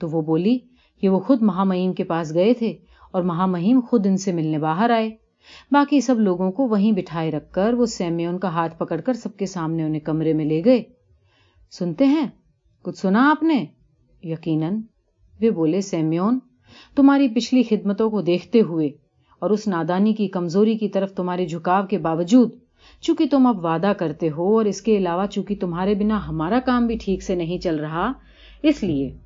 تو 0.00 0.08
وہ 0.08 0.22
بولی 0.22 0.58
کہ 1.02 1.08
وہ 1.08 1.18
خود 1.18 1.42
مہامہیم 1.42 1.92
کے 1.92 2.04
پاس 2.04 2.34
گئے 2.34 2.54
تھے 2.54 2.74
اور 3.12 3.22
مہامہیم 3.22 3.80
خود 3.80 4.06
ان 4.06 4.16
سے 4.16 4.32
ملنے 4.32 4.58
باہر 4.58 4.90
آئے۔ 4.90 5.10
باقی 5.70 6.00
سب 6.00 6.20
لوگوں 6.20 6.52
کو 6.52 6.68
وہیں 6.68 6.92
بٹھائے 6.92 7.30
رکھ 7.30 7.52
کر 7.52 7.74
وہ 7.74 7.86
سیمیون 7.86 8.38
کا 8.38 8.48
ہاتھ 8.48 8.78
پکڑ 8.78 9.00
کر 9.00 9.12
سب 9.12 9.36
کے 9.36 9.46
سامنے 9.46 9.82
انہیں 9.82 10.00
کمرے 10.00 10.32
میں 10.32 10.44
لے 10.44 10.64
گئے۔ 10.64 10.82
سنتے 11.70 12.06
ہیں؟ 12.06 12.26
کچھ 12.82 12.98
سنا 12.98 13.30
آپ 13.30 13.42
نے؟ 13.42 13.64
یقیناً۔ 14.22 14.80
وہ 15.40 15.50
بولے، 15.50 15.80
سیمیون، 15.80 16.38
تمہاری 16.96 17.28
پچھلی 17.28 17.62
خدمتوں 17.62 18.10
کو 18.10 18.20
دیکھتے 18.20 18.60
ہوئے، 18.60 18.90
اور 19.38 19.50
اس 19.50 19.66
نادانی 19.68 20.12
کی 20.12 20.28
کمزوری 20.28 20.78
کی 20.78 20.88
طرف 20.88 21.14
تمہارے 21.14 21.46
جھکاؤ 21.46 21.86
کے 21.86 21.98
باوجود، 21.98 22.50
چونکہ 23.00 23.26
تم 23.30 23.46
اب 23.46 23.64
وعدہ 23.64 23.92
کرتے 23.98 24.30
ہو، 24.30 24.56
اور 24.56 24.64
اس 24.64 24.82
کے 24.82 24.96
علاوہ 24.96 25.26
چونکہ 25.26 25.54
تمہارے 25.60 25.94
بنا 25.94 26.28
ہمارا 26.28 26.58
کام 26.64 26.86
بھی 26.86 26.96
ٹھیک 27.00 27.22
سے 27.22 27.34
نہیں 27.34 27.58
چل 27.58 27.76
رہا، 27.76 28.12
اس 28.62 28.82
لیے 28.82 29.16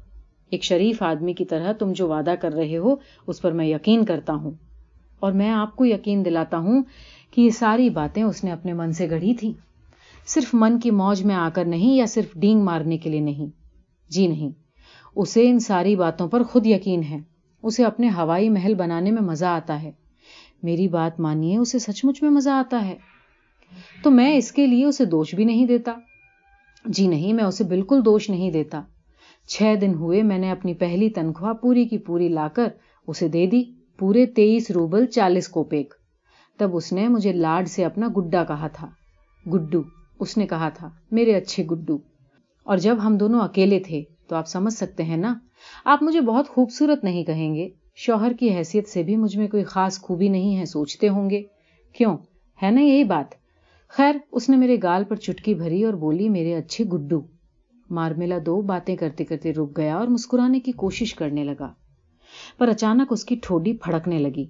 ایک 0.51 0.65
شریف 0.65 1.03
آدمی 1.03 1.33
کی 1.33 1.45
طرح 1.45 1.73
تم 1.73 1.93
جو 1.93 2.09
وعدہ 2.09 2.35
کر 2.41 2.53
رہے 2.53 2.77
ہو، 2.77 2.97
اس 3.27 3.43
پر 3.43 3.53
میں 3.53 3.67
یقین 3.67 4.05
کرتا 4.05 4.35
ہوں۔ 4.35 4.51
اور 5.21 5.33
میں 5.33 5.51
آپ 5.51 5.77
کو 5.77 5.85
یقین 5.85 6.25
دلاتا 6.25 6.59
ہوں 6.59 6.83
کہ 7.31 7.41
یہ 7.41 7.51
ساری 7.51 7.91
باتیں 7.91 8.23
اس 8.23 8.45
نے 8.45 8.53
اپنے 8.53 8.73
من 8.73 8.93
سے 8.93 9.11
گڑھی 9.11 9.35
تھی 9.35 9.53
صرف 10.31 10.51
من 10.53 10.81
کی 10.81 10.91
موج 10.91 11.23
میں 11.25 11.35
آ 11.35 11.49
کر 11.55 11.65
نہیں 11.65 11.95
یا 11.95 12.07
صرف 12.07 12.35
ڈینگ 12.35 12.63
مارنے 12.63 12.99
کے 12.99 13.11
لیے 13.11 13.21
نہیں۔ 13.21 13.47
جی 14.11 14.27
نہیں۔ 14.27 14.51
اسے 15.17 15.51
ان 15.51 15.59
ساری 15.59 15.97
باتوں 15.97 16.29
پر 16.29 16.43
خود 16.43 16.67
یقین 16.67 17.03
ہے۔ 17.03 17.19
اسے 17.63 17.85
اپنے 17.85 18.09
ہوائی 18.09 18.49
محل 18.49 18.75
بنانے 18.75 19.11
میں 19.11 19.23
مزہ 19.23 19.45
آتا 19.45 19.83
ہے۔ 19.83 19.91
میری 20.63 20.89
بات 20.89 21.21
مانیے، 21.21 21.57
اسے 21.57 21.79
سچ 21.79 22.05
مچ 22.05 22.23
میں 22.23 22.31
مزہ 22.31 22.51
آتا 22.51 22.87
ہے۔ 22.87 22.97
تو 24.03 24.11
میں 24.11 24.37
اس 24.37 24.53
کے 24.53 24.67
لیے 24.67 24.85
اسے 24.85 25.05
دوش 25.05 25.35
بھی 25.35 25.45
نہیں 25.45 25.67
دیتا۔ 25.67 25.95
جی 26.85 27.07
نہیں، 27.07 27.33
میں 27.33 27.45
اسے 27.45 27.65
بالکل 27.65 28.05
دوش 28.05 28.31
نہیں 28.31 28.51
دیتا۔ 28.51 28.83
چھ 29.49 29.75
دن 29.81 29.95
ہوئے، 29.95 30.23
میں 30.23 30.39
نے 30.39 30.51
اپنی 30.51 30.75
پہلی 30.75 31.11
تنخواہ 31.11 31.53
پوری 31.53 31.85
کی 31.85 31.99
پوری 31.99 32.29
لا 32.29 32.49
کر 32.49 32.69
اسے 33.07 33.29
دے 33.29 33.47
دی، 33.47 33.63
پورے 33.99 34.27
تیئیس 34.27 34.71
روبل 34.71 35.07
چالیس 35.07 35.49
کوپیک۔ 35.49 35.95
تب 36.59 36.77
اس 36.77 36.93
نے 36.93 37.09
مجھے 37.09 37.33
لاڈ 37.33 37.69
سے 37.69 37.85
اپنا 37.85 38.09
گڈا 38.17 38.45
کہا 38.45 38.69
تھا۔ 38.69 38.87
گڈو 39.53 39.83
اس 40.21 40.37
نے 40.37 40.47
کہا 40.47 40.69
تھا، 40.69 40.91
میرے 41.11 41.35
اچھے 41.35 41.65
گڈو۔ 41.65 41.99
اور 42.65 42.77
جب 42.77 42.97
ہم 43.05 43.17
دونوں 43.17 43.41
اکیلے 43.41 43.81
تھے، 43.81 44.03
تو 44.29 44.37
آپ 44.37 44.49
سمجھ 44.49 44.75
سکتے 44.75 45.03
ہیں 45.03 45.17
نا؟ 45.17 45.35
آپ 45.85 46.03
مجھے 46.03 46.21
بہت 46.21 46.49
خوبصورت 46.49 47.05
نہیں 47.05 47.25
کہیں 47.25 47.55
گے۔ 47.55 47.69
شوہر 47.95 48.33
کی 48.41 48.55
حیثیت 48.55 48.89
سے 48.89 49.03
بھی 49.03 49.17
مجھ 49.17 49.37
میں 49.37 49.49
کوئی 49.49 49.65
خاص 49.65 50.01
خوبی 50.01 50.29
نہیں 50.29 50.57
ہے، 50.57 50.65
سوچتے 50.65 51.09
ہوں 51.09 51.31
گے۔ 51.31 51.43
کیوں؟ 51.93 52.17
ہے 52.63 52.71
نا 52.71 52.81
یہی 52.81 53.05
بات۔ 53.05 53.35
خیر، 53.89 54.17
اس 54.33 54.49
نے 54.49 54.57
میرے 54.57 54.77
گال 54.83 55.05
پر 55.05 55.17
چٹکی 55.17 55.55
بھری 55.55 55.85
اور 55.85 55.95
بولی، 55.95 56.29
میرے 56.29 56.55
اچھے 56.55 56.85
گڈو۔ 56.85 57.21
مارمیلا 57.91 58.39
دو 58.47 58.61
باتیں 58.61 58.97
کرتے 58.97 59.25
کرتے 59.25 59.53
رک 59.53 59.77
گیا 59.77 59.97
اور 59.97 60.09
مسکرانے 60.09 60.61
کی 60.61 60.73
کوشش 60.73 61.15
کرنے 61.15 61.45
لگا۔ 61.45 61.73
پر 62.59 62.69
اچانک 62.69 63.07
اس 63.11 63.25
کی 63.25 63.37
ٹھوڈی 63.43 63.73
پھڑکنے 63.73 64.19
لگی۔ 64.19 64.47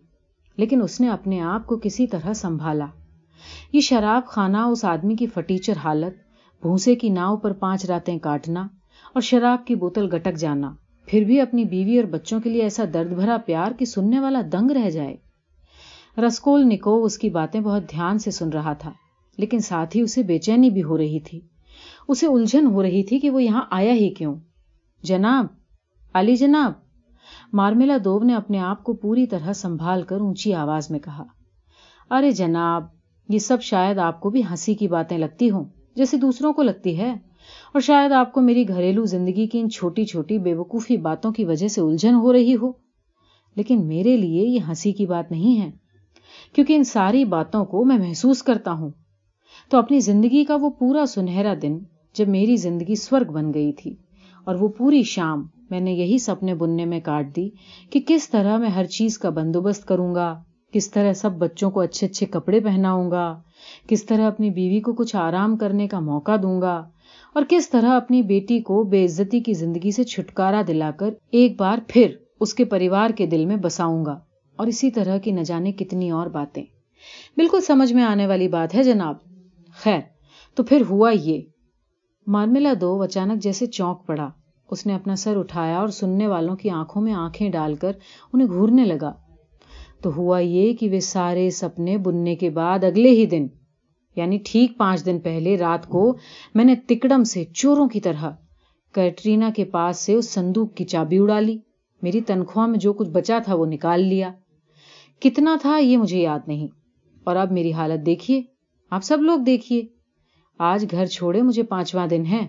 لیکن 0.56 0.82
اس 0.82 1.00
نے 1.00 1.08
اپنے 1.08 1.40
آپ 1.40 1.66
کو 1.66 1.78
کسی 1.82 2.06
طرح 2.06 2.32
سنبھالا۔ 2.32 2.86
یہ 3.72 3.80
شراب 3.80 4.26
خانہ 4.26 4.56
اس 4.56 4.84
آدمی 4.84 5.16
کی 5.16 5.26
فٹیچر 5.26 5.76
حالت 5.76 6.14
بھونسے 6.62 6.94
کی 6.94 7.08
ناؤ 7.08 7.36
پر 7.36 7.52
پانچ 7.52 7.84
راتیں 7.84 8.18
کاٹنا 8.18 8.66
اور 9.12 9.20
شراب 9.20 9.66
کی 9.66 9.74
بوتل 9.74 10.14
گٹک 10.14 10.36
جانا۔ 10.36 10.70
پھر 11.08 11.24
بھی 11.24 11.40
اپنی 11.40 11.64
بیوی 11.64 11.96
اور 11.98 12.06
بچوں 12.06 12.40
کے 12.40 12.50
لیے 12.50 12.62
ایسا 12.62 12.84
درد 12.94 13.12
بھرا 13.12 13.36
پیار 13.46 13.72
کہ 13.72 13.84
سننے 13.84 14.20
والا 14.20 14.40
دنگ 14.52 14.70
رہ 14.70 14.90
جائے۔ 14.90 15.16
رسکول 16.26 16.66
نکو 16.66 17.04
اس 17.04 17.18
کی 17.18 17.30
باتیں 17.30 17.60
بہت 17.60 17.90
دھیان 17.90 18.18
سے 18.18 18.30
سن 18.30 18.48
رہا 18.48 18.72
تھا، 18.72 18.92
لیکن 19.38 19.58
ساتھ 19.58 19.96
ہی 19.96 20.02
اسے 20.02 20.22
بے 20.22 20.38
چینی 20.38 20.70
بھی 20.70 20.82
ہو 20.82 20.98
رہی 20.98 21.20
تھی۔ 21.20 21.40
اسے 22.08 22.26
الجھن 22.26 22.66
ہو 22.66 22.82
رہی 22.82 23.02
تھی 23.02 23.18
کہ 23.18 23.30
وہ 23.30 23.42
یہاں 23.42 23.62
آیا 23.70 23.92
ہی 23.92 24.14
کیوں۔ 24.14 24.34
جناب، 25.02 25.46
علی 26.14 26.36
جناب 26.36 26.72
مارمیلا 27.52 27.96
دوب 28.04 28.24
نے 28.24 28.34
اپنے 28.34 28.58
آپ 28.58 28.84
کو 28.84 28.92
پوری 28.92 29.26
طرح 29.26 29.52
سنبھال 29.52 30.02
کر 30.02 30.20
اونچی 30.20 30.54
آواز 30.54 30.90
میں 30.90 30.98
کہا۔ 30.98 31.24
ارے 32.10 32.30
جناب 32.30 32.84
یہ 33.30 33.38
سب 33.38 33.62
شاید 33.62 33.98
آپ 33.98 34.20
کو 34.20 34.30
بھی 34.30 34.42
ہنسی 34.50 34.74
کی 34.74 34.88
باتیں 34.88 35.18
لگتی 35.18 35.50
ہوں، 35.50 35.64
جیسے 35.96 36.16
دوسروں 36.16 36.52
کو 36.52 36.62
لگتی 36.62 36.98
ہے۔ 36.98 37.10
اور 37.72 37.80
شاید 37.80 38.12
آپ 38.12 38.32
کو 38.32 38.40
میری 38.40 38.68
گھریلو 38.68 39.04
زندگی 39.04 39.46
کی 39.46 39.60
ان 39.60 39.70
چھوٹی 39.70 40.04
چھوٹی 40.04 40.38
بے 40.38 40.54
وقوفی 40.54 40.96
باتوں 40.96 41.32
کی 41.32 41.44
وجہ 41.44 41.68
سے 41.68 41.80
الجھن 41.80 42.14
ہو 42.14 42.32
رہی 42.32 42.56
ہو۔ 42.62 42.72
لیکن 43.56 43.86
میرے 43.86 44.16
لیے 44.16 44.46
یہ 44.46 44.60
ہنسی 44.68 44.92
کی 44.92 45.06
بات 45.06 45.30
نہیں 45.30 45.60
ہے، 45.60 45.70
کیونکہ 46.52 46.72
ان 46.72 46.84
ساری 46.84 47.24
باتوں 47.24 47.64
کو 47.64 47.84
میں 47.84 47.98
محسوس 47.98 48.42
کرتا 48.42 48.72
ہوں۔ 48.72 48.90
تو 49.70 49.78
اپنی 49.78 50.00
زندگی 50.00 50.44
کا 50.44 50.56
وہ 50.60 50.70
پورا 50.70 51.06
سنہرا 51.06 51.54
دن 51.62 51.78
جب 52.14 52.28
میری 52.28 52.56
زندگی 52.56 52.94
سورگ 52.94 53.32
بن 53.32 53.54
گئی 53.54 53.72
تھی، 53.72 53.94
اور 54.44 54.54
وہ 54.54 54.68
پوری 54.68 55.02
شام 55.02 55.46
میں 55.70 55.80
نے 55.80 55.92
یہی 55.92 56.18
سپنے 56.18 56.54
بننے 56.54 56.84
میں 56.84 57.00
کاٹ 57.00 57.36
دی 57.36 57.48
کہ 57.90 58.00
کس 58.06 58.30
طرح 58.30 58.56
میں 58.56 58.68
ہر 58.68 58.84
چیز 58.84 59.18
کا 59.18 59.30
بندوبست 59.30 59.86
کروں 59.86 60.14
گا۔ 60.14 60.42
کس 60.72 60.90
طرح 60.90 61.12
سب 61.12 61.32
بچوں 61.32 61.70
کو 61.70 61.80
اچھے 61.80 62.06
اچھے 62.06 62.26
کپڑے 62.26 62.60
پہناؤں 62.60 63.10
گا؟ 63.10 63.40
کس 63.88 64.06
طرح 64.06 64.26
اپنی 64.26 64.50
بیوی 64.50 64.80
کو 64.80 64.92
کچھ 64.92 65.16
آرام 65.16 65.56
کرنے 65.56 65.88
کا 65.88 66.00
موقع 66.00 66.32
دوں 66.42 66.60
گا؟ 66.60 66.84
اور 67.34 67.42
کس 67.48 67.70
طرح 67.70 67.88
اپنی 67.88 68.22
بیٹی 68.22 68.60
کو 68.60 68.84
بے 68.84 69.04
عزتی 69.04 69.40
کی 69.40 69.52
زندگی 69.52 69.90
سے 69.90 70.04
چھٹکارا 70.04 70.62
دلا 70.68 70.90
کر 70.90 71.14
ایک 71.30 71.60
بار 71.60 71.78
پھر 71.88 72.14
اس 72.40 72.54
کے 72.54 72.64
پریوار 72.64 73.10
کے 73.10 73.26
دل 73.26 73.46
میں 73.46 73.56
بساؤں 73.56 74.04
گا؟ 74.04 74.18
اور 74.56 74.66
اسی 74.66 74.90
طرح 74.90 75.18
کی 75.18 75.30
نہ 75.30 75.40
جانے 75.40 75.72
کتنی 75.72 76.10
اور 76.10 76.26
باتیں۔ 76.26 76.64
بالکل 77.36 77.60
سمجھ 77.60 77.92
میں 77.92 78.04
آنے 78.04 78.26
والی 78.26 78.48
بات 78.48 78.74
ہے 78.74 78.82
جناب۔ 78.82 79.14
خیر، 79.74 80.00
تو 80.54 80.62
پھر 80.62 80.82
ہوا 80.90 81.10
یہ۔ 81.10 81.40
مارملا 82.26 82.72
دو 82.80 83.02
اچانک 83.02 83.42
جیسے 83.42 83.66
چونک 83.66 84.06
پڑا۔ 84.06 84.28
اس 84.70 84.86
نے 84.86 84.94
اپنا 84.94 85.16
سر 85.16 85.36
اٹھایا 85.36 85.78
اور 85.78 85.88
سننے 85.88 86.26
والوں 86.26 86.56
کی 86.56 86.70
آنکھوں 86.70 87.02
میں 87.02 87.12
آنکھیں 87.12 87.50
ڈال 87.50 87.74
کر 87.74 87.92
انہیں 88.32 88.48
گھورنے 88.48 88.84
لگا۔ 88.84 89.12
تو 90.02 90.16
ہوا 90.16 90.38
یہ 90.38 90.72
کہ 90.72 90.90
وہ 90.90 91.00
سارے 91.00 91.50
سپنے 91.50 91.98
بننے 91.98 92.36
کے 92.36 92.50
بعد 92.50 92.84
اگلے 92.84 93.10
ہی 93.10 93.26
دن 93.26 93.46
یعنی 94.16 94.38
ٹھیک 94.44 94.78
پانچ 94.78 95.06
دن 95.06 95.18
پہلے 95.18 95.56
رات 95.56 95.86
کو 95.86 96.16
میں 96.54 96.64
نے 96.64 96.74
تکڑم 96.74 97.24
سے 97.24 97.44
چوروں 97.44 97.88
کی 97.88 98.00
طرح 98.00 98.30
کیٹرینا 98.94 99.50
کے 99.56 99.64
پاس 99.64 99.98
سے 99.98 100.14
اس 100.14 100.30
صندوق 100.30 100.74
کی 100.74 100.84
چابی 100.84 101.18
اڑا 101.18 101.40
لی۔ 101.40 101.58
میری 102.02 102.20
تنخواہ 102.20 102.66
میں 102.66 102.78
جو 102.78 102.92
کچھ 102.92 103.08
بچا 103.08 103.38
تھا 103.44 103.54
وہ 103.54 103.66
نکال 103.66 104.00
لیا۔ 104.00 104.32
کتنا 105.20 105.56
تھا 105.62 105.78
یہ 105.78 105.96
مجھے 105.96 106.18
یاد 106.18 106.40
نہیں۔ 106.46 106.68
اور 107.24 107.36
اب 107.36 107.52
میری 107.52 107.72
حالت 107.72 108.06
دیکھیے۔ 108.06 108.42
آپ 108.90 109.04
سب 109.04 109.18
لوگ 109.20 109.38
دیکھیے۔ 109.38 109.82
آج 110.58 110.86
گھر 110.90 111.06
چھوڑے 111.06 111.42
مجھے 111.42 111.62
پانچواں 111.62 112.06
دن 112.06 112.26
ہے۔ 112.26 112.46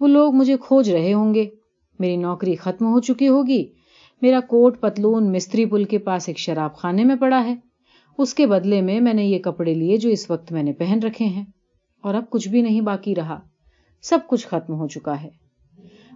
وہ 0.00 0.06
لوگ 0.06 0.34
مجھے 0.34 0.56
کھوج 0.56 0.90
رہے 0.90 1.12
ہوں 1.12 1.34
گے۔ 1.34 1.48
میری 1.98 2.16
نوکری 2.16 2.54
ختم 2.54 2.86
ہو 2.86 3.00
چکی 3.00 3.28
ہوگی۔ 3.28 3.72
میرا 4.22 4.40
کوٹ 4.40 4.80
پتلون 4.80 5.32
مستری 5.32 5.64
پل 5.64 5.84
کے 5.84 5.98
پاس 5.98 6.28
ایک 6.28 6.38
شراب 6.38 6.76
خانے 6.76 7.04
میں 7.04 7.16
پڑا 7.16 7.44
ہے۔ 7.44 7.54
اس 8.18 8.34
کے 8.34 8.46
بدلے 8.46 8.80
میں 8.80 9.00
میں 9.00 9.14
نے 9.14 9.24
یہ 9.24 9.38
کپڑے 9.38 9.74
لیے 9.74 9.96
جو 9.96 10.10
اس 10.10 10.30
وقت 10.30 10.52
میں 10.52 10.62
نے 10.62 10.72
پہن 10.72 10.98
رکھے 11.02 11.24
ہیں۔ 11.24 11.44
اور 12.02 12.14
اب 12.14 12.30
کچھ 12.30 12.48
بھی 12.48 12.62
نہیں 12.62 12.80
باقی 12.80 13.14
رہا۔ 13.14 13.40
سب 14.02 14.18
کچھ 14.26 14.46
ختم 14.46 14.74
ہو 14.74 14.88
چکا 14.88 15.22
ہے۔ 15.22 15.28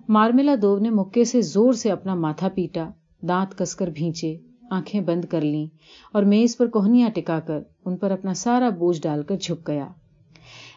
مارملا 0.09 0.55
دو 0.63 0.79
نے 0.79 0.91
مکے 0.91 1.25
سے 1.25 1.41
زور 1.41 1.73
سے 1.73 1.91
اپنا 1.91 2.15
ماتھا 2.15 2.49
پیٹا، 2.49 2.89
دانت 3.23 3.59
کس 3.59 3.77
کر 3.77 3.87
بھینچے، 3.95 4.37
آنکھیں 4.71 5.01
بند 5.01 5.25
کر 5.25 5.41
لیں 5.41 5.67
اور 6.13 6.23
میز 6.23 6.57
پر 6.57 6.67
کوہنیاں 6.67 7.11
ٹکا 7.11 7.41
کر 7.41 7.61
ان 7.85 7.97
پر 7.97 8.11
اپنا 8.11 8.35
سارا 8.35 8.69
بوجھ 8.69 9.01
ڈال 9.03 9.23
کر 9.23 9.37
جھک 9.37 9.69
گیا۔ 9.69 9.89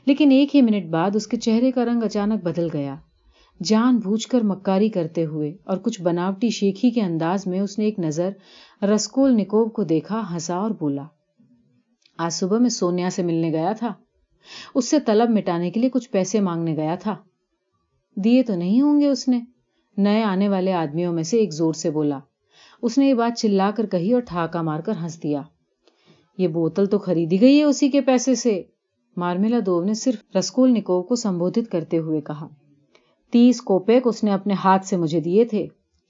لیکن 0.06 0.32
ایک 0.32 0.56
ہی 0.56 0.62
منٹ 0.62 0.86
بعد 0.86 1.16
اس 1.16 1.28
کے 1.28 1.38
چہرے 1.38 1.72
کا 1.72 1.86
رنگ 1.86 2.04
اچانک 2.04 2.44
بدل 2.44 2.68
گیا۔ 2.74 2.96
جان 3.64 3.98
بوجھ 3.98 4.28
کر 4.28 4.42
مکاری 4.44 4.90
کرتے 4.90 5.26
ہوئے 5.26 5.56
اور 5.64 5.78
کچھ 5.78 6.02
بناوٹی 6.02 6.50
شیخی 6.50 6.92
کے 6.92 7.02
انداز 7.02 7.48
میں 7.48 7.60
اس 7.60 7.80
نے 7.80 7.86
ایک 7.86 8.00
نظر 8.00 8.30
رسکول 8.86 9.36
نکوب 9.36 9.74
کو 9.74 9.84
دیکھا، 9.84 10.24
ہنسا 10.34 10.56
اور 10.56 10.72
بولا، 10.72 11.04
آج 12.18 12.34
صبح 12.34 12.58
میں 12.58 12.70
سونیا 12.70 13.10
سے 13.10 13.24
ملنے 13.24 13.52
گیا 13.52 13.74
تھا۔ 13.80 13.94
اس 14.76 14.90
سے 14.90 15.00
طلب 15.00 15.30
مٹانے 15.30 15.72
کے 15.72 15.80
لیے 15.80 15.90
کچھ 15.90 16.10
پیسے 16.10 16.40
مانگنے 16.40 16.76
گیا 16.76 16.96
تھا۔ 16.96 17.16
دیے 18.16 18.44
تو 18.44 18.56
نہیں 18.56 18.82
ہوں 18.82 19.02
گے 19.02 19.08
اس 19.08 19.28
نے۔ 19.28 19.42
نئے 19.98 20.24
آنے 20.24 20.50
والے 20.50 20.74
آدمیوں 20.74 21.14
میں 21.14 21.24
سے 21.24 21.38
ایک 21.38 21.54
زور 21.54 21.74
سے 21.74 21.90
بولا، 21.90 22.20
اس 22.82 22.98
نے 22.98 23.10
یہ 23.10 23.14
بات 23.14 23.40
چلا 23.40 23.72
کر 23.72 23.86
کہی 23.86 24.14
اور 24.14 24.22
ٹھاکا 24.22 24.62
مار 24.62 24.80
کر 24.80 24.94
ہنس 25.04 25.24
دیا۔ 25.24 25.42
یہ 26.38 26.48
بوتل 26.48 26.86
تو 26.86 27.00
خریدی 27.00 27.42
گئی 27.42 27.60
ہے 27.60 27.64
اسی 27.64 27.90
کے 27.90 28.02
پیسے 28.02 28.36
سے۔ 28.36 28.64
مارمیلا 29.18 29.60
دو 29.66 29.84
نے 29.84 29.94
صرف 29.94 30.38
رسکول 30.38 30.72
نکو 30.72 31.04
کو 31.04 31.16
سمبوت 31.16 31.60
کرتے 31.72 31.98
ہوئے 31.98 32.22
کہا۔ 32.22 32.48
تیس 33.34 33.62
کوپیک 33.62 34.02
اس 34.06 34.24
نے 34.24 34.32
اپنے 34.32 34.54
ہاتھ 34.54 34.86
سے 34.86 34.98
مجھے 34.98 35.20
دیے 35.20 35.46
تھے۔ 35.46 35.68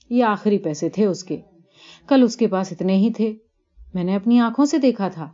یہ 0.09 0.24
آخری 0.24 0.57
پیسے 0.57 0.89
تھے 0.89 1.05
اس 1.05 1.24
کے۔ 1.24 1.38
کل 2.07 2.24
اس 2.24 2.38
کے 2.38 2.47
پاس 2.47 2.71
اتنے 2.71 2.95
ہی 2.95 3.13
تھے۔ 3.13 3.34
میں 3.93 4.03
نے 4.03 4.15
اپنی 4.15 4.39
آنکھوں 4.39 4.65
سے 4.65 4.78
دیکھا 4.78 5.07
تھا۔ 5.07 5.30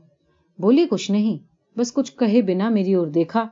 بولی 0.59 0.85
کچھ 0.89 1.11
نہیں، 1.11 1.37
بس 1.79 1.93
کچھ 1.93 2.17
کہے 2.17 2.41
بنا 2.41 2.69
میری 2.69 2.93
اور 2.93 3.07
دیکھا۔ 3.07 3.47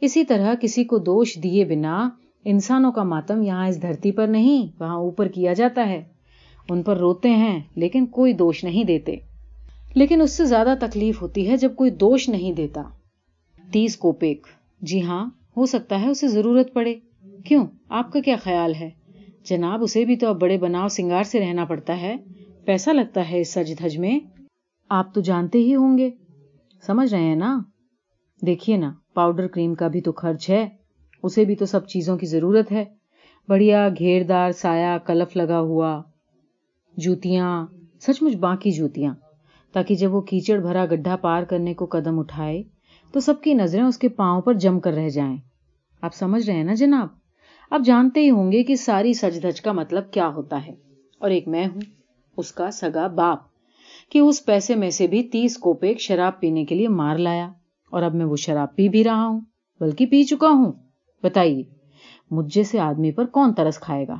اسی 0.00 0.24
طرح 0.24 0.54
کسی 0.60 0.84
کو 0.84 0.98
دوش 0.98 1.38
دیے 1.42 1.64
بنا، 1.64 2.08
انسانوں 2.44 2.92
کا 2.92 3.02
ماتم 3.02 3.42
یہاں 3.42 3.68
اس 3.68 3.82
دھرتی 3.82 4.12
پر 4.12 4.26
نہیں، 4.26 4.80
وہاں 4.80 4.96
اوپر 4.96 5.28
کیا 5.28 5.52
جاتا 5.52 5.88
ہے۔ 5.88 6.04
ان 6.70 6.82
پر 6.82 6.96
روتے 6.96 7.30
ہیں، 7.30 7.60
لیکن 7.74 8.06
کوئی 8.06 8.32
دوش 8.32 8.64
نہیں 8.64 8.84
دیتے۔ 8.84 9.16
لیکن 9.94 10.20
اس 10.20 10.32
سے 10.32 10.44
زیادہ 10.44 10.74
تکلیف 10.80 11.22
ہوتی 11.22 11.50
ہے 11.50 11.56
جب 11.56 11.76
کوئی 11.76 11.90
دوش 11.90 12.28
نہیں 12.28 12.52
دیتا۔ 12.52 12.82
تیس 13.72 13.96
کوپیک۔ 13.96 14.46
جی 14.80 15.02
ہاں 15.02 15.30
ہو 15.56 15.66
سکتا 15.66 16.00
ہے 16.00 16.08
اسے 16.08 16.28
ضرورت 16.28 16.74
پڑے۔ 16.74 16.94
کیوں؟ 17.48 17.66
آپ 17.88 18.12
کا 18.12 18.20
کیا 18.20 18.36
خیال 18.42 18.74
ہے؟ 18.74 18.90
جناب، 19.44 19.82
اسے 19.82 20.04
بھی 20.04 20.16
تو 20.16 20.28
اب 20.28 20.40
بڑے 20.40 20.58
بناؤ 20.58 20.88
سنگار 20.88 21.22
سے 21.22 21.40
رہنا 21.40 21.64
پڑتا 21.64 22.00
ہے۔ 22.00 22.16
پیسہ 22.64 22.90
لگتا 22.90 23.30
ہے 23.30 23.40
اس 23.40 23.54
سج 23.54 23.78
دھج 23.78 23.98
میں۔ 23.98 24.20
آپ 24.88 25.14
تو 25.14 25.20
جانتے 25.20 25.58
ہی 25.58 25.74
ہوں 25.74 25.98
گے۔ 25.98 26.10
سمجھ 26.86 27.14
رہے 27.14 27.22
ہیں 27.22 27.36
نا؟ 27.36 27.58
دیکھیے 28.46 28.76
نا، 28.76 28.92
پاؤڈر 29.14 29.46
کریم 29.46 29.74
کا 29.74 29.88
بھی 29.88 30.00
تو 30.00 30.12
خرچ 30.12 30.50
ہے۔ 30.50 30.68
اسے 31.22 31.44
بھی 31.44 31.54
تو 31.54 31.66
سب 31.66 31.86
چیزوں 31.86 32.18
کی 32.18 32.26
ضرورت 32.26 32.72
ہے۔ 32.72 32.84
بڑھیا 33.48 33.88
گھیردار 33.98 34.52
سایہ، 34.52 34.98
کلف 35.06 35.36
لگا 35.36 35.60
ہوا، 35.60 36.02
جوتیاں، 36.96 37.66
سچ 38.00 38.22
مچ 38.22 38.36
باقی 38.36 38.70
جوتیاں۔ 38.70 39.14
تاکہ 39.72 39.94
جب 39.94 40.14
وہ 40.14 40.20
کیچڑ 40.20 40.58
بھرا 40.58 40.86
گڈھا 40.86 41.16
پار 41.16 41.42
کرنے 41.42 41.74
کو 41.74 41.86
قدم 41.86 42.18
اٹھائے، 42.18 42.62
تو 43.12 43.20
سب 43.20 43.42
کی 43.42 43.54
نظریں 43.54 43.84
اس 43.84 43.98
کے 43.98 44.08
پاؤں 44.08 44.40
پر 44.40 44.54
جم 44.54 44.80
کر 44.80 44.92
رہ 44.92 45.08
جائیں۔ 45.08 45.36
آپ 46.02 46.14
سمجھ 46.14 46.46
رہے 46.46 46.56
ہیں 46.56 46.64
نا 46.64 46.74
جناب؟ 46.74 47.25
آپ 47.70 47.80
جانتے 47.84 48.20
ہی 48.20 48.30
ہوں 48.30 48.52
گے 48.52 48.62
کہ 48.62 48.74
ساری 48.74 49.12
سج 49.12 49.42
دھج 49.42 49.60
کا 49.60 49.72
مطلب 49.72 50.10
کیا 50.10 50.28
ہوتا 50.28 50.66
ہے۔ 50.66 50.74
اور 51.18 51.30
ایک 51.30 51.48
میں 51.48 51.66
ہوں، 51.66 51.80
اس 52.36 52.52
کا 52.52 52.70
سگا 52.70 53.06
باپ، 53.06 53.38
کہ 54.10 54.18
اس 54.18 54.46
پیسے 54.46 54.74
میں 54.74 54.90
سے 54.90 55.06
بھی 55.06 55.22
تیس 55.22 55.58
کوپیک 55.58 56.00
شراب 56.00 56.40
پینے 56.40 56.64
کے 56.64 56.74
لیے 56.74 56.88
مار 56.88 57.16
لایا۔ 57.16 57.48
اور 57.90 58.02
اب 58.02 58.14
میں 58.14 58.26
وہ 58.26 58.36
شراب 58.36 58.76
پی 58.76 58.88
بھی 58.88 59.04
رہا 59.04 59.26
ہوں، 59.26 59.40
بلکہ 59.80 60.06
پی 60.06 60.24
چکا 60.24 60.48
ہوں۔ 60.48 60.72
بتائیے، 61.22 61.62
مجھ 62.30 62.54
جیسے 62.54 62.80
آدمی 62.80 63.12
پر 63.12 63.24
کون 63.24 63.54
ترس 63.54 63.78
کھائے 63.78 64.08
گا؟ 64.08 64.16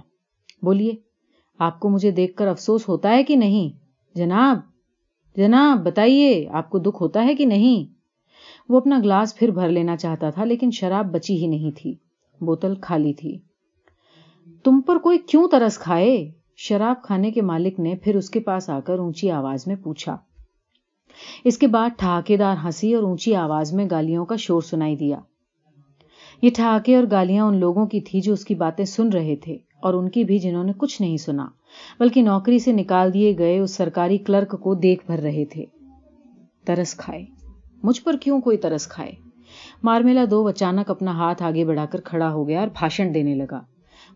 بولیے، 0.63 0.93
آپ 1.59 1.81
کو 1.81 1.89
مجھے 1.89 2.11
دیکھ 2.11 2.37
کر 2.37 2.47
افسوس 2.47 2.89
ہوتا 2.89 3.11
ہے 3.11 3.25
کہ 3.25 3.37
نہیں؟ 3.37 3.71
جناب 4.19 4.57
جناب، 5.37 5.87
بتائیے، 5.87 6.49
آپ 6.53 6.71
کو 6.71 6.79
دکھ 6.79 7.03
ہوتا 7.03 7.25
ہے 7.25 7.35
کہ 7.35 7.47
نہیں؟ 7.47 7.93
وہ 8.69 8.77
اپنا 8.77 9.01
گلاس 9.05 9.37
پھر 9.37 9.51
بھر 9.51 9.69
لینا 9.69 9.97
چاہتا 9.97 10.31
تھا، 10.31 10.45
لیکن 10.45 10.71
شراب 10.71 11.13
بچی 11.13 11.37
ہی 11.37 11.47
نہیں 11.47 11.71
تھی۔ 11.77 11.95
بوتل 12.41 12.75
خالی 12.83 13.13
تھی۔ 13.13 13.39
تم 14.65 14.81
پر 14.81 14.99
کوئی 14.99 15.19
کیوں 15.19 15.49
ترس 15.49 15.79
کھائے؟ 15.79 16.31
شراب 16.57 17.03
کھانے 17.03 17.31
کے 17.31 17.43
مالک 17.43 17.81
نے 17.81 17.95
پھر 17.95 18.17
اس 18.17 18.31
کے 18.31 18.41
پاس 18.41 18.71
آ 18.71 18.81
کر 18.81 18.99
اونچی 18.99 19.31
آواز 19.31 19.67
میں 19.67 19.77
پوچھا۔ 19.77 20.17
اس 21.45 21.59
کے 21.59 21.67
بعد 21.67 21.91
ٹھاکے 21.99 22.37
دار 22.37 22.57
ہنسی 22.65 22.95
اور 22.95 23.03
اونچی 23.03 23.35
آواز 23.35 23.73
میں 23.73 23.87
گالیوں 23.91 24.25
کا 24.25 24.37
شور 24.37 24.63
سنائی 24.63 24.97
دیا۔ 24.97 25.21
یہ 26.43 26.51
ٹھاکے 26.57 26.97
اور 26.97 27.05
گالیاں 27.11 27.47
ان 27.47 27.57
لوگوں 27.57 27.87
کی 27.87 28.01
تھی 28.01 28.21
جو 28.21 28.33
اس 28.33 28.45
کی 28.45 28.55
باتیں 28.55 28.85
سن 28.85 29.09
رہے 29.09 29.37
تھے 29.37 29.55
اور 29.83 29.95
ان 29.95 30.11
کی 30.11 30.25
بھی 30.25 30.39
جنہوں 30.39 30.65
نے 30.65 30.73
کچھ 30.77 31.03
نہیں 31.03 31.17
سنا، 31.17 31.47
بلکہ 31.99 32.23
نوکری 32.23 32.59
سے 32.59 32.73
نکال 32.73 33.15
دیے 33.15 33.39
گئے 33.39 33.59
اس 33.59 33.71
سرکاری 33.71 34.19
کلرک 34.19 34.61
کو 34.61 34.75
دیکھ 34.75 35.07
بھر 35.07 35.19
رہے 35.19 35.45
تھے۔ 35.45 35.65
ترس 36.65 36.95
کھائے۔ 36.95 37.25
مجھ 37.83 38.03
پر 38.03 38.17
کیوں 38.17 38.41
کوئی 38.41 38.57
ترس 38.57 38.87
کھائے؟ 38.87 39.26
مارمیلا 39.83 40.25
دو 40.31 40.47
اچانک 40.47 40.91
اپنا 40.91 41.11
ہاتھ 41.11 41.43
آگے 41.43 41.65
بڑھا 41.65 41.87
کر 41.87 42.01
کھڑا 42.01 42.33
ہو 42.33 42.49
گیا 42.49 42.61
اور 42.61 42.69
بھاشن 42.69 43.15
دینے 43.15 43.35
لگا۔ 43.35 43.61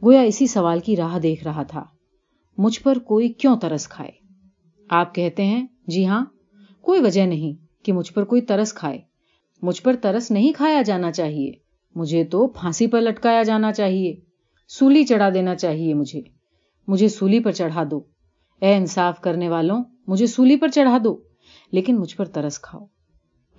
گویا 0.05 0.21
اسی 0.21 0.47
سوال 0.47 0.81
کی 0.81 0.97
راہ 0.97 1.19
دیکھ 1.19 1.45
رہا 1.45 1.63
تھا۔ 1.63 1.85
مجھ 2.59 2.81
پر 2.81 2.99
کوئی 2.99 3.29
کیوں 3.29 3.57
ترس 3.57 3.89
کھائے؟ 3.89 4.11
آپ 4.91 5.15
کہتے 5.15 5.45
ہیں 5.45 5.67
جی 5.87 6.07
ہاں۔ 6.07 6.25
کوئی 6.81 7.01
وجہ 7.01 7.27
نہیں 7.27 7.85
کہ 7.85 7.93
مجھ 7.93 8.13
پر 8.13 8.25
کوئی 8.25 8.43
ترس 8.43 8.73
کھائے۔ 8.73 8.99
مجھ 9.63 9.83
پر 9.83 9.97
ترس 9.97 10.31
نہیں 10.31 10.53
کھایا 10.53 10.83
جانا 10.83 11.13
چاہیے۔ 11.13 11.53
مجھے 11.95 12.25
تو 12.25 12.47
پھانسی 12.47 12.87
پر 12.87 13.01
لٹکایا 13.01 13.43
جانا 13.43 13.73
چاہیے۔ 13.73 14.15
سولی 14.69 15.05
چڑھا 15.05 15.29
دینا 15.35 15.55
چاہیے 15.55 15.95
مجھے۔ 15.95 16.21
مجھے 16.89 17.09
سولی 17.09 17.41
پر 17.41 17.53
چڑھا 17.53 17.85
دو۔ 17.91 18.01
اے 18.61 18.77
انصاف 18.77 19.21
کرنے 19.21 19.49
والوں، 19.49 19.85
مجھے 20.07 20.27
سولی 20.27 20.57
پر 20.57 20.69
چڑھا 20.69 20.99
دو۔ 21.05 21.21
لیکن 21.73 21.97
مجھ 21.97 22.17
پر 22.17 22.25
ترس 22.25 22.59
کھاؤ۔ 22.59 22.85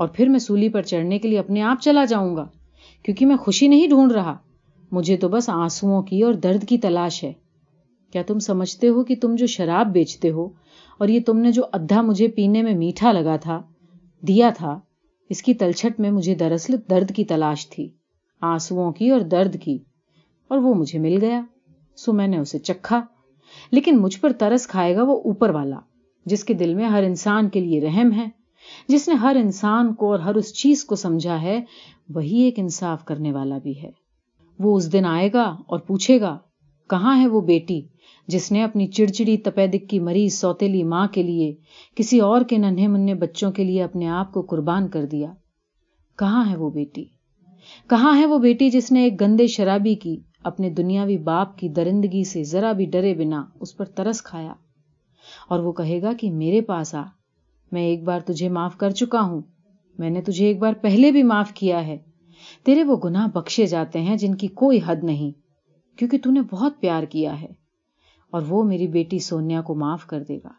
اور 0.01 0.07
پھر 0.07 0.29
میں 0.29 0.39
سولی 0.39 0.69
پر 0.69 0.81
چڑھنے 0.81 1.19
کے 1.19 1.27
لیے 1.27 1.39
اپنے 1.39 1.61
آپ 1.61 1.81
چلا 1.81 2.03
جاؤں 2.05 2.35
گا، 2.35 2.47
کیونکہ 3.05 3.25
میں 3.25 3.35
خوشی 3.35 3.67
نہیں 3.67 3.87
ڈھونڈ 3.87 4.11
رہا۔ 4.11 4.37
مجھے 4.91 5.17
تو 5.17 5.29
بس 5.29 5.49
آنسوؤں 5.49 6.01
کی 6.01 6.21
اور 6.21 6.33
درد 6.33 6.65
کی 6.65 6.77
تلاش 6.77 7.23
ہے۔ 7.23 7.33
کیا 8.13 8.21
تم 8.27 8.39
سمجھتے 8.39 8.87
ہو 8.87 9.03
کہ 9.03 9.15
تم 9.21 9.35
جو 9.35 9.47
شراب 9.47 9.87
بیچتے 9.87 10.29
ہو 10.31 10.47
اور 10.99 11.07
یہ 11.07 11.19
تم 11.25 11.37
نے 11.37 11.51
جو 11.51 11.63
ادھا 11.73 12.01
مجھے 12.01 12.27
پینے 12.27 12.61
میں 12.61 12.73
میٹھا 12.75 13.11
لگا 13.11 13.35
تھا، 13.35 13.61
دیا 14.23 14.49
تھا، 14.57 14.79
اس 15.29 15.43
کی 15.43 15.53
تلچھٹ 15.53 15.99
میں 15.99 16.11
مجھے 16.11 16.35
دراصل 16.35 16.75
درد 16.89 17.11
کی 17.11 17.23
تلاش 17.23 17.69
تھی، 17.69 17.89
آنسوؤں 18.41 18.91
کی 18.91 19.09
اور 19.09 19.21
درد 19.21 19.55
کی، 19.61 19.77
اور 20.47 20.57
وہ 20.57 20.73
مجھے 20.73 20.99
مل 20.99 21.17
گیا۔ 21.21 21.41
سو 21.95 22.13
میں 22.13 22.27
نے 22.27 22.37
اسے 22.37 22.59
چکھا، 22.59 23.01
لیکن 23.71 23.97
مجھ 23.97 24.19
پر 24.19 24.31
ترس 24.31 24.67
کھائے 24.67 24.95
گا 24.95 25.03
وہ 25.03 25.21
اوپر 25.21 25.49
والا، 25.49 25.79
جس 26.25 26.43
کے 26.43 26.53
دل 26.53 26.73
میں 26.73 26.85
ہر 26.85 27.03
انسان 27.03 27.49
کے 27.49 27.59
لیے 27.59 27.81
رحم 27.81 28.11
ہے۔ 28.11 28.40
جس 28.87 29.07
نے 29.07 29.13
ہر 29.13 29.37
انسان 29.39 29.93
کو 29.93 30.11
اور 30.11 30.19
ہر 30.19 30.35
اس 30.35 30.53
چیز 30.53 30.85
کو 30.85 30.95
سمجھا 30.95 31.41
ہے، 31.41 31.61
وہی 32.09 32.41
ایک 32.41 32.59
انصاف 32.59 33.05
کرنے 33.05 33.31
والا 33.31 33.57
بھی 33.57 33.83
ہے۔ 33.83 33.91
وہ 34.59 34.77
اس 34.77 34.93
دن 34.93 35.05
آئے 35.05 35.29
گا 35.33 35.43
اور 35.43 35.79
پوچھے 35.79 36.21
گا، 36.21 36.37
کہاں 36.89 37.19
ہے 37.19 37.27
وہ 37.27 37.41
بیٹی 37.41 37.81
جس 38.27 38.51
نے 38.51 38.63
اپنی 38.63 38.87
چڑچڑی 38.87 39.37
تپیدک 39.37 39.89
کی 39.89 39.99
مریض 39.99 40.33
سوتیلی 40.33 40.83
ماں 40.83 41.07
کے 41.11 41.23
لیے 41.23 41.55
کسی 41.95 42.19
اور 42.19 42.41
کے 42.41 42.57
ننھے 42.57 42.87
منہ 42.87 43.13
بچوں 43.13 43.51
کے 43.51 43.63
لیے 43.63 43.83
اپنے 43.83 44.07
آپ 44.07 44.33
کو 44.33 44.41
قربان 44.41 44.87
کر 44.87 45.05
دیا؟ 45.05 45.33
کہاں 46.17 46.49
ہے 46.49 46.55
وہ 46.55 46.69
بیٹی؟ 46.69 47.05
کہاں 47.89 48.17
ہے 48.17 48.25
وہ 48.25 48.37
بیٹی 48.37 48.69
جس 48.69 48.91
نے 48.91 49.03
ایک 49.03 49.21
گندے 49.21 49.47
شرابی 49.47 49.95
کی 49.95 50.17
اپنے 50.43 50.69
دنیاوی 50.69 51.17
باپ 51.17 51.57
کی 51.57 51.69
درندگی 51.69 52.23
سے 52.23 52.43
ذرا 52.43 52.71
بھی 52.71 52.85
ڈرے 52.85 53.13
بنا 53.13 53.45
اس 53.59 53.77
پر 53.77 53.85
ترس 53.85 54.21
کھایا؟ 54.21 54.53
اور 55.49 55.59
وہ 55.59 55.71
کہے 55.71 56.01
گا 56.01 56.13
کہ 56.13 56.31
میرے 56.31 56.61
پاس 56.61 56.95
آ۔ 56.95 57.01
میں 57.71 57.81
ایک 57.81 58.03
بار 58.03 58.19
تجھے 58.19 58.49
معاف 58.49 58.77
کر 58.77 58.89
چکا 58.89 59.21
ہوں۔ 59.21 59.41
میں 59.97 60.09
نے 60.09 60.21
تجھے 60.21 60.45
ایک 60.45 60.59
بار 60.59 60.73
پہلے 60.73 61.11
بھی 61.11 61.23
معاف 61.23 61.51
کیا 61.51 61.87
ہے۔ 61.87 61.97
تیرے 62.63 62.83
وہ 62.83 62.97
گناہ 63.03 63.27
بخشے 63.27 63.65
جاتے 63.65 64.01
ہیں 64.01 64.15
جن 64.15 64.35
کی 64.35 64.47
کوئی 64.47 64.79
حد 64.85 64.95
نہیں، 65.03 65.31
کیونکہ 65.97 66.17
تو 66.17 66.31
نے 66.31 66.41
بہت 66.41 66.73
پیار 66.79 67.03
کیا 67.03 67.41
ہے۔ 67.41 67.47
اور 68.31 68.41
وہ 68.49 68.63
میری 68.63 68.87
بیٹی 68.87 69.19
سونیا 69.19 69.61
کو 69.61 69.75
معاف 69.75 70.05
کر 70.05 70.23
دے 70.23 70.37
گا۔ 70.37 70.49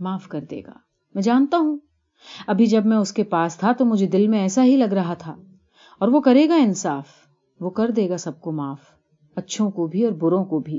معاف 0.00 0.28
کر 0.28 0.44
دے 0.50 0.60
گا۔ 0.66 0.72
میں 1.14 1.22
جانتا 1.22 1.56
ہوں۔ 1.56 1.78
ابھی 2.46 2.66
جب 2.66 2.86
میں 2.86 2.96
اس 2.96 3.12
کے 3.12 3.22
پاس 3.22 3.56
تھا 3.56 3.72
تو 3.72 3.84
مجھے 3.84 4.06
دل 4.06 4.28
میں 4.28 4.40
ایسا 4.40 4.64
ہی 4.64 4.76
لگ 4.76 4.84
رہا 4.84 5.14
تھا۔ 5.14 5.36
اور 5.98 6.08
وہ 6.08 6.20
کرے 6.20 6.48
گا 6.48 6.56
انصاف۔ 6.56 7.06
وہ 7.60 7.70
کر 7.70 7.90
دے 7.90 8.08
گا 8.08 8.16
سب 8.16 8.40
کو 8.40 8.52
معاف، 8.52 8.78
اچھوں 9.36 9.70
کو 9.70 9.86
بھی 9.86 10.04
اور 10.04 10.12
بروں 10.12 10.44
کو 10.44 10.58
بھی۔ 10.58 10.78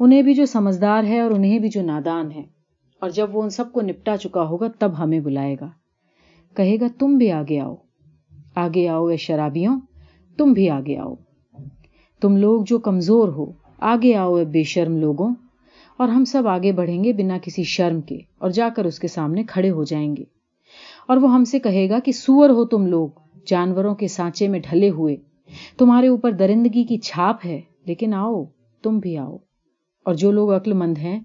انہیں 0.00 0.22
بھی 0.22 0.34
جو 0.34 0.46
سمجھدار 0.46 1.04
ہے 1.04 1.20
اور 1.20 1.30
انہیں 1.30 1.58
بھی 1.58 1.68
جو 1.68 1.82
نادان 1.82 2.32
ہے۔ 2.32 2.53
اور 3.04 3.10
جب 3.10 3.36
وہ 3.36 3.42
ان 3.42 3.50
سب 3.50 3.72
کو 3.72 3.80
نپٹا 3.80 4.16
چکا 4.16 4.42
ہوگا 4.42 4.66
تب 4.78 4.98
ہمیں 4.98 5.20
بلائے 5.20 5.56
گا۔ 5.60 5.70
کہے 6.56 6.80
گا، 6.80 6.86
تم 6.98 7.18
بھی 7.18 7.32
آگے 7.32 7.60
آؤ۔ 7.60 7.74
آگے 8.54 8.88
آؤ 8.88 9.06
اے 9.06 9.16
شرابیوں، 9.16 9.80
تم 10.38 10.52
بھی 10.52 10.70
آگے 10.70 10.96
آؤ۔ 10.96 11.14
تم 12.20 12.36
لوگ 12.36 12.64
جو 12.66 12.78
کمزور 12.78 13.28
ہو، 13.28 13.52
آگے 13.78 14.14
آؤ 14.14 14.34
اے 14.34 14.44
بے 14.44 14.62
شرم 14.62 14.96
لوگوں۔ 14.96 15.34
اور 15.96 16.08
ہم 16.08 16.24
سب 16.24 16.48
آگے 16.48 16.72
بڑھیں 16.72 17.04
گے 17.04 17.12
بنا 17.12 17.38
کسی 17.42 17.62
شرم 17.62 18.00
کے، 18.00 18.18
اور 18.38 18.50
جا 18.50 18.68
کر 18.76 18.84
اس 18.84 18.98
کے 18.98 19.08
سامنے 19.08 19.44
کھڑے 19.44 19.70
ہو 19.70 19.84
جائیں 19.84 20.16
گے۔ 20.16 20.24
اور 21.08 21.16
وہ 21.16 21.34
ہم 21.34 21.44
سے 21.44 21.58
کہے 21.58 21.88
گا 21.88 21.98
کہ، 21.98 22.12
سور 22.12 22.50
ہو 22.50 22.64
تم 22.64 22.86
لوگ، 22.86 23.08
جانوروں 23.46 23.94
کے 23.94 24.08
سانچے 24.08 24.48
میں 24.48 24.60
ڈھلے 24.70 24.90
ہوئے۔ 24.90 25.16
تمہارے 25.78 26.08
اوپر 26.08 26.30
درندگی 26.30 26.84
کی 26.84 26.96
چھاپ 26.96 27.36
ہے، 27.44 27.60
لیکن 27.86 28.14
آؤ، 28.14 28.44
تم 28.82 28.98
بھی 28.98 29.18
آؤ۔ 29.18 29.36
اور 30.04 30.14
جو 30.14 30.30
لوگ 30.30 30.54
عقل 30.54 30.72
مند 30.72 30.98
ہیں، 30.98 31.20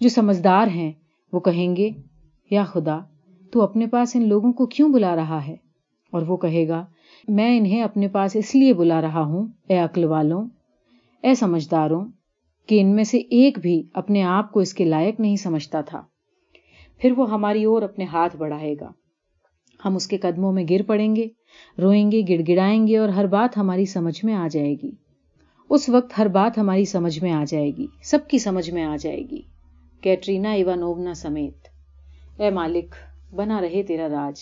جو 0.00 0.08
سمجھدار 0.08 0.66
ہیں 0.66 0.92
وہ 1.34 1.40
کہیں 1.40 1.76
گے، 1.76 1.90
یا 2.50 2.64
خدا، 2.64 2.98
تو 3.52 3.62
اپنے 3.62 3.86
پاس 3.86 4.16
ان 4.16 4.28
لوگوں 4.28 4.52
کو 4.52 4.66
کیوں 4.66 4.92
بلا 4.92 5.16
رہا 5.16 5.46
ہے؟ 5.46 5.56
اور 6.10 6.22
وہ 6.22 6.36
کہے 6.36 6.68
گا، 6.68 6.86
میں 7.28 7.58
انہیں 7.58 7.82
اپنے 7.82 8.08
پاس 8.08 8.36
اس 8.36 8.54
لیے 8.54 8.72
بلا 8.72 9.00
رہا 9.00 9.24
ہوں، 9.24 9.46
اے 9.68 9.78
عقل 9.78 10.04
والوں، 10.04 10.48
اے 11.22 11.34
سمجھداروں، 11.34 12.04
کہ 12.66 12.80
ان 12.80 12.96
میں 12.96 13.04
سے 13.04 13.18
ایک 13.18 13.58
بھی 13.58 13.82
اپنے 13.94 14.22
آپ 14.22 14.52
کو 14.52 14.60
اس 14.60 14.74
کے 14.74 14.84
لائق 14.84 15.20
نہیں 15.20 15.36
سمجھتا 15.36 15.80
تھا۔ 15.80 16.02
پھر 16.98 17.12
وہ 17.16 17.30
ہماری 17.30 17.64
اور 17.64 17.82
اپنے 17.82 18.04
ہاتھ 18.04 18.36
بڑھائے 18.36 18.74
گا۔ 18.80 18.92
ہم 19.84 19.96
اس 19.96 20.06
کے 20.06 20.16
قدموں 20.16 20.52
میں 20.52 20.64
گر 20.70 20.82
پڑیں 20.82 21.16
گے، 21.16 21.26
روئیں 21.82 22.12
گے 22.12 22.22
گڑ 22.28 22.42
گڑائیں 22.48 22.86
گے، 22.86 22.98
اور 22.98 23.08
ہر 23.08 23.26
بات 23.26 23.58
ہماری 23.58 23.84
سمجھ 23.84 24.24
میں 24.24 24.34
آ 24.34 24.48
جائے 24.50 24.74
گی۔ 24.82 24.90
اس 25.70 25.88
وقت 25.88 26.18
ہر 26.18 26.28
بات 26.28 26.58
ہماری 26.58 26.84
سمجھ 26.84 27.22
میں 27.22 27.32
آ 27.32 27.44
جائے 27.48 27.70
گی، 27.70 27.86
سب 28.02 28.18
کی 28.28 28.38
سمجھ 28.38 28.70
میں 28.70 28.84
آ 28.84 28.96
جائے 29.00 29.22
گی۔ 29.30 29.53
کیٹرینا 30.04 30.52
ایوانونا 30.52 31.14
سمیت۔ 31.14 31.68
اے 32.40 32.50
مالک، 32.50 32.94
بنا 33.34 33.60
رہے 33.60 33.82
تیرا 33.82 34.08
راج۔ 34.08 34.34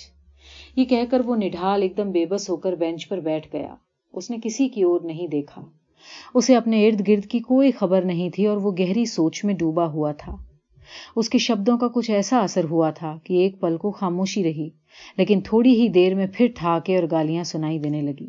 یہ 0.76 0.84
کہہ 0.84 1.04
کر 1.10 1.20
وہ 1.24 1.36
نڈھال 1.36 1.82
ایک 1.82 1.96
دم 1.96 2.10
بے 2.10 2.26
بس 2.26 2.50
ہو 2.50 2.56
کر 2.56 2.72
بینچ 2.72 3.08
پر 3.08 3.20
بیٹھ 3.20 3.48
گیا۔ 3.52 3.74
اس 4.12 4.30
نے 4.30 4.36
کسی 4.42 4.68
کی 4.68 4.82
اور 4.82 5.00
نہیں 5.00 5.26
دیکھا۔ 5.26 5.62
اسے 6.34 6.56
اپنے 6.56 6.88
ارد 6.88 7.08
گرد 7.08 7.26
کی 7.26 7.38
کوئی 7.38 7.70
خبر 7.70 8.02
نہیں 8.02 8.30
تھی 8.30 8.46
اور 8.46 8.56
وہ 8.56 8.72
گہری 8.78 9.04
سوچ 9.04 9.44
میں 9.44 9.54
ڈوبا 9.54 9.86
ہوا 9.86 10.12
تھا۔ 10.12 10.36
اس 11.16 11.28
کے 11.28 11.38
شبدوں 11.38 11.78
کا 11.78 11.88
کچھ 11.88 12.10
ایسا 12.10 12.38
اثر 12.38 12.64
ہوا 12.64 12.90
تھا 12.90 13.18
کہ 13.24 13.34
ایک 13.34 13.60
پل 13.60 13.76
کو 13.76 13.90
خاموشی 13.90 14.44
رہی، 14.44 14.68
لیکن 15.16 15.40
تھوڑی 15.44 15.80
ہی 15.80 15.88
دیر 15.88 16.14
میں 16.14 16.26
پھر 16.34 16.46
ٹھاکے 16.56 16.96
اور 16.96 17.04
گالیاں 17.10 17.44
سنائی 17.44 17.78
دینے 17.78 18.02
لگی۔ 18.02 18.28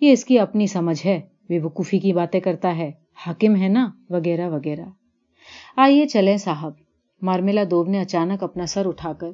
یہ 0.00 0.12
اس 0.12 0.24
کی 0.24 0.38
اپنی 0.38 0.66
سمجھ 0.66 1.06
ہے، 1.06 1.20
بے 1.48 1.58
وقوفی 1.58 1.98
کی 1.98 2.12
باتیں 2.12 2.40
کرتا 2.40 2.76
ہے، 2.76 2.90
حاکم 3.26 3.56
ہے 3.56 3.68
نا، 3.68 3.90
وغیرہ 4.10 4.48
وغیرہ۔ 4.48 4.84
آئیے 5.80 6.06
چلے 6.06 6.38
صاحب۔ 6.38 6.72
مارمیلا 7.22 7.62
دوب 7.70 7.88
نے 7.88 8.00
اچانک 8.00 8.42
اپنا 8.42 8.66
سر 8.66 8.86
اٹھا 8.86 9.12
کر 9.12 9.30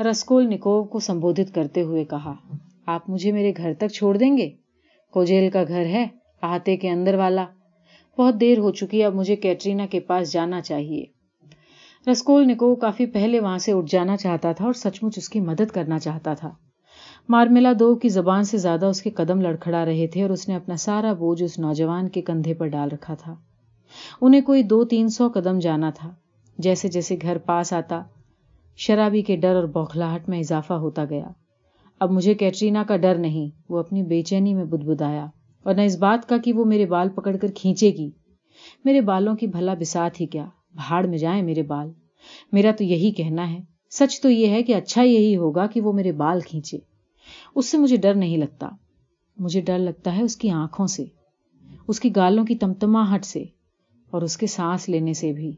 رسکول 0.00 0.46
نکو 0.46 0.84
کو 0.84 0.98
سمبودت 0.98 1.54
کرتے 1.54 1.82
ہوئے 1.82 2.04
کہا، 2.04 2.34
آپ 2.86 3.10
مجھے 3.10 3.32
میرے 3.32 3.52
گھر 3.56 3.74
تک 3.74 3.88
چھوڑ 3.88 4.16
دیں 4.16 4.36
گے؟ 4.38 4.50
کوجیل 5.12 5.50
کا 5.50 5.64
گھر 5.68 5.84
ہے 5.86 6.06
آتے 6.40 6.76
کے 6.76 6.90
اندر 6.90 7.14
والا۔ 7.14 7.44
بہت 8.18 8.40
دیر 8.40 8.58
ہو 8.58 8.70
چکی، 8.70 9.04
اب 9.04 9.14
مجھے 9.14 9.36
کیٹرینا 9.36 9.86
کے 9.86 10.00
پاس 10.00 10.32
جانا 10.32 10.60
چاہیے۔ 10.60 11.04
رسکول 12.10 12.46
نکو 12.46 12.74
کافی 12.74 13.06
پہلے 13.06 13.40
وہاں 13.40 13.58
سے 13.58 13.72
اٹھ 13.72 13.90
جانا 13.90 14.16
چاہتا 14.16 14.52
تھا 14.52 14.64
اور 14.64 14.72
سچ 14.72 15.02
مچ 15.02 15.18
اس 15.18 15.28
کی 15.28 15.40
مدد 15.40 15.70
کرنا 15.70 15.98
چاہتا 15.98 16.34
تھا۔ 16.34 16.50
مارملا 17.28 17.72
دو 17.78 17.94
کی 17.94 18.08
زبان 18.08 18.42
سے 18.42 18.58
زیادہ 18.58 18.86
اس 18.86 19.02
کے 19.02 19.10
قدم 19.10 19.40
لڑکھڑا 19.40 19.84
رہے 19.84 20.06
تھے 20.06 20.22
اور 20.22 20.30
اس 20.30 20.48
نے 20.48 20.56
اپنا 20.56 20.76
سارا 20.76 21.12
بوجھ 21.12 21.42
اس 21.42 21.58
نوجوان 21.58 22.08
کے 22.08 22.20
کندھے 22.20 22.54
پر 22.54 22.66
ڈال 22.66 22.88
رکھا 22.88 23.14
تھا۔ 23.14 23.34
انہیں 24.20 24.40
کوئی 24.40 24.62
دو 24.62 24.84
تین 24.84 25.08
سو 25.08 25.28
قدم 25.34 25.58
جانا 25.58 25.90
تھا۔ 25.90 26.14
جیسے 26.58 26.88
جیسے 26.88 27.16
گھر 27.22 27.38
پاس 27.38 27.72
آتا، 27.72 28.02
شرابی 28.76 29.22
کے 29.22 29.36
ڈر 29.36 29.54
اور 29.54 29.64
بوکھلاہٹ 29.64 30.28
میں 30.28 30.38
اضافہ 30.38 30.72
ہوتا 30.72 31.04
گیا۔ 31.04 31.28
اب 32.00 32.10
مجھے 32.10 32.34
کیٹرینا 32.34 32.84
کا 32.88 32.96
ڈر 32.96 33.14
نہیں، 33.14 33.60
وہ 33.68 33.78
اپنی 33.78 34.02
بے 34.02 34.22
چینی 34.22 34.54
میں 34.54 34.64
بدھ 34.64 34.84
بدایا 34.84 35.26
اور 35.62 35.74
نہ 35.74 35.80
اس 35.80 35.96
بات 35.98 36.28
کا 36.28 36.38
کہ 36.38 36.52
وہ 36.52 36.64
میرے 36.64 36.86
بال 36.86 37.08
پکڑ 37.08 37.36
کر 37.36 37.48
کھینچے 37.54 37.90
گی۔ 37.90 38.10
میرے 38.84 39.00
بالوں 39.00 39.36
کی 39.36 39.46
بھلا 39.46 39.74
بسات 39.74 40.20
ہی 40.20 40.26
کیا۔ 40.26 40.46
بھاڑ 40.74 41.06
میں 41.06 41.18
جائیں 41.18 41.42
میرے 41.42 41.62
بال۔ 41.62 41.90
میرا 42.52 42.70
تو 42.78 42.84
یہی 42.84 43.10
کہنا 43.10 43.50
ہے۔ 43.52 43.58
سچ 43.90 44.20
تو 44.20 44.30
یہ 44.30 44.46
ہے 44.46 44.62
کہ 44.62 44.74
اچھا 44.74 45.02
یہی 45.02 45.36
ہوگا 45.36 45.66
کہ 45.66 45.80
وہ 45.80 45.92
میرے 45.92 46.12
بال 46.12 46.40
کھینچے۔ 46.40 46.78
اس 47.54 47.66
سے 47.66 47.78
مجھے 47.78 47.96
ڈر 47.96 48.14
نہیں 48.14 48.36
لگتا۔ 48.36 48.68
مجھے 49.36 49.60
ڈر 49.60 49.78
لگتا 49.78 50.16
ہے 50.16 50.22
اس 50.22 50.36
کی 50.36 50.50
آنکھوں 50.50 50.86
سے، 50.86 51.04
اس 51.88 52.00
کی 52.00 52.16
گالوں 52.16 52.44
کی 52.44 52.54
تمتما 52.54 53.14
ہٹ 53.14 53.24
سے۔ 53.24 53.44
اور 54.16 54.22
اس 54.22 54.36
کے 54.36 54.46
سانس 54.46 54.88
لینے 54.88 55.12
سے 55.12 55.32
بھی۔ 55.32 55.52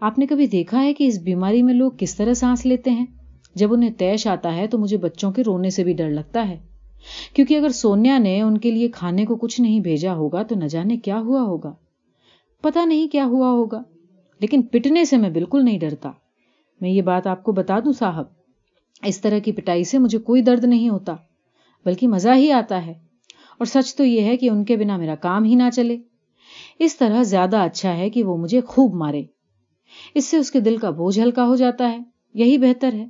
آپ 0.00 0.18
نے 0.18 0.26
کبھی 0.26 0.46
دیکھا 0.46 0.82
ہے 0.82 0.94
کہ 0.94 1.06
اس 1.06 1.18
بیماری 1.18 1.62
میں 1.62 1.74
لوگ 1.74 1.90
کس 1.98 2.16
طرح 2.16 2.34
سانس 2.34 2.66
لیتے 2.66 2.90
ہیں؟ 2.90 3.06
جب 3.54 3.72
انہیں 3.72 3.90
تیش 3.90 4.26
آتا 4.26 4.56
ہے 4.56 4.66
تو 4.66 4.78
مجھے 4.78 4.96
بچوں 4.96 5.32
کے 5.32 5.42
رونے 5.42 5.70
سے 5.70 5.84
بھی 5.84 5.92
ڈر 5.92 6.10
لگتا 6.10 6.48
ہے۔ 6.48 6.56
کیونکہ 7.34 7.56
اگر 7.56 7.68
سونیا 7.68 8.18
نے 8.18 8.42
ان 8.42 8.58
کے 8.58 8.70
لیے 8.70 8.88
کھانے 8.88 9.26
کو 9.26 9.36
کچھ 9.36 9.60
نہیں 9.60 9.80
بھیجا 9.80 10.14
ہوگا 10.14 10.42
تو 10.42 10.54
نہ 10.54 10.64
جانے 10.64 10.96
کیا 10.96 11.20
ہوا 11.20 11.42
ہوگا۔ 11.42 11.74
پتا 12.62 12.84
نہیں 12.84 13.08
کیا 13.08 13.24
ہوا 13.24 13.50
ہوگا، 13.50 13.82
لیکن 14.40 14.62
پٹنے 14.62 15.04
سے 15.04 15.16
میں 15.16 15.30
بالکل 15.30 15.64
نہیں 15.64 15.78
ڈرتا۔ 15.78 16.10
میں 16.80 16.90
یہ 16.90 17.02
بات 17.02 17.26
آپ 17.26 17.42
کو 17.42 17.52
بتا 17.52 17.78
دوں 17.80 17.92
صاحب، 17.92 18.24
اس 19.02 19.20
طرح 19.20 19.38
کی 19.38 19.52
پٹائی 19.52 19.84
سے 19.84 19.98
مجھے 19.98 20.18
کوئی 20.18 20.42
درد 20.42 20.64
نہیں 20.64 20.88
ہوتا، 20.88 21.16
بلکہ 21.84 22.08
مزہ 22.08 22.28
ہی 22.36 22.52
آتا 22.52 22.86
ہے۔ 22.86 22.92
اور 23.58 23.64
سچ 23.64 23.94
تو 23.96 24.04
یہ 24.04 24.20
ہے 24.20 24.36
کہ 24.36 24.50
ان 24.50 24.64
کے 24.64 24.76
بنا 24.76 24.96
میرا 24.96 25.14
کام 25.14 25.44
ہی 25.44 25.54
نہ 25.54 25.62
چلے۔ 25.72 25.98
اس 26.78 26.96
طرح 26.96 27.22
زیادہ 27.22 27.56
اچھا 27.56 27.96
ہے 27.96 28.10
کہ 28.10 28.24
وہ 28.24 28.36
مجھے 28.36 28.60
خوب 28.60 28.94
مارے۔ 28.94 29.22
اس 30.14 30.24
سے 30.24 30.36
اس 30.36 30.50
کے 30.50 30.60
دل 30.60 30.76
کا 30.76 30.90
بوجھ 30.90 31.20
ہلکا 31.20 31.46
ہو 31.46 31.56
جاتا 31.56 31.92
ہے۔ 31.92 31.98
یہی 32.34 32.58
بہتر 32.58 32.92
ہے۔ 32.92 33.06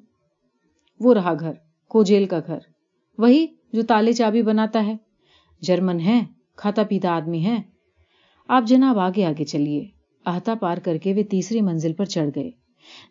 وہ 1.00 1.14
رہا 1.14 1.34
گھر 1.40 1.52
کو 1.88 2.02
جیل 2.02 2.24
کا 2.24 2.40
گھر۔ 2.46 2.58
وہی 3.18 3.46
جو 3.72 3.82
تالے 3.82 4.12
چابی 4.12 4.42
بناتا 4.42 4.86
ہے۔ 4.86 4.96
جرمن 5.60 6.00
ہے 6.00 6.20
کھاتا 6.56 6.82
پیتا 6.82 7.10
آدمی 7.10 7.44
ہے 7.44 7.56
آپ 8.48 8.64
جناب 8.66 8.98
آگے 8.98 9.24
آگے 9.24 9.44
چلیے۔ 9.44 9.84
آہتا 10.24 10.54
پار 10.54 10.78
کر 10.78 10.96
کے 10.96 11.14
وہ 11.14 11.22
تیسری 11.30 11.60
منزل 11.60 11.92
پر 11.92 12.04
چڑھ 12.04 12.30
گئے۔ 12.36 12.50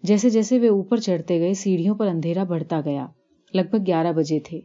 جیسے 0.03 0.30
جیسے 0.30 0.60
وہ 0.60 0.68
اوپر 0.68 0.97
چڑھتے 0.97 1.39
گئے، 1.39 1.53
سیڑھیوں 1.53 1.95
پر 1.95 2.08
اندھیرا 2.08 2.43
بڑھتا 2.43 2.82
گیا۔ 2.82 3.08
لگ 3.53 3.62
بھگ 3.72 3.84
گیارہ 3.88 4.12
بجے 4.12 4.39
تھے۔ 4.39 4.58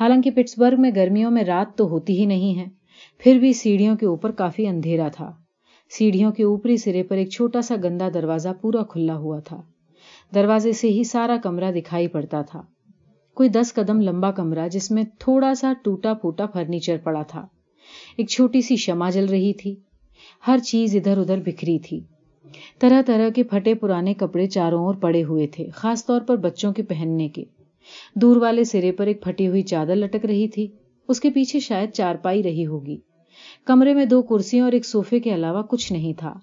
حالانکہ 0.00 0.30
پٹسبرگ 0.30 0.80
میں 0.80 0.90
گرمیوں 0.96 1.30
میں 1.30 1.44
رات 1.44 1.78
تو 1.78 1.88
ہوتی 1.88 2.20
ہی 2.20 2.26
نہیں 2.26 2.58
ہے۔ 2.58 2.79
پھر 3.22 3.38
بھی 3.38 3.52
سیڑھیوں 3.52 3.96
کے 3.96 4.06
اوپر 4.06 4.30
کافی 4.30 4.66
اندھیرا 4.66 5.08
تھا۔ 5.08 5.32
سیڑھیوں 5.90 6.32
کے 6.32 6.42
اوپری 6.42 6.76
سرے 6.76 7.02
پر 7.02 7.16
ایک 7.16 7.30
چھوٹا 7.30 7.62
سا 7.62 7.74
گندا 7.84 8.08
دروازہ 8.14 8.48
پورا 8.60 8.82
کھلا 8.82 9.16
ہوا 9.16 9.40
تھا۔ 9.40 9.62
دروازے 10.34 10.72
سے 10.72 10.88
ہی 10.88 11.04
سارا 11.04 11.36
کمرہ 11.42 11.72
دکھائی 11.72 12.08
پڑتا 12.08 12.42
تھا۔ 12.42 12.62
کوئی 13.34 13.48
دس 13.48 13.74
قدم 13.74 14.00
لمبا 14.00 14.30
کمرہ 14.30 14.68
جس 14.68 14.90
میں 14.90 15.02
تھوڑا 15.18 15.54
سا 15.54 15.72
ٹوٹا 15.84 16.14
پھوٹا 16.14 16.46
فرنیچر 16.46 16.96
پڑا 17.02 17.22
تھا۔ 17.22 17.46
ایک 18.16 18.28
چھوٹی 18.28 18.60
سی 18.60 18.76
شمع 18.76 19.10
جل 19.10 19.24
رہی 19.24 19.52
تھی۔ 19.52 19.76
ہر 20.46 20.58
چیز 20.58 20.96
ادھر 20.96 21.18
ادھر 21.18 21.38
بکھری 21.46 21.78
تھی۔ 21.78 22.00
طرح 22.78 23.02
طرح 23.06 23.28
کے 23.28 23.42
پھٹے 23.42 23.74
پرانے 23.74 24.14
کپڑے 24.14 24.46
چاروں 24.46 24.84
اور 24.86 24.94
پڑے 24.94 25.24
ہوئے 25.24 25.46
تھے، 25.46 25.68
خاص 25.68 26.06
طور 26.06 26.20
پر 26.20 26.36
بچوں 26.36 26.72
کے 26.72 26.82
پہننے 26.82 27.28
کے۔ 27.28 27.44
دور 28.14 28.36
والے 28.36 28.64
سرے 28.64 28.92
پر 28.92 29.06
ایک 29.06 29.22
پھٹی 29.22 29.48
ہوئی 29.48 29.62
چادر 29.62 29.96
لٹک 29.96 30.24
رہی 30.24 30.48
تھی۔ 30.48 30.68
اس 31.08 31.20
کے 31.20 31.30
پیچھے 31.30 31.60
شاید 31.60 31.90
چارپائی 31.90 32.42
رہی 32.42 32.66
ہوگی۔ 32.66 32.96
کمرے 33.64 33.94
میں 33.94 34.04
دو 34.04 34.22
کرسیوں 34.22 34.64
اور 34.64 34.72
ایک 34.72 34.86
صوفے 34.86 35.20
کے 35.20 35.34
علاوہ 35.34 35.62
کچھ 35.62 35.92
نہیں 35.92 36.12
تھا۔ 36.12 36.34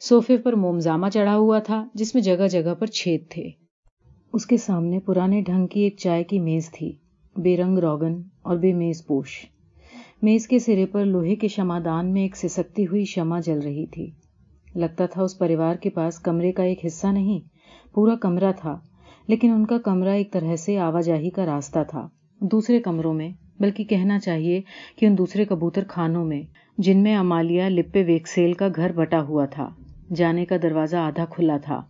صوفے 0.00 0.36
پر 0.36 0.52
مومزامہ 0.52 1.06
چڑھا 1.08 1.36
ہوا 1.36 1.58
تھا، 1.58 1.88
جس 1.94 2.14
میں 2.14 2.22
جگہ 2.22 2.48
جگہ 2.48 2.74
پر 2.74 2.86
چھید 2.86 3.30
تھے۔ 3.30 3.50
اس 4.32 4.46
کے 4.46 4.56
سامنے 4.56 4.98
پرانے 4.98 5.40
ڈھنگ 5.40 5.66
کی 5.66 5.80
ایک 5.80 5.96
چائے 5.98 6.24
کی 6.24 6.38
میز 6.38 6.70
تھی، 6.70 6.92
بے 7.36 7.56
رنگ 7.56 7.78
روگن 7.78 8.22
اور 8.42 8.56
بے 8.56 8.72
میز 8.72 9.06
پوش۔ 9.06 9.46
میز 10.22 10.48
کے 10.48 10.58
سرے 10.58 10.86
پر 10.86 11.04
لوہے 11.04 11.34
کے 11.34 11.48
شمادان 11.48 12.12
میں 12.12 12.22
ایک 12.22 12.36
سسکتی 12.36 12.86
ہوئی 12.86 13.04
شمع 13.04 13.40
جل 13.40 13.58
رہی 13.58 13.86
تھی۔ 13.86 14.10
لگتا 14.74 15.06
تھا 15.06 15.22
اس 15.22 15.38
پریوار 15.38 15.74
کے 15.74 15.90
پاس 15.90 16.18
کمرے 16.18 16.52
کا 16.52 16.62
ایک 16.62 16.86
حصہ 16.86 17.06
نہیں، 17.06 17.40
پورا 17.94 18.14
کمرہ 18.14 18.52
تھا، 18.56 18.78
لیکن 19.26 19.50
ان 19.50 19.66
کا 19.66 19.78
کمرہ 19.78 20.08
ایک 20.08 20.32
طرح 20.32 20.56
سے 20.56 20.78
آواجاہی 20.78 21.30
کا 21.30 21.46
راستہ 21.46 21.78
تھا۔ 21.88 22.08
دوسرے 22.40 22.80
کمروں 22.80 23.14
میں 23.14 23.30
بلکہ 23.60 23.84
کہنا 23.84 24.18
چاہیے 24.18 24.60
کہ 24.96 25.06
ان 25.06 25.18
دوسرے 25.18 25.44
کبوتر 25.44 25.82
خانوں 25.88 26.24
میں، 26.24 26.42
جن 26.78 27.02
میں 27.02 27.16
امالیہ 27.16 27.62
لپے 27.62 28.02
ویکسیل 28.02 28.52
کا 28.52 28.68
گھر 28.76 28.92
بٹا 28.92 29.22
ہوا 29.22 29.46
تھا، 29.46 29.68
جانے 30.14 30.44
کا 30.44 30.56
دروازہ 30.62 30.96
آدھا 30.96 31.24
کھلا 31.24 31.56
تھا، 31.56 31.82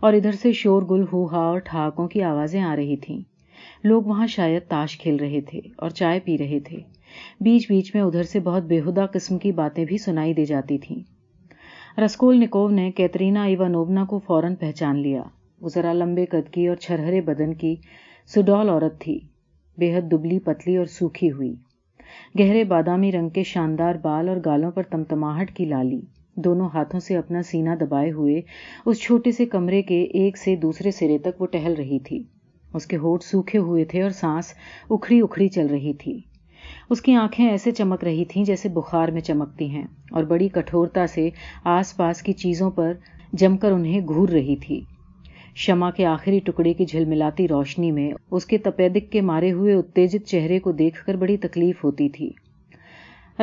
اور 0.00 0.12
ادھر 0.12 0.32
سے 0.32 0.52
شور 0.52 0.82
گل 0.82 1.04
ہو 1.12 1.26
ہا 1.26 1.38
اور 1.38 1.58
ٹھاکوں 1.58 2.08
کی 2.08 2.22
آوازیں 2.22 2.62
آ 2.62 2.76
رہی 2.76 2.96
تھیں۔ 2.96 3.20
لوگ 3.84 4.02
وہاں 4.02 4.26
شاید 4.26 4.62
تاش 4.68 4.98
کھیل 4.98 5.16
رہے 5.16 5.40
تھے 5.40 5.60
اور 5.76 5.90
چائے 5.90 6.20
پی 6.20 6.38
رہے 6.38 6.60
تھے۔ 6.60 6.76
بیچ 7.40 7.66
بیچ 7.68 7.94
میں 7.94 8.02
ادھر 8.02 8.22
سے 8.22 8.40
بہت 8.40 8.62
بےحدہ 8.62 9.06
قسم 9.12 9.38
کی 9.38 9.52
باتیں 9.52 9.84
بھی 9.84 9.98
سنائی 9.98 10.34
دی 10.34 10.44
جاتی 10.44 10.78
تھیں۔ 10.78 11.00
رسکول 12.00 12.40
نکوو 12.40 12.68
نے 12.68 12.90
کیترینا 12.90 13.44
ایوانوبنا 13.44 14.04
کو 14.04 14.18
فوراً 14.18 14.54
پہچان 14.54 14.98
لیا۔ 14.98 15.22
وہ 15.60 15.68
ذرا 15.68 15.92
لمبے 15.92 16.26
قد 16.26 16.52
کی 16.52 16.66
اور 16.66 16.76
چھرہرے 16.76 17.20
بدن 17.20 17.54
کی 17.54 17.76
سڈول 18.26 18.68
عورت 18.68 19.00
تھی۔ 19.00 19.18
بے 19.78 19.96
حد 19.96 20.10
دبلی 20.12 20.38
پتلی 20.38 20.76
اور 20.76 20.86
سوکھی 20.86 21.30
ہوئی۔ 21.32 21.54
گہرے 22.40 22.64
بادامی 22.64 23.12
رنگ 23.12 23.28
کے 23.28 23.42
شاندار 23.42 23.94
بال 24.02 24.28
اور 24.28 24.36
گالوں 24.44 24.70
پر 24.70 24.82
تمتماہٹ 24.82 25.56
کی 25.56 25.64
لالی۔ 25.64 26.00
دونوں 26.36 26.68
ہاتھوں 26.74 27.00
سے 27.00 27.16
اپنا 27.16 27.42
سینہ 27.42 27.70
دبائے 27.80 28.10
ہوئے 28.12 28.40
اس 28.86 29.00
چھوٹے 29.00 29.32
سے 29.32 29.46
کمرے 29.46 29.82
کے 29.82 30.02
ایک 30.02 30.38
سے 30.38 30.56
دوسرے 30.56 30.90
سرے 30.90 31.18
تک 31.18 31.40
وہ 31.40 31.46
ٹہل 31.46 31.74
رہی 31.74 31.98
تھی۔ 31.98 32.22
اس 32.74 32.86
کے 32.86 32.96
ہوٹ 32.96 33.22
سوکھے 33.22 33.58
ہوئے 33.58 33.84
تھے 33.84 34.02
اور 34.02 34.10
سانس 34.10 34.54
اکھڑی 34.90 35.20
اکھڑی 35.20 35.48
چل 35.48 35.66
رہی 35.66 35.92
تھی۔ 35.92 36.20
اس 36.90 37.00
کی 37.02 37.14
آنکھیں 37.14 37.50
ایسے 37.50 37.70
چمک 37.70 38.04
رہی 38.04 38.24
تھیں 38.24 38.44
جیسے 38.44 38.68
بخار 38.68 39.08
میں 39.08 39.20
چمکتی 39.20 39.70
ہیں 39.70 39.84
اور 40.10 40.24
بڑی 40.24 40.48
کٹھورتا 40.48 41.06
سے 41.06 41.28
آس 41.64 41.96
پاس 41.96 42.22
کی 42.22 42.32
چیزوں 42.32 42.70
پر 42.70 42.92
جم 43.32 43.56
کر 43.56 43.72
انہیں 43.72 44.00
گھور 44.00 44.28
رہی 44.28 44.56
تھی۔ 44.56 44.80
شمع 45.54 45.90
کے 45.90 46.06
آخری 46.06 46.40
ٹکڑے 46.40 46.72
کی 46.72 46.84
جھلملاتی 46.84 47.48
روشنی 47.48 47.92
میں 47.92 48.12
اس 48.30 48.46
کے 48.46 48.58
تپیدک 48.58 49.12
کے 49.12 49.20
مارے 49.20 49.52
ہوئے 49.52 49.74
اتیجت 49.74 50.26
چہرے 50.26 50.58
کو 50.58 50.72
دیکھ 50.72 51.06
کر 51.06 51.14
بڑی 51.14 51.36
تکلیف 51.36 51.84
ہوتی 51.84 52.08
تھی۔ 52.08 52.30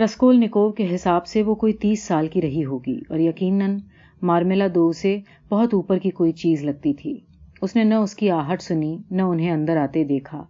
رسکول 0.03 0.39
نکوب 0.39 0.77
کے 0.77 0.95
حساب 0.95 1.27
سے 1.27 1.43
وہ 1.43 1.55
کوئی 1.55 1.73
تیس 1.73 2.03
سال 2.03 2.27
کی 2.27 2.41
رہی 2.41 2.65
ہوگی 2.65 2.99
اور 3.09 3.19
یقیناً 3.19 3.77
مارمیلا 4.21 4.67
دو 4.75 4.91
سے 4.91 5.19
بہت 5.49 5.73
اوپر 5.73 5.97
کی 5.97 6.09
کوئی 6.09 6.31
چیز 6.31 6.63
لگتی 6.63 6.93
تھی۔ 6.93 7.17
اس 7.61 7.75
نے 7.75 7.83
نہ 7.83 7.93
اس 7.93 8.15
کی 8.15 8.29
آہٹ 8.29 8.61
سنی، 8.61 8.97
نہ 9.11 9.21
انہیں 9.21 9.51
اندر 9.51 9.77
آتے 9.77 10.03
دیکھا۔ 10.03 10.43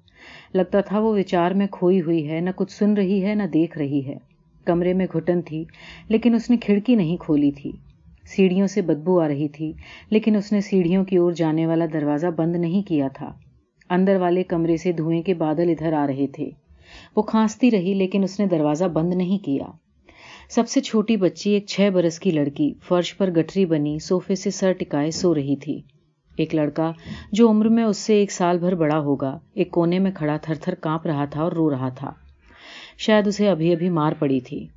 لگتا 0.53 0.82
تھا 0.82 0.99
وہ 0.99 1.14
وچار 1.14 1.51
میں 1.51 1.68
کھوئی 1.72 2.01
ہوئی 2.01 2.30
ہے، 2.30 2.39
نہ 2.39 2.49
کچھ 2.55 2.72
سن 2.72 2.93
رہی 2.93 3.26
ہے، 3.26 3.36
نہ 3.36 3.43
دیکھ 3.43 3.78
رہی 3.78 4.05
ہے۔ 4.05 4.16
کمرے 4.66 4.93
میں 4.93 5.07
گھٹن 5.14 5.41
تھی، 5.41 5.64
لیکن 6.07 6.36
اس 6.36 6.49
نے 6.49 6.57
کھڑکی 6.57 6.95
نہیں 6.95 7.18
کھولی 7.18 7.51
تھی۔ 7.51 7.72
سیڑھیوں 8.36 8.67
سے 8.67 8.82
بدبو 8.82 9.19
آ 9.21 9.27
رہی 9.27 9.47
تھی، 9.47 9.73
لیکن 10.09 10.36
اس 10.36 10.51
نے 10.51 10.61
سیڑھیوں 10.61 11.05
کی 11.05 11.17
اور 11.17 11.32
جانے 11.32 11.65
والا 11.65 11.86
دروازہ 11.93 12.27
بند 12.27 12.55
نہیں 12.55 12.88
کیا 12.88 13.07
تھا۔ 13.07 13.34
اندر 13.89 14.15
والے 14.15 14.43
کمرے 14.43 14.77
سے 14.77 14.91
دھوئیں 14.91 15.21
کے 15.21 15.34
بادل 15.34 15.69
ادھر 15.69 15.93
آ 15.93 16.07
رہے 16.07 16.27
تھے۔ 16.27 16.49
وہ 17.15 17.21
کھانستی 17.21 17.71
رہی، 17.71 17.93
لیکن 17.93 18.23
اس 18.23 18.39
نے 18.39 18.45
دروازہ 18.45 18.86
بند 18.86 19.13
نہیں 19.13 19.45
کیا۔ 19.45 19.65
سب 20.49 20.69
سے 20.69 20.82
چھوٹی 20.82 21.17
بچی، 21.17 21.49
ایک 21.49 21.65
چھ 21.67 21.89
برس 21.93 22.19
کی 22.19 22.32
لڑکی، 22.32 22.73
فرش 22.88 23.17
پر 23.17 23.32
گٹری 23.32 23.65
بنی 23.65 23.99
سوفے 23.99 24.36
سے 24.36 24.49
سر 24.49 24.71
ٹکائے 24.71 25.11
سو 25.11 25.36
رہی 25.36 25.55
تھی۔ 25.55 25.82
ایک 26.38 26.55
لڑکا 26.55 26.91
جو 27.32 27.49
عمر 27.49 27.69
میں 27.69 27.84
اس 27.84 27.97
سے 27.97 28.13
ایک 28.13 28.32
سال 28.32 28.59
بھر 28.59 28.75
بڑا 28.75 28.99
ہوگا، 28.99 29.39
ایک 29.53 29.71
کونے 29.71 29.99
میں 29.99 30.11
کھڑا 30.11 30.38
تھر 30.38 30.55
تھر 30.55 30.75
کانپ 30.75 31.07
رہا 31.07 31.25
تھا 31.25 31.41
اور 31.41 31.51
رو 31.51 31.69
رہا 31.69 31.89
تھا۔ 31.89 32.11
شاید 32.97 33.27
اسے 33.27 33.49
ابھی 33.49 33.73
ابھی 33.73 33.89
مار 33.89 34.11
پڑی 34.19 34.39
تھی۔ 34.39 34.67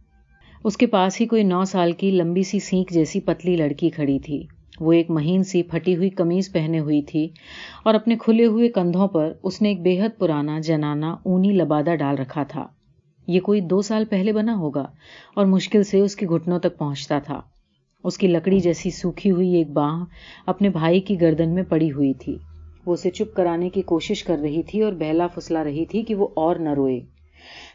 اس 0.64 0.76
کے 0.76 0.86
پاس 0.86 1.20
ہی 1.20 1.26
کوئی 1.26 1.42
نو 1.42 1.64
سال 1.64 1.92
کی 1.92 2.10
لمبی 2.10 2.42
سی 2.42 2.58
سینک 2.58 2.90
جیسی 2.90 3.20
پتلی 3.20 3.56
لڑکی 3.56 3.90
کھڑی 3.90 4.18
تھی۔ 4.18 4.46
وہ 4.80 4.92
ایک 4.92 5.10
مہین 5.10 5.42
سی 5.42 5.62
پھٹی 5.62 5.96
ہوئی 5.96 6.10
قمیض 6.10 6.52
پہنے 6.52 6.78
ہوئی 6.78 7.02
تھی 7.02 7.28
اور 7.84 7.94
اپنے 7.94 8.16
کھلے 8.20 8.46
ہوئے 8.46 8.68
کندھوں 8.68 9.08
پر 9.08 9.32
اس 9.42 9.62
نے 9.62 9.68
ایک 9.68 9.80
بے 9.80 10.00
حد 10.00 10.18
پرانا 10.18 10.60
جنانا 10.60 11.10
اونی 11.12 11.50
لبادہ 11.52 11.94
ڈال 11.98 12.18
رکھا 12.18 12.42
تھا۔ 12.42 12.66
یہ 13.26 13.40
کوئی 13.40 13.60
دو 13.60 13.82
سال 13.82 14.04
پہلے 14.04 14.32
بنا 14.32 14.54
ہوگا 14.56 14.86
اور 15.34 15.46
مشکل 15.46 15.82
سے 15.82 16.00
اس 16.00 16.16
کے 16.16 16.26
گھٹنوں 16.26 16.58
تک 16.58 16.78
پہنچتا 16.78 17.18
تھا۔ 17.18 17.40
اس 18.04 18.18
کی 18.18 18.26
لکڑی 18.26 18.60
جیسی 18.60 18.90
سوکھی 18.90 19.30
ہوئی 19.30 19.54
ایک 19.54 19.70
بانہ 19.70 20.04
اپنے 20.46 20.68
بھائی 20.68 21.00
کی 21.00 21.20
گردن 21.20 21.54
میں 21.54 21.62
پڑی 21.62 21.92
ہوئی 21.92 22.14
تھی۔ 22.14 22.36
وہ 22.86 22.92
اسے 22.92 23.10
چپ 23.10 23.34
کرانے 23.36 23.70
کی 23.70 23.82
کوشش 23.82 24.24
کر 24.24 24.38
رہی 24.38 24.62
تھی 24.62 24.82
اور 24.82 24.92
بہلا 24.92 25.26
پھسلا 25.26 25.64
رہی 25.64 25.84
تھی 25.86 26.02
کہ 26.02 26.14
وہ 26.14 26.28
اور 26.36 26.56
نہ 26.56 26.74
روئے۔ 26.74 27.00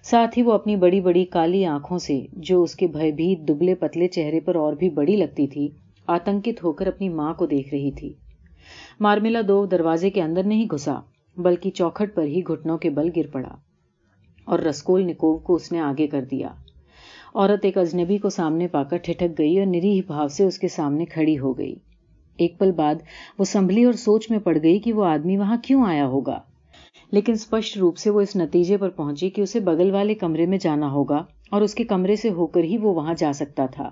ساتھ 0.01 0.37
ہی 0.37 0.43
وہ 0.43 0.53
اپنی 0.53 0.75
بڑی 0.75 1.01
بڑی 1.01 1.25
کالی 1.25 1.65
آنکھوں 1.65 1.97
سے، 1.97 2.25
جو 2.31 2.63
اس 2.63 2.75
کے 2.75 2.87
بھائی 2.87 3.11
بھیت 3.11 3.47
دبلے 3.47 3.75
پتلے 3.75 4.07
چہرے 4.07 4.39
پر 4.39 4.55
اور 4.55 4.73
بھی 4.73 4.89
بڑی 4.89 5.15
لگتی 5.15 5.47
تھی، 5.47 5.69
آتنکت 6.07 6.63
ہو 6.63 6.71
کر 6.71 6.87
اپنی 6.87 7.09
ماں 7.09 7.33
کو 7.33 7.45
دیکھ 7.45 7.73
رہی 7.73 7.91
تھی۔ 7.91 8.13
مارملا 8.99 9.41
دو 9.47 9.65
دروازے 9.65 10.09
کے 10.09 10.21
اندر 10.21 10.43
نہیں 10.43 10.65
گھسا، 10.71 10.99
بلکہ 11.37 11.71
چوکھٹ 11.71 12.15
پر 12.15 12.23
ہی 12.23 12.41
گھٹنوں 12.47 12.77
کے 12.77 12.89
بل 12.89 13.09
گر 13.15 13.27
پڑا 13.31 13.55
اور 14.45 14.59
رسکول 14.59 15.05
نکوب 15.05 15.43
کو 15.43 15.55
اس 15.55 15.71
نے 15.71 15.79
آگے 15.79 16.07
کر 16.07 16.21
دیا۔ 16.21 16.47
عورت 17.33 17.65
ایک 17.65 17.77
اجنبی 17.77 18.17
کو 18.17 18.29
سامنے 18.29 18.67
پا 18.67 18.83
کر 18.83 18.97
ٹھٹک 18.97 19.37
گئی 19.39 19.57
اور 19.59 19.67
نری 19.67 20.01
بھاؤ 20.07 20.27
سے 20.27 20.43
اس 20.43 20.59
کے 20.59 20.67
سامنے 20.67 21.05
کھڑی 21.05 21.39
ہو 21.39 21.57
گئی۔ 21.57 21.75
ایک 22.39 22.59
پل 22.59 22.71
بعد 22.71 22.95
وہ 23.39 23.43
سنبھلی 23.43 23.83
اور 23.83 23.93
سوچ 23.93 24.31
میں 24.31 24.39
پڑ 24.39 24.57
گئی 24.63 24.79
کہ 24.79 24.93
وہ 24.93 25.05
آدمی 25.05 25.37
وہاں 25.37 25.57
کیوں 25.63 25.85
آیا 25.85 26.07
ہوگا۔ 26.07 26.39
لیکن 27.11 27.31
اسپشٹ 27.31 27.77
روپ 27.77 27.97
سے 27.97 28.09
وہ 28.09 28.21
اس 28.21 28.35
نتیجے 28.35 28.77
پر 28.77 28.89
پہنچی 28.89 29.29
کہ 29.29 29.41
اسے 29.41 29.59
بغل 29.59 29.91
والے 29.91 30.15
کمرے 30.15 30.45
میں 30.45 30.57
جانا 30.57 30.91
ہوگا 30.91 31.23
اور 31.51 31.61
اس 31.61 31.75
کے 31.75 31.83
کمرے 31.83 32.15
سے 32.15 32.29
ہو 32.29 32.47
کر 32.47 32.63
ہی 32.63 32.77
وہ 32.77 32.93
وہاں 32.93 33.13
جا 33.17 33.33
سکتا 33.33 33.65
تھا۔ 33.65 33.89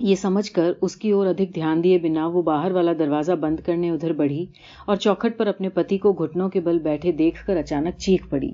یہ 0.00 0.14
سمجھ 0.14 0.52
کر 0.52 0.72
اس 0.82 0.96
کی 0.96 1.10
اور 1.10 1.26
ادھک 1.26 1.54
دھیان 1.54 1.84
دیے 1.84 1.98
بنا 1.98 2.26
وہ 2.26 2.42
باہر 2.42 2.72
والا 2.72 2.92
دروازہ 2.98 3.32
بند 3.32 3.60
کرنے 3.60 3.90
ادھر 3.90 4.12
بڑھی 4.12 4.46
اور 4.86 4.96
چوکھٹ 4.96 5.38
پر 5.38 5.46
اپنے 5.46 5.68
پتی 5.68 5.98
کو 5.98 6.12
گھٹنوں 6.12 6.48
کے 6.48 6.60
بل 6.60 6.78
بیٹھے 6.78 7.12
دیکھ 7.12 7.46
کر 7.46 7.56
اچانک 7.56 7.98
چیخ 7.98 8.28
پڑی۔ 8.28 8.50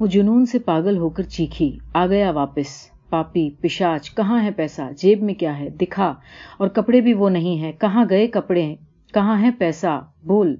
وہ 0.00 0.06
جنون 0.06 0.46
سے 0.46 0.58
پاگل 0.58 0.96
ہو 0.96 1.08
کر 1.08 1.22
چیخی، 1.22 1.78
آ 1.94 2.06
گیا 2.06 2.30
واپس، 2.30 2.90
پاپی، 3.10 3.50
پشاچ، 3.50 4.14
کہاں 4.14 4.42
ہے 4.42 4.50
پیسہ؟ 4.50 4.82
جیب 4.96 5.22
میں 5.22 5.34
کیا 5.34 5.58
ہے؟ 5.58 5.70
دکھا۔ 5.70 6.14
اور 6.58 6.68
کپڑے 6.68 7.00
بھی 7.00 7.14
وہ 7.14 7.30
نہیں 7.30 7.62
ہے 7.62 7.72
کہاں 7.72 8.04
گئے 8.10 8.26
کپڑے؟ 8.26 8.74
کہاں 9.14 9.40
ہے 9.40 9.50
پیسہ؟ 9.58 10.00
بول۔ 10.26 10.56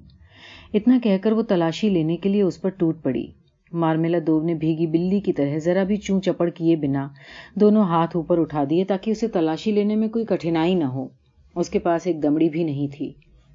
اتنا 0.73 0.97
کہہ 1.03 1.17
کر 1.21 1.31
وہ 1.31 1.41
تلاشی 1.41 1.89
لینے 1.89 2.17
کے 2.17 2.29
لیے 2.29 2.41
اس 2.41 2.61
پر 2.61 2.69
ٹوٹ 2.69 3.03
پڑی۔ 3.03 3.25
مارمیلا 3.73 4.17
دوب 4.27 4.43
نے 4.43 4.53
بھیگی 4.53 4.87
بلی 4.87 5.19
کی 5.19 5.33
طرح 5.33 5.57
ذرا 5.57 5.83
بھی 5.83 5.97
چوں 5.97 6.21
چپڑ 6.21 6.49
کیے 6.49 6.75
بنا 6.75 7.07
دونوں 7.55 7.83
ہاتھ 7.83 8.17
اوپر 8.17 8.37
اٹھا 8.37 8.63
دیے 8.69 8.83
تاکہ 8.85 9.11
اسے 9.11 9.27
تلاشی 9.27 9.71
لینے 9.71 9.95
میں 9.95 10.07
کوئی 10.07 10.25
کٹھنائی 10.25 10.75
نہ 10.75 10.83
ہو۔ 10.83 11.07
اس 11.55 11.69
کے 11.69 11.79
پاس 11.79 12.07
ایک 12.07 12.23
دمڑی 12.23 12.49
بھی 12.49 12.63
نہیں 12.63 12.87
تھی۔ 12.97 13.13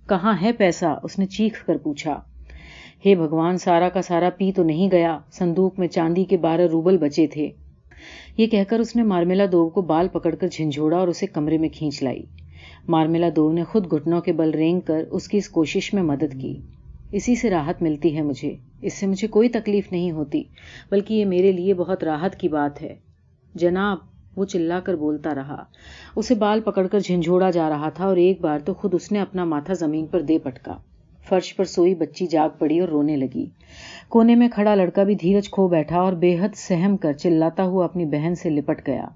کہاں 0.08 0.34
ہے 0.42 0.52
پیسہ؟ 0.52 0.98
اس 1.02 1.18
نے 1.18 1.26
چیخ 1.26 1.66
کر 1.66 1.76
پوچھا۔ 1.76 2.18
ہے 3.06 3.14
hey 3.14 3.24
بھگوان، 3.24 3.58
سارا 3.58 3.88
کا 3.88 4.02
سارا 4.02 4.30
پی 4.30 4.52
تو 4.52 4.62
نہیں 4.62 4.88
گیا۔ 4.92 5.18
سندوق 5.32 5.78
میں 5.78 5.88
چاندی 5.88 6.24
کے 6.24 6.36
بارہ 6.36 6.66
روبل 6.72 6.98
بچے 6.98 7.26
تھے۔ 7.26 7.50
یہ 8.36 8.46
کہہ 8.46 8.64
کر 8.68 8.78
اس 8.78 8.96
نے 8.96 9.02
مارمیلا 9.02 9.44
دوب 9.52 9.74
کو 9.74 9.82
بال 9.82 10.08
پکڑ 10.08 10.34
کر 10.34 10.48
جھنجھوڑا 10.48 10.96
اور 10.96 11.08
اسے 11.08 11.26
کمرے 11.26 11.58
میں 11.58 11.68
کھینچ 11.68 12.02
لائی۔ 12.02 12.22
مارمیلا 12.88 13.28
دوب 13.36 13.52
نے 13.52 13.64
خود 13.64 13.90
گھٹنوں 13.90 14.20
کے 14.20 14.32
بل 14.32 14.50
رینگ 14.50 14.80
کر 14.80 15.04
اس 15.10 15.28
کی 15.28 15.38
اس 15.38 15.48
کوشش 15.48 15.94
میں 15.94 16.02
مدد 16.02 16.40
کی۔ 16.40 16.60
اسی 17.12 17.34
سے 17.34 17.50
راحت 17.50 17.82
ملتی 17.82 18.16
ہے 18.16 18.22
مجھے۔ 18.22 18.56
اس 18.82 18.94
سے 18.94 19.06
مجھے 19.06 19.28
کوئی 19.28 19.48
تکلیف 19.48 19.92
نہیں 19.92 20.10
ہوتی، 20.10 20.42
بلکہ 20.90 21.14
یہ 21.14 21.24
میرے 21.24 21.52
لیے 21.52 21.74
بہت 21.74 22.04
راحت 22.04 22.36
کی 22.36 22.48
بات 22.48 22.82
ہے۔ 22.82 22.96
جناب، 23.54 23.98
وہ 24.36 24.44
چلا 24.44 24.80
کر 24.80 24.96
بولتا 24.96 25.34
رہا۔ 25.34 25.64
اسے 26.16 26.34
بال 26.34 26.60
پکڑ 26.60 26.86
کر 26.86 27.00
جھنجھوڑا 27.00 27.50
جا 27.50 27.68
رہا 27.68 27.88
تھا 27.88 28.04
اور 28.04 28.16
ایک 28.16 28.40
بار 28.40 28.58
تو 28.58 28.74
خود 28.74 28.94
اس 28.94 29.12
نے 29.12 29.20
اپنا 29.20 29.44
ماتھا 29.44 29.74
زمین 29.74 30.06
پر 30.06 30.22
دے 30.22 30.38
پٹکا۔ 30.38 30.76
فرش 31.28 31.56
پر 31.56 31.64
سوئی 31.64 31.94
بچی 31.94 32.26
جاگ 32.26 32.48
پڑی 32.58 32.80
اور 32.80 32.88
رونے 32.88 33.16
لگی۔ 33.16 33.46
کونے 34.08 34.34
میں 34.34 34.48
کھڑا 34.48 34.74
لڑکا 34.74 35.02
بھی 35.02 35.14
دھیرج 35.14 35.50
کھو 35.50 35.68
بیٹھا 35.68 36.00
اور 36.00 36.12
بے 36.12 36.38
حد 36.40 36.48
سہم 36.54 36.96
کر 36.96 37.12
چلاتا 37.12 37.62
ہوا 37.62 37.84
اپنی 37.84 38.04
بہن 38.04 38.34
سے 38.34 38.50
لپٹ 38.50 38.86
گیا۔ 38.86 39.06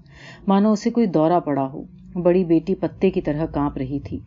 مانو 0.47 0.71
اسے 0.71 0.89
کوئی 0.89 1.05
دورہ 1.05 1.39
پڑا 1.39 1.67
ہو۔ 1.73 1.83
بڑی 2.13 2.43
بیٹی 2.43 2.75
پتے 2.75 3.09
کی 3.09 3.21
طرح 3.21 3.45
کانپ 3.45 3.77
رہی 3.77 3.99
تھی۔ 3.99 4.19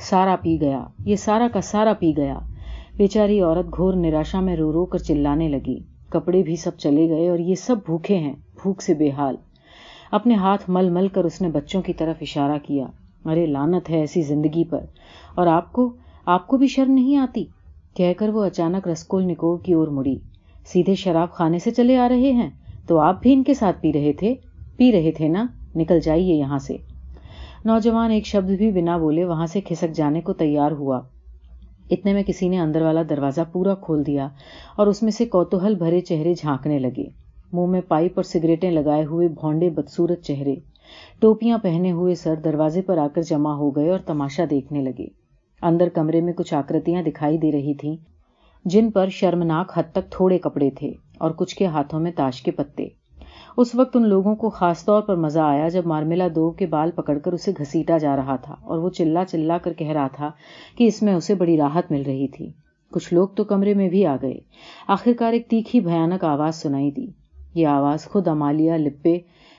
سارا 0.00 0.36
پی 0.36 0.60
گیا۔ 0.60 0.84
یہ 1.04 1.16
سارا 1.16 1.48
کا 1.52 1.60
سارا 1.60 1.92
پی 1.92 2.12
گیا۔ 2.16 2.38
بیچاری 2.96 3.40
عورت 3.40 3.76
گھور 3.76 3.94
نراشا 3.94 4.40
میں 4.40 4.56
رو 4.56 4.72
رو 4.72 4.86
کر 4.86 4.98
چلانے 4.98 5.48
لگی۔ 5.48 5.78
کپڑے 6.08 6.42
بھی 6.42 6.56
سب 6.56 6.70
چلے 6.78 7.08
گئے 7.08 7.28
اور 7.28 7.38
یہ 7.38 7.54
سب 7.54 7.76
بھوکے 7.86 8.18
ہیں، 8.18 8.32
بھوک 8.32 8.82
سے 8.82 8.94
بے 8.94 9.10
حال۔ 9.10 9.36
اپنے 10.10 10.34
ہاتھ 10.34 10.70
مل 10.70 10.90
مل 10.90 11.08
کر 11.08 11.24
اس 11.24 11.42
نے 11.42 11.48
بچوں 11.48 11.82
کی 11.82 11.92
طرف 11.92 12.16
اشارہ 12.20 12.58
کیا۔ 12.62 12.86
ارے 13.24 13.46
لانت 13.46 13.90
ہے 13.90 14.00
ایسی 14.00 14.22
زندگی 14.22 14.64
پر۔ 14.64 14.80
اور 15.34 15.46
آپ 15.46 15.72
کو 15.72 15.92
آپ 16.26 16.46
کو 16.46 16.56
بھی 16.56 16.66
شرم 16.66 16.92
نہیں 16.92 17.16
آتی؟ 17.16 17.44
کہہ 17.96 18.12
کر 18.18 18.28
وہ 18.28 18.44
اچانک 18.44 18.88
رسکول 18.88 19.24
نکو 19.24 19.56
کی 19.56 19.72
اور 19.72 19.88
مڑی۔ 19.88 20.16
سیدھے 20.66 20.94
شراب 20.94 21.30
خانے 21.30 21.58
سے 21.58 21.70
چلے 21.70 21.96
آ 21.96 22.08
رہے 22.08 22.32
ہیں۔ 22.32 22.50
تو 22.86 22.98
آپ 22.98 23.22
بھی 23.22 23.32
ان 23.32 23.42
کے 23.42 23.54
ساتھ 23.54 23.76
پی 23.80 23.92
رہے 23.92 24.12
تھے؟ 24.12 24.34
پی 24.76 24.92
رہے 24.92 25.12
تھے 25.12 25.28
نا؟ 25.28 25.46
نکل 25.76 26.00
جائیے 26.00 26.34
یہاں 26.34 26.58
سے۔ 26.58 26.76
نوجوان 27.64 28.10
ایک 28.10 28.26
شبد 28.26 28.50
بھی 28.50 28.70
بنا 28.70 28.96
بولے 28.96 29.24
وہاں 29.24 29.46
سے 29.46 29.60
کھسک 29.60 29.94
جانے 29.94 30.20
کو 30.20 30.32
تیار 30.32 30.70
ہوا۔ 30.70 31.00
اتنے 31.90 32.12
میں 32.12 32.22
کسی 32.22 32.48
نے 32.48 32.58
اندر 32.60 32.82
والا 32.82 33.02
دروازہ 33.08 33.40
پورا 33.52 33.74
کھول 33.74 34.06
دیا 34.06 34.28
اور 34.76 34.86
اس 34.86 35.02
میں 35.02 35.10
سے 35.10 35.26
کوتوہل 35.26 35.74
بھرے 35.74 36.00
چہرے 36.00 36.34
جھانکنے 36.34 36.78
لگے۔ 36.78 37.04
منہ 37.52 37.66
میں 37.66 37.80
پائپ 37.80 38.12
اور 38.14 38.22
سگریٹیں 38.22 38.70
لگائے 38.70 39.04
ہوئے 39.04 39.28
بھونڈے 39.28 39.70
بدسورت 39.70 40.22
چہرے۔ 40.22 40.54
ٹوپیاں 41.20 41.58
پہنے 41.58 41.92
ہوئے 41.92 42.14
سر 42.14 42.34
دروازے 42.34 42.82
پر 42.82 42.98
آ 42.98 43.06
کر 43.14 43.22
جمع 43.22 43.54
ہو 43.54 43.70
گئے 43.70 43.90
اور 43.90 43.98
تماشا 43.98 44.44
دیکھنے 44.50 44.82
لگے۔ 44.82 45.06
اندر 45.62 45.88
کمرے 45.88 46.20
میں 46.20 46.32
کچھ 46.32 46.54
آکرتیاں 46.54 47.02
دکھائی 47.02 47.38
دے 47.38 47.52
رہی 47.52 47.74
تھیں، 47.74 47.96
جن 48.64 48.90
پر 48.90 49.08
شرمناک 49.08 49.72
حد 49.74 49.92
تک 49.92 50.10
تھوڑے 50.10 50.38
کپڑے 50.38 50.70
تھے 50.70 50.92
اور 51.18 51.30
کچھ 51.30 51.56
کے 51.56 51.66
ہاتھوں 51.66 52.00
میں 52.00 52.12
تاش 52.16 52.42
کے 52.42 52.50
پتے۔ 52.50 52.88
اس 53.56 53.74
وقت 53.74 53.96
ان 53.96 54.08
لوگوں 54.08 54.36
کو 54.36 54.50
خاص 54.50 54.84
طور 54.84 55.02
پر 55.02 55.16
مزہ 55.16 55.40
آیا 55.40 55.68
جب 55.68 55.86
مارملا 55.86 56.26
دو 56.34 56.50
کے 56.50 56.66
بال 56.66 56.90
پکڑ 56.90 57.18
کر 57.18 57.32
اسے 57.32 57.52
گھسیٹا 57.58 57.98
جا 57.98 58.16
رہا 58.16 58.36
تھا 58.36 58.54
اور 58.62 58.78
وہ 58.78 58.90
چلا 58.90 59.24
چلا 59.24 59.58
کر 59.58 59.72
کہہ 59.72 59.90
رہا 59.90 60.06
تھا 60.06 60.30
کہ 60.76 60.84
اس 60.84 61.02
میں 61.02 61.14
اسے 61.14 61.34
بڑی 61.34 61.56
راحت 61.56 61.92
مل 61.92 62.02
رہی 62.02 62.28
تھی۔ 62.28 62.50
کچھ 62.92 63.14
لوگ 63.14 63.28
تو 63.28 63.44
کمرے 63.44 63.74
میں 63.74 63.88
بھی 63.88 64.06
آ 64.06 64.16
گئے۔ 64.22 64.38
آخرکار 64.88 65.32
ایک 65.32 65.48
تیکھی 65.48 65.80
بھیانک 65.80 66.24
آواز 66.24 66.54
سنائی 66.54 66.90
دی۔ 66.90 67.06
یہ 67.54 67.66
آواز 67.66 68.04
خود 68.04 68.28
امالیا 68.28 68.76
لپے 68.76 69.18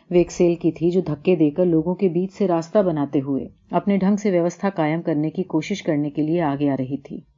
ویکسیل 0.10 0.56
کی 0.56 0.72
تھی 0.72 0.90
جو 0.92 1.02
دھکے 1.08 1.36
دے 1.36 1.50
کر 1.50 1.66
لوگوں 1.66 1.96
کے 1.96 2.10
بیچ 2.10 2.34
سے 2.34 2.48
راستہ 2.48 2.80
بناتے 2.80 3.22
ہوئے 3.22 3.48
اپنے 3.72 3.98
ڈھنگ 3.98 4.16
سے 4.16 4.32
ویوستھا 4.32 4.70
قائم 4.70 5.02
کرنے 5.02 5.30
کی 5.30 5.44
کوشش 5.44 5.84
کرنے 5.84 6.10
کے 6.10 6.22
لیے 6.22 6.42
آگے 6.42 6.70
آ 6.70 6.76
رہی 6.80 6.98
تھی۔ 6.98 7.35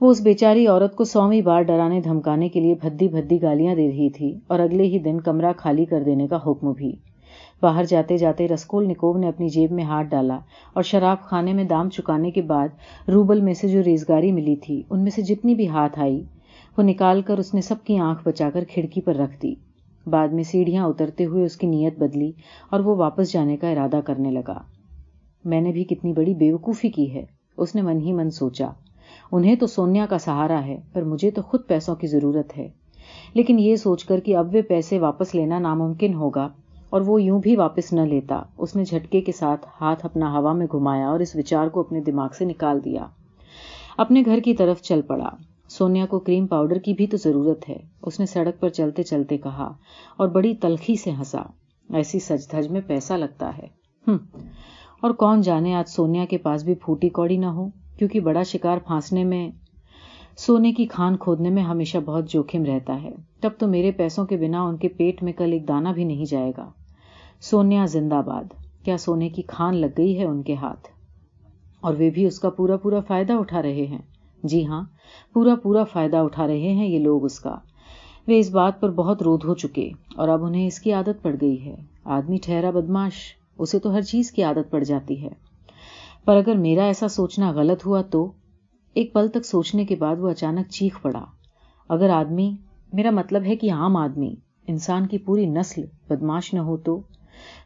وہ 0.00 0.10
اس 0.10 0.20
بیچاری 0.20 0.66
عورت 0.66 0.94
کو 0.96 1.04
سویں 1.04 1.40
بار 1.40 1.62
ڈرانے 1.62 2.00
دھمکانے 2.00 2.48
کے 2.48 2.60
لیے 2.60 2.74
بھدی 2.74 3.08
بھدی 3.08 3.42
گالیاں 3.42 3.74
دے 3.74 3.88
رہی 3.88 4.10
تھی 4.10 4.38
اور 4.46 4.58
اگلے 4.58 4.82
ہی 4.82 4.98
دن 4.98 5.20
کمرہ 5.20 5.52
خالی 5.56 5.84
کر 5.84 6.02
دینے 6.02 6.26
کا 6.28 6.38
حکم 6.46 6.72
بھی۔ 6.72 6.92
باہر 7.62 7.84
جاتے 7.84 8.16
جاتے 8.18 8.48
رسکول 8.48 8.88
نکوب 8.88 9.18
نے 9.18 9.28
اپنی 9.28 9.48
جیب 9.48 9.72
میں 9.72 9.84
ہاتھ 9.84 10.06
ڈالا 10.06 10.38
اور 10.74 10.82
شراب 10.82 11.20
خانے 11.20 11.52
میں 11.52 11.64
دام 11.64 11.90
چکانے 11.90 12.30
کے 12.30 12.42
بعد 12.42 12.68
روبل 13.08 13.40
میں 13.40 13.54
سے 13.54 13.68
جو 13.68 13.82
ریزگاری 13.82 14.32
ملی 14.32 14.56
تھی، 14.56 14.82
ان 14.90 15.02
میں 15.02 15.10
سے 15.10 15.22
جتنی 15.22 15.54
بھی 15.54 15.68
ہاتھ 15.68 15.98
آئی، 15.98 16.22
وہ 16.78 16.82
نکال 16.82 17.22
کر 17.22 17.38
اس 17.38 17.54
نے 17.54 17.60
سب 17.60 17.84
کی 17.84 17.98
آنکھ 17.98 18.28
بچا 18.28 18.50
کر 18.50 18.64
کھڑکی 18.64 19.00
پر 19.00 19.14
رکھ 19.14 19.42
دی۔ 19.42 19.54
بعد 20.06 20.28
میں 20.28 20.42
سیڑھیاں 20.42 20.84
اترتے 20.84 21.24
ہوئے 21.24 21.44
اس 21.44 21.56
کی 21.56 21.66
نیت 21.66 21.98
بدلی 21.98 22.32
اور 22.70 22.80
وہ 22.80 22.96
واپس 22.96 23.32
جانے 23.32 23.56
کا 23.56 23.70
ارادہ 23.70 24.00
کرنے 24.04 24.30
لگا۔ 24.30 24.60
میں 25.44 25.60
نے 25.60 25.72
بھی 25.72 25.84
کتنی 25.84 26.12
بڑی 26.12 26.34
بے 26.34 26.52
وقوفی 26.52 26.88
کی 26.88 27.14
ہے، 27.14 27.24
اس 27.56 27.74
نے 27.74 27.82
من 27.82 28.00
ہی 28.00 28.12
من 28.12 28.30
سوچا۔ 28.30 28.70
انہیں 29.32 29.56
تو 29.56 29.66
سونیا 29.66 30.06
کا 30.06 30.18
سہارا 30.18 30.66
ہے، 30.66 30.80
پر 30.92 31.02
مجھے 31.02 31.30
تو 31.30 31.42
خود 31.42 31.60
پیسوں 31.66 31.96
کی 31.96 32.06
ضرورت 32.06 32.58
ہے۔ 32.58 32.68
لیکن 33.34 33.58
یہ 33.58 33.76
سوچ 33.76 34.04
کر 34.04 34.20
کہ 34.20 34.36
اب 34.36 34.54
وہ 34.54 34.62
پیسے 34.68 34.98
واپس 34.98 35.34
لینا 35.34 35.58
ناممکن 35.58 36.14
ہوگا، 36.14 36.48
اور 36.90 37.00
وہ 37.00 37.22
یوں 37.22 37.40
بھی 37.40 37.56
واپس 37.56 37.92
نہ 37.92 38.00
لیتا۔ 38.00 38.42
اس 38.58 38.76
نے 38.76 38.84
جھٹکے 38.84 39.20
کے 39.20 39.32
ساتھ 39.32 39.66
ہاتھ 39.80 40.06
اپنا 40.06 40.38
ہوا 40.38 40.52
میں 40.52 40.66
گھمایا 40.72 41.08
اور 41.08 41.20
اس 41.20 41.36
وچار 41.36 41.66
کو 41.66 41.80
اپنے 41.80 42.00
دماغ 42.00 42.28
سے 42.38 42.44
نکال 42.44 42.84
دیا۔ 42.84 43.06
اپنے 43.96 44.22
گھر 44.24 44.40
کی 44.44 44.54
طرف 44.54 44.82
چل 44.82 45.02
پڑا۔ 45.02 45.28
سونیا 45.68 46.06
کو 46.06 46.18
کریم 46.18 46.46
پاؤڈر 46.46 46.78
کی 46.78 46.92
بھی 46.92 47.06
تو 47.06 47.16
ضرورت 47.16 47.68
ہے۔ 47.68 47.76
اس 48.02 48.20
نے 48.20 48.26
سڑک 48.26 48.60
پر 48.60 48.68
چلتے 48.68 49.02
چلتے 49.02 49.38
کہا 49.38 49.72
اور 50.16 50.28
بڑی 50.28 50.54
تلخی 50.54 50.96
سے 50.96 51.10
ہنسا۔ 51.10 51.42
ایسی 51.94 52.18
سج 52.18 52.50
دھج 52.52 52.68
میں 52.68 52.80
پیسہ 52.86 53.12
لگتا 53.12 53.58
ہے۔ 53.58 53.66
اور 55.00 55.10
کون 55.10 55.40
جانے 55.40 55.74
آج 55.74 55.88
سونیا 55.88 56.24
کے 56.24 56.38
پاس 56.38 56.64
بھی 56.64 56.74
پھوٹی 56.74 57.08
کوڑی 57.08 57.36
نہ 57.36 57.46
ہو؟ 57.46 57.68
کیونکہ 57.98 58.20
بڑا 58.20 58.42
شکار 58.42 58.78
پھانسنے 58.78 59.24
میں، 59.24 59.50
سونے 60.36 60.72
کی 60.72 60.86
کھان 60.86 61.16
کھودنے 61.16 61.50
میں 61.50 61.62
ہمیشہ 61.62 61.98
بہت 61.98 62.30
جوخم 62.30 62.64
رہتا 62.64 63.02
ہے۔ 63.02 63.10
تب 63.40 63.50
تو 63.58 63.66
میرے 63.66 63.90
پیسوں 63.90 64.26
کے 64.26 64.36
بنا 64.36 64.62
ان 64.62 64.76
کے 64.76 64.88
پیٹ 64.88 65.22
میں 65.22 65.32
کل 65.32 65.52
ایک 65.52 65.68
دانا 65.68 65.92
بھی 65.92 66.04
نہیں 66.04 66.24
جائے 66.24 66.52
گا۔ 66.56 66.70
سونیا 67.40 67.84
زندہ 67.84 68.22
باد۔ 68.26 68.44
کیا 68.84 68.96
سونے 68.98 69.28
کی 69.28 69.42
کھان 69.42 69.74
لگ 69.74 69.86
گئی 69.98 70.18
ہے 70.18 70.24
ان 70.24 70.42
کے 70.42 70.54
ہاتھ؟ 70.54 70.88
اور 71.80 71.94
وہ 71.94 72.10
بھی 72.14 72.26
اس 72.26 72.40
کا 72.40 72.50
پورا 72.50 72.76
پورا 72.76 73.00
فائدہ 73.00 73.32
اٹھا 73.32 73.62
رہے 73.62 73.86
ہیں۔ 73.86 73.98
جی 74.44 74.66
ہاں 74.66 74.82
پورا 75.34 75.54
پورا 75.54 75.84
فائدہ 75.84 76.16
اٹھا 76.16 76.46
رہے 76.46 76.72
ہیں 76.72 76.88
یہ 76.88 76.98
لوگ 76.98 77.24
اس 77.24 77.40
کا۔ 77.40 77.56
وہ 78.28 78.32
اس 78.32 78.50
بات 78.50 78.80
پر 78.80 78.90
بہت 78.90 79.22
رود 79.22 79.44
ہو 79.44 79.54
چکے 79.54 79.90
اور 80.16 80.28
اب 80.28 80.44
انہیں 80.44 80.66
اس 80.66 80.80
کی 80.80 80.92
عادت 80.92 81.22
پڑ 81.22 81.36
گئی 81.40 81.64
ہے۔ 81.64 81.76
آدمی 82.04 82.36
ٹھہرا 82.42 82.70
بدماش، 82.70 83.12
اسے 83.58 83.78
تو 83.78 83.94
ہر 83.94 84.00
چیز 84.00 84.32
کی 84.32 84.42
عادت 84.42 84.70
پڑ 84.70 84.84
جاتی 84.84 85.22
ہے۔ 85.22 85.47
پر 86.28 86.36
اگر 86.36 86.54
میرا 86.54 86.84
ایسا 86.84 87.08
سوچنا 87.08 87.50
غلط 87.50 87.86
ہوا 87.86 88.02
تو 88.02 88.32
ایک 88.94 89.12
پل 89.12 89.28
تک 89.28 89.46
سوچنے 89.46 89.84
کے 89.84 89.96
بعد 89.96 90.16
وہ 90.18 90.30
اچانک 90.30 90.70
چیخ 90.70 91.02
پڑا۔ 91.02 91.24
اگر 91.88 92.10
آدمی، 92.10 92.56
میرا 92.92 93.10
مطلب 93.10 93.42
ہے 93.44 93.56
کہ 93.56 93.72
عام 93.72 93.96
آدمی، 93.96 94.34
انسان 94.66 95.06
کی 95.06 95.18
پوری 95.18 95.46
نسل 95.46 95.84
بدماش 96.08 96.54
نہ 96.54 96.58
ہو 96.58 96.76
تو، 96.76 97.00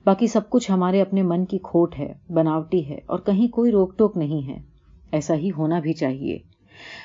باقی 0.05 0.26
سب 0.26 0.51
کچھ 0.51 0.70
ہمارے 0.70 1.01
اپنے 1.01 1.22
من 1.22 1.44
کی 1.44 1.59
کھوٹ 1.62 1.98
ہے، 1.98 2.12
بناوٹی 2.28 2.89
ہے 2.89 2.98
اور 3.06 3.18
کہیں 3.18 3.48
کوئی 3.48 3.70
روک 3.70 3.98
ٹوک 3.98 4.16
نہیں 4.16 4.48
ہے۔ 4.48 4.60
ایسا 5.12 5.34
ہی 5.34 5.51
ہونا 5.59 5.80
بھی 5.80 5.93
چاہیے۔ 5.93 6.39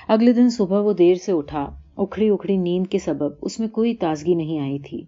اگلے 0.08 0.34
دن 0.34 0.50
صبح 0.50 0.80
وہ 0.80 0.94
دیر 0.94 1.16
سے 1.16 1.32
اٹھا، 1.32 1.70
اکھڑی 1.98 2.30
اکھڑی 2.30 2.58
نیند 2.58 2.88
کے 2.88 3.00
سبب 3.00 3.32
اس 3.42 3.60
میں 3.60 3.68
کوئی 3.68 3.96
تازگی 3.96 4.34
نہیں 4.36 4.60
آئی 4.60 4.80
تھی۔ 4.80 5.04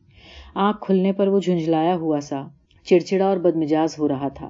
آنکھ 0.56 0.78
کھلنے 0.82 1.12
پر 1.12 1.28
وہ 1.28 1.40
جھنجھلایا 1.40 1.96
ہوا 1.96 2.20
سا، 2.20 2.44
چڑچڑا 2.84 3.26
اور 3.26 3.38
بدمجاز 3.38 4.00
ہو 4.00 4.08
رہا 4.08 4.28
تھا۔ 4.28 4.50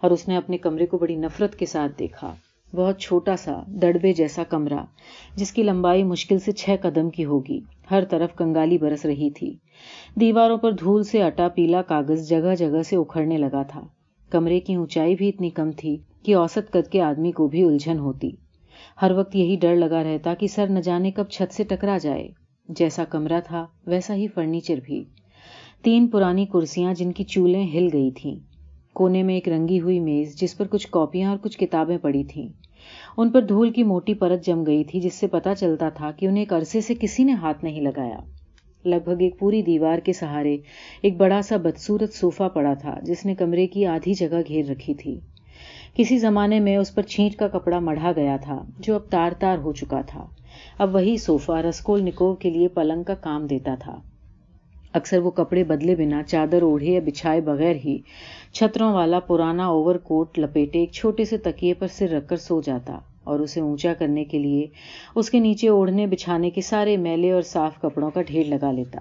اور 0.00 0.10
اس 0.10 0.28
نے 0.28 0.36
اپنے 0.36 0.58
کمرے 0.58 0.86
کو 0.86 0.98
بڑی 0.98 1.16
نفرت 1.16 1.56
کے 1.56 1.66
ساتھ 1.66 1.98
دیکھا۔ 1.98 2.34
بہت 2.74 2.98
چھوٹا 2.98 3.36
سا، 3.36 3.62
دڑبے 3.66 4.12
جیسا 4.12 4.42
کمرہ، 4.44 4.84
جس 5.36 5.52
کی 5.52 5.62
لمبائی 5.62 6.02
مشکل 6.02 6.38
سے 6.38 6.52
چھ 6.52 6.76
قدم 6.82 7.10
کی 7.10 7.24
ہوگی۔ 7.24 7.60
ہر 7.90 8.04
طرف 8.04 8.34
کنگالی 8.34 8.78
برس 8.78 9.04
رہی 9.04 9.30
تھی۔ 9.30 9.56
دیواروں 10.20 10.56
پر 10.56 10.72
دھول 10.72 11.02
سے 11.02 11.22
اٹا 11.22 11.48
پیلا 11.48 11.82
کاغذ 11.82 12.28
جگہ 12.28 12.54
جگہ 12.54 12.82
سے 12.82 12.96
اکھڑنے 12.96 13.38
لگا 13.38 13.62
تھا۔ 13.62 13.80
کمرے 14.30 14.60
کی 14.60 14.74
اونچائی 14.74 15.14
بھی 15.14 15.28
اتنی 15.28 15.50
کم 15.50 15.70
تھی 15.72 15.96
کہ 16.22 16.34
اوسط 16.34 16.70
قد 16.70 16.88
کے 16.90 17.00
آدمی 17.00 17.32
کو 17.32 17.48
بھی 17.48 17.64
الجھن 17.64 17.98
ہوتی۔ 17.98 18.30
ہر 19.02 19.10
وقت 19.10 19.36
یہی 19.36 19.56
ڈر 19.56 19.76
لگا 19.76 20.02
رہتا 20.02 20.34
کہ 20.34 20.46
سر 20.46 20.66
نہ 20.66 20.78
جانے 20.78 21.10
کب 21.10 21.24
چھت 21.28 21.54
سے 21.54 21.64
ٹکرا 21.64 21.98
جائے۔ 21.98 22.28
جیسا 22.68 23.04
کمرہ 23.04 23.40
تھا، 23.44 23.66
ویسا 23.86 24.14
ہی 24.14 24.26
فرنیچر 24.26 24.78
بھی۔ 24.84 25.04
تین 25.82 26.06
پرانی 26.08 26.46
کرسیاں 26.46 26.94
جن 26.94 27.12
کی 27.12 27.24
چولیں 27.24 27.66
ہل 27.74 27.88
گئی 27.92 28.10
تھیں۔ 28.10 28.49
کونے 28.92 29.22
میں 29.22 29.34
ایک 29.34 29.48
رنگی 29.48 29.80
ہوئی 29.80 30.00
میز 30.00 30.36
جس 30.36 30.56
پر 30.58 30.66
کچھ 30.66 30.88
کاپیاں 30.90 31.30
اور 31.30 31.38
کچھ 31.38 31.58
کتابیں 31.58 31.98
پڑی 31.98 32.24
تھیں۔ 32.24 32.48
ان 33.16 33.30
پر 33.30 33.42
دھول 33.42 33.70
کی 33.70 33.82
موٹی 33.82 34.14
پرت 34.14 34.46
جم 34.46 34.64
گئی 34.66 34.84
تھی 34.84 35.00
جس 35.00 35.14
سے 35.14 35.26
پتا 35.26 35.54
چلتا 35.54 35.88
تھا 35.88 36.10
کہ 36.10 36.26
انہیں 36.26 36.38
ایک 36.38 36.52
عرصے 36.52 36.80
سے 36.80 36.94
کسی 37.00 37.24
نے 37.24 37.32
ہاتھ 37.32 37.64
نہیں 37.64 37.80
لگایا۔ 37.80 38.18
لگ 38.84 38.96
بھگ 39.04 39.20
ایک 39.20 39.38
پوری 39.38 39.62
دیوار 39.62 39.98
کے 39.98 40.12
سہارے 40.12 40.56
ایک 41.02 41.16
بڑا 41.16 41.42
سا 41.42 41.56
بدسورت 41.56 42.14
صوفہ 42.14 42.48
پڑا 42.54 42.74
تھا 42.74 42.98
جس 43.02 43.26
نے 43.26 43.34
کمرے 43.34 43.66
کی 43.66 43.86
آدھی 43.86 44.14
جگہ 44.14 44.40
گھیر 44.48 44.70
رکھی 44.70 44.94
تھی۔ 44.94 45.20
کسی 45.94 46.18
زمانے 46.18 46.60
میں 46.60 46.76
اس 46.76 46.94
پر 46.94 47.02
چھینٹ 47.02 47.36
کا 47.36 47.48
کپڑا 47.48 47.78
مڑھا 47.78 48.12
گیا 48.16 48.36
تھا 48.36 48.62
جو 48.78 48.94
اب 48.94 49.10
تار 49.10 49.32
تار 49.32 49.58
ہو 49.58 49.72
چکا 49.72 50.00
تھا۔ 50.00 50.26
اب 50.78 50.94
وہی 50.94 51.16
صوفہ 51.16 51.52
رسکول 51.52 52.02
نکو 52.02 52.34
کے 52.34 52.50
لیے 52.50 52.68
پلنگ 52.68 53.02
کا 53.02 53.14
کام 53.14 53.46
دیتا 53.46 53.74
تھا۔ 53.74 54.00
اکثر 54.92 55.18
وہ 55.18 55.30
کپڑے 55.30 55.64
بدلے 55.64 55.94
بنا، 55.94 56.22
چادر 56.22 56.62
اوڑھے 56.62 56.86
یا 56.86 57.00
بچھائے 57.04 57.40
بغیر 57.40 57.76
ہی 57.84 57.98
چھتروں 58.52 58.92
والا 58.92 59.20
پرانا 59.20 59.66
اوور 59.66 59.94
کوٹ 59.94 60.38
لپیٹے 60.38 60.78
ایک 60.78 60.92
چھوٹے 60.92 61.24
سے 61.24 61.36
تکیے 61.36 61.74
پر 61.74 61.86
سر 61.86 62.08
رکھ 62.08 62.28
کر 62.28 62.36
سو 62.36 62.60
جاتا 62.60 62.98
اور 63.24 63.40
اسے 63.40 63.60
اونچا 63.60 63.92
کرنے 63.94 64.24
کے 64.24 64.38
لیے 64.38 64.66
اس 65.14 65.30
کے 65.30 65.38
نیچے 65.38 65.68
اوڑھنے، 65.68 66.06
بچھانے 66.06 66.50
کے 66.50 66.60
سارے 66.60 66.96
میلے 66.96 67.32
اور 67.32 67.42
صاف 67.42 67.80
کپڑوں 67.80 68.10
کا 68.10 68.22
ڈھیر 68.22 68.46
لگا 68.46 68.72
لیتا۔ 68.72 69.00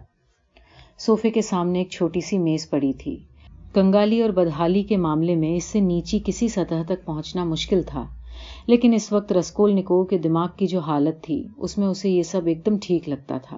صوفے 0.98 1.30
کے 1.30 1.42
سامنے 1.42 1.80
ایک 1.80 1.90
چھوٹی 1.90 2.22
سی 2.22 2.38
میز 2.38 2.70
پڑی 2.70 2.94
تھی۔ 2.94 3.18
کنگالی 3.74 4.22
اور 4.22 4.30
بدحالی 4.30 4.84
کے 4.84 4.98
معاملے 4.98 5.36
میں 5.36 5.56
اس 5.56 5.64
سے 5.64 5.80
نیچی 5.80 6.20
کسی 6.26 6.48
سطح 6.48 6.84
تک 6.88 7.06
پہنچنا 7.06 7.44
مشکل 7.44 7.82
تھا، 7.84 8.06
لیکن 8.68 8.94
اس 8.94 9.12
وقت 9.12 9.32
رسکول 9.32 9.74
نکو 9.74 10.04
کے 10.04 10.18
دماغ 10.18 10.48
کی 10.58 10.68
جو 10.68 10.80
حالت 10.80 11.24
تھی، 11.24 11.44
اس 11.58 11.78
میں 11.78 11.88
اسے 11.88 12.10
یہ 12.10 12.24
سب 12.24 12.46
ایک 12.46 12.66
دم 12.66 12.78
ٹھیک 12.82 13.10
لگتا 13.10 13.38
تھا۔ 13.38 13.58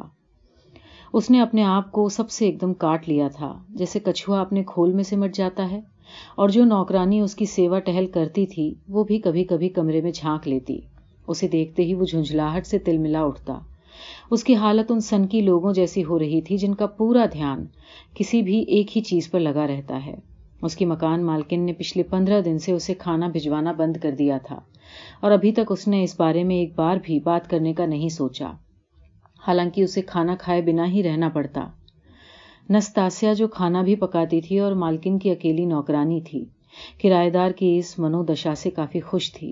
اس 1.13 1.31
نے 1.31 1.41
اپنے 1.41 1.63
آپ 1.63 1.91
کو 1.91 2.09
سب 2.09 2.29
سے 2.29 2.45
ایک 2.45 2.61
دم 2.61 2.73
کاٹ 2.73 3.09
لیا 3.09 3.27
تھا، 3.27 3.63
جیسے 3.69 3.99
کچھوا 3.99 4.41
اپنے 4.41 4.63
کھول 4.63 4.93
میں 4.93 5.03
سمٹ 5.03 5.35
جاتا 5.35 5.71
ہے۔ 5.71 5.81
اور 6.35 6.49
جو 6.49 6.65
نوکرانی 6.65 7.19
اس 7.19 7.35
کی 7.35 7.45
سیوا 7.45 7.79
ٹہل 7.79 8.07
کرتی 8.07 8.45
تھی، 8.45 8.73
وہ 8.89 9.03
بھی 9.03 9.19
کبھی 9.19 9.43
کبھی 9.43 9.69
کمرے 9.69 10.01
میں 10.01 10.11
جھانک 10.11 10.47
لیتی۔ 10.47 10.79
اسے 11.27 11.47
دیکھتے 11.47 11.83
ہی 11.83 11.93
وہ 11.93 12.05
جھنجھلاہٹ 12.05 12.65
سے 12.65 12.79
تل 12.79 12.97
ملا 12.97 13.23
اٹھتا۔ 13.23 13.59
اس 14.31 14.43
کی 14.43 14.55
حالت 14.55 14.91
ان 14.91 14.99
سن 14.99 15.27
کی 15.27 15.41
لوگوں 15.41 15.73
جیسی 15.73 16.03
ہو 16.03 16.19
رہی 16.19 16.41
تھی 16.41 16.57
جن 16.57 16.75
کا 16.75 16.85
پورا 16.85 17.25
دھیان 17.33 17.65
کسی 18.13 18.41
بھی 18.41 18.61
ایک 18.61 18.97
ہی 18.97 19.01
چیز 19.01 19.31
پر 19.31 19.39
لگا 19.39 19.67
رہتا 19.67 20.05
ہے۔ 20.05 20.15
اس 20.61 20.75
کی 20.75 20.85
مکان 20.85 21.25
مالکن 21.25 21.61
نے 21.61 21.73
پچھلے 21.73 22.03
پندرہ 22.03 22.41
دن 22.41 22.57
سے 22.59 22.71
اسے 22.71 22.93
کھانا 22.93 23.27
بھجوانا 23.27 23.71
بند 23.71 23.97
کر 23.97 24.11
دیا 24.11 24.37
تھا۔ 24.43 24.59
اور 25.21 25.31
ابھی 25.31 25.51
تک 25.51 25.71
اس 25.71 25.87
نے 25.87 26.03
اس 26.03 26.19
بارے 26.19 26.43
میں 26.43 26.55
ایک 26.55 26.73
بار 26.75 26.97
بھی 27.03 27.19
بات 27.19 27.49
کرنے 27.49 27.73
کا 27.73 27.85
نہیں 27.85 28.09
سوچا۔ 28.09 28.51
حالانکہ 29.47 29.81
اسے 29.81 30.01
کھانا 30.01 30.35
کھائے 30.39 30.61
بنا 30.61 30.87
ہی 30.87 31.03
رہنا 31.03 31.29
پڑتا۔ 31.29 31.67
نستاسیا 32.69 33.33
جو 33.33 33.47
کھانا 33.47 33.81
بھی 33.81 33.95
پکاتی 33.95 34.41
تھی 34.41 34.59
اور 34.59 34.71
مالکن 34.71 35.19
کی 35.19 35.29
اکیلی 35.29 35.65
نوکرانی 35.65 36.21
تھی، 36.21 36.45
کرایہ 37.03 37.29
دار 37.29 37.51
کی 37.51 37.77
اس 37.77 37.99
منو 37.99 38.23
دشا 38.23 38.55
سے 38.55 38.69
کافی 38.69 38.99
خوش 38.99 39.33
تھی۔ 39.33 39.51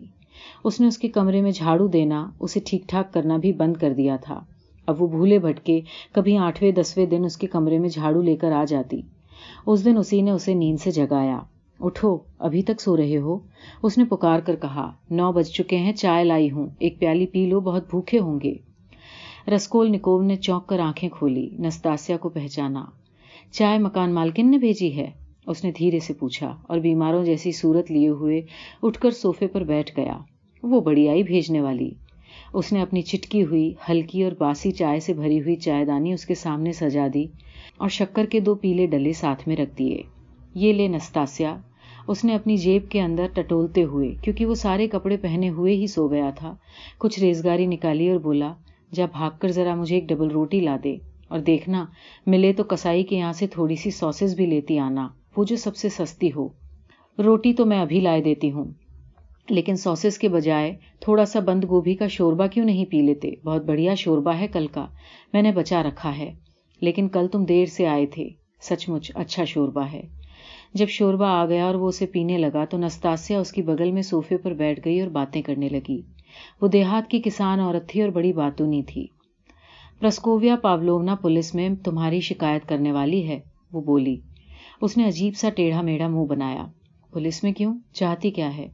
اس 0.63 0.81
نے 0.81 0.87
اس 0.87 0.97
کے 0.97 1.07
کمرے 1.07 1.41
میں 1.41 1.51
جھاڑو 1.51 1.87
دینا، 1.87 2.29
اسے 2.39 2.59
ٹھیک 2.65 2.83
ٹھاک 2.87 3.13
کرنا 3.13 3.37
بھی 3.37 3.53
بند 3.53 3.77
کر 3.77 3.93
دیا 3.93 4.15
تھا۔ 4.15 4.39
اب 4.87 5.01
وہ 5.01 5.07
بھولے 5.07 5.39
بھٹکے 5.39 5.81
کبھی 6.11 6.37
آٹھویں، 6.37 6.71
دسویں 6.71 7.05
دن 7.05 7.25
اس 7.25 7.37
کے 7.37 7.47
کمرے 7.47 7.79
میں 7.79 7.89
جھاڑو 7.89 8.21
لے 8.21 8.35
کر 8.35 8.51
آ 8.51 8.63
جاتی۔ 8.63 9.01
اس 9.67 9.85
دن 9.85 9.97
اسی 9.97 10.21
نے 10.21 10.31
اسے 10.31 10.53
نیند 10.53 10.79
سے 10.79 10.91
جگایا۔ 10.91 11.39
اٹھو، 11.79 12.17
ابھی 12.39 12.61
تک 12.61 12.81
سو 12.81 12.97
رہے 12.97 13.17
ہو؟ 13.17 13.39
اس 13.83 13.97
نے 13.97 14.05
پکار 14.05 14.39
کر 14.39 14.55
کہا، 14.55 14.91
نو 15.11 15.31
بج 15.31 15.47
چکے 15.47 15.77
ہیں، 15.77 15.93
چائے 15.93 16.23
لائی 16.23 16.51
ہوں، 16.51 16.67
ایک 16.79 16.99
پیالی 16.99 17.25
پی 17.25 17.45
لو، 17.45 17.59
بہت 17.59 17.89
بھوکے 17.89 18.19
ہوں 18.19 18.39
گے۔ 18.43 18.68
رسکول 19.47 19.91
نکوب 19.91 20.21
نے 20.21 20.35
چونک 20.35 20.67
کر 20.67 20.79
آنکھیں 20.79 21.09
کھولی، 21.09 21.49
نستاسیا 21.59 22.17
کو 22.17 22.29
پہچانا۔ 22.29 22.85
چائے 23.51 23.79
مکان 23.79 24.13
مالکن 24.13 24.51
نے 24.51 24.57
بھیجی 24.57 24.95
ہے؟ 24.97 25.11
اس 25.47 25.63
نے 25.63 25.71
دھیرے 25.71 25.99
سے 25.99 26.13
پوچھا 26.13 26.55
اور 26.67 26.77
بیماروں 26.77 27.25
جیسی 27.25 27.51
صورت 27.51 27.91
لیے 27.91 28.09
ہوئے 28.09 28.41
اٹھ 28.83 28.99
کر 28.99 29.11
صوفے 29.11 29.47
پر 29.47 29.63
بیٹھ 29.63 29.99
گیا۔ 29.99 30.17
وہ 30.63 30.81
بڑی 30.81 31.09
آئی 31.09 31.23
بھیجنے 31.23 31.61
والی۔ 31.61 31.91
اس 32.53 32.73
نے 32.73 32.81
اپنی 32.81 33.01
چٹکی 33.01 33.43
ہوئی، 33.43 33.73
ہلکی 33.89 34.23
اور 34.23 34.31
باسی 34.39 34.71
چائے 34.71 34.99
سے 34.99 35.13
بھری 35.13 35.41
ہوئی 35.41 35.55
چائے 35.55 35.85
دانی 35.85 36.13
اس 36.13 36.25
کے 36.25 36.35
سامنے 36.35 36.71
سجا 36.71 37.07
دی 37.13 37.25
اور 37.77 37.89
شکر 37.89 38.25
کے 38.25 38.39
دو 38.39 38.55
پیلے 38.55 38.87
ڈلے 38.87 39.13
ساتھ 39.13 39.47
میں 39.47 39.55
رکھ 39.55 39.77
دیے۔ 39.77 40.01
یہ 40.55 40.73
لے 40.73 40.87
نستاسیا۔ 40.87 41.57
اس 42.07 42.25
نے 42.25 42.35
اپنی 42.35 42.57
جیب 42.57 42.89
کے 42.89 43.01
اندر 43.01 43.27
ٹٹولتے 43.33 43.83
ہوئے، 43.83 44.15
کیونکہ 44.21 44.45
وہ 44.45 44.55
سارے 44.55 44.87
کپڑے 44.87 45.17
پہنے 45.17 45.49
ہوئے 45.49 45.75
ہی 45.75 45.87
سو 45.87 46.07
گیا 46.07 46.29
تھا، 46.35 46.55
کچھ 46.97 47.19
ریزگاری 47.19 47.65
نکالی 47.65 48.09
اور 48.09 48.19
بولا 48.19 48.53
جب 48.91 49.07
بھاگ 49.11 49.31
کر 49.39 49.51
ذرا 49.51 49.75
مجھے 49.75 49.95
ایک 49.95 50.07
ڈبل 50.09 50.31
روٹی 50.31 50.59
لا 50.59 50.77
دے 50.83 50.95
اور 51.27 51.39
دیکھنا، 51.39 51.85
ملے 52.27 52.53
تو 52.53 52.63
کسائی 52.63 53.03
کے 53.03 53.15
یہاں 53.15 53.33
سے 53.33 53.47
تھوڑی 53.47 53.75
سی 53.75 53.91
سوسز 53.91 54.35
بھی 54.35 54.45
لیتی 54.45 54.79
آنا، 54.79 55.07
وہ 55.37 55.43
جو 55.43 55.55
سب 55.55 55.75
سے 55.75 55.89
سستی 55.89 56.29
ہو۔ 56.35 56.47
روٹی 57.17 57.53
تو 57.53 57.65
میں 57.65 57.79
ابھی 57.81 57.99
لائے 57.99 58.21
دیتی 58.21 58.51
ہوں، 58.51 58.71
لیکن 59.49 59.75
سوسز 59.75 60.17
کے 60.17 60.29
بجائے 60.29 60.75
تھوڑا 60.99 61.25
سا 61.25 61.39
بند 61.39 61.63
گوبھی 61.63 61.95
کا 61.95 62.07
شوربا 62.07 62.47
کیوں 62.47 62.65
نہیں 62.65 62.85
پی 62.85 63.01
لیتے؟ 63.01 63.31
بہت 63.45 63.65
بڑھیا 63.65 63.95
شوربا 63.95 64.39
ہے 64.39 64.47
کل 64.47 64.67
کا، 64.67 64.87
میں 65.33 65.41
نے 65.41 65.51
بچا 65.51 65.83
رکھا 65.83 66.17
ہے، 66.17 66.31
لیکن 66.81 67.07
کل 67.07 67.27
تم 67.27 67.45
دیر 67.45 67.65
سے 67.65 67.87
آئے 67.87 68.05
تھے۔ 68.05 68.29
سچ 68.61 68.89
مچ 68.89 69.11
اچھا 69.15 69.43
شوربا 69.43 69.91
ہے۔ 69.91 70.01
جب 70.73 70.87
شوربا 70.89 71.29
آ 71.31 71.45
گیا 71.45 71.65
اور 71.65 71.75
وہ 71.75 71.87
اسے 71.87 72.05
پینے 72.05 72.37
لگا 72.37 72.65
تو 72.65 72.77
نستاسیا 72.77 73.39
اس 73.39 73.51
کی 73.51 73.61
بغل 73.61 73.91
میں 73.91 74.01
صوفے 74.01 74.37
پر 74.37 74.53
بیٹھ 74.53 74.79
گئی 74.85 74.99
اور 75.01 75.09
باتیں 75.09 75.41
کرنے 75.41 75.69
لگی۔ 75.69 76.01
وہ 76.61 76.67
دیہات 76.67 77.11
کی 77.11 77.21
کسان، 77.21 77.59
عورت 77.59 77.89
تھی 77.89 78.01
اور 78.01 78.09
بڑی 78.09 78.33
باتونی 78.33 78.83
تھی۔ 78.83 79.07
پرسکوویا 79.99 80.55
پاولونا 80.55 81.15
پولیس 81.15 81.55
میں 81.55 81.69
تمہاری 81.83 82.19
شکایت 82.19 82.69
کرنے 82.69 82.91
والی 82.91 83.27
ہے، 83.27 83.39
وہ 83.73 83.81
بولی۔ 83.81 84.19
اس 84.81 84.97
نے 84.97 85.07
عجیب 85.07 85.35
سا 85.35 85.49
ٹیڑھا 85.49 85.81
میڑھا 85.81 86.07
منہ 86.07 86.25
بنایا۔ 86.25 86.65
پولیس 87.11 87.43
میں 87.43 87.51
کیوں؟ 87.51 87.79
چاہتی 87.93 88.31
کیا 88.31 88.57
ہے؟ 88.57 88.67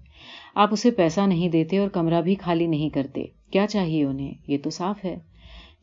آپ 0.56 0.70
اسے 0.72 0.92
پیسہ 0.92 1.22
نہیں 1.22 1.50
دیتے 1.50 1.78
اور 1.78 1.90
کمرہ 1.90 2.22
بھی 2.22 2.36
خالی 2.36 2.68
نہیں 2.68 2.90
کرتے۔ 2.90 3.24
کیا 3.52 3.68
چاہیے 3.68 4.04
انہیں؟ 4.04 4.34
یہ 4.48 4.58
تو 4.64 4.70
صاف 4.70 5.06
ہے۔ 5.06 5.20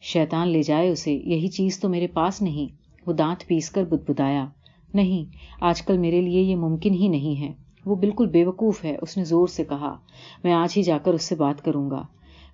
شیطان 0.01 0.49
لے 0.49 0.63
جائے 0.63 0.89
اسے، 0.89 1.13
یہی 1.13 1.49
چیز 1.49 1.81
تو 1.81 1.89
میرے 1.89 2.07
پاس 2.07 2.43
نہیں۔ 2.43 2.83
وہ 3.07 3.13
دانت 3.13 3.47
پیس 3.47 3.71
کر 3.71 3.85
بدبدایا 3.85 4.49
نہیں، 4.95 5.37
آج 5.61 5.83
کل 5.83 5.99
میرے 5.99 6.21
لیے 6.21 6.43
یہ 6.43 6.57
ممکن 6.57 6.95
ہی 6.95 7.09
نہیں 7.09 7.41
ہے۔ 7.41 7.62
وہ 7.87 7.97
بالکل 7.97 8.27
بے 8.27 8.45
وقوف 8.45 8.85
ہے، 8.85 8.97
اس 9.03 9.17
نے 9.17 9.25
زور 9.25 9.49
سے 9.49 9.65
کہا، 9.65 9.97
میں 10.45 10.53
آج 10.53 10.73
ہی 10.77 10.83
جا 10.83 10.99
کر 10.99 11.15
اس 11.15 11.23
سے 11.23 11.35
بات 11.35 11.65
کروں 11.65 11.91
گا۔ 11.91 12.03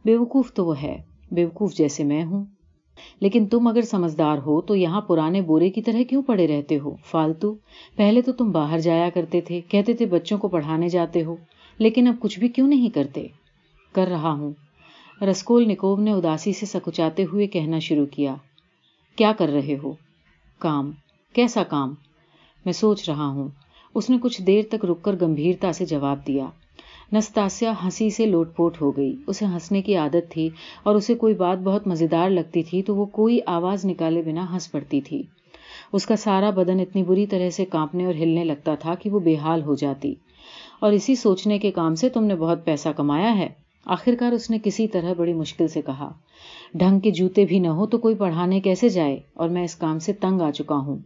بے 0.05 0.17
وقوف 0.17 0.53
تو 0.53 0.67
وہ 0.67 0.83
ہے 0.83 1.03
بے 1.31 1.45
وقوف 1.45 1.75
جیسے 1.75 2.05
میں 2.05 2.25
ہوں۔ 2.25 2.45
لیکن 3.21 3.47
تم 3.47 3.67
اگر 3.67 3.83
سمجھدار 3.83 4.39
ہو 4.39 4.61
تو 4.61 4.77
یہاں 4.77 5.01
پرانے 5.01 5.41
بورے 5.41 5.71
کی 5.71 5.83
طرح 5.83 6.03
کیوں 6.09 6.23
پڑے 6.23 6.47
رہتے 6.47 6.79
ہو؟ 6.79 6.97
فالتو، 7.05 7.55
پہلے 7.97 8.23
تو 8.23 8.33
تم 8.33 8.51
باہر 8.51 8.79
جایا 8.79 9.11
کرتے 9.15 9.41
تھے، 9.41 9.61
کہتے 9.69 9.95
تھے 9.95 10.07
بچوں 10.07 10.39
کو 10.39 10.49
پڑھانے 10.49 10.89
جاتے 10.89 11.25
ہو، 11.25 11.37
لیکن 11.79 12.07
اب 12.07 12.15
کچھ 12.21 12.39
بھی 12.39 12.49
کیوں 12.49 12.69
نہیں 12.69 12.89
کرتے؟ 12.89 13.27
کر 13.93 14.07
رہا 14.07 14.33
ہوں۔ 14.33 14.53
رسکول 15.25 15.69
نکوب 15.69 16.01
نے 16.01 16.13
اداسی 16.13 16.53
سے 16.53 16.67
سکچاتے 16.67 17.25
ہوئے 17.33 17.47
کہنا 17.47 17.79
شروع 17.79 18.07
کیا۔ 18.07 18.35
کیا 19.17 19.33
کر 19.39 19.49
رہے 19.49 19.77
ہو؟ 19.83 19.93
کام۔ 20.59 20.91
کیسا 21.33 21.63
کام؟ 21.63 21.95
میں 22.65 22.73
سوچ 22.73 23.11
رہا 23.11 23.27
ہوں۔ 23.27 23.49
اس 23.99 24.11
نے 24.11 24.17
کچھ 24.23 24.43
دیر 24.43 24.63
تک 24.71 24.85
رک 24.85 25.03
کر 25.03 25.17
گمبھیرتا 25.23 25.73
سے 25.73 25.87
جواب 25.87 26.19
دیا۔ 26.27 26.47
نستاسیا 27.13 27.73
ہنسی 27.85 28.11
سے 28.11 28.27
لوٹ 28.27 28.57
پوٹ 28.57 28.81
ہو 28.83 28.91
گئی۔ 28.97 29.17
اسے 29.27 29.45
ہنسنے 29.45 29.83
کی 29.83 29.97
عادت 29.97 30.31
تھی 30.31 30.51
اور 30.83 30.95
اسے 30.95 31.15
کوئی 31.15 31.35
بات 31.35 31.59
بہت 31.59 31.87
مزیدار 31.87 32.31
لگتی 32.31 32.63
تھی 32.63 32.83
تو 32.83 32.97
وہ 32.97 33.05
کوئی 33.05 33.39
آواز 33.47 33.85
نکالے 33.85 34.23
بنا 34.23 34.53
ہنس 34.53 34.73
پڑتی 34.73 35.01
تھی۔ 35.01 35.23
اس 35.93 36.07
کا 36.07 36.17
سارا 36.17 36.51
بدن 36.51 36.81
اتنی 36.81 37.03
بری 37.03 37.27
طرح 37.27 37.51
سے 37.51 37.65
کانپنے 37.65 38.07
اور 38.07 38.15
ہلنے 38.15 38.45
لگتا 38.45 38.75
تھا 38.75 38.95
کہ 38.95 39.11
وہ 39.11 39.21
بے 39.21 39.37
حال 39.37 39.63
ہو 39.63 39.75
جاتی۔ 39.75 40.15
اور 40.81 40.93
اسی 40.93 41.15
سوچنے 41.15 41.59
کے 41.59 41.71
کام 41.71 41.95
سے 41.95 42.09
تم 42.09 42.25
نے 42.25 42.35
بہت 42.35 42.65
پیسہ 42.65 42.89
کمایا 42.97 43.39
ہے۔ 43.39 43.49
آخرکار 43.85 44.33
اس 44.33 44.51
نے 44.51 44.59
کسی 44.65 44.89
طرح 44.89 45.13
بڑی 45.17 45.33
مشکل 45.33 45.69
سے 45.69 45.83
کہا۔ 45.83 46.13
ڈھنگ 46.75 47.01
کے 47.01 47.11
جوتے 47.11 47.45
بھی 47.45 47.59
نہ 47.59 47.69
ہو 47.69 47.87
تو 47.87 47.99
کوئی 47.99 48.15
پڑھانے 48.15 48.61
کیسے 48.61 48.89
جائے؟ 48.89 49.21
اور 49.35 49.49
میں 49.49 49.65
اس 49.65 49.75
کام 49.75 49.99
سے 49.99 50.13
تنگ 50.13 50.41
آ 50.41 50.51
چکا 50.51 50.77
ہوں۔ 50.77 50.97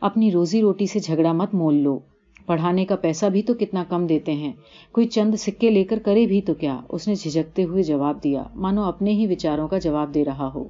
اپنی 0.00 0.30
روزی 0.30 0.60
روٹی 0.60 0.86
سے 0.86 0.98
جھگڑا 0.98 1.32
مت 1.32 1.54
مول 1.54 1.74
لو۔ 1.74 1.98
پڑھانے 2.50 2.84
کا 2.84 2.96
پیسہ 2.96 3.26
بھی 3.26 3.42
تو 3.42 3.54
کتنا 3.54 3.84
کم 3.88 4.06
دیتے 4.06 4.32
ہیں۔ 4.32 4.52
کوئی 4.92 5.06
چند 5.06 5.34
سکے 5.34 5.70
لے 5.70 5.84
کر 5.84 5.98
کرے 5.98 6.26
بھی 6.26 6.40
تو 6.40 6.54
کیا؟ 6.54 6.80
اس 6.88 7.08
نے 7.08 7.14
جھجکتے 7.14 7.64
ہوئے 7.64 7.82
جواب 7.82 8.24
دیا، 8.24 8.42
مانو 8.54 8.84
اپنے 8.84 9.10
ہی 9.10 9.26
وچاروں 9.26 9.68
کا 9.68 9.78
جواب 9.78 10.14
دے 10.14 10.24
رہا 10.24 10.50
ہو۔ 10.54 10.64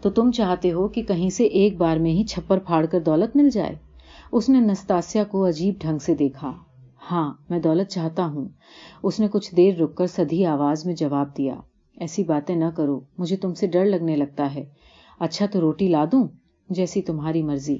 تو 0.00 0.10
تم 0.10 0.30
چاہتے 0.30 0.72
ہو 0.72 0.88
کہ 0.88 1.02
کہیں 1.02 1.30
سے 1.30 1.44
ایک 1.44 1.76
بار 1.76 1.96
میں 1.96 2.10
ہی 2.10 2.24
چھپر 2.24 2.58
پھاڑ 2.58 2.86
کر 2.86 3.00
دولت 3.00 3.36
مل 3.36 3.50
جائے؟ 3.50 3.74
اس 4.32 4.48
نے 4.48 4.60
نستاسیا 4.60 5.24
کو 5.24 5.48
عجیب 5.48 5.74
ڈھنگ 5.80 5.98
سے 5.98 6.14
دیکھا۔ 6.14 6.52
ہاں 7.10 7.34
میں 7.50 7.58
دولت 7.58 7.88
چاہتا 7.88 8.26
ہوں۔ 8.26 8.48
اس 9.02 9.20
نے 9.20 9.28
کچھ 9.28 9.54
دیر 9.54 9.78
رک 9.78 9.94
کر 9.94 10.06
سدھی 10.06 10.46
آواز 10.46 10.86
میں 10.86 10.94
جواب 10.94 11.36
دیا۔ 11.36 11.54
ایسی 11.96 12.24
باتیں 12.24 12.56
نہ 12.56 12.70
کرو، 12.76 13.00
مجھے 13.18 13.36
تم 13.36 13.54
سے 13.54 13.66
ڈر 13.66 13.84
لگنے 13.84 14.16
لگتا 14.16 14.54
ہے۔ 14.54 14.64
اچھا 15.20 15.46
تو 15.46 15.60
روٹی 15.60 15.88
لا 15.88 16.04
دوں، 16.12 16.28
جیسی 16.70 17.02
تمہاری 17.02 17.42
مرضی۔ 17.42 17.76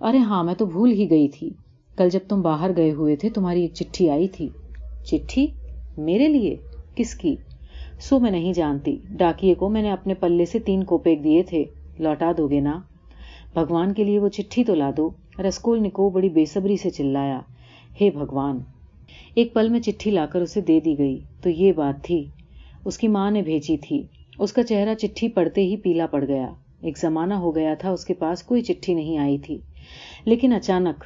ارے 0.00 0.18
ہاں 0.18 0.44
میں 0.44 0.54
تو 0.54 0.66
بھول 0.66 0.92
ہی 0.92 1.10
گئی 1.10 1.28
تھی۔ 1.28 1.50
کل 1.96 2.08
جب 2.08 2.18
تم 2.28 2.42
باہر 2.42 2.76
گئے 2.76 2.90
ہوئے 2.92 3.16
تھے، 3.16 3.28
تمہاری 3.30 3.62
ایک 3.62 3.74
چٹھی 3.74 4.10
آئی 4.10 4.28
تھی۔ 4.28 4.48
چٹھی؟ 5.04 5.46
میرے 5.96 6.28
لیے؟ 6.28 6.56
کس 6.94 7.14
کی؟ 7.14 7.36
سو 8.00 8.18
میں 8.18 8.30
نہیں 8.30 8.52
جانتی۔ 8.52 8.96
ڈاکیے 9.10 9.54
کو 9.54 9.68
میں 9.68 9.82
نے 9.82 9.92
اپنے 9.92 10.14
پلے 10.14 10.44
سے 10.44 10.58
تین 10.58 10.84
کوپیک 10.84 11.24
دیے 11.24 11.42
تھے۔ 11.42 11.64
لوٹا 11.98 12.32
دو 12.38 12.48
گے 12.48 12.60
نا۔ 12.60 12.80
بھگوان 13.54 13.94
کے 13.94 14.04
لیے 14.04 14.18
وہ 14.18 14.28
چٹھی 14.28 14.64
تو 14.64 14.74
لا 14.74 14.90
دو۔ 14.96 15.10
رسکول 15.48 15.82
نکو 15.82 16.10
بڑی 16.10 16.28
بے 16.28 16.44
صبری 16.44 16.76
سے 16.76 16.90
چلایا۔ 16.90 17.40
ہے 18.00 18.10
بھگوان! 18.10 18.58
ایک 19.34 19.54
پل 19.54 19.68
میں 19.68 19.80
چٹھی 19.80 20.10
لا 20.10 20.26
کر 20.26 20.40
اسے 20.40 20.60
دے 20.60 20.80
دی 20.80 20.98
گئی۔ 20.98 21.18
تو 21.42 21.50
یہ 21.50 21.72
بات 21.72 22.04
تھی۔ 22.04 22.24
اس 22.84 22.98
کی 22.98 23.08
ماں 23.08 23.30
نے 23.30 23.42
بھیجی 23.42 23.76
تھی۔ 23.76 24.02
اس 24.38 24.52
کا 24.52 24.62
چہرہ 24.62 24.94
چٹھی 24.94 25.28
پڑتے 25.28 25.62
ہی 25.62 25.76
پیلا 25.76 26.06
پڑ 26.06 26.24
گیا۔ 26.28 26.52
ایک 26.80 26.98
زمانہ 26.98 27.34
ہو 27.34 27.56
گیا 27.56 27.74
تھا، 27.74 27.90
اس 27.90 28.04
کے 28.04 28.14
پاس 28.14 28.42
کوئی 28.42 28.62
چٹھی 28.62 28.94
نہیں 28.94 29.18
آئی 29.18 29.38
تھی۔ 29.38 29.58
لیکن 30.24 30.52
اچانک 30.52 31.04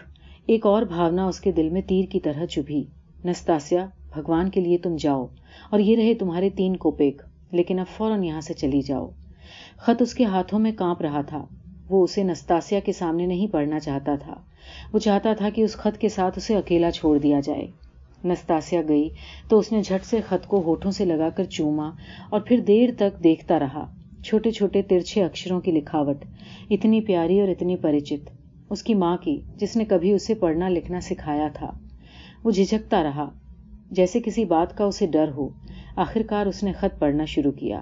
ایک 0.50 0.66
اور 0.66 0.82
بھاونا 0.82 1.26
اس 1.26 1.40
کے 1.40 1.52
دل 1.52 1.68
میں 1.68 1.82
تیر 1.82 2.04
کی 2.04 2.20
طرح 2.20 2.46
چبھی۔ 2.46 2.84
نستاسیا، 3.24 3.86
بھگوان 4.14 4.50
کے 4.50 4.60
لیے 4.60 4.78
تم 4.78 4.96
جاؤ، 4.98 5.26
اور 5.70 5.80
یہ 5.80 5.96
رہے 5.96 6.14
تمہارے 6.14 6.50
تین 6.50 6.76
کوپیک، 6.76 7.22
لیکن 7.50 7.78
اب 7.78 7.96
فوراً 7.96 8.24
یہاں 8.24 8.40
سے 8.40 8.54
چلی 8.54 8.82
جاؤ۔ 8.82 9.08
خط 9.76 10.02
اس 10.02 10.14
کے 10.14 10.24
ہاتھوں 10.24 10.58
میں 10.58 10.72
کانپ 10.72 11.02
رہا 11.02 11.20
تھا۔ 11.20 11.44
وہ 11.90 12.04
اسے 12.04 12.22
نستاسیا 12.22 12.80
کے 12.80 12.92
سامنے 12.92 13.26
نہیں 13.26 13.46
پڑھنا 13.46 13.78
چاہتا 13.78 14.16
تھا۔ 14.16 14.34
وہ 14.92 14.98
چاہتا 14.98 15.32
تھا 15.32 15.48
کہ 15.50 15.62
اس 15.62 15.72
خط 15.74 15.98
کے 15.98 16.08
ساتھ 16.08 16.38
اسے 16.38 16.56
اکیلا 16.56 16.90
چھوڑ 16.90 17.18
دیا 17.18 17.40
جائے۔ 17.44 17.66
نستاسیا 18.24 18.82
گئی 18.88 19.08
تو 19.48 19.58
اس 19.58 19.72
نے 19.72 19.82
جھٹ 19.82 20.04
سے 20.04 20.20
خط 20.20 20.46
کو 20.46 20.62
ہوٹھوں 20.62 20.90
سے 20.90 21.04
لگا 21.04 21.28
کر 21.28 21.44
چوما 21.44 21.90
اور 22.30 22.40
پھر 22.40 22.60
دیر 22.60 22.90
تک 22.98 23.24
دیکھتا 23.24 23.58
رہا۔ 23.58 23.92
چھوٹے 24.24 24.50
چھوٹے 24.50 24.82
ترچھے 24.82 25.24
اکشروں 25.24 25.60
کی 25.60 25.72
لکھاوٹ، 25.72 26.24
اتنی 26.70 27.00
پیاری 27.00 27.40
اور 27.40 27.48
اتنی 27.48 27.76
پریچت۔ 27.76 28.39
اس 28.70 28.82
کی 28.82 28.94
ماں 28.94 29.16
کی، 29.16 29.40
جس 29.56 29.76
نے 29.76 29.84
کبھی 29.84 30.12
اسے 30.12 30.34
پڑھنا 30.34 30.68
لکھنا 30.68 31.00
سکھایا 31.00 31.48
تھا۔ 31.54 31.70
وہ 32.44 32.50
جھجکتا 32.50 33.02
رہا۔ 33.02 33.30
جیسے 33.90 34.20
کسی 34.20 34.44
بات 34.44 34.76
کا 34.76 34.84
اسے 34.84 35.06
ڈر 35.06 35.30
ہو، 35.36 35.48
آخرکار 35.96 36.46
اس 36.46 36.62
نے 36.62 36.72
خط 36.72 36.98
پڑھنا 36.98 37.24
شروع 37.24 37.52
کیا۔ 37.52 37.80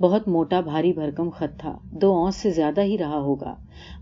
بہت 0.00 0.28
موٹا، 0.28 0.60
بھاری 0.60 0.92
بھرکم 0.92 1.30
خط 1.30 1.60
تھا۔ 1.60 1.78
دو 1.84 2.12
اونس 2.14 2.36
سے 2.36 2.50
زیادہ 2.50 2.82
ہی 2.82 2.98
رہا 2.98 3.18
ہوگا۔ 3.18 3.54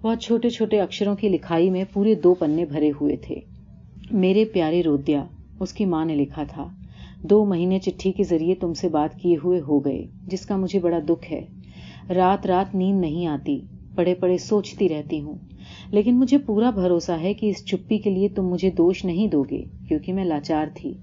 بہت 0.03 0.23
چھوٹے 0.23 0.49
چھوٹے 0.49 0.81
اکشروں 0.81 1.17
کی 1.17 1.29
لکھائی 1.29 1.71
میں 1.71 1.85
پورے 1.93 2.15
دو 2.15 2.35
پنے 2.35 2.65
بھرے 2.65 2.91
ہوئے 3.01 3.17
تھے۔ 3.17 3.35
میرے 4.11 4.45
پیارے 4.45 4.83
رودیا، 4.83 5.25
اس 5.61 5.73
کی 5.73 5.85
ماں 5.85 6.05
نے 6.05 6.17
لکھا 6.17 6.43
تھا۔ 6.45 6.69
دو 7.23 7.45
مہینے 7.45 7.79
چٹھی 7.79 8.13
کے 8.13 8.23
ذریعے 8.23 8.55
تم 8.55 8.75
سے 8.75 8.89
بات 8.89 9.19
کیے 9.19 9.37
ہوئے 9.45 9.61
ہو 9.61 9.85
گئے، 9.85 10.07
جس 10.27 10.47
کا 10.47 10.57
مجھے 10.57 10.79
بڑا 10.79 10.99
دکھ 11.09 11.33
ہے۔ 11.33 11.47
رات 12.15 12.47
رات 12.47 12.75
نیند 12.75 13.01
نہیں 13.01 13.27
آتی 13.27 13.61
پڑے 13.95 14.15
پڑے 14.15 14.39
سوچتی 14.39 14.89
رہتی 14.89 15.21
ہوں۔ 15.23 15.35
لیکن 15.91 16.19
مجھے 16.19 16.39
پورا 16.39 16.71
بھروسہ 16.71 17.13
ہے 17.13 17.35
کہ 17.35 17.47
اس 17.47 17.65
چپی 17.65 17.99
کے 17.99 18.11
لیے 18.11 18.29
تم 18.29 18.49
مجھے 18.49 18.71
دوش 18.71 19.05
نہیں 19.05 19.27
دو 19.27 19.43
گے 19.43 19.65
کیونکہ 19.89 20.13
میں 20.13 20.25
لاچار 20.25 20.67
تھی۔ 20.75 20.95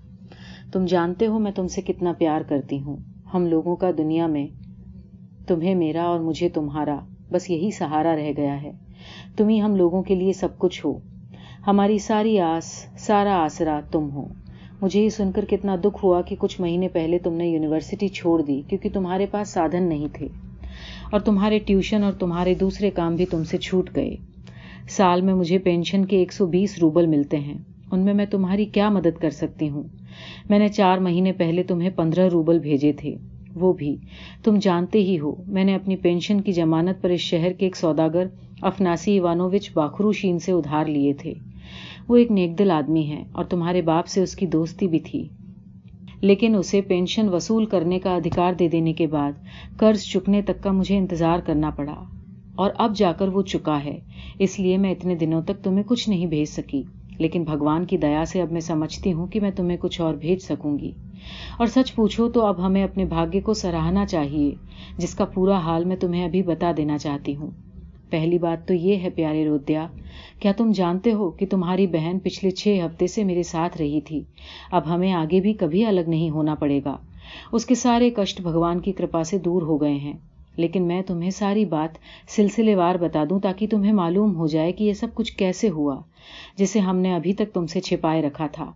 تم 0.72 0.86
جانتے 0.86 1.28
ہو 1.28 1.40
میں 1.40 1.52
تم 1.52 1.68
سے 1.68 1.82
کتنا 1.82 2.14
پیار 2.18 2.42
کرتی 2.42 2.80
ہوں۔ 2.80 2.98
ہم 3.34 3.46
لوگوں 3.46 3.76
کا 3.76 3.92
دنیا 3.98 4.28
میں 4.28 4.48
تمہیں 5.48 5.76
میرا 5.76 6.04
اور 6.04 6.20
مجھے 6.20 6.50
تمہارا، 6.50 7.00
بس 7.32 7.50
یہی 7.50 7.72
سہارا 7.72 8.16
رہ 8.16 8.32
گیا 8.38 8.62
ہے۔ 8.62 8.72
تم 9.38 9.48
ہی 9.48 9.62
ہم 9.62 9.76
لوگوں 9.76 10.04
کے 10.04 10.16
لیے 10.16 10.34
سب 10.34 10.58
کچھ 10.58 10.86
ہو۔ 10.86 11.00
ہماری 11.68 11.98
ساری 11.98 12.40
آس، 12.40 12.86
سارا 12.98 13.36
آسرا 13.36 13.80
تم 13.92 14.12
ہو۔ 14.12 14.28
مجھے 14.82 15.02
یہ 15.02 15.10
سن 15.10 15.32
کر 15.32 15.46
کتنا 15.46 15.76
دکھ 15.84 16.06
ہوا 16.06 16.22
کہ 16.22 16.36
کچھ 16.40 16.62
مہینے 16.62 16.88
پہلے 16.88 17.20
تم 17.20 17.34
نے 17.34 17.48
یونیورسٹی 17.50 18.08
چھوڑ 18.08 18.42
دی، 18.42 18.62
کیونکہ 18.68 18.90
تمہارے 18.94 19.26
پاس 19.32 19.50
سادھن 19.50 19.84
نہیں 19.84 20.08
تھے۔ 20.14 20.28
اور 21.12 21.20
تمہارے 21.20 21.60
ٹیوشن 21.60 22.04
اور 22.04 22.14
تمہارے 22.14 22.54
دوسرے 22.54 22.92
کام 22.92 23.16
بھی 23.16 23.26
تم 23.26 23.44
سے 23.44 23.58
چھوٹ 23.58 23.90
گئے۔ 23.96 24.16
سال 24.90 25.22
میں 25.22 25.34
مجھے 25.34 25.58
پینشن 25.58 26.06
کے 26.06 26.18
ایک 26.18 26.34
سو 26.34 26.46
بیس 26.46 26.78
روبل 26.78 27.08
ملتے 27.08 27.38
ہیں۔ 27.38 27.58
ان 27.92 28.06
میں 28.06 28.14
میں 28.14 28.26
تمہاری 28.26 28.66
کیا 28.66 28.90
مدد 28.90 29.20
کر 29.22 29.30
سکتی 29.30 29.70
ہوں؟ 29.70 29.84
میں 30.50 30.60
نے 30.60 30.68
چار 30.68 30.98
مہینے 30.98 31.34
پہلے 31.34 31.64
تمہیں 31.64 31.90
پندرہ 31.90 32.30
روبل 32.30 32.60
بھیجے 32.60 32.94
تھے۔ 32.94 33.16
وہ 33.56 33.74
بھی۔ 33.74 33.96
تم 34.44 34.56
جانتے 34.62 35.00
ہی 35.00 35.20
ہو، 35.20 35.36
میں 35.48 35.64
نے 35.64 35.76
اپنی 35.76 35.96
پینشن 35.96 36.42
کی 36.42 36.52
ضمانت 36.52 37.02
پر 37.02 37.10
اس 37.10 37.20
شہر 37.20 37.52
کے 37.54 37.66
ایک 37.66 37.76
سوداگر 37.76 38.26
افناسی 38.62 39.12
ایوانووچ 39.12 39.72
باخرو 39.74 40.12
شین 40.12 40.40
سے 40.40 40.52
ادھار 40.52 40.86
لیے 40.86 41.14
تھے۔ 41.14 41.34
وہ 42.08 42.16
ایک 42.16 42.32
نیک 42.32 42.60
دل 42.60 42.72
آدمی 42.72 43.10
ہے 43.10 43.24
اور 43.32 43.44
تمہارے 43.44 43.82
باپ 43.82 44.08
سے 44.08 44.22
اس 44.22 44.36
کی 44.36 44.46
دوستی 44.46 44.88
بھی 44.88 45.00
تھی۔ 45.00 45.28
لیکن 46.22 46.56
اسے 46.56 46.82
پینشن 46.82 47.30
وصول 47.30 47.66
کرنے 47.66 48.00
کا 48.00 48.16
ادھیکار 48.16 48.54
دے 48.54 48.68
دینے 48.68 48.94
کے 48.94 49.08
بعد 49.08 49.32
قرض 49.78 50.02
چکنے 50.02 50.42
تک 50.42 50.64
کا 50.64 50.72
مجھے 50.72 50.98
انتظار 50.98 51.40
کرنا 51.40 51.70
پڑا۔ 51.70 51.96
اور 52.58 52.72
اب 52.78 52.96
جا 52.96 53.12
کر 53.12 53.28
وہ 53.28 53.42
چکا 53.42 53.84
ہے۔ 53.84 54.00
اس 54.40 54.60
لیے 54.60 54.78
میں 54.78 54.92
اتنے 54.92 55.16
دنوں 55.16 55.42
تک 55.42 55.64
تمہیں 55.64 55.84
کچھ 55.88 56.10
نہیں 56.10 56.26
بھیج 56.26 56.48
سکی۔ 56.48 56.84
لیکن 57.18 57.44
بھگوان 57.44 57.86
کی 57.86 57.98
دیا 57.98 58.26
سے 58.26 58.42
اب 58.42 58.52
میں 58.52 58.62
سمجھتی 58.62 59.14
ہوں 59.14 59.28
کہ 59.28 59.40
میں 59.40 59.52
تمہیں 59.52 59.78
کچھ 59.78 60.02
اور 60.02 60.14
بھیج 60.14 60.40
سکوں 60.40 60.80
گی۔ 60.80 60.92
اور 61.58 61.68
سچ 61.68 61.96
پوچھو 61.96 62.30
تو 62.30 62.46
اب 62.46 62.66
ہمیں 62.66 62.84
اپنے 62.84 63.06
بھاگیہ 63.06 63.42
کو 63.42 63.54
سراہنا 63.54 64.06
چاہیے، 64.06 64.52
جس 64.98 65.16
کا 65.16 65.26
پورا 65.26 65.58
حال 65.58 65.86
میں 65.86 65.96
تمہیں 65.96 66.26
ابھی 66.26 66.42
بتا 66.44 66.72
دینا 66.78 66.98
چاہتی 66.98 67.36
ہوں۔ 67.36 67.52
پہلی 68.10 68.38
بات 68.38 68.68
تو 68.68 68.74
یہ 68.74 68.96
ہے 68.96 69.10
پیارے 69.10 69.46
رودیا، 69.46 69.88
کیا 70.40 70.52
تم 70.58 70.72
جانتے 70.72 71.14
ہو 71.14 71.30
کہ 71.30 71.46
تمہاری 71.50 71.88
بہن 71.88 72.20
پچھلے 72.24 72.52
چھ 72.52 72.80
ہفتے 72.86 73.08
سے 73.08 73.24
میرے 73.24 73.44
ساتھ 73.44 73.78
رہی 73.78 74.02
تھی؟ 74.02 74.22
اب 74.72 74.96
ہمیں 74.96 75.14
آگے 75.14 75.42
بھی 75.42 75.54
کبھی 75.54 75.86
الگ 75.86 76.02
نہیں 76.08 76.30
ہونا 76.30 76.56
پڑے 76.56 76.82
گا۔ 76.86 76.98
اس 77.52 77.66
کے 77.66 77.76
سارے 77.76 78.10
کشٹ 78.10 78.42
بھگوان 78.42 78.80
کی 78.80 78.92
کرپا 78.92 79.24
سے 79.24 79.38
دور 79.38 79.62
ہو 79.62 79.82
گئے 79.82 79.96
ہیں۔ 79.96 80.14
لیکن 80.58 80.84
میں 80.84 81.02
تمہیں 81.02 81.30
ساری 81.30 81.66
بات 81.66 81.98
سلسلے 82.28 82.76
وار 82.76 82.96
بتا 82.96 83.24
دوں 83.30 83.40
تاکہ 83.40 83.68
تمہیں 83.68 83.94
معلوم 83.94 84.36
ہو 84.36 84.48
جائے 84.48 84.72
کہ 84.72 84.84
یہ 84.84 84.94
سب 84.94 85.08
کچھ 85.14 85.34
کیسے 85.38 85.70
ہوا، 85.70 85.96
جسے 86.58 86.80
ہم 86.80 86.98
نے 86.98 87.14
ابھی 87.16 87.34
تک 87.34 87.54
تم 87.54 87.66
سے 87.66 87.80
چھپائے 87.80 88.22
رکھا 88.22 88.48
تھا۔ 88.48 88.72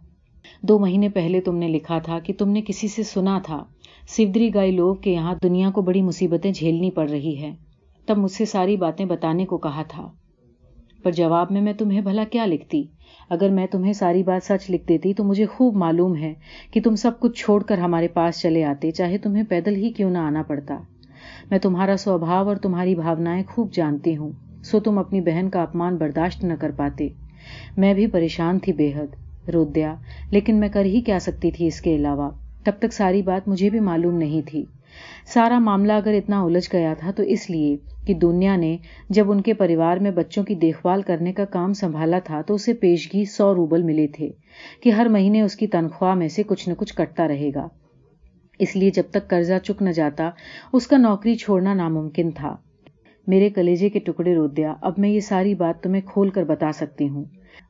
دو 0.62 0.80
مہینے 0.80 1.10
پہلے 1.10 1.42
تم 1.42 1.56
نے 1.56 1.68
لکھا 1.68 2.00
تھا 2.00 2.20
کہ 2.20 2.34
تم 2.38 2.50
نے 2.50 2.62
کسی 2.62 2.88
سے 2.88 3.04
سنا 3.04 3.40
تھا، 3.40 3.64
سیودری 4.08 4.54
گائی 4.54 4.72
لوگ 4.72 4.96
کے 4.96 5.12
یہاں 5.12 5.34
دنیا 5.44 5.70
کو 5.70 5.82
بڑی 5.82 6.02
مصیبتیں 6.02 6.52
جھیلنی 6.52 6.92
پڑ 6.92 7.10
رہی 7.10 7.38
ہے۔ 7.42 7.52
تب 8.08 8.18
مجھ 8.18 8.32
سے 8.32 8.46
ساری 8.46 8.78
باتیں 8.78 9.06
بتانے 9.06 9.46
کو 9.46 9.58
کہا 9.58 9.84
تھا، 9.88 10.08
پر 11.04 11.12
جواب 11.12 11.52
میں 11.52 11.62
میں 11.62 11.74
تمہیں 11.74 12.02
بھلا 12.02 12.24
کیا 12.24 12.46
لکھتی؟ 12.46 12.84
اگر 13.30 13.50
میں 13.50 13.66
تمہیں 13.68 13.94
ساری 13.94 14.24
بات 14.24 14.44
سچ 14.44 14.70
لکھ 14.70 14.88
دیتی 14.88 15.14
تو 15.14 15.24
مجھے 15.24 15.46
خوب 15.46 15.76
معلوم 15.76 16.16
ہے 16.16 16.34
کہ 16.72 16.82
تم 16.82 16.96
سب 16.96 17.20
کچھ 17.20 17.40
چھوڑ 17.40 17.62
کر 17.64 17.78
ہمارے 17.78 18.08
پاس 18.08 18.42
چلے 18.42 18.64
آتے، 18.64 18.92
چاہے 18.92 19.18
تمہیں 19.18 19.44
پیدل 19.44 19.76
ہی 19.76 19.90
کیوں 19.90 20.12
نہ 20.12 20.18
آنا 20.18 20.44
پڑتا۔ 20.44 20.78
میں 21.52 21.60
تمہارا 21.60 21.98
سوبھاؤ 21.98 22.48
اور 22.48 22.56
تمہاری 22.56 22.96
بھاونائیں 22.96 23.44
خوب 23.48 23.72
جانتی 23.74 24.18
ہوں، 24.18 24.32
سو 24.64 24.80
تم 24.80 24.98
اپنی 24.98 25.22
بہن 25.22 25.50
کا 25.50 25.62
اپمان 25.62 25.96
برداشت 25.96 26.44
نہ 26.44 26.54
کر 26.60 26.72
پاتے۔ 26.72 27.08
میں 27.78 27.94
بھی 27.94 28.08
پریشان 28.08 28.60
تھی 28.60 28.74
بے 28.74 28.92
حد 28.96 29.50
رودیا 29.50 29.96
لیکن 30.32 30.56
میں 30.56 30.70
کر 30.70 30.86
ہی 30.86 31.02
کیا 31.02 31.20
سکتی 31.20 31.52
تھی 31.52 31.68
اس 31.68 31.82
کے 31.82 31.96
علاوہ۔ 31.96 32.30
تب 32.64 32.72
تک 32.80 32.94
ساری 32.94 33.22
بات 33.22 33.48
مجھے 33.48 33.70
بھی 33.70 33.80
معلوم 33.80 34.18
نہیں 34.18 34.42
تھی۔ 34.48 34.66
سارا 35.26 35.60
معاملہ 35.60 35.94
اگر 35.94 36.14
اتنا 36.14 36.42
الجھ 36.42 36.70
گیا 36.74 36.94
تھا 37.00 37.12
تو 37.12 37.24
اس 37.24 37.50
لیے 37.50 37.78
کہ 38.06 38.14
دنیا 38.14 38.56
نے 38.56 38.78
جب 39.10 39.32
ان 39.32 39.42
کے 39.42 39.54
پریوار 39.54 39.98
میں 39.98 40.12
بچوں 40.12 40.44
کی 40.44 40.56
دیکھ 40.56 40.78
بھال 40.82 41.02
کرنے 41.02 41.34
کا 41.34 41.46
کام 41.46 41.74
سنبھالا 41.74 42.20
تھا 42.20 42.42
تو 42.42 42.54
اسے 42.54 42.74
پیشگی 42.74 43.26
سو 43.26 43.56
روبل 43.56 43.84
ملے 43.84 44.08
تھے 44.08 44.30
کہ 44.84 44.90
ہر 44.90 45.06
مہینے 45.06 45.42
اس 45.42 45.56
کی 45.56 45.68
تنخواہ 45.68 46.16
میں 46.16 46.28
سے 46.28 46.44
کچھ 46.44 46.70
نہ 46.70 46.74
کچھ 46.74 46.94
کٹتا 46.94 47.28
رہے 47.28 47.50
گا۔ 47.56 47.68
اس 48.60 48.76
لیے 48.76 48.90
جب 48.90 49.04
تک 49.12 49.28
قرضہ 49.28 49.54
چک 49.64 49.82
نہ 49.82 49.90
جاتا، 49.90 50.30
اس 50.74 50.88
کا 50.88 50.98
نوکری 50.98 51.36
چھوڑنا 51.36 51.74
ناممکن 51.74 52.32
تھا۔ 52.32 52.56
میرے 53.28 53.50
کلیجے 53.50 53.90
کے 53.90 54.00
ٹکڑے 54.00 54.36
رودیا 54.36 54.74
اب 54.82 54.94
میں 54.98 55.10
یہ 55.10 55.20
ساری 55.20 55.56
بات 55.56 55.84
تمہیں 55.84 56.02
کھول 56.06 56.30
کر 56.30 56.44
بتا 56.44 56.72
سکتی 56.72 57.10
ہوں۔ 57.10 57.24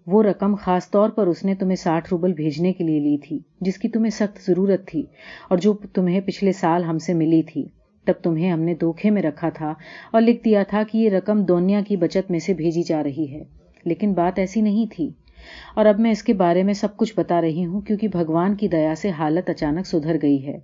وہ 0.08 0.24
رقم 0.24 0.56
خاص 0.56 0.91
طور 0.91 1.10
پر 1.10 1.28
اس 1.28 1.45
نے 1.45 1.56
تمہیں 1.56 1.76
ساٹھ 1.76 2.08
روبل 2.12 2.34
بھیجنے 2.34 2.74
کے 2.74 2.84
لیے 2.84 2.99
لی 2.99 3.18
تھی، 3.18 3.40
جس 3.62 3.78
کی 3.78 3.90
تمہیں 3.90 4.10
سخت 4.10 4.48
ضرورت 4.48 4.88
تھی 4.88 5.03
اور 5.49 5.58
جو 5.58 5.74
تمہیں 5.74 6.22
پچھلے 6.22 6.52
سال 6.52 6.84
ہم 6.84 6.98
سے 6.98 7.14
ملی 7.14 7.41
تھی۔ 7.41 7.66
تب 8.06 8.14
تمہیں 8.24 8.52
ہم 8.52 8.60
نے 8.60 8.74
دھوکھے 8.74 9.10
میں 9.10 9.22
رکھا 9.22 9.49
تھا 9.49 9.74
اور 10.12 10.22
لکھ 10.22 10.44
دیا 10.45 10.64
تھا 10.64 10.84
کہ 10.91 10.98
یہ 10.98 11.10
رقم 11.10 11.44
دونیا 11.44 11.82
کی 11.88 11.98
بچت 11.98 12.32
میں 12.32 12.40
سے 12.40 12.53
بھیجی 12.53 12.84
جا 12.84 13.03
رہی 13.03 13.34
ہے۔ 13.34 13.44
لیکن 13.86 14.14
بات 14.14 14.40
ایسی 14.40 14.62
نہیں 14.62 14.86
تھی۔ 14.95 15.10
اور 15.76 15.85
اب 15.85 15.99
میں 15.99 16.11
اس 16.11 16.23
کے 16.23 16.34
بارے 16.34 16.63
میں 16.63 16.73
سب 16.73 16.97
کچھ 16.97 17.13
بتا 17.18 17.41
رہی 17.41 17.65
ہوں 17.65 17.81
کیونکہ 17.81 18.07
بھگوان 18.07 18.55
کی 18.55 18.68
دیا 18.68 18.95
سے 18.95 19.09
حالت 19.09 19.49
اچانک 19.49 19.88
سدھر 19.88 20.18
گئی 20.22 20.47
ہے۔ 20.47 20.57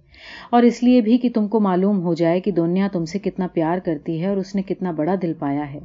اور 0.52 0.64
اس 0.64 0.84
لیے 0.84 1.02
بھی 1.02 1.18
کہ 1.18 1.30
تم 1.36 1.48
کو 1.48 1.60
معلوم 1.60 2.02
ہو 2.02 2.14
جائے 2.14 2.40
کہ 2.40 2.52
دنیا 2.52 2.88
تم 2.94 3.06
سے 3.06 3.20
کتنا 3.20 3.48
پیار 3.48 3.78
کرتی 3.78 4.22
ہے 4.22 4.28
اور 4.28 4.38
اس 4.38 4.56
نے 4.56 4.62
کتنا 4.62 4.92
بڑا 4.92 5.16
دل 5.22 5.34
پایا 5.40 5.74
ہے۔ 5.74 5.80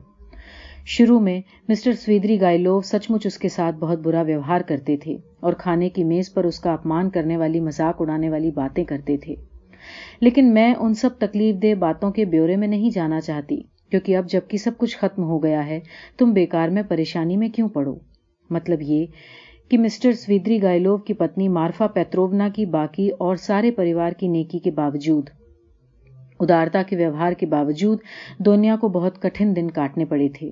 شروع 0.86 1.20
میں 1.20 1.40
مسٹر 1.68 1.92
سویدری 1.92 2.40
گائلو 2.40 2.80
سچ 2.80 3.10
مچ 3.10 3.26
اس 3.26 3.38
کے 3.38 3.48
ساتھ 3.48 3.76
بہت 3.76 3.98
برا 3.98 4.22
ویوہار 4.22 4.60
کرتے 4.60 4.96
تھے 4.96 5.16
اور 5.40 5.52
کھانے 5.52 5.88
کی 5.88 6.04
میز 6.04 6.32
پر 6.32 6.44
اس 6.44 6.60
کا 6.60 6.72
اپمان 6.72 7.10
کرنے 7.10 7.36
والی 7.36 7.60
مذاق 7.60 7.96
اڑانے 8.00 8.30
والی 8.30 8.50
باتیں 8.50 8.84
کرتے 8.84 9.16
تھے۔ 9.16 9.34
لیکن 10.20 10.54
میں 10.54 10.74
ان 10.74 10.94
سب 10.94 11.10
تکلیف 11.18 11.62
دہ 11.62 11.74
باتوں 11.74 12.10
کے 12.10 12.24
بیورے 12.24 12.56
میں 12.56 12.68
نہیں 12.68 12.90
جانا 12.90 13.20
چاہتی، 13.20 13.60
کیونکہ 13.90 14.16
اب 14.16 14.28
جبکہ 14.28 14.58
سب 14.58 14.70
کچھ 14.78 14.98
ختم 14.98 15.22
ہو 15.22 15.42
گیا 15.42 15.66
ہے، 15.66 15.80
تم 16.18 16.32
بیکار 16.32 16.68
میں 16.68 16.82
پریشانی 16.88 17.36
میں 17.36 17.48
کیوں 17.48 17.68
پڑو؟ 17.68 17.94
مطلب 18.52 18.82
یہ 18.82 19.06
کہ 19.68 19.78
مسٹر 19.78 20.12
سویدری 20.12 20.62
گائلوو 20.62 20.96
کی 20.96 21.14
پتنی 21.14 21.48
مارفا 21.48 21.86
پیتروونا 21.86 22.48
کی 22.54 22.66
باقی 22.66 23.08
اور 23.18 23.36
سارے 23.36 23.70
پریوار 23.70 24.12
کی 24.12 24.28
نیکی 24.28 24.58
کے 24.58 24.70
باوجود 24.70 25.30
ادارتا 26.40 26.82
کے 26.82 26.96
ویوہار 26.96 27.32
کے 27.32 27.46
باوجود 27.46 27.98
دنیا 28.46 28.76
کو 28.80 28.88
بہت 28.88 29.20
کٹھن 29.22 29.54
دن 29.56 29.70
کاٹنے 29.70 30.04
پڑے 30.04 30.28
تھے، 30.28 30.50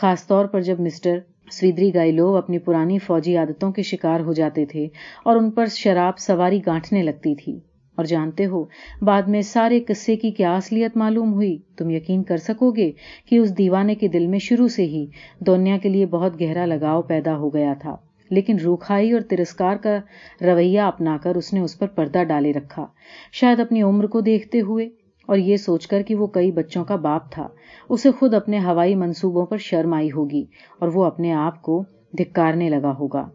خاص 0.00 0.26
طور 0.26 0.46
پر 0.46 0.60
جب 0.60 0.80
مسٹر 0.80 1.18
سویدری 1.52 1.94
گائلو 1.94 2.36
اپنی 2.36 2.58
پرانی 2.58 2.98
فوجی 2.98 3.36
عادتوں 3.36 3.70
کے 3.72 3.82
شکار 3.82 4.20
ہو 4.20 4.32
جاتے 4.32 4.64
تھے 4.66 4.86
اور 5.24 5.36
ان 5.36 5.50
پر 5.50 5.66
شراب 5.66 6.18
سواری 6.18 6.60
گانٹنے 6.66 7.02
لگتی 7.02 7.34
تھی۔ 7.34 7.58
اور 7.96 8.04
جانتے 8.04 8.46
ہو، 8.46 8.64
بعد 9.02 9.22
میں 9.22 9.40
سارے 9.42 9.80
قصے 9.80 10.16
کی 10.16 10.30
کیا 10.30 10.54
اصلیت 10.56 10.96
معلوم 10.96 11.32
ہوئی؟ 11.32 11.56
تم 11.76 11.90
یقین 11.90 12.22
کر 12.22 12.36
سکو 12.36 12.70
گے 12.70 12.90
کہ 13.26 13.38
اس 13.38 13.58
دیوانے 13.58 13.94
کے 13.94 14.08
دل 14.08 14.26
میں 14.26 14.38
شروع 14.38 14.68
سے 14.68 14.84
ہی 14.84 15.06
دنیا 15.46 15.76
کے 15.76 15.88
لیے 15.88 16.06
بہت 16.06 16.40
گہرا 16.40 16.66
لگاؤ 16.66 17.02
پیدا 17.02 17.36
ہو 17.36 17.54
گیا 17.54 17.74
تھا۔ 17.80 17.96
لیکن 18.30 18.58
روکھائی 18.58 19.12
اور 19.12 19.20
ترسکار 19.20 19.76
کا 19.76 19.98
رویہ 20.40 20.80
اپنا 20.80 21.16
کر 21.22 21.34
اس 21.34 21.52
نے 21.52 21.60
اس 21.60 21.78
پر 21.78 21.86
پردہ 21.86 22.22
ڈالے 22.24 22.52
رکھا۔ 22.52 22.86
شاید 23.32 23.60
اپنی 23.60 23.82
عمر 23.82 24.06
کو 24.06 24.20
دیکھتے 24.20 24.60
ہوئے، 24.60 24.88
اور 25.28 25.36
یہ 25.36 25.56
سوچ 25.56 25.86
کر 25.86 26.02
کہ 26.02 26.14
وہ 26.14 26.26
کئی 26.26 26.50
بچوں 26.50 26.84
کا 26.84 26.96
باپ 26.96 27.30
تھا، 27.32 27.48
اسے 27.88 28.10
خود 28.10 28.34
اپنے 28.34 28.58
ہوائی 28.58 28.94
منصوبوں 28.94 29.46
پر 29.46 29.56
شرم 29.56 29.94
آئی 29.94 30.10
ہوگی 30.12 30.44
اور 30.78 30.88
وہ 30.88 31.04
اپنے 31.04 31.32
آپ 31.32 31.62
کو 31.62 31.82
دھکارنے 32.18 32.68
لگا 32.70 32.92
ہوگا۔ 32.98 33.28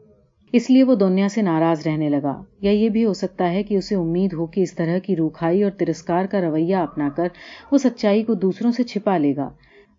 اس 0.54 0.70
لیے 0.70 0.84
وہ 0.84 0.96
دنیا 0.96 1.28
سے 1.30 1.42
ناراض 1.42 1.88
رہنے 1.88 2.10
لگا۔ 2.10 2.42
یا 2.62 2.72
یہ 2.72 2.90
بھی 2.90 3.06
ہو 3.06 3.14
سکتا 3.14 3.52
ہے 3.52 3.64
کہ 3.64 3.76
اسے 3.76 3.96
امید 3.96 4.34
ہو 4.34 4.46
کہ 4.46 4.62
اس 4.62 4.74
طرح 4.76 4.98
کی 4.98 5.16
روکھائی 5.16 5.64
اور 5.64 5.72
ترسکار 5.72 6.26
کا 6.26 6.42
رویہ 6.42 6.76
اپنا 6.76 7.10
کر 7.16 7.28
وہ 7.72 7.78
سچائی 7.78 8.24
کو 8.24 8.34
دوسروں 8.34 8.72
سے 8.72 8.84
چھپا 8.84 9.18
لے 9.18 9.36
گا۔ 9.36 9.50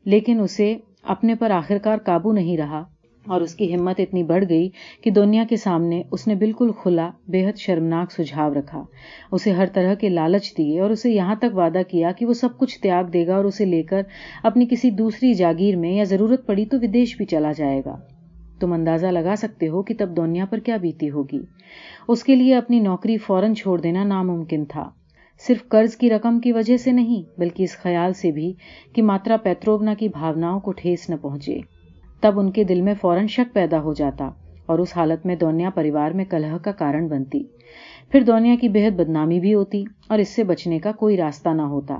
لیکن 0.04 0.40
اسے 0.40 0.76
اپنے 1.02 1.34
پر 1.34 1.50
آخرکار 1.50 1.98
قابو 1.98 2.32
نہیں 2.32 2.56
رہا 2.56 2.82
اور 3.26 3.40
اس 3.40 3.54
کی 3.54 3.74
ہمت 3.74 4.00
اتنی 4.00 4.22
بڑھ 4.22 4.44
گئی 4.48 4.68
کہ 5.02 5.10
دنیا 5.10 5.44
کے 5.50 5.56
سامنے 5.56 6.02
اس 6.12 6.26
نے 6.26 6.34
بالکل 6.34 6.70
کھلا، 6.82 7.10
بے 7.28 7.48
حد 7.48 7.58
شرمناک 7.58 8.12
سجھاؤ 8.12 8.54
رکھا۔ 8.54 8.84
اسے 9.32 9.52
ہر 9.52 9.66
طرح 9.66 9.94
کے 9.94 10.08
لالچ 10.08 10.52
دیے 10.58 10.80
اور 10.80 10.90
اسے 10.90 11.10
یہاں 11.10 11.34
تک 11.34 11.56
وعدہ 11.56 11.82
کیا 11.88 12.12
کہ 12.12 12.26
وہ 12.26 12.32
سب 12.32 12.58
کچھ 12.58 12.80
تیاگ 12.80 13.04
دے 13.04 13.26
گا 13.26 13.36
اور 13.36 13.44
اسے 13.44 13.64
لے 13.64 13.82
کر 13.82 14.02
اپنی 14.42 14.66
کسی 14.70 14.90
دوسری 14.90 15.34
جاگیر 15.34 15.76
میں 15.76 15.92
یا 15.92 16.04
ضرورت 16.04 16.46
پڑی 16.46 16.64
تو 16.64 16.76
ودیش 16.82 17.16
بھی 17.16 17.24
چلا 17.24 17.52
جائے 17.52 17.82
گا۔ 17.86 17.96
تم 18.60 18.72
اندازہ 18.72 19.06
لگا 19.06 19.34
سکتے 19.38 19.68
ہو 19.68 19.82
کہ 19.82 19.94
تب 19.98 20.16
دنیا 20.16 20.44
پر 20.44 20.58
کیا 20.58 20.76
بیتی 20.76 21.10
ہوگی۔ 21.10 21.40
اس 22.08 22.24
کے 22.24 22.36
لیے 22.36 22.56
اپنی 22.56 22.80
نوکری 22.80 23.16
فوراً 23.16 23.54
چھوڑ 23.54 23.80
دینا 23.80 24.04
ناممکن 24.04 24.64
تھا۔ 24.64 24.90
صرف 25.46 25.68
قرض 25.68 25.96
کی 25.96 26.10
رقم 26.10 26.40
کی 26.40 26.52
وجہ 26.52 26.76
سے 26.76 26.92
نہیں، 26.92 27.40
بلکہ 27.40 27.62
اس 27.62 27.76
خیال 27.76 28.12
سے 28.12 28.32
بھی 28.32 28.52
کہ 28.92 29.02
ماترا 29.02 29.36
پیتروبنا 29.36 29.94
کی 29.94 30.08
بھاوناؤں 30.08 30.60
کو 30.60 30.72
ٹھیس 30.72 31.10
نہ 31.10 31.14
پہنچے۔ 31.20 31.58
تب 32.20 32.40
ان 32.40 32.50
کے 32.50 32.64
دل 32.64 32.80
میں 32.80 32.94
فوراً 33.00 33.26
شک 33.26 33.54
پیدا 33.54 33.80
ہو 33.80 33.94
جاتا 33.94 34.30
اور 34.66 34.78
اس 34.78 34.96
حالت 34.96 35.26
میں 35.26 35.36
دونیا 35.36 35.70
پریوار 35.70 36.10
میں 36.10 36.24
کلہ 36.24 36.56
کا 36.62 36.72
کارن 36.72 37.06
بنتی۔ 37.08 37.42
پھر 38.10 38.22
دونیا 38.22 38.54
کی 38.60 38.68
بےحد 38.68 38.90
بدنامی 38.90 39.40
بھی 39.40 39.54
ہوتی 39.54 39.84
اور 40.08 40.18
اس 40.18 40.28
سے 40.28 40.44
بچنے 40.44 40.78
کا 40.78 40.92
کوئی 40.92 41.16
راستہ 41.16 41.48
نہ 41.48 41.62
ہوتا۔ 41.62 41.94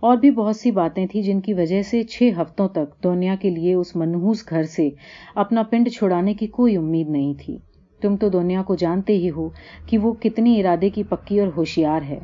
اور 0.00 0.16
بھی 0.16 0.30
بہت 0.30 0.56
سی 0.56 0.70
باتیں 0.70 1.06
تھیں 1.06 1.22
جن 1.22 1.40
کی 1.40 1.54
وجہ 1.54 1.82
سے 1.82 2.02
چھ 2.02 2.30
ہفتوں 2.40 2.68
تک 2.68 3.04
دنیا 3.04 3.34
کے 3.40 3.50
لیے 3.50 3.74
اس 3.74 3.96
منحوس 3.96 4.44
گھر 4.50 4.62
سے 4.62 4.88
اپنا 5.34 5.62
پنڈ 5.62 5.88
چھڑانے 5.88 6.34
کی 6.34 6.46
کوئی 6.46 6.76
امید 6.76 7.08
نہیں 7.08 7.34
تھی۔ 7.38 7.58
تم 8.00 8.16
تو 8.16 8.28
دنیا 8.28 8.62
کو 8.62 8.74
جانتے 8.74 9.12
ہی 9.12 9.30
ہو 9.30 9.48
کہ 9.86 9.98
وہ 9.98 10.12
کتنی 10.12 10.60
ارادے 10.60 10.90
کی 10.90 11.02
پکی 11.02 11.40
اور 11.40 11.48
ہوشیار 11.56 12.02
ہے۔ 12.02 12.18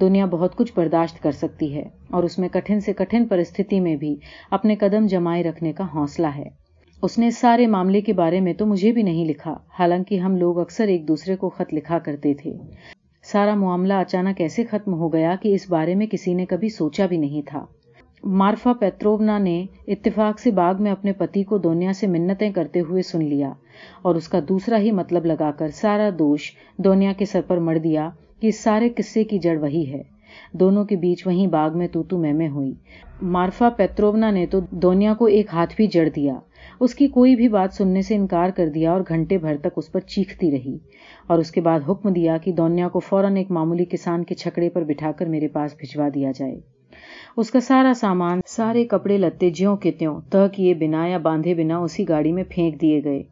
دنیا 0.00 0.26
بہت 0.26 0.56
کچھ 0.56 0.72
برداشت 0.76 1.22
کر 1.22 1.32
سکتی 1.32 1.74
ہے 1.74 1.84
اور 2.10 2.22
اس 2.22 2.38
میں 2.38 2.48
کٹھن 2.48 2.80
سے 2.80 2.92
کٹھن 2.92 3.26
پرستھتی 3.26 3.80
میں 3.80 3.96
بھی 3.96 4.16
اپنے 4.50 4.76
قدم 4.76 5.06
جمائے 5.06 5.42
رکھنے 5.42 5.72
کا 5.72 5.84
حوصلہ 5.94 6.26
ہے۔ 6.26 6.48
اس 7.02 7.18
نے 7.18 7.30
سارے 7.30 7.66
معاملے 7.66 8.00
کے 8.00 8.12
بارے 8.12 8.40
میں 8.40 8.52
تو 8.54 8.66
مجھے 8.66 8.92
بھی 8.92 9.02
نہیں 9.02 9.24
لکھا، 9.24 9.54
حالانکہ 9.78 10.18
ہم 10.18 10.36
لوگ 10.36 10.58
اکثر 10.58 10.88
ایک 10.88 11.08
دوسرے 11.08 11.36
کو 11.36 11.48
خط 11.48 11.74
لکھا 11.74 11.98
کرتے 11.98 12.34
تھے۔ 12.34 12.52
سارا 13.24 13.54
معاملہ 13.54 13.94
اچانک 13.94 14.40
ایسے 14.40 14.64
ختم 14.64 14.94
ہو 14.94 15.12
گیا 15.12 15.34
کہ 15.42 15.54
اس 15.54 15.70
بارے 15.70 15.94
میں 15.94 16.06
کسی 16.06 16.34
نے 16.34 16.46
کبھی 16.46 16.68
سوچا 16.68 17.06
بھی 17.06 17.16
نہیں 17.16 17.42
تھا۔ 17.46 17.64
مارفا 18.24 18.72
پیتروونا 18.72 19.38
نے 19.38 19.64
اتفاق 19.86 20.38
سے 20.38 20.50
باغ 20.50 20.82
میں 20.82 20.92
اپنے 20.92 21.12
پتی 21.12 21.42
کو 21.42 21.58
دنیا 21.58 21.92
سے 21.92 22.06
منتیں 22.06 22.50
کرتے 22.50 22.80
ہوئے 22.80 23.02
سن 23.02 23.24
لیا 23.24 23.52
اور 24.02 24.14
اس 24.14 24.28
کا 24.28 24.40
دوسرا 24.48 24.78
ہی 24.78 24.90
مطلب 24.90 25.26
لگا 25.26 25.50
کر 25.50 25.68
سارا 25.68 26.10
دوش 26.18 26.52
دنیا 26.78 27.12
کے 27.12 27.24
سر 27.24 27.40
پر 27.46 27.58
مر 27.58 27.78
دیا 27.78 28.10
کہ 28.40 28.46
اس 28.46 28.60
سارے 28.60 28.88
قصے 28.88 29.24
کی 29.24 29.38
جڑ 29.38 29.58
وہی 29.58 29.92
ہے۔ 29.92 30.02
دونوں 30.52 30.84
کے 30.84 30.96
بیچ 30.96 31.26
وہیں 31.26 31.46
باغ 31.46 31.78
میں 31.78 31.88
تو 31.88 32.02
تو 32.02 32.18
میں 32.18 32.48
ہوئی 32.48 32.72
مارفا 33.22 33.68
پیتروونا 33.70 34.30
نے 34.30 34.46
تو 34.46 34.60
دنیا 34.70 35.14
کو 35.14 35.24
ایک 35.24 35.46
ہاتھ 35.52 35.74
بھی 35.76 35.86
جڑ 35.86 36.08
دیا۔ 36.08 36.34
اس 36.80 36.94
کی 36.94 37.06
کوئی 37.08 37.36
بھی 37.36 37.48
بات 37.48 37.74
سننے 37.74 38.02
سے 38.02 38.14
انکار 38.14 38.50
کر 38.50 38.68
دیا 38.68 38.92
اور 38.92 39.00
گھنٹے 39.08 39.38
بھر 39.38 39.56
تک 39.56 39.72
اس 39.76 39.92
پر 39.92 40.00
چیختی 40.00 40.50
رہی۔ 40.50 40.76
اور 41.26 41.38
اس 41.38 41.50
کے 41.50 41.60
بعد 41.60 41.80
حکم 41.88 42.12
دیا 42.12 42.36
کہ 42.36 42.52
دونیا 42.52 42.88
کو 42.88 42.98
فوراً 42.98 43.36
ایک 43.36 43.50
معمولی 43.50 43.84
کسان 43.84 44.24
کے 44.24 44.34
چھکڑے 44.34 44.68
پر 44.68 44.84
بٹھا 44.84 45.12
کر 45.12 45.26
میرے 45.26 45.48
پاس 45.48 45.74
بھجوا 45.78 46.08
دیا 46.14 46.30
جائے۔ 46.38 46.60
اس 47.36 47.50
کا 47.50 47.60
سارا 47.60 47.92
سامان، 47.96 48.40
سارے 48.46 48.84
کپڑے، 48.84 49.18
لتے، 49.18 49.50
جیوں 49.50 49.76
کے 49.76 49.90
تیوں، 49.90 50.20
تہ 50.30 50.46
کیے 50.52 50.74
بنا 50.74 51.06
یا 51.06 51.18
باندھے 51.18 51.54
بنا 51.54 51.78
اسی 51.78 52.08
گاڑی 52.08 52.32
میں 52.32 52.44
پھینک 52.48 52.80
دیے 52.80 53.04
گئے۔ 53.04 53.22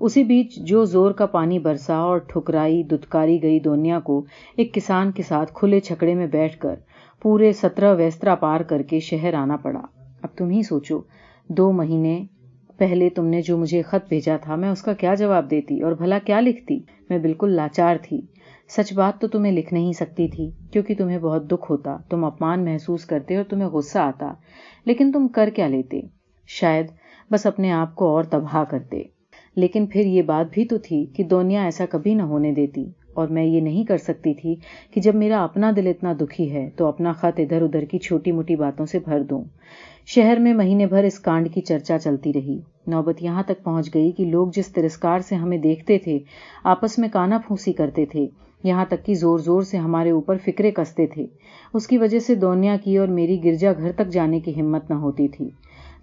اسی 0.00 0.24
بیچ 0.24 0.56
جو 0.56 0.84
زور 0.84 1.10
کا 1.10 1.26
پانی 1.26 1.58
برسا 1.58 1.96
اور 1.96 2.18
ٹھکرائی 2.18 2.82
دتکاری 2.82 3.42
گئی 3.42 3.60
دنیا 3.60 4.00
کو، 4.00 4.24
ایک 4.56 4.74
کسان 4.74 5.12
کے 5.12 5.22
ساتھ 5.22 5.52
کھلے 5.54 5.80
چھکڑے 5.80 6.14
میں 6.14 6.26
بیٹھ 6.26 6.58
کر 6.58 6.74
پورے 7.22 7.52
سترہ 7.52 7.94
ویسترا 7.94 8.34
پار 8.34 8.60
کر 8.60 8.82
کے 8.82 9.00
شہر 9.00 9.34
آنا 9.34 9.56
پڑا۔ 9.56 9.80
اب 10.22 10.28
تم 10.36 10.50
ہی 10.50 10.62
سوچو، 10.62 11.00
دو 11.48 11.72
مہینے 11.72 12.24
پہلے 12.82 13.10
تم 13.10 13.26
نے 13.26 13.42
جو 13.42 13.58
مجھے 13.58 13.82
خط 13.82 14.08
بھیجا 14.08 14.36
تھا، 14.36 14.56
میں 14.56 14.68
اس 14.68 14.82
کا 14.82 14.92
کیا 14.92 15.14
جواب 15.14 15.50
دیتی 15.50 15.80
اور 15.80 15.92
بھلا 15.92 16.18
کیا 16.24 16.40
لکھتی؟ 16.40 16.80
میں 17.10 17.18
بالکل 17.18 17.50
لاچار 17.50 17.96
تھی۔ 18.02 18.20
سچ 18.68 18.92
بات 18.92 19.20
تو 19.20 19.28
تمہیں 19.28 19.52
لکھ 19.52 19.74
نہیں 19.74 19.92
سکتی 19.92 20.28
تھی، 20.28 20.50
کیونکہ 20.72 20.94
تمہیں 20.94 21.18
بہت 21.18 21.50
دکھ 21.50 21.70
ہوتا، 21.70 21.96
تم 22.10 22.24
اپمان 22.24 22.64
محسوس 22.64 23.04
کرتے 23.04 23.36
اور 23.36 23.44
تمہیں 23.44 23.68
غصہ 23.68 23.98
آتا۔ 23.98 24.32
لیکن 24.84 25.12
تم 25.12 25.28
کر 25.28 25.50
کیا 25.54 25.66
لیتے؟ 25.66 26.00
شاید 26.46 26.86
بس 27.30 27.46
اپنے 27.46 27.72
آپ 27.72 27.94
کو 27.94 28.06
اور 28.06 28.24
تباہ 28.24 28.64
کرتے۔ 28.70 29.02
لیکن 29.56 29.86
پھر 29.86 30.06
یہ 30.06 30.22
بات 30.22 30.54
بھی 30.54 30.64
تو 30.64 30.78
تھی 30.78 31.06
کہ 31.06 31.24
دنیا 31.24 31.64
ایسا 31.64 31.84
کبھی 31.90 32.14
نہ 32.14 32.22
ہونے 32.22 32.52
دیتی۔ 32.52 32.86
اور 33.14 33.28
میں 33.28 33.44
یہ 33.44 33.60
نہیں 33.60 33.84
کر 33.84 33.96
سکتی 33.96 34.34
تھی 34.34 34.54
کہ 34.90 35.00
جب 35.00 35.14
میرا 35.14 35.44
اپنا 35.44 35.72
دل 35.76 35.86
اتنا 35.86 36.12
دکھی 36.20 36.52
ہے 36.52 36.70
تو 36.76 36.86
اپنا 36.86 37.12
خط 37.12 37.40
ادھر 37.40 37.62
ادھر 37.62 37.84
کی 37.84 37.98
چھوٹی 37.98 38.32
موٹی 38.32 38.56
باتوں 38.56 38.86
سے 38.86 38.98
بھر 38.98 39.22
دوں۔ 39.22 39.44
شہر 40.06 40.36
میں 40.38 40.54
مہینے 40.54 40.86
بھر 40.86 41.04
اس 41.04 41.18
کانڈ 41.18 41.54
کی 41.54 41.60
چرچا 41.60 41.98
چلتی 41.98 42.32
رہی۔ 42.32 42.58
نوبت 42.86 43.22
یہاں 43.22 43.42
تک 43.42 43.64
پہنچ 43.64 43.94
گئی 43.94 44.12
کہ 44.12 44.24
لوگ 44.24 44.48
جس 44.54 44.68
ترسکار 44.68 45.18
سے 45.18 45.34
ہمیں 45.34 45.58
دیکھتے 45.58 45.98
تھے، 45.98 46.18
آپس 46.64 46.98
میں 46.98 47.08
کانا 47.12 47.38
پھونسی 47.46 47.72
کرتے 47.72 48.06
تھے۔ 48.06 48.26
یہاں 48.64 48.84
تک 48.88 49.04
کہ 49.04 49.14
زور 49.14 49.38
زور 49.38 49.62
سے 49.62 49.76
ہمارے 49.76 50.10
اوپر 50.10 50.36
فکرے 50.44 50.70
کستے 50.70 51.06
تھے۔ 51.06 51.26
اس 51.74 51.86
کی 51.86 51.98
وجہ 51.98 52.18
سے 52.18 52.34
دونیا 52.34 52.76
کی 52.84 52.96
اور 52.96 53.08
میری 53.08 53.44
گرجا 53.44 53.72
گھر 53.72 53.92
تک 53.92 54.08
جانے 54.08 54.40
کی 54.40 54.60
ہمت 54.60 54.90
نہ 54.90 54.94
ہوتی 54.94 55.28
تھی۔ 55.28 55.50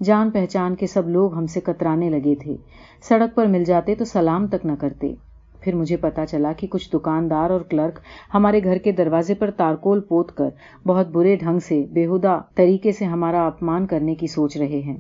جان 0.04 0.32
پہچان 0.32 0.76
کے 0.76 0.88
سب 0.88 1.10
لوگ 1.10 1.34
ہم 1.34 1.46
سے 1.46 1.60
کترانے 1.60 2.10
لگے 2.10 2.36
تھے۔ 2.36 2.56
سڑک 3.02 3.36
پر 3.36 3.46
مل 3.46 3.64
جاتے 3.64 3.96
تو 3.96 4.06
سلام 4.06 4.48
تک 4.48 4.66
نہ 4.66 4.72
کرتے۔ 4.80 5.14
پھر 5.62 5.76
مجھے 5.76 5.98
پتا 5.98 6.26
چلا 6.26 6.52
کہ 6.54 6.68
کچھ 6.68 6.90
دکاندار 6.94 7.50
اور 7.50 7.62
کلرک 7.62 8.00
ہمارے 8.34 8.64
گھر 8.64 8.78
کے 8.78 8.92
دروازے 8.92 9.34
پر 9.34 9.52
تارکول 9.52 10.00
پوت 10.00 10.32
کر 10.32 10.50
بہت 10.88 11.08
برے 11.08 11.36
ڈھنگ 11.36 11.60
سے 11.60 11.86
بےحدہ 11.94 12.40
طریقے 12.56 12.92
سے 12.92 13.06
ہمارا 13.06 13.46
اپمان 13.48 13.88
کرنے 13.88 14.16
کی 14.16 14.28
سوچ 14.28 14.58
رہے 14.58 14.80
ہیں۔ 14.80 14.98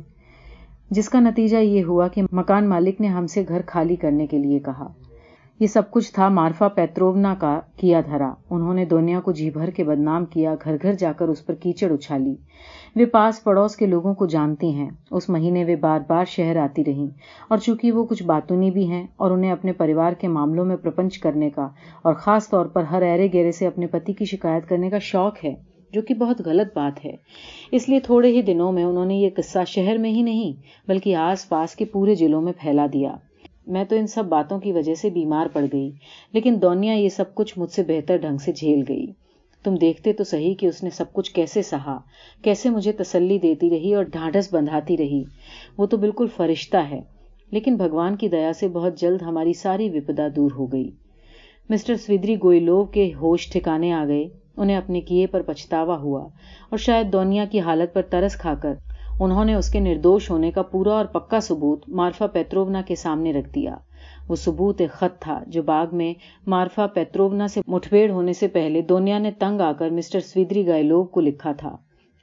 جس 0.91 1.09
کا 1.09 1.19
نتیجہ 1.19 1.57
یہ 1.57 1.83
ہوا 1.83 2.07
کہ 2.07 2.21
مکان 2.31 2.69
مالک 2.69 3.01
نے 3.01 3.07
ہم 3.07 3.27
سے 3.27 3.43
گھر 3.47 3.61
خالی 3.67 3.95
کرنے 3.95 4.27
کے 4.27 4.37
لیے 4.37 4.59
کہا۔ 4.59 4.87
یہ 5.59 5.67
سب 5.67 5.91
کچھ 5.91 6.13
تھا 6.13 6.29
مارفا 6.29 6.67
پیتروونا 6.67 7.35
کا 7.39 7.59
کیا 7.75 8.01
دھرا۔ 8.05 8.33
انہوں 8.49 8.73
نے 8.73 8.85
دنیا 8.85 9.19
کو 9.19 9.31
جی 9.31 9.49
بھر 9.49 9.69
کے 9.69 9.83
بدنام 9.83 10.25
کیا، 10.25 10.55
گھر 10.63 10.75
گھر 10.83 10.93
جا 10.93 11.11
کر 11.11 11.27
اس 11.27 11.45
پر 11.45 11.53
کیچڑ 11.53 11.91
اچھالی۔ 11.91 12.35
وہ 12.95 13.05
پاس 13.11 13.43
پڑوس 13.43 13.75
کے 13.75 13.85
لوگوں 13.85 14.13
کو 14.13 14.25
جانتی 14.25 14.71
ہیں۔ 14.73 14.89
اس 15.11 15.29
مہینے 15.29 15.63
وہ 15.63 15.75
بار 15.75 15.99
بار 16.07 16.25
شہر 16.25 16.55
آتی 16.55 16.83
رہی 16.85 17.05
اور 17.47 17.57
چونکہ 17.57 17.91
وہ 17.91 18.03
کچھ 18.03 18.23
باتونی 18.23 18.71
بھی 18.71 18.87
ہیں 18.87 19.07
اور 19.15 19.31
انہیں 19.31 19.51
اپنے 19.51 19.73
پریوار 19.73 20.13
کے 20.13 20.27
معاملوں 20.27 20.65
میں 20.65 20.75
پرپنچ 20.75 21.17
کرنے 21.17 21.49
کا 21.49 21.67
اور 22.01 22.13
خاص 22.13 22.49
طور 22.49 22.65
پر 22.65 22.83
ہر 22.83 23.01
ایرے 23.01 23.27
گیرے 23.33 23.51
سے 23.51 23.67
اپنے 23.67 23.87
پتی 23.87 24.13
کی 24.13 24.25
شکایت 24.25 24.69
کرنے 24.69 24.89
کا 24.89 24.99
شوق 24.99 25.43
ہے، 25.45 25.53
جو 25.93 26.01
کہ 26.01 26.13
بہت 26.13 26.41
غلط 26.45 26.75
بات 26.75 27.05
ہے۔ 27.05 27.15
اس 27.71 27.89
لیے 27.89 27.99
تھوڑے 27.99 28.31
ہی 28.31 28.41
دنوں 28.41 28.71
میں 28.71 28.83
انہوں 28.83 29.05
نے 29.05 29.15
یہ 29.15 29.29
قصہ 29.37 29.59
شہر 29.67 29.97
میں 29.97 30.09
ہی 30.09 30.21
نہیں، 30.21 30.53
بلکہ 30.87 31.15
آس 31.15 31.49
پاس 31.49 31.75
کے 31.75 31.85
پورے 31.85 32.15
ضلعوں 32.15 32.41
میں 32.41 32.53
پھیلا 32.61 32.85
دیا۔ 32.93 33.15
میں 33.67 33.83
تو 33.83 33.95
ان 33.95 34.07
سب 34.07 34.25
باتوں 34.25 34.59
کی 34.59 34.71
وجہ 34.71 34.93
سے 34.93 35.09
بیمار 35.09 35.47
پڑ 35.53 35.65
گئی، 35.73 35.91
لیکن 36.31 36.55
دونیا 36.61 36.93
یہ 36.93 37.09
سب 37.09 37.35
کچھ 37.35 37.59
مجھ 37.59 37.71
سے 37.71 37.83
بہتر 37.83 38.17
ڈھنگ 38.17 38.37
سے 38.37 38.51
جھیل 38.51 38.83
گئی۔ 38.89 39.05
تم 39.63 39.75
دیکھتے 39.75 40.13
تو 40.13 40.23
صحیح 40.23 40.55
کہ 40.55 40.65
اس 40.65 40.83
نے 40.83 40.89
سب 40.89 41.13
کچھ 41.13 41.33
کیسے 41.33 41.61
سہا، 41.61 41.97
کیسے 42.41 42.69
مجھے 42.69 42.91
تسلی 42.91 43.37
دیتی 43.39 43.69
رہی 43.69 43.93
اور 43.93 44.03
ڈھانڈس 44.03 44.53
بندھاتی 44.53 44.97
رہی۔ 44.97 45.23
وہ 45.77 45.85
تو 45.85 45.97
بالکل 45.97 46.27
فرشتہ 46.35 46.77
ہے، 46.77 47.01
لیکن 47.51 47.75
بھگوان 47.75 48.15
کی 48.15 48.27
دیا 48.27 48.53
سے 48.53 48.67
بہت 48.67 48.99
جلد 48.99 49.21
ہماری 49.21 49.53
ساری 49.53 49.89
وپدا 49.89 50.27
دور 50.35 50.51
ہو 50.51 50.65
گئی۔ 50.65 50.89
مسٹر 51.69 51.95
سویدری 51.95 52.35
گوئلو 52.43 52.83
کے 52.85 53.11
ہوش 53.13 53.49
ٹھکانے 53.51 53.91
آ 53.93 54.05
گئے، 54.07 54.27
انہیں 54.57 54.77
اپنے 54.77 55.01
کیے 55.01 55.27
پر 55.27 55.41
پچھتاوا 55.41 55.97
ہوا 55.97 56.21
اور 56.69 56.77
شاید 56.77 57.11
دونیا 57.13 57.45
کی 57.45 57.59
حالت 57.59 57.93
پر 57.93 58.01
ترس 58.01 58.35
کھا 58.35 58.53
کر 58.55 58.73
انہوں 59.19 59.45
نے 59.45 59.53
اس 59.53 59.69
کے 59.71 59.79
نردوش 59.79 60.29
ہونے 60.31 60.51
کا 60.51 60.61
پورا 60.61 60.93
اور 60.93 61.05
پکا 61.05 61.39
ثبوت 61.39 61.89
مارفا 61.89 62.27
پیتروونا 62.27 62.81
کے 62.81 62.95
سامنے 62.95 63.33
رکھ 63.33 63.49
دیا۔ 63.55 63.75
وہ 64.29 64.35
ثبوت 64.35 64.81
ایک 64.81 64.91
خط 64.91 65.21
تھا 65.21 65.43
جو 65.47 65.63
باغ 65.63 65.95
میں 65.95 66.13
مارفا 66.47 66.87
پیتروونا 66.87 67.47
سے 67.47 67.61
مٹبیڑ 67.67 68.11
ہونے 68.11 68.33
سے 68.33 68.47
پہلے 68.47 68.81
دونیا 68.81 69.19
نے 69.19 69.31
تنگ 69.31 69.61
آ 69.61 69.71
کر 69.71 69.89
مسٹر 69.89 70.19
سویدری 70.19 70.67
گائلوو 70.67 71.03
کو 71.03 71.21
لکھا 71.21 71.51
تھا۔ 71.51 71.75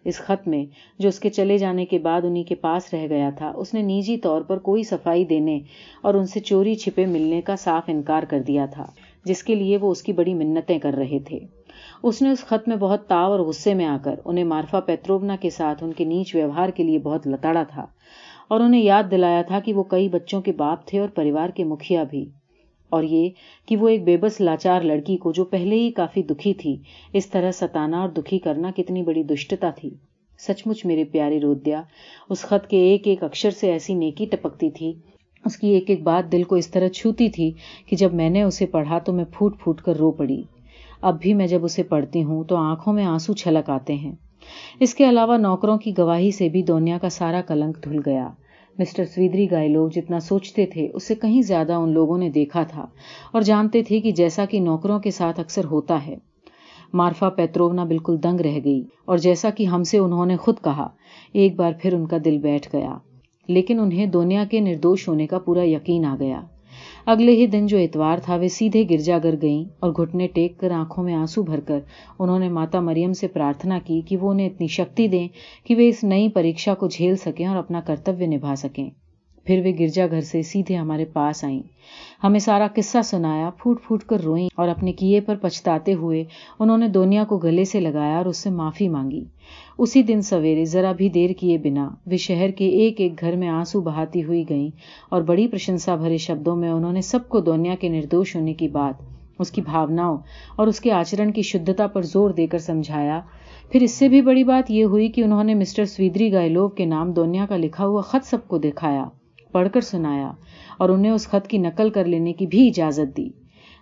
اس 0.05 0.19
خط 0.19 0.49
میں 0.49 0.65
جو 0.99 1.09
اس 1.09 1.19
کے 1.20 1.31
چلے 1.31 1.59
جانے 1.59 1.85
کے 1.85 1.99
بعد 1.99 2.24
انہی 2.24 2.43
کے 2.43 2.55
پاس 2.55 2.95
رہ 2.95 3.07
گیا 3.09 3.31
تھا، 3.39 3.53
اس 3.57 3.74
نے 3.74 3.83
نجی 3.83 4.16
طور 4.16 4.43
پر 4.43 4.59
کوئی 4.59 4.83
صفائی 4.83 5.24
دینے 5.24 5.59
اور 6.03 6.15
ان 6.15 6.27
سے 6.27 6.41
چوری 6.41 6.74
چھپے 6.74 7.07
ملنے 7.07 7.41
کا 7.41 7.57
صاف 7.57 7.83
انکار 7.87 8.23
کر 8.23 8.43
دیا 8.43 8.66
تھا، 8.66 8.87
جس 9.24 9.43
کے 9.43 9.55
لیے 9.55 9.77
وہ 9.77 9.91
اس 9.91 10.03
کی 10.03 10.12
بڑی 10.12 10.35
منتیں 10.35 10.78
کر 10.78 10.95
رہے 10.95 11.19
تھے۔ 11.19 11.39
اس 12.03 12.23
نے 12.23 12.31
اس 12.31 12.47
خط 12.47 12.69
میں 12.69 12.77
بہت 12.77 13.07
تاؤ 13.07 13.31
اور 13.33 13.41
غصے 13.41 13.74
میں 13.74 13.87
آ 13.87 13.97
کر 14.05 14.15
انہیں 14.24 14.45
مارفا 14.45 14.81
پیتروونا 14.81 15.37
کے 15.37 15.51
ساتھ 15.51 15.85
ان 15.85 15.93
کے 15.93 16.05
نیچ 16.05 16.35
ویوہار 16.35 16.69
کے 16.69 16.83
لیے 16.83 16.99
بہت 16.99 17.27
لتاڑا 17.27 17.62
تھا۔ 17.62 17.87
اور 18.48 18.60
انہیں 18.60 18.82
یاد 18.82 19.02
دلایا 19.10 19.43
تھا 19.43 19.60
کہ 19.60 19.73
وہ 19.73 19.82
کئی 19.82 20.09
بچوں 20.09 20.43
کے 20.43 20.52
باپ 20.52 20.86
تھے 20.86 20.98
اور 21.01 21.09
پریوار 21.09 21.48
کے 21.48 21.64
مکھیا 21.64 22.02
بھی۔ 22.02 22.24
اور 22.89 23.02
یہ 23.02 23.28
کہ 23.66 23.77
وہ 23.77 23.89
ایک 23.89 24.05
بے 24.05 24.16
بس 24.16 24.40
لاچار 24.40 24.81
لڑکی 24.81 25.16
کو 25.16 25.32
جو 25.32 25.44
پہلے 25.44 25.77
ہی 25.77 25.90
کافی 25.90 26.23
دکھی 26.23 26.55
تھی، 26.55 26.77
اس 27.12 27.27
طرح 27.27 27.51
ستانا 27.51 28.01
اور 28.01 28.09
دکھی 28.09 28.39
کرنا 28.39 28.70
کتنی 28.77 29.02
بڑی 29.02 29.23
دشٹتا 29.23 29.70
تھی۔ 29.70 29.90
سچ 30.39 30.66
مچ 30.66 30.85
میرے 30.85 31.05
پیارے 31.05 31.40
رودیا، 31.40 31.82
اس 32.31 32.43
خط 32.43 32.66
کے 32.66 32.77
ایک 32.77 33.06
ایک 33.06 33.23
اکشر 33.24 33.51
سے 33.51 33.73
ایسی 33.73 33.94
نیکی 33.94 34.27
ٹپکتی 34.27 34.70
تھی۔ 34.70 34.93
اس 35.44 35.56
کی 35.56 35.68
ایک 35.68 35.90
ایک 35.90 36.02
بات 36.02 36.32
دل 36.32 36.43
کو 36.43 36.55
اس 36.56 36.70
طرح 36.70 36.89
چھوتی 36.89 37.28
تھی 37.28 37.52
کہ 37.86 37.97
جب 37.97 38.14
میں 38.14 38.31
نے 38.31 38.43
اسے 38.43 38.66
پڑھا 38.66 38.98
تو 38.98 39.12
میں 39.12 39.24
پھوٹ 39.24 39.60
پھوٹ 39.60 39.82
کر 39.82 39.97
رو 39.97 40.10
پڑی۔ 40.10 40.43
اب 41.01 41.20
بھی 41.20 41.35
میں 41.35 41.47
جب 41.47 41.64
اسے 41.64 41.82
پڑھتی 41.82 42.23
ہوں 42.23 42.44
تو 42.44 42.56
آنکھوں 42.56 42.93
میں 42.93 43.05
آنسو 43.05 43.32
چھلک 43.32 43.70
آتے 43.70 43.94
ہیں۔ 43.94 44.12
اس 44.81 44.94
کے 44.94 45.09
علاوہ 45.09 45.36
نوکروں 45.36 45.77
کی 45.78 45.93
گواہی 45.98 46.31
سے 46.31 46.48
بھی 46.48 46.62
دنیا 46.62 46.98
کا 46.98 47.09
سارا 47.09 47.40
کلنک 47.40 47.85
دھل 47.85 48.01
گیا۔ 48.06 48.28
مسٹر 48.78 49.05
سویدری 49.05 49.51
گائے 49.51 49.68
لوگ 49.68 49.89
جتنا 49.89 50.20
سوچتے 50.20 50.66
تھے، 50.66 50.89
اس 50.94 51.06
سے 51.06 51.14
کہیں 51.14 51.43
زیادہ 51.43 51.73
ان 51.73 51.93
لوگوں 51.93 52.18
نے 52.18 52.28
دیکھا 52.31 52.62
تھا 52.62 52.86
اور 53.32 53.43
جانتے 53.43 53.82
تھے 53.82 54.01
کہ 54.01 54.10
جیسا 54.10 54.44
کہ 54.44 54.60
نوکروں 54.60 54.98
کے 55.01 55.10
ساتھ 55.10 55.40
اکثر 55.40 55.64
ہوتا 55.64 56.06
ہے۔ 56.06 56.16
مارفا 56.93 57.28
پیتروونا 57.28 57.85
بالکل 57.85 58.16
دنگ 58.23 58.40
رہ 58.40 58.59
گئی 58.64 58.82
اور 59.05 59.18
جیسا 59.18 59.51
کہ 59.51 59.64
ہم 59.64 59.82
سے 59.82 59.98
انہوں 59.98 60.27
نے 60.27 60.36
خود 60.36 60.59
کہا، 60.64 60.89
ایک 61.32 61.56
بار 61.56 61.73
پھر 61.82 61.94
ان 61.94 62.06
کا 62.06 62.16
دل 62.24 62.39
بیٹھ 62.39 62.68
گیا، 62.73 62.97
لیکن 63.48 63.81
انہیں 63.81 64.06
دنیا 64.06 64.44
کے 64.51 64.60
نردوش 64.60 65.09
ہونے 65.09 65.27
کا 65.27 65.39
پورا 65.39 65.64
یقین 65.64 66.05
آ 66.05 66.16
گیا۔ 66.20 66.40
اگلے 67.07 67.33
ہی 67.33 67.47
دن 67.47 67.66
جو 67.66 67.78
اتوار 67.78 68.19
تھا، 68.19 68.37
وہ 68.37 68.49
سیدھے 68.49 68.83
گرجا 68.91 69.19
گر 69.24 69.35
گئیں 69.43 69.65
اور 69.78 69.91
گھٹنے 69.93 70.27
ٹیک 70.27 70.59
کر 70.59 70.70
آنکھوں 70.70 71.05
میں 71.05 71.15
آنسو 71.15 71.43
بھر 71.43 71.61
کر 71.61 71.81
انہوں 72.19 72.39
نے 72.39 72.49
ماتا 72.49 72.81
مریم 72.81 73.12
سے 73.12 73.28
پرارتھنا 73.28 73.78
کی 73.85 74.01
کہ 74.01 74.16
وہ 74.16 74.31
انہیں 74.31 74.47
اتنی 74.47 74.66
شکتی 74.66 75.09
دیں 75.09 75.28
کہ 75.65 75.74
وہ 75.74 75.81
اس 75.81 76.05
نئی 76.05 76.28
پریکشا 76.28 76.74
کو 76.74 76.89
جھیل 76.89 77.16
سکیں 77.16 77.47
اور 77.47 77.57
اپنا 77.57 77.81
کرتویہ 77.81 78.27
نبھا 78.27 78.57
سکیں۔ 78.57 78.89
پھر 79.47 79.60
وہ 79.64 79.73
گرجا 79.78 80.06
گھر 80.06 80.20
سے 80.20 80.43
سیدھے 80.43 80.77
ہمارے 80.77 81.05
پاس 81.05 81.44
آئیں۔ 81.44 81.60
ہمیں 82.23 82.39
سارا 82.39 82.66
قصہ 82.74 83.02
سنایا، 83.05 83.51
پھوٹ 83.51 83.82
پھوٹ 83.86 84.02
کر 84.02 84.20
روئیں 84.20 84.48
اور 84.55 84.68
اپنے 84.68 84.93
کیے 84.93 85.20
پر 85.20 85.36
پچھتاتے 85.36 85.94
ہوئے 85.94 86.24
انہوں 86.59 86.78
نے 86.78 86.89
دنیا 86.89 87.24
کو 87.24 87.39
گلے 87.39 87.64
سے 87.64 87.81
لگایا 87.81 88.16
اور 88.16 88.27
اس 88.27 88.36
سے 88.36 88.51
معافی 88.51 88.89
مانگی۔ 88.89 89.24
اسی 89.78 90.02
دن 90.02 90.20
سویرے 90.20 90.64
ذرا 90.64 90.93
بھی 90.93 91.09
دیر 91.09 91.31
کیے 91.31 91.59
بنا 91.59 91.89
وہ 92.06 92.16
شہر 92.16 92.51
کے 92.51 92.68
ایک 92.68 93.01
ایک 93.01 93.20
گھر 93.20 93.36
میں 93.36 93.48
آنسو 93.48 93.81
بہاتی 93.81 94.24
ہوئی 94.24 94.48
گئیں 94.48 94.68
اور 95.09 95.23
بڑی 95.23 95.48
پرشنسا 95.48 95.94
بھرے 95.94 96.16
شبدوں 96.16 96.56
میں 96.56 96.70
انہوں 96.70 96.93
نے 96.93 97.01
سب 97.01 97.28
کو 97.28 97.40
دنیا 97.40 97.74
کے 97.81 97.89
نردوش 97.89 98.36
ہونے 98.36 98.55
کی 98.55 98.68
بات، 98.68 99.02
اس 99.39 99.51
کی 99.51 99.60
بھاوناؤں 99.60 100.16
اور 100.56 100.66
اس 100.66 100.81
کے 100.81 100.93
آچرن 100.93 101.32
کی 101.32 101.43
شدھتا 101.43 101.86
پر 101.86 102.02
زور 102.02 102.31
دے 102.31 102.47
کر 102.47 102.59
سمجھایا۔ 102.59 103.20
پھر 103.70 103.82
اس 103.82 103.93
سے 103.93 104.09
بھی 104.09 104.23
بڑی 104.23 104.44
بات 104.44 104.70
یہ 104.70 104.85
ہوئی 104.85 105.09
کہ 105.09 105.20
انہوں 105.20 105.44
نے 105.44 105.55
مسٹر 105.55 105.85
سویدری 105.85 106.32
گائلوو 106.32 106.68
کے 106.68 106.85
نام 106.85 107.12
دنیا 107.12 107.47
کا 107.48 107.56
لکھا 107.56 107.86
ہوا 107.86 108.01
خط 108.01 108.27
سب 108.27 108.48
کو 108.48 108.59
دکھایا۔ 108.59 109.05
پڑھ 109.57 109.69
کر 109.73 109.81
سنایا 109.81 110.31
اور 110.78 110.89
انہیں 110.89 111.12
اس 111.12 111.28
خط 111.28 111.49
کی 111.49 111.59
نقل 111.59 111.91
کر 111.91 112.05
لینے 112.05 112.33
کی 112.33 112.47
بھی 112.47 112.66
اجازت 112.69 113.16
دی، 113.16 113.28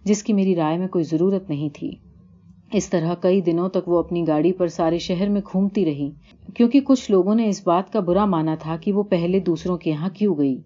جس 0.05 0.23
کی 0.23 0.33
میری 0.33 0.57
رائے 0.57 0.79
میں 0.79 0.89
کوئی 0.89 1.05
ضرورت 1.05 1.51
نہیں 1.51 1.69
تھی۔ 1.75 1.91
اس 2.73 2.89
طرح 2.91 3.15
کئی 3.21 3.41
دنوں 3.41 3.69
تک 3.69 3.89
وہ 3.89 3.99
اپنی 3.99 4.27
گاڑی 4.27 4.53
پر 4.53 4.69
سارے 4.69 4.99
شہر 4.99 5.29
میں 5.29 5.41
گھومتی 5.53 5.85
رہی، 5.85 6.11
کیونکہ 6.55 6.81
کچھ 6.81 7.11
لوگوں 7.11 7.35
نے 7.35 7.49
اس 7.49 7.63
بات 7.67 7.93
کا 7.93 8.01
برا 8.01 8.25
مانا 8.27 8.55
تھا 8.55 8.77
کہ 8.77 8.93
وہ 8.93 9.03
پہلے 9.03 9.41
دوسروں 9.41 9.77
کے 9.79 9.91
یہاں 9.91 10.09
کیوں 10.15 10.35
گئی۔ 10.39 10.57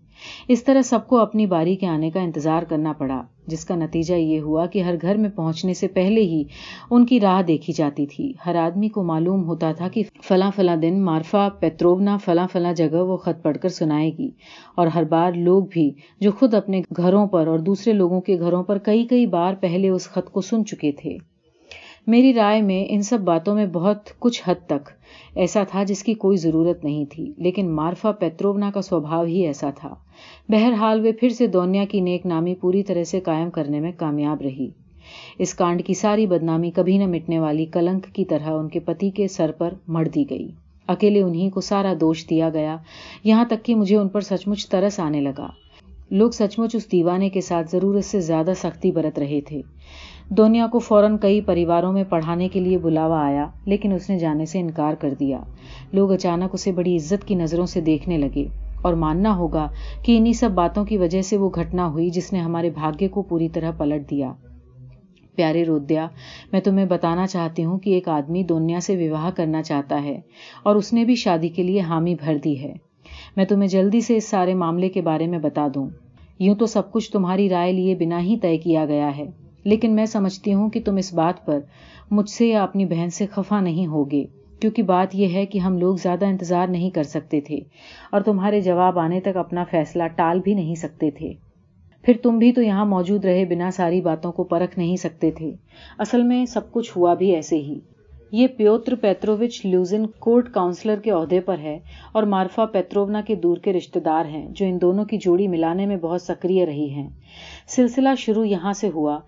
اس 0.49 0.65
طرح 0.65 0.83
سب 0.83 1.07
کو 1.07 1.19
اپنی 1.19 1.47
باری 1.47 1.77
کے 1.77 1.87
آنے 1.87 2.11
کا 2.11 2.21
انتظار 2.21 2.63
کرنا 2.63 2.93
پڑا، 2.93 3.23
جس 3.47 3.65
کا 3.65 3.75
نتیجہ 3.75 4.15
یہ 4.15 4.41
ہوا 4.41 4.67
کہ 4.67 4.83
ہر 4.83 4.95
گھر 5.03 5.17
میں 5.17 5.31
پہنچنے 5.31 5.75
سے 5.75 5.89
پہلے 5.89 6.21
ہی 6.21 6.43
ان 6.91 7.07
کی 7.07 7.21
راہ 7.21 7.43
دیکھی 7.43 7.73
جاتی 7.73 8.07
تھی۔ 8.07 8.33
ہر 8.47 8.55
آدمی 8.55 8.89
کو 8.89 9.03
معلوم 9.03 9.45
ہوتا 9.45 9.73
تھا 9.73 9.89
کہ 9.89 10.03
فلاں 10.23 10.51
فلاں 10.57 10.77
دن 10.77 11.05
مارفا، 11.05 11.49
پیتروونا، 11.61 12.17
فلاں 12.17 12.47
فلاں 12.53 12.73
جگہ 12.73 13.03
وہ 13.03 13.17
خط 13.17 13.43
پڑھ 13.43 13.59
کر 13.59 13.69
سنائے 13.69 14.11
گی۔ 14.19 14.31
اور 14.75 14.87
ہر 14.87 15.05
بار 15.05 15.33
لوگ 15.33 15.65
بھی 15.71 15.91
جو 16.21 16.31
خود 16.33 16.55
اپنے 16.55 16.83
گھروں 16.97 17.27
پر 17.27 17.47
اور 17.47 17.59
دوسرے 17.59 17.93
لوگوں 17.93 18.21
کے 18.21 18.39
گھروں 18.39 18.63
پر 18.63 18.79
کئی 18.79 19.07
کئی 19.07 19.27
بار 19.27 19.55
پہلے 19.61 19.89
اس 19.89 20.09
خط 20.09 20.31
کو 20.31 20.41
سن 20.41 20.65
چکے 20.65 20.93
تھے۔ 20.93 21.17
میری 22.09 22.35
رائے 22.35 22.63
میں 22.63 22.85
ان 22.89 23.03
سب 23.03 23.21
باتوں 23.21 23.55
میں 23.55 23.67
بہت 23.67 23.99
کچھ 24.19 24.43
حد 24.47 24.55
تک 24.67 24.91
ایسا 25.35 25.65
تھا 25.65 25.83
جس 25.83 26.03
کی 26.03 26.15
کوئی 26.15 26.37
ضرورت 26.37 26.85
نہیں 26.85 27.05
تھی، 27.11 27.33
لیکن 27.37 27.71
مارفا 27.71 28.13
پیتروونا 28.13 28.71
کا 28.75 28.83
سوبھاؤ 28.83 29.25
ہی 29.25 29.47
ایسا 29.47 29.71
تھا۔ 29.71 29.95
بہرحال 30.49 31.07
وہ 31.07 31.13
پھر 31.21 31.29
سے 31.29 31.47
دونیا 31.47 31.85
کی 31.85 32.01
نیک 32.01 32.27
نامی 32.27 32.55
پوری 32.55 32.83
طرح 32.83 33.05
سے 33.05 33.21
قائم 33.21 33.51
کرنے 33.51 33.81
میں 33.81 33.93
کامیاب 33.97 34.41
رہی۔ 34.41 34.69
اس 35.39 35.55
کانڈ 35.55 35.85
کی 35.85 35.95
ساری 35.95 36.27
بدنامی 36.27 36.71
کبھی 36.71 36.99
نہ 36.99 37.07
مٹنے 37.07 37.39
والی 37.39 37.67
کلنک 37.67 38.07
کی 38.13 38.25
طرح 38.25 38.51
ان 38.51 38.69
کے 38.69 38.81
پتی 38.81 39.11
کے 39.11 39.29
سر 39.29 39.53
پر 39.53 39.75
مڑ 39.89 40.09
دی 40.09 40.31
گئی۔ 40.31 40.49
اکیلے 40.87 41.23
انہیں 41.23 41.51
کو 41.51 41.61
سارا 41.61 41.95
دوش 42.01 42.27
دیا 42.31 42.49
گیا۔ 42.49 42.77
یہاں 43.25 43.45
تک 43.45 43.65
کہ 43.65 43.75
مجھے 43.75 43.97
ان 43.97 44.09
پر 44.09 44.21
سچ 44.21 44.49
مچ 44.49 44.69
ترس 44.69 45.01
آنے 45.01 45.21
لگا۔ 45.21 45.49
لوگ 46.11 46.31
سچ 46.31 46.59
مچ 46.59 46.75
اس 46.75 46.93
دیوانے 46.93 47.29
کے 47.29 47.41
ساتھ 47.41 47.71
ضرورت 47.71 48.05
سے 48.05 48.21
زیادہ 48.21 48.53
سختی 48.57 48.91
برت 48.91 49.19
رہے 49.19 49.41
تھے۔ 49.41 49.63
دنیا 50.31 50.67
کو 50.67 50.79
فوراً 50.79 51.17
کئی 51.17 51.41
پریواروں 51.41 51.93
میں 51.93 52.05
پڑھانے 52.09 52.49
کے 52.49 52.61
لیے 52.61 52.79
بلاوا 52.79 53.25
آیا، 53.25 53.47
لیکن 53.65 53.93
اس 53.93 54.11
نے 54.11 54.19
جانے 54.19 54.47
سے 54.47 54.61
انکار 54.61 54.95
کر 54.95 55.15
دیا۔ 55.21 55.39
لوگ 55.93 56.13
اچانک 56.13 56.51
اسے 56.53 56.73
بڑی 56.73 56.97
عزت 56.97 57.29
کی 57.29 57.35
نظروں 57.35 57.67
سے 57.67 57.81
دیکھنے 57.81 58.19
لگے 58.19 58.47
اور 58.83 58.95
ماننا 58.95 59.37
ہوگا 59.37 59.69
کہ 60.03 60.19
انہی 60.19 60.33
سب 60.33 60.51
باتوں 60.51 60.85
کی 60.85 60.97
وجہ 60.97 61.23
سے 61.23 61.37
وہ 61.37 61.51
گھٹنا 61.55 61.89
ہوئی 61.91 62.11
جس 62.11 62.33
نے 62.33 62.39
ہمارے 62.39 62.71
بھاگیہ 62.71 63.09
کو 63.09 63.23
پوری 63.23 63.49
طرح 63.49 63.71
پلٹ 63.71 64.11
دیا۔ 64.11 64.33
پیارے 65.37 65.65
رودیا، 65.65 66.07
میں 66.53 66.61
تمہیں 66.61 66.87
بتانا 66.87 67.27
چاہتی 67.27 67.65
ہوں 67.65 67.79
کہ 67.79 67.91
ایک 67.91 68.09
آدمی 68.09 68.43
دنیا 68.43 68.81
سے 68.81 69.09
وواہ 69.09 69.31
کرنا 69.31 69.63
چاہتا 69.63 70.03
ہے 70.03 70.21
اور 70.63 70.77
اس 70.77 70.93
نے 70.93 71.05
بھی 71.05 71.15
شادی 71.15 71.49
کے 71.49 71.63
لیے 71.63 71.81
حامی 71.81 72.15
بھر 72.15 72.37
دی 72.45 72.63
ہے۔ 72.63 72.73
میں 73.37 73.45
تمہیں 73.45 73.69
جلدی 73.69 74.01
سے 74.01 74.17
اس 74.17 74.29
سارے 74.29 74.55
معاملے 74.55 74.89
کے 74.89 75.01
بارے 75.01 75.27
میں 75.27 75.39
بتا 75.39 75.69
دوں۔ 75.75 75.89
یوں 76.39 76.55
تو 76.55 76.67
سب 76.67 76.93
کچھ 76.93 77.13
تمہاری 77.13 77.49
رائے 77.49 77.73
لیے 77.73 77.95
بنا 77.95 78.21
ہی 78.21 78.37
طے 78.43 78.57
کیا 78.57 78.85
گیا 78.85 79.17
ہے۔ 79.17 79.48
لیکن 79.65 79.95
میں 79.95 80.07
سمجھتی 80.07 80.55
ہوں 80.55 80.71
کہ 80.71 80.81
تم 80.85 80.97
اس 80.97 81.15
بات 81.15 81.47
پر 81.47 81.59
مجھ 82.11 82.31
سے 82.31 82.47
یا 82.47 82.63
اپنی 82.63 82.85
بہن 82.85 83.11
سے 83.11 83.27
خفا 83.27 83.61
نہیں 83.61 83.87
ہوگے، 83.87 84.25
کیونکہ 84.61 84.83
بات 84.83 85.15
یہ 85.15 85.29
ہے 85.29 85.47
کہ 85.47 85.59
ہم 85.59 85.79
لوگ 85.79 85.97
زیادہ 85.97 86.25
انتظار 86.25 86.69
نہیں 86.69 86.91
کر 86.91 87.03
سکتے 87.03 87.41
تھے 87.41 87.61
اور 88.11 88.21
تمہارے 88.21 88.61
جواب 88.61 88.99
آنے 88.99 89.21
تک 89.21 89.37
اپنا 89.37 89.65
فیصلہ 89.71 90.03
ٹال 90.17 90.41
بھی 90.41 90.55
نہیں 90.55 90.75
سکتے 90.75 91.11
تھے۔ 91.11 91.33
پھر 92.03 92.17
تم 92.23 92.39
بھی 92.39 92.53
تو 92.53 92.63
یہاں 92.63 92.85
موجود 92.85 93.25
رہے 93.25 93.45
بنا 93.45 93.71
ساری 93.71 94.01
باتوں 94.01 94.33
کو 94.33 94.45
پرکھ 94.45 94.79
نہیں 94.79 94.97
سکتے 94.97 95.31
تھے۔ 95.31 95.53
اصل 95.99 96.23
میں 96.23 96.47
سب 96.47 96.73
کچھ 96.73 96.91
ہوا 96.97 97.15
بھی 97.15 97.35
ایسے 97.35 97.57
ہی۔ 97.57 97.79
یہ 98.33 98.47
Pyotr 98.47 98.95
Petrovich 98.95 99.67
Luzhin 99.67 100.07
court 100.19 100.53
councillor 100.53 100.97
کے 100.97 101.11
عہدے 101.11 101.41
پر 101.41 101.59
ہے 101.59 101.79
اور 102.13 102.23
مارفا 102.23 102.65
پیتروونا 102.65 103.21
کے 103.21 103.35
دور 103.35 103.57
کے 103.57 103.73
رشتے 103.73 104.01
دار 104.01 104.25
ہیں 104.25 104.49
جو 104.51 104.67
ان 104.67 104.81
دونوں 104.81 105.05
کی 105.05 105.17
جوڑی 105.17 105.49
ملانے 105.49 105.87
میں 105.87 105.97
بہت 105.97 106.23
سکریہ 106.23 106.65
رہی 106.65 106.91
ہیں۔ 106.91 107.09
سلسلہ 107.69 108.09
شروع 108.19 108.45
یہاں 108.45 108.73
سے 108.73 108.89
ہوا 108.89 109.19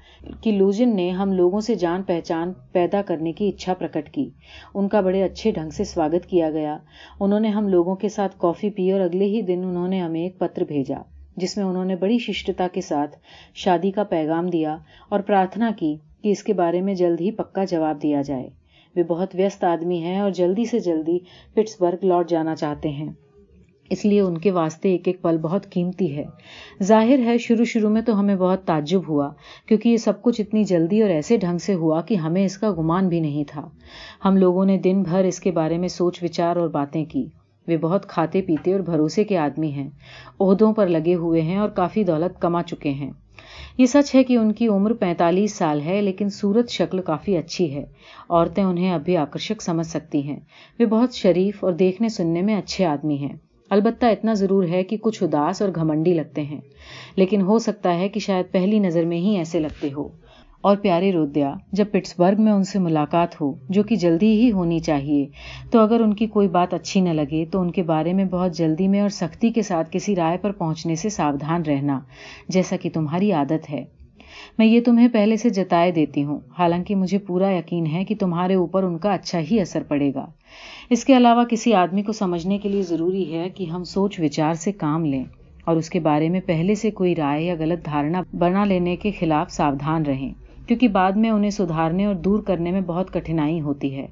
کہ 0.41 0.53
لوزن 0.53 0.97
نے 0.97 1.11
ہم 1.11 1.33
لوگوں 1.33 1.61
سے 1.61 1.75
جان 1.75 2.03
پہچان 2.03 2.53
پیدا 2.73 3.03
کرنے 3.03 3.33
کی 3.33 3.49
اچھا 3.49 3.75
پرکٹ 3.75 4.11
کی۔ 4.11 4.29
ان 4.75 4.89
کا 4.89 5.01
بڑے 5.01 5.23
اچھے 5.23 5.51
ڈھنگ 5.51 5.71
سے 5.71 5.85
سواگت 5.85 6.27
کیا 6.27 6.51
گیا۔ 6.51 6.79
انہوں 7.21 7.41
نے 7.41 7.49
ہم 7.49 7.69
لوگوں 7.69 7.97
کے 7.97 8.09
ساتھ 8.09 8.37
کافی 8.39 8.71
پی 8.71 8.91
اور 8.93 9.01
اگلے 9.01 9.25
ہی 9.25 9.43
دن 9.43 9.65
انہوں 9.65 9.89
نے 9.89 10.01
ہمیں 10.01 10.21
ایک 10.21 10.39
پتر 10.39 10.65
بھیجا، 10.65 11.03
جس 11.37 11.57
میں 11.57 11.65
انہوں 11.65 11.85
نے 11.85 11.97
بڑی 11.97 12.19
ششٹتا 12.19 12.67
کے 12.73 12.81
ساتھ 12.81 13.17
شادی 13.55 13.91
کا 13.91 14.03
پیغام 14.03 14.47
دیا 14.47 14.77
اور 15.09 15.21
پرارتھنا 15.21 15.71
کی 15.79 15.97
کہ 16.23 16.29
اس 16.29 16.43
کے 16.43 16.53
بارے 16.53 16.81
میں 16.81 16.95
جلد 16.95 17.21
ہی 17.21 17.31
پکا 17.31 17.65
جواب 17.65 18.03
دیا 18.03 18.23
جائے۔ 18.23 18.60
وہ 18.97 19.03
بہت 19.03 19.29
ویست 19.35 19.65
آدمی 19.65 19.99
ہیں 19.99 20.21
اور 20.21 20.31
جلدی 20.31 20.65
سے 20.65 20.79
جلدی 20.79 21.19
پٹس 21.55 21.81
برگ 21.81 22.05
لوٹ 22.05 22.29
جانا 22.29 22.55
چاہتے 22.55 22.89
ہیں۔ 22.89 23.13
اس 23.91 24.05
لیے 24.05 24.21
ان 24.21 24.39
کے 24.39 24.51
واسطے 24.51 24.91
ایک 24.91 25.09
ایک 25.09 25.23
پل 25.23 25.39
بہت 25.39 25.71
قیمتی 25.71 26.17
ہے۔ 26.17 26.25
ظاہر 26.83 27.19
ہے، 27.25 27.39
شروع 27.39 27.65
شروع 27.65 27.91
میں 27.91 28.03
تو 28.03 28.21
ہمیں 28.21 28.37
بہت 28.37 28.65
تعجب 28.65 29.01
ہوا، 29.09 29.31
کیونکہ 29.67 29.89
یہ 29.89 29.97
سب 29.97 30.23
کچھ 30.23 30.41
اتنی 30.41 30.65
جلدی 30.65 31.03
اور 31.03 31.11
ایسے 31.11 31.37
ڈھنگ 31.37 31.59
سے 31.59 31.75
ہوا 31.75 32.01
کہ 32.01 32.15
ہمیں 32.15 32.45
اس 32.45 32.59
کا 32.59 32.73
گمان 32.73 33.09
بھی 33.09 33.21
نہیں 33.21 33.45
تھا۔ 33.49 33.69
ہم 34.25 34.37
لوگوں 34.37 34.65
نے 34.65 34.79
دن 34.79 35.03
بھر 35.03 35.25
اس 35.25 35.41
کے 35.41 35.51
بارے 35.51 35.79
میں 35.79 35.89
سوچ 35.89 36.23
وچار 36.23 36.57
اور 36.57 36.69
باتیں 36.69 37.05
کی۔ 37.05 37.27
وہ 37.69 37.77
بہت 37.77 38.07
کھاتے 38.07 38.43
پیتے 38.43 38.73
اور 38.73 38.81
بھروسے 38.81 39.25
کے 39.25 39.39
آدمی 39.39 39.71
ہیں۔ 39.71 39.89
عہدوں 40.41 40.73
پر 40.73 40.87
لگے 40.87 41.15
ہوئے 41.15 41.41
ہیں 41.41 41.57
اور 41.57 41.69
کافی 41.69 42.05
دولت 42.05 42.41
کما 42.41 42.63
چکے 42.63 42.91
ہیں۔ 42.91 43.11
یہ 43.81 43.87
سچ 43.87 44.15
ہے 44.15 44.25
کہ 44.25 44.37
ان 44.37 44.53
کی 44.53 44.69
عمر 44.69 44.93
پینتالیس 44.93 45.55
سال 45.55 45.81
ہے، 45.81 46.03
لیکن 46.03 46.29
صورت 46.29 46.69
شکل 46.69 47.03
کافی 47.03 47.37
اچھی 47.37 47.75
ہے۔ 47.75 47.85
عورتیں 48.29 48.65
انہیں 48.65 48.93
اب 48.93 49.05
بھی 49.05 49.17
آکرشک 49.17 49.63
سمجھ 49.63 49.87
سکتی 49.87 50.23
ہیں۔ 50.23 50.41
وہ 50.79 50.87
بہت 50.87 51.15
شریف 51.15 51.65
اور 51.65 51.73
دیکھنے 51.73 52.09
سننے 52.09 52.43
میں 52.43 52.57
اچھے 52.57 52.85
آدمی 52.85 53.17
ہیں۔ 53.17 53.37
البتہ 53.71 54.07
اتنا 54.07 54.35
ضرور 54.35 54.65
ہے 54.65 54.83
کہ 54.85 54.97
کچھ 54.97 55.23
اداس 55.23 55.63
اور 55.63 55.71
گھمنڈی 55.75 56.15
لگتے 56.15 56.43
ہیں۔ 56.43 56.61
لیکن 57.17 57.41
ہو 57.41 57.59
سکتا 57.59 57.99
ہے 57.99 58.09
کہ 58.09 58.21
شاید 58.21 58.47
پہلی 58.53 58.79
نظر 58.79 59.05
میں 59.05 59.19
ہی 59.19 59.37
ایسے 59.37 59.61
لگتے 59.61 59.89
ہو۔ 59.97 60.09
اور 60.61 60.77
پیارے 60.77 61.13
رودیا، 61.13 61.53
جب 61.73 61.91
پٹس 61.91 62.19
برگ 62.19 62.41
میں 62.43 62.53
ان 62.53 62.65
سے 62.65 62.79
ملاقات 62.79 63.41
ہو، 63.41 63.53
جو 63.69 63.83
کہ 63.83 63.97
جلدی 63.97 64.33
ہی 64.35 64.51
ہونی 64.53 64.79
چاہیے، 64.79 65.27
تو 65.71 65.81
اگر 65.81 66.01
ان 66.01 66.13
کی 66.15 66.27
کوئی 66.27 66.49
بات 66.49 66.75
اچھی 66.75 67.01
نہ 67.01 67.11
لگے، 67.11 67.45
تو 67.45 67.61
ان 67.61 67.71
کے 67.71 67.83
بارے 67.83 68.13
میں 68.13 68.25
بہت 68.25 68.57
جلدی 68.57 68.89
میں 68.89 69.01
اور 69.01 69.09
سختی 69.09 69.51
کے 69.51 69.63
ساتھ 69.63 69.89
کسی 69.93 70.17
رائے 70.17 70.37
پر 70.39 70.53
پہنچنے 70.53 70.95
سے 70.95 71.09
ساودھان 71.09 71.63
رہنا، 71.63 71.99
جیسا 72.49 72.77
کہ 72.77 72.91
تمہاری 72.95 73.33
عادت 73.33 73.71
ہے۔ 73.71 73.85
میں 74.59 74.67
یہ 74.67 74.81
تمہیں 74.81 75.09
پہلے 75.09 75.37
سے 75.37 75.51
جتائے 75.51 75.93
دیتی 75.93 76.25
ہوں، 76.25 76.39
حالانکہ 76.59 76.95
مجھے 76.95 77.19
پورا 77.19 77.51
یقین 77.51 77.87
ہے 77.87 78.05
کہ 78.05 78.15
تمہارے 78.21 78.55
اوپر 78.55 78.83
ان 78.83 78.99
کا 78.99 79.13
اچھا 79.13 79.41
ہی 79.41 79.61
اثر 79.61 79.83
پڑے 79.83 80.13
گا۔ 80.15 80.27
اس 80.91 81.05
کے 81.05 81.17
علاوہ 81.17 81.45
کسی 81.45 81.75
آدمی 81.75 82.03
کو 82.03 82.13
سمجھنے 82.13 82.59
کے 82.59 82.69
لیے 82.69 82.83
ضروری 82.83 83.33
ہے 83.35 83.49
کہ 83.49 83.65
ہم 83.65 83.85
سوچ 83.85 84.21
وچار 84.21 84.55
سے 84.55 84.73
کام 84.73 85.05
لیں، 85.05 85.25
اور 85.65 85.77
اس 85.77 85.91
کے 85.91 86.01
بارے 86.01 86.29
میں 86.29 86.41
پہلے 86.47 86.75
سے 86.75 86.91
کوئی 86.91 87.15
رائے 87.17 87.43
یا 87.45 87.55
غلط 87.59 87.85
دھارنا 87.85 88.23
بنا 88.33 88.65
لینے 88.65 88.97
کے 88.97 89.11
خلاف 89.11 89.51
ساودھان 89.51 90.07
رہیں۔ 90.07 90.33
کیونکہ 90.71 90.89
بعد 90.89 91.13
میں 91.13 91.31
انہیں 91.31 91.51
سدھارنے 91.51 92.05
اور 92.05 92.15
دور 92.15 92.43
کرنے 92.43 92.71
میں 92.71 92.81
بہت 92.81 93.11
کٹھنائی 93.11 93.61
ہوتی 93.61 93.97
ہے۔ 93.97 94.07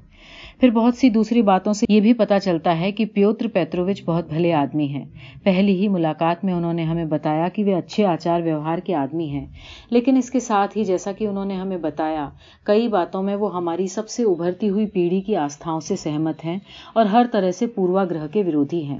پھر 0.59 0.69
بہت 0.69 0.95
سی 0.95 1.09
دوسری 1.09 1.41
باتوں 1.41 1.73
سے 1.73 1.85
یہ 1.89 1.99
بھی 1.99 2.13
پتا 2.13 2.39
چلتا 2.39 2.79
ہے 2.79 2.91
کہ 2.91 3.05
پیوتر 3.05 3.47
پیترووچ 3.47 4.03
بہت 4.05 4.29
بھلے 4.29 4.53
آدمی 4.53 4.87
ہیں۔ 4.87 5.05
پہلی 5.43 5.75
ہی 5.75 5.87
ملاقات 5.87 6.43
میں 6.45 6.53
انہوں 6.53 6.73
نے 6.73 6.83
ہمیں 6.83 7.05
بتایا 7.05 7.47
کہ 7.47 7.63
وہ 7.63 7.75
اچھے 7.75 8.05
آچار 8.05 8.41
ویوہار 8.41 8.77
کے 8.77 8.95
آدمی 8.95 9.27
ہیں۔ 9.29 9.45
لیکن 9.89 10.17
اس 10.17 10.31
کے 10.31 10.39
ساتھ 10.39 10.77
ہی 10.77 10.83
جیسا 10.83 11.11
کہ 11.11 11.27
انہوں 11.27 11.45
نے 11.45 11.55
ہمیں 11.55 11.77
بتایا، 11.77 12.29
کئی 12.63 12.87
باتوں 12.87 13.23
میں 13.23 13.35
وہ 13.35 13.55
ہماری 13.55 13.87
سب 13.87 14.09
سے 14.09 14.23
ابھرتی 14.23 14.69
ہوئی 14.69 14.85
پیڑھی 14.85 15.21
کی 15.21 15.35
آستھاؤں 15.35 15.79
سے 15.79 15.95
سہمت 15.95 16.45
ہیں 16.45 16.59
اور 16.93 17.05
ہر 17.05 17.25
طرح 17.31 17.51
سے 17.51 17.67
پوروا 17.67 18.05
گرہ 18.05 18.27
کے 18.27 18.43
ورودھی 18.47 18.83
ہیں۔ 18.83 18.99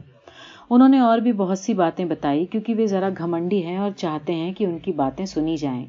انہوں 0.70 0.90
نے 0.90 1.00
اور 1.00 1.18
بھی 1.18 1.32
بہت 1.32 1.60
سی 1.60 1.74
باتیں 1.74 2.06
بتائی 2.06 2.46
کیونکہ 2.46 2.74
وہ 2.76 2.86
ذرا 2.86 3.10
گھمنڈی 3.18 3.66
ہیں 3.66 3.78
اور 3.78 3.92
چاہتے 3.92 4.36
ہیں 4.36 4.54
کہ 4.54 4.66
ان 4.66 4.80
کی 4.80 4.92
باتیں 4.92 5.26
سنی 5.26 5.58
جائیں۔ 5.58 5.86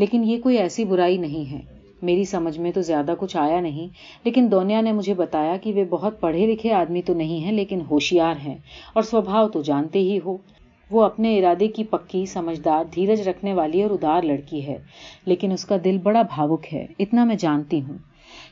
لیکن 0.00 0.24
یہ 0.24 0.40
کوئی 0.40 0.56
ایسی 0.56 0.84
برائی 0.84 1.16
نہیں 1.16 1.52
ہے۔ 1.52 1.60
میری 2.02 2.24
سمجھ 2.24 2.58
میں 2.58 2.70
تو 2.70 2.80
زیادہ 2.80 3.14
کچھ 3.18 3.36
آیا 3.36 3.60
نہیں، 3.60 3.88
لیکن 4.24 4.48
دونیا 4.52 4.80
نے 4.80 4.92
مجھے 4.92 5.14
بتایا 5.14 5.56
کہ 5.56 5.72
وہ 5.72 5.84
بہت 5.90 6.20
پڑھے 6.20 6.46
لکھے 6.46 6.72
آدمی 6.72 7.02
تو 7.02 7.14
نہیں 7.14 7.38
ہیں، 7.38 7.52
لیکن 7.52 7.80
ہوشیار 7.90 8.34
ہیں 8.46 8.58
اور 8.92 9.02
سوبھاؤ 9.02 9.48
تو 9.48 9.62
جانتے 9.62 9.98
ہی 9.98 10.18
ہو۔ 10.26 10.36
وہ 10.90 11.02
اپنے 11.02 11.38
ارادے 11.38 11.68
کی 11.68 11.84
پکی، 11.84 12.26
سمجھدار، 12.26 12.84
دھیرج 12.94 13.28
رکھنے 13.28 13.52
والی 13.52 13.82
اور 13.82 13.90
ادار 13.90 14.22
لڑکی 14.22 14.66
ہے، 14.66 14.76
لیکن 15.26 15.52
اس 15.52 15.64
کا 15.64 15.76
دل 15.84 15.98
بڑا 16.02 16.22
بھاوک 16.22 16.74
ہے۔ 16.74 16.86
اتنا 16.98 17.24
میں 17.24 17.36
جانتی 17.36 17.80
ہوں۔ 17.80 17.98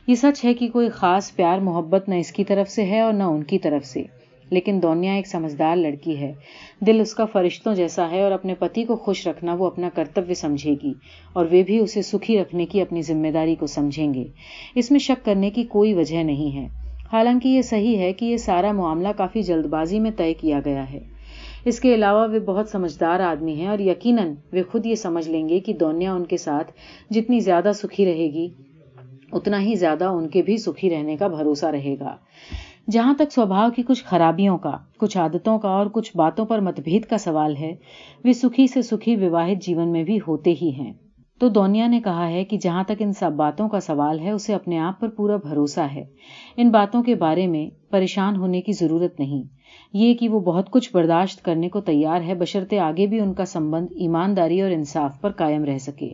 یہ 0.07 0.15
سچ 0.15 0.45
ہے 0.45 0.53
کہ 0.53 0.67
کوئی 0.67 0.89
خاص 0.89 1.35
پیار، 1.35 1.59
محبت 1.59 2.09
نہ 2.09 2.15
اس 2.15 2.31
کی 2.31 2.43
طرف 2.43 2.69
سے 2.69 2.85
ہے 2.85 3.01
اور 3.01 3.13
نہ 3.13 3.23
ان 3.23 3.43
کی 3.43 3.59
طرف 3.59 3.85
سے۔ 3.85 4.03
لیکن 4.51 4.79
دونیا 4.81 5.13
ایک 5.13 5.27
سمجھدار 5.27 5.75
لڑکی 5.75 6.17
ہے۔ 6.17 6.33
دل 6.79 6.99
اس 6.99 7.13
کا 7.13 7.25
فرشتوں 7.25 7.75
جیسا 7.75 8.11
ہے 8.11 8.23
اور 8.23 8.31
اپنے 8.31 8.55
پتی 8.59 8.83
کو 8.83 8.95
خوش 8.95 9.27
رکھنا 9.27 9.53
وہ 9.53 9.67
اپنا 9.67 9.89
کرتویہ 9.95 10.33
سمجھے 10.33 10.75
گی 10.83 10.93
اور 11.33 11.45
وہ 11.51 11.63
بھی 11.67 11.79
اسے 11.79 12.01
سکھی 12.01 12.41
رکھنے 12.41 12.65
کی 12.65 12.81
اپنی 12.81 13.01
ذمہ 13.01 13.27
داری 13.27 13.55
کو 13.55 13.67
سمجھیں 13.67 14.13
گے۔ 14.13 14.25
اس 14.75 14.91
میں 14.91 14.99
شک 14.99 15.25
کرنے 15.25 15.49
کی 15.49 15.63
کوئی 15.63 15.93
وجہ 15.93 16.23
نہیں 16.23 16.55
ہے۔ 16.55 16.67
حالانکہ 17.13 17.47
یہ 17.47 17.61
صحیح 17.61 17.97
ہے 17.97 18.13
کہ 18.13 18.25
یہ 18.25 18.37
سارا 18.37 18.71
معاملہ 18.71 19.07
کافی 19.17 19.41
جلد 19.41 19.65
بازی 19.65 19.99
میں 19.99 20.11
طے 20.17 20.33
کیا 20.33 20.59
گیا 20.65 20.93
ہے۔ 20.93 20.99
اس 21.65 21.79
کے 21.79 21.95
علاوہ 21.95 22.33
وہ 22.33 22.39
بہت 22.39 22.69
سمجھدار 22.69 23.19
آدمی 23.19 23.53
ہیں 23.53 23.67
اور 23.67 23.79
یقیناً 23.79 24.33
وہ 24.53 24.59
خود 24.71 24.85
یہ 24.85 24.95
سمجھ 24.95 25.29
لیں 25.29 25.49
گے 25.49 25.59
کہ 25.59 25.73
دونیا 25.73 26.13
ان 26.13 26.25
کے 26.25 26.37
ساتھ 26.37 26.71
جتنی 27.09 27.39
زیادہ 27.39 27.71
سکھی 27.75 28.05
رہے 28.05 28.33
گی، 28.33 28.47
اتنا 29.31 29.61
ہی 29.61 29.73
زیادہ 29.73 30.05
ان 30.05 30.27
کے 30.27 30.41
بھی 30.41 30.57
سکھی 30.57 30.89
رہنے 30.89 31.17
کا 31.17 31.27
بھروسہ 31.27 31.65
رہے 31.65 31.95
گا۔ 31.99 32.15
جہاں 32.91 33.13
تک 33.13 33.31
سوبھاؤ 33.31 33.69
کی 33.69 33.83
کچھ 33.83 34.03
خرابیوں 34.03 34.57
کا، 34.57 34.77
کچھ 34.97 35.17
عادتوں 35.17 35.59
کا 35.59 35.69
اور 35.69 35.85
کچھ 35.85 36.17
باتوں 36.17 36.45
پر 36.45 36.59
متبھید 36.59 37.05
کا 37.05 37.17
سوال 37.17 37.57
ہے، 37.57 37.75
وہ 38.25 38.33
سکھی 38.33 38.67
سے 38.67 38.81
سکھی 38.81 39.15
وواہت 39.15 39.63
جیون 39.63 39.91
میں 39.91 40.03
بھی 40.03 40.19
ہوتے 40.27 40.53
ہی 40.61 40.69
ہیں۔ 40.69 40.93
تو 41.39 41.49
دونیا 41.49 41.87
نے 41.87 42.01
کہا 42.01 42.29
ہے 42.29 42.45
کہ 42.45 42.57
جہاں 42.57 42.83
تک 42.83 42.91
ان 42.99 43.13
سب 43.13 43.31
باتوں 43.31 43.69
کا 43.69 43.79
سوال 43.79 44.19
ہے، 44.19 44.31
اسے 44.31 44.55
اپنے 44.55 44.79
آپ 44.79 44.99
پر 44.99 45.09
پورا 45.09 45.35
بھروسہ 45.35 45.79
ہے۔ 45.79 46.05
ان 46.57 46.69
باتوں 46.69 47.03
کے 47.03 47.15
بارے 47.15 47.47
میں 47.47 47.78
پریشان 47.89 48.35
ہونے 48.35 48.61
کی 48.61 48.71
ضرورت 48.71 49.19
نہیں۔ 49.19 49.43
یہ 49.93 50.13
کہ 50.13 50.29
وہ 50.29 50.39
بہت 50.39 50.71
کچھ 50.71 50.89
برداشت 50.93 51.45
کرنے 51.45 51.69
کو 51.69 51.81
تیار 51.81 52.21
ہے 52.21 52.33
بشرتے 52.33 52.79
آگے 52.79 53.07
بھی 53.07 53.19
ان 53.19 53.33
کا 53.33 53.45
سمبند 53.45 53.87
ایمانداری 53.91 54.61
اور 54.61 54.71
انصاف 54.71 55.21
پر 55.21 55.31
قائم 55.31 55.63
رہ 55.63 55.77
سکے۔ 55.77 56.09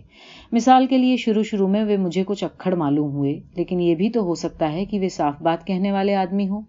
مثال 0.51 0.85
کے 0.85 0.97
لیے، 0.97 1.17
شروع 1.17 1.43
شروع 1.43 1.67
میں 1.67 1.83
وہ 1.83 1.97
مجھے 1.97 2.23
کچھ 2.27 2.43
اکھڑ 2.43 2.75
معلوم 2.75 3.11
ہوئے، 3.11 3.39
لیکن 3.55 3.79
یہ 3.79 3.95
بھی 3.95 4.09
تو 4.09 4.23
ہو 4.23 4.35
سکتا 4.35 4.73
ہے 4.73 4.85
کہ 4.85 4.99
وہ 4.99 5.07
صاف 5.07 5.41
بات 5.41 5.67
کہنے 5.67 5.91
والے 5.91 6.15
آدمی 6.15 6.49
ہوں۔ 6.49 6.61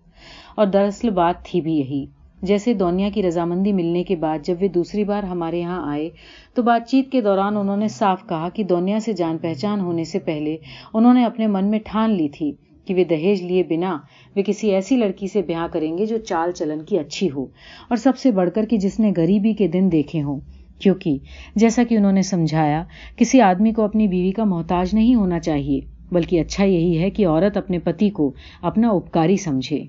اور 0.57 0.67
دراصل 0.67 1.11
بات 1.11 1.45
تھی 1.45 1.61
بھی 1.61 1.75
یہی۔ 1.75 2.07
جیسے 2.43 2.75
دونیا 2.75 3.09
کی 3.15 3.23
رضامندی 3.23 3.73
ملنے 3.73 4.05
کے 4.05 4.17
بعد 4.17 4.39
جب 4.45 4.55
وہ 4.61 4.69
دوسری 4.69 5.05
بار 5.05 5.23
ہمارے 5.23 5.59
یہاں 5.59 5.91
آئے، 5.93 6.11
تو 6.55 6.63
بات 6.63 6.89
چیت 6.89 7.13
کے 7.13 7.21
دوران 7.21 7.57
انہوں 7.57 7.77
نے 7.77 7.89
صاف 7.89 8.29
کہا 8.29 8.49
کہ 8.49 8.65
دونیا 8.65 9.01
سے 9.01 9.13
جان 9.13 9.39
پہچان 9.39 9.81
ہونے 9.81 10.05
سے 10.05 10.19
پہلے 10.19 10.57
انہوں 10.95 11.15
نے 11.15 11.25
اپنے 11.25 11.47
من 11.47 11.71
میں 11.71 11.79
ٹھان 11.85 12.11
لی 12.11 12.29
تھی۔ 12.29 12.53
کہ 12.87 12.95
وہ 12.95 13.05
دہیج 13.05 13.43
لیے 13.43 13.63
بنا 13.63 13.99
وہ 14.37 14.43
کسی 14.47 14.71
ایسی 14.71 14.97
لڑکی 14.97 15.27
سے 15.27 15.43
بیاہ 15.43 15.67
کریں 15.73 15.99
گے 15.99 16.07
جو 16.07 16.19
چال 16.19 16.53
چلن 16.53 16.85
کی 16.85 16.99
اچھی 16.99 17.31
ہو 17.31 17.43
اور 17.89 17.97
سب 17.97 18.19
سے 18.19 18.31
بڑھ 18.31 18.51
کر 18.55 18.65
کہ 18.67 18.77
جس 18.77 19.01
نے 19.01 19.13
غریبی 19.17 19.53
کے 19.53 19.69
دن 19.69 19.93
دیکھے 19.93 20.23
ہوں۔ 20.23 20.41
کیونکہ 20.79 21.19
جیسا 21.55 21.83
کہ 21.89 21.95
انہوں 21.95 22.13
نے 22.13 22.23
سمجھایا، 22.23 22.85
کسی 23.17 23.41
آدمی 23.41 23.73
کو 23.73 23.83
اپنی 23.83 24.09
بیوی 24.09 24.31
کا 24.31 24.45
محتاج 24.45 24.95
نہیں 24.95 25.15
ہونا 25.15 25.41
چاہیے، 25.41 25.81
بلکہ 26.13 26.41
اچھا 26.41 26.65
یہی 26.65 26.99
ہے 26.99 27.11
کہ 27.11 27.27
عورت 27.27 27.57
اپنے 27.57 27.79
پتی 27.79 28.11
کو 28.11 28.33
اپنا 28.63 28.89
اپکاری 28.89 29.37
سمجھے۔ 29.37 29.85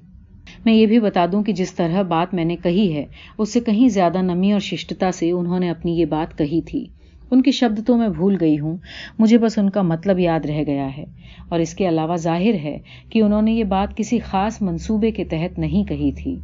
میں 0.65 0.74
یہ 0.74 0.86
بھی 0.86 0.99
بتا 0.99 1.26
دوں 1.32 1.44
کہ 1.44 1.53
جس 1.53 1.74
طرح 1.74 2.02
بات 2.02 2.34
میں 2.34 2.45
نے 2.45 2.56
کہی 2.56 2.94
ہے، 2.94 3.06
اس 3.38 3.53
سے 3.53 3.60
کہیں 3.60 3.90
زیادہ 3.90 4.22
نمی 4.22 4.52
اور 4.52 4.60
ششٹتا 4.60 5.11
سے 5.11 5.32
انہوں 5.32 5.60
نے 5.60 5.69
اپنی 5.69 5.99
یہ 5.99 6.06
بات 6.06 6.38
کہی 6.38 6.61
تھی۔ 6.61 6.86
ان 7.31 7.41
کے 7.41 7.51
شبد 7.51 7.87
تو 7.87 7.97
میں 7.97 8.09
بھول 8.09 8.37
گئی 8.41 8.59
ہوں۔ 8.59 8.77
مجھے 9.19 9.37
بس 9.37 9.57
ان 9.57 9.69
کا 9.69 9.81
مطلب 9.81 10.19
یاد 10.19 10.45
رہ 10.45 10.63
گیا 10.67 10.97
ہے۔ 10.97 11.05
اور 11.49 11.59
اس 11.59 11.73
کے 11.73 11.89
علاوہ 11.89 12.15
ظاہر 12.15 12.53
ہے 12.63 12.77
کہ 13.09 13.21
انہوں 13.21 13.41
نے 13.41 13.53
یہ 13.53 13.63
بات 13.63 13.97
کسی 13.97 14.19
خاص 14.19 14.61
منصوبے 14.61 15.11
کے 15.11 15.23
تحت 15.23 15.59
نہیں 15.59 15.83
کہی 15.83 16.11
تھی، 16.11 16.35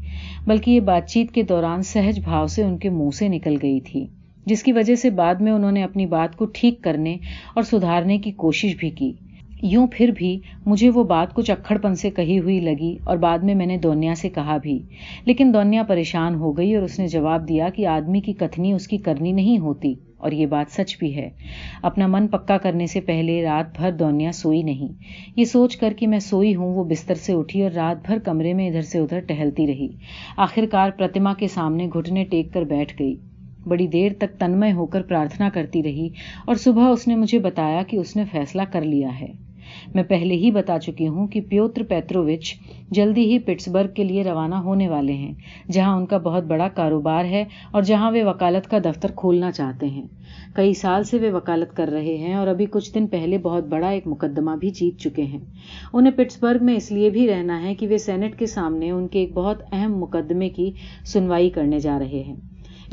بلکہ 0.47 0.72
یہ 0.72 0.80
بات 0.80 1.10
چیت 1.10 1.31
کے 1.31 1.43
دوران 1.43 1.81
سہج 1.81 2.19
بھاؤ 2.19 2.47
سے 2.47 2.64
ان 2.64 2.77
کے 2.77 2.89
منہ 2.89 3.10
سے 3.10 3.27
نکل 3.27 3.55
گئی 3.61 3.80
تھی، 3.80 4.05
جس 4.45 4.64
کی 4.64 4.72
وجہ 4.72 4.95
سے 4.95 5.10
بعد 5.10 5.35
میں 5.35 5.51
انہوں 5.51 5.72
نے 5.72 5.84
اپنی 5.84 6.05
بات 6.05 6.35
کو 6.35 6.45
ٹھیک 6.45 6.81
کرنے 6.81 7.18
اور 7.55 7.64
سدھارنے 7.64 8.18
کی 8.18 8.31
کوشش 8.31 8.76
بھی 8.77 8.89
کی۔ 8.89 9.11
یوں 9.61 9.88
پھر 9.91 10.11
بھی 10.15 10.39
مجھے 10.65 10.89
وہ 10.89 11.03
بات 11.03 11.34
کچھ 11.34 11.51
اکھڑ 11.51 11.77
پن 11.77 11.95
سے 11.95 12.10
کہی 12.10 12.39
ہوئی 12.39 12.60
لگی 12.60 12.97
اور 13.03 13.18
بعد 13.18 13.39
میں 13.39 13.55
میں 13.55 13.65
نے 13.65 13.77
دونیا 13.77 14.15
سے 14.15 14.30
کہا 14.30 14.57
بھی۔ 14.57 14.80
لیکن 15.26 15.51
دونیا 15.53 15.84
پریشان 15.84 16.35
ہو 16.35 16.57
گئی 16.57 16.76
اور 16.76 16.84
اس 16.84 16.99
نے 16.99 17.07
جواب 17.07 17.49
دیا 17.49 17.69
کہ 17.69 17.88
آدمی 17.88 18.22
کی 18.22 18.34
کتنی 18.34 18.73
اس 18.73 18.88
کی 18.88 18.97
کرنی 18.97 19.31
نہیں 19.31 19.57
ہوتی۔ 19.57 19.93
اور 20.24 20.32
یہ 20.32 20.45
بات 20.45 20.72
سچ 20.72 20.98
بھی 20.98 21.16
ہے۔ 21.16 21.30
اپنا 21.82 22.08
من 22.08 22.28
پکا 22.28 22.58
کرنے 22.58 22.88
سے 22.88 23.02
پہلے 23.02 23.44
رات 23.44 23.78
بھر 23.78 23.91
دونیا 23.91 24.32
سوئی 24.32 24.64
نہیں۔ 24.64 24.94
یہ 25.36 25.44
سوچ 25.44 25.78
کر 25.78 25.94
کہ 25.98 26.08
میں 26.08 26.20
سوئی 26.20 26.56
ہوں، 26.56 26.76
وہ 26.76 26.84
بستر 26.84 27.16
سے 27.16 27.34
اٹھی 27.34 27.62
اور 27.62 27.72
رات 27.72 28.06
بھر 28.06 28.20
کمرے 28.20 28.54
میں 28.54 28.68
ادھر 28.68 28.82
سے 28.82 29.00
ادھر 29.00 29.20
ٹہلتی 29.20 29.68
رہی۔ 29.68 29.88
آخر 30.38 30.66
کار 30.72 30.90
پرتما 30.98 31.34
کے 31.34 31.48
سامنے 31.48 31.88
گھٹنے 31.94 32.24
ٹیک 32.24 32.54
کر 32.54 32.62
بیٹھ 32.62 32.94
گئی۔ 33.00 33.16
بڑی 33.68 33.88
دیر 33.88 34.12
تک 34.18 34.40
تنمے 34.40 34.72
ہو 34.72 34.86
کر 34.86 35.02
پرارتھنا 35.02 35.50
کرتی 35.50 35.84
رہی 35.84 36.10
اور 36.45 36.56
صبح 36.56 36.90
اس 36.90 37.08
نے 37.08 37.16
مجھے 37.16 37.40
بتایا 37.40 37.84
کہ 37.84 37.98
اس 37.98 38.16
نے 38.16 38.24
فیصلہ 38.32 38.62
کر 38.72 38.82
لیا 38.82 39.20
ہے۔ 39.20 39.53
میں 39.95 40.04
پہلے 40.04 40.36
ہی 40.36 40.52
بتا 40.52 40.80
چکی 40.80 41.08
ہوں 41.08 41.28
کہ 41.28 41.41
پیوتر 41.41 41.84
پیتروچ 41.84 42.54
جلدی 42.91 43.26
ہی 43.26 43.40
پٹسبرگ 43.40 43.94
کے 43.94 44.04
لیے 44.04 44.24
روانہ 44.24 44.56
ہونے 44.56 44.90
والے 44.90 45.14
ہیں، 45.14 45.34
جہاں 45.72 45.98
ان 45.98 46.06
کا 46.06 46.18
بہت 46.18 46.44
بڑا 46.44 46.68
کاروبار 46.68 47.26
ہے 47.26 47.44
اور 47.72 47.82
جہاں 47.82 48.12
وہ 48.12 48.24
وکالت 48.24 48.70
کا 48.70 48.78
دفتر 48.86 49.12
کھولنا 49.16 49.52
چاہتے 49.52 49.86
ہیں۔ 49.86 50.08
کئی 50.56 50.74
سال 50.74 51.04
سے 51.04 51.18
وہ 51.18 51.36
وکالت 51.36 51.76
کر 51.78 51.88
رہے 51.88 52.18
ہیں 52.18 52.34
اور 52.34 52.48
ابھی 52.48 52.66
کچھ 52.66 52.94
دن 52.94 53.08
پہلے 53.08 53.38
بہت 53.38 53.64
بڑا 53.64 53.90
ایک 53.90 54.08
مقدمہ 54.08 54.56
بھی 54.56 54.70
جیت 54.70 55.00
چکے 55.00 55.24
ہیں۔ 55.24 55.40
انہیں 55.94 56.14
پٹسبرگ 56.14 56.66
میں 56.66 56.76
اس 56.76 56.91
لیے 56.91 57.10
بھی 57.10 57.28
رہنا 57.28 57.64
ہے 57.64 57.76
کہ 57.76 57.88
وہ 57.88 57.98
سینٹ 57.98 58.40
کے 58.40 58.45
سامنے 58.45 58.91
ان 58.91 59.08
کے 59.08 59.20
ایک 59.20 59.34
بہت 59.34 59.64
اہم 59.72 59.98
مقدمے 59.98 60.50
کی 60.50 60.72
سنوائی 61.06 61.50
کرنے 61.50 61.80
جا 61.80 62.00
رہے 62.00 62.24
ہیں۔ 62.28 62.36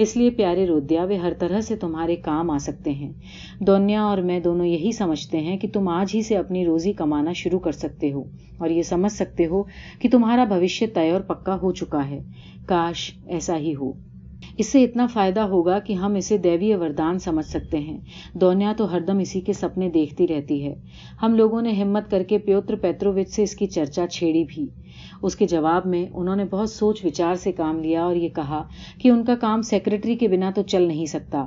اس 0.03 0.17
لیے 0.17 0.31
پیارے 0.31 0.67
رودیا 0.67 1.05
وہ 1.05 1.15
ہر 1.15 1.33
طرح 1.39 1.61
سے 1.61 1.77
تمہارے 1.77 2.17
کام 2.17 2.51
آ 2.51 2.59
سکتے 2.59 2.91
ہیں۔ 2.91 3.13
دونیا 3.61 4.03
اور 4.03 4.19
میں 4.19 4.41
دونوں 4.41 4.67
یہی 4.67 4.93
سمجھتے 4.93 5.39
ہیں 5.39 5.57
کہ 5.59 5.69
تم 5.69 5.89
آج 5.89 6.11
ہی 6.15 6.23
سے 6.23 6.37
اپنی 6.37 6.65
روزی 6.67 6.93
کمانا 6.93 7.33
شروع 7.33 7.59
کر 7.59 7.73
سکتے 7.73 8.13
ہو 8.13 8.23
اور 8.59 8.71
یہ 8.71 8.83
سمجھ 8.83 9.13
سکتے 9.13 9.47
ہو 9.47 9.63
کہ 9.99 10.09
تمہارا 10.09 10.45
بھوشیہ 10.45 10.87
طے 10.95 11.11
اور 11.11 11.21
پکا 11.21 11.57
ہو 11.63 11.73
چکا 11.73 12.09
ہے۔ 12.11 12.19
کاش 12.67 13.15
ایسا 13.27 13.57
ہی 13.57 13.75
ہو۔ 13.75 13.93
اس 14.59 14.67
سے 14.67 14.85
اتنا 14.85 15.07
فائدہ 15.07 15.41
ہوگا 15.41 15.79
کہ 15.79 15.93
ہم 15.93 16.15
اسے 16.15 16.39
دیوی 16.39 16.75
وردان 16.75 17.19
سمجھ 17.19 17.47
سکتے 17.47 17.79
ہیں۔ 17.79 17.99
دونیا 18.35 18.73
تو 18.77 18.93
ہر 18.93 19.01
دم 19.01 19.19
اسی 19.19 19.41
کے 19.41 19.53
سپنے 19.53 19.91
دیکھتی 19.91 20.29
رہتی 20.29 20.67
ہے۔ 20.67 20.75
ہم 21.23 21.35
لوگوں 21.35 21.63
نے 21.63 21.73
ہمت 21.73 22.11
کر 22.11 22.23
کے 22.23 22.39
پیوتر 22.39 22.77
پیتروچ 22.77 23.29
سے 23.29 23.43
اس 23.43 23.57
کی 23.57 23.67
چرچا 23.67 24.07
چھیڑی 24.07 24.45
بھی۔ 24.45 24.67
اس 25.23 25.37
کے 25.37 25.47
جواب 25.47 25.87
میں 25.87 26.07
انہوں 26.15 26.37
نے 26.37 26.45
بہت 26.45 26.71
سوچ 26.71 27.05
وچار 27.05 27.35
سے 27.35 27.53
کام 27.53 27.81
لیا 27.81 28.05
اور 28.05 28.17
یہ 28.17 28.29
کہا 28.29 28.63
کہ 28.99 29.09
ان 29.09 29.25
کا 29.25 29.35
کام 29.35 29.63
سیکرٹری 29.63 30.17
کے 30.17 30.29
بنا 30.29 30.51
تو 30.55 30.63
چل 30.63 30.83
نہیں 30.83 31.07
سکتا۔ 31.07 31.47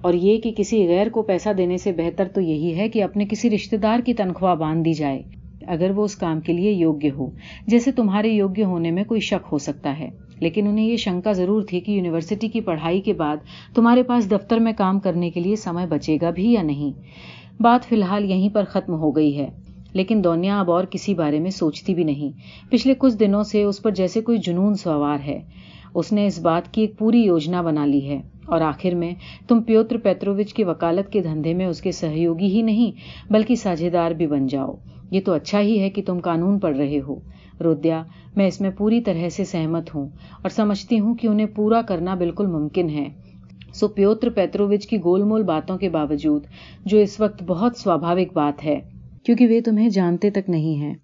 اور 0.00 0.14
یہ 0.14 0.38
کہ 0.40 0.52
کسی 0.56 0.88
غیر 0.88 1.08
کو 1.08 1.22
پیسہ 1.22 1.48
دینے 1.58 1.76
سے 1.76 1.92
بہتر 1.92 2.28
تو 2.34 2.40
یہی 2.40 2.78
ہے 2.78 2.88
کہ 2.88 3.02
اپنے 3.02 3.24
کسی 3.30 3.50
رشتے 3.50 3.76
دار 3.76 3.98
کی 4.06 4.14
تنخواہ 4.14 4.54
باندھ 4.54 4.84
دی 4.84 4.92
جائے۔ 4.92 5.22
اگر 5.66 5.90
وہ 5.90 6.04
اس 6.04 6.16
کام 6.16 6.40
کے 6.40 6.52
لیے 6.52 6.72
یوگیہ 6.72 7.10
ہو، 7.10 7.30
جیسے 7.66 7.92
تمہارے 7.92 8.28
یوگیہ 8.28 8.64
ہونے 8.64 8.90
میں 8.90 9.04
کوئی 9.04 9.20
شک 9.20 9.46
ہو 9.52 9.58
سکتا 9.58 9.98
ہے۔ 9.98 10.10
لیکن 10.40 10.66
انہیں 10.66 10.86
یہ 10.86 10.96
شنکا 10.96 11.32
ضرور 11.32 11.62
تھی 11.62 11.80
کہ 11.80 11.92
یونیورسٹی 11.92 12.48
کی 12.48 12.60
پڑھائی 12.60 13.00
کے 13.00 13.12
بعد 13.12 13.36
تمہارے 13.74 14.02
پاس 14.02 14.30
دفتر 14.30 14.58
میں 14.58 14.72
کام 14.78 15.00
کرنے 15.00 15.30
کے 15.30 15.40
لیے 15.40 15.56
سمے 15.56 15.86
بچے 15.86 16.16
گا 16.22 16.30
بھی 16.30 16.52
یا 16.52 16.62
نہیں۔ 16.62 17.00
بات 17.62 17.84
فی 17.84 17.96
الحال 17.96 18.24
یہیں 18.24 18.48
پر 18.48 18.64
ختم 18.64 18.94
ہو 18.94 19.10
گئی 19.10 19.38
ہے۔ 19.38 19.48
لیکن 19.92 20.24
دونیا 20.24 20.60
اب 20.60 20.70
اور 20.70 20.84
کسی 20.84 21.14
بارے 21.14 21.40
میں 21.40 21.50
سوچتی 21.50 21.94
بھی 21.94 22.04
نہیں۔ 22.04 22.30
پچھلے 22.70 22.94
کچھ 22.98 23.16
دنوں 23.16 23.42
سے 23.42 23.62
اس 23.62 23.82
پر 23.82 23.90
جیسے 23.90 24.20
کوئی 24.20 24.38
جنون 24.38 24.74
سوار 24.74 25.18
ہے۔ 25.26 25.40
اس 25.94 26.12
نے 26.12 26.26
اس 26.26 26.38
بات 26.38 26.74
کی 26.74 26.80
ایک 26.80 26.98
پوری 26.98 27.20
یوجنا 27.20 27.62
بنا 27.62 27.86
لی 27.86 28.08
ہے۔ 28.08 28.22
اور 28.46 28.60
آخر 28.60 28.94
میں 28.94 29.14
تم 29.48 29.62
پیوتر 29.62 29.98
پیتروچ 29.98 30.54
کی 30.54 30.64
وکالت 30.64 31.12
کے 31.12 31.22
دھندے 31.22 31.54
میں 31.54 31.66
اس 31.66 31.80
کے 31.80 31.92
سہیوگی 31.92 32.46
ہی 32.46 32.62
نہیں، 32.62 32.92
بلکہ 33.32 33.54
ساجھے 33.54 33.90
دار 33.90 34.10
بھی 34.10 34.26
بن 34.26 34.46
جاؤ۔ 34.46 34.74
یہ 35.10 35.20
تو 35.24 35.32
اچھا 35.32 35.60
ہی 35.60 35.80
ہے 35.80 35.90
کہ 35.90 36.02
تم 36.06 36.18
قانون 36.18 36.58
پڑھ 36.58 36.76
رہے 36.76 37.00
ہو۔ 37.08 37.14
رودیا، 37.60 38.02
میں 38.36 38.46
اس 38.46 38.60
میں 38.60 38.70
پوری 38.70 39.00
طرح 39.00 39.28
سے 39.28 39.44
سہمت 39.44 39.94
ہوں 39.94 40.08
اور 40.42 40.48
سمجھتی 40.48 41.00
ہوں 41.00 41.14
کہ 41.14 41.26
انہیں 41.26 41.46
پورا 41.46 41.82
کرنا 41.82 42.14
بالکل 42.14 42.46
ممکن 42.46 42.90
ہے۔ 42.90 43.08
سو 43.72 43.88
پیوتر 43.88 44.30
پیتروچ 44.30 44.86
کی 44.86 44.96
گول 45.04 45.22
مول 45.22 45.42
باتوں 45.42 45.78
کے 45.78 45.88
باوجود، 45.88 46.42
جو 46.84 46.98
اس 46.98 47.20
وقت 47.20 47.42
بہت 47.42 47.76
سوابھاوک 47.76 48.32
بات 48.32 48.64
ہے 48.64 48.80
کیونکہ 49.24 49.46
وہ 49.46 49.60
تمہیں 49.64 49.88
جانتے 49.88 50.30
تک 50.30 50.50
نہیں 50.50 50.74
ہیں۔ 50.74 50.94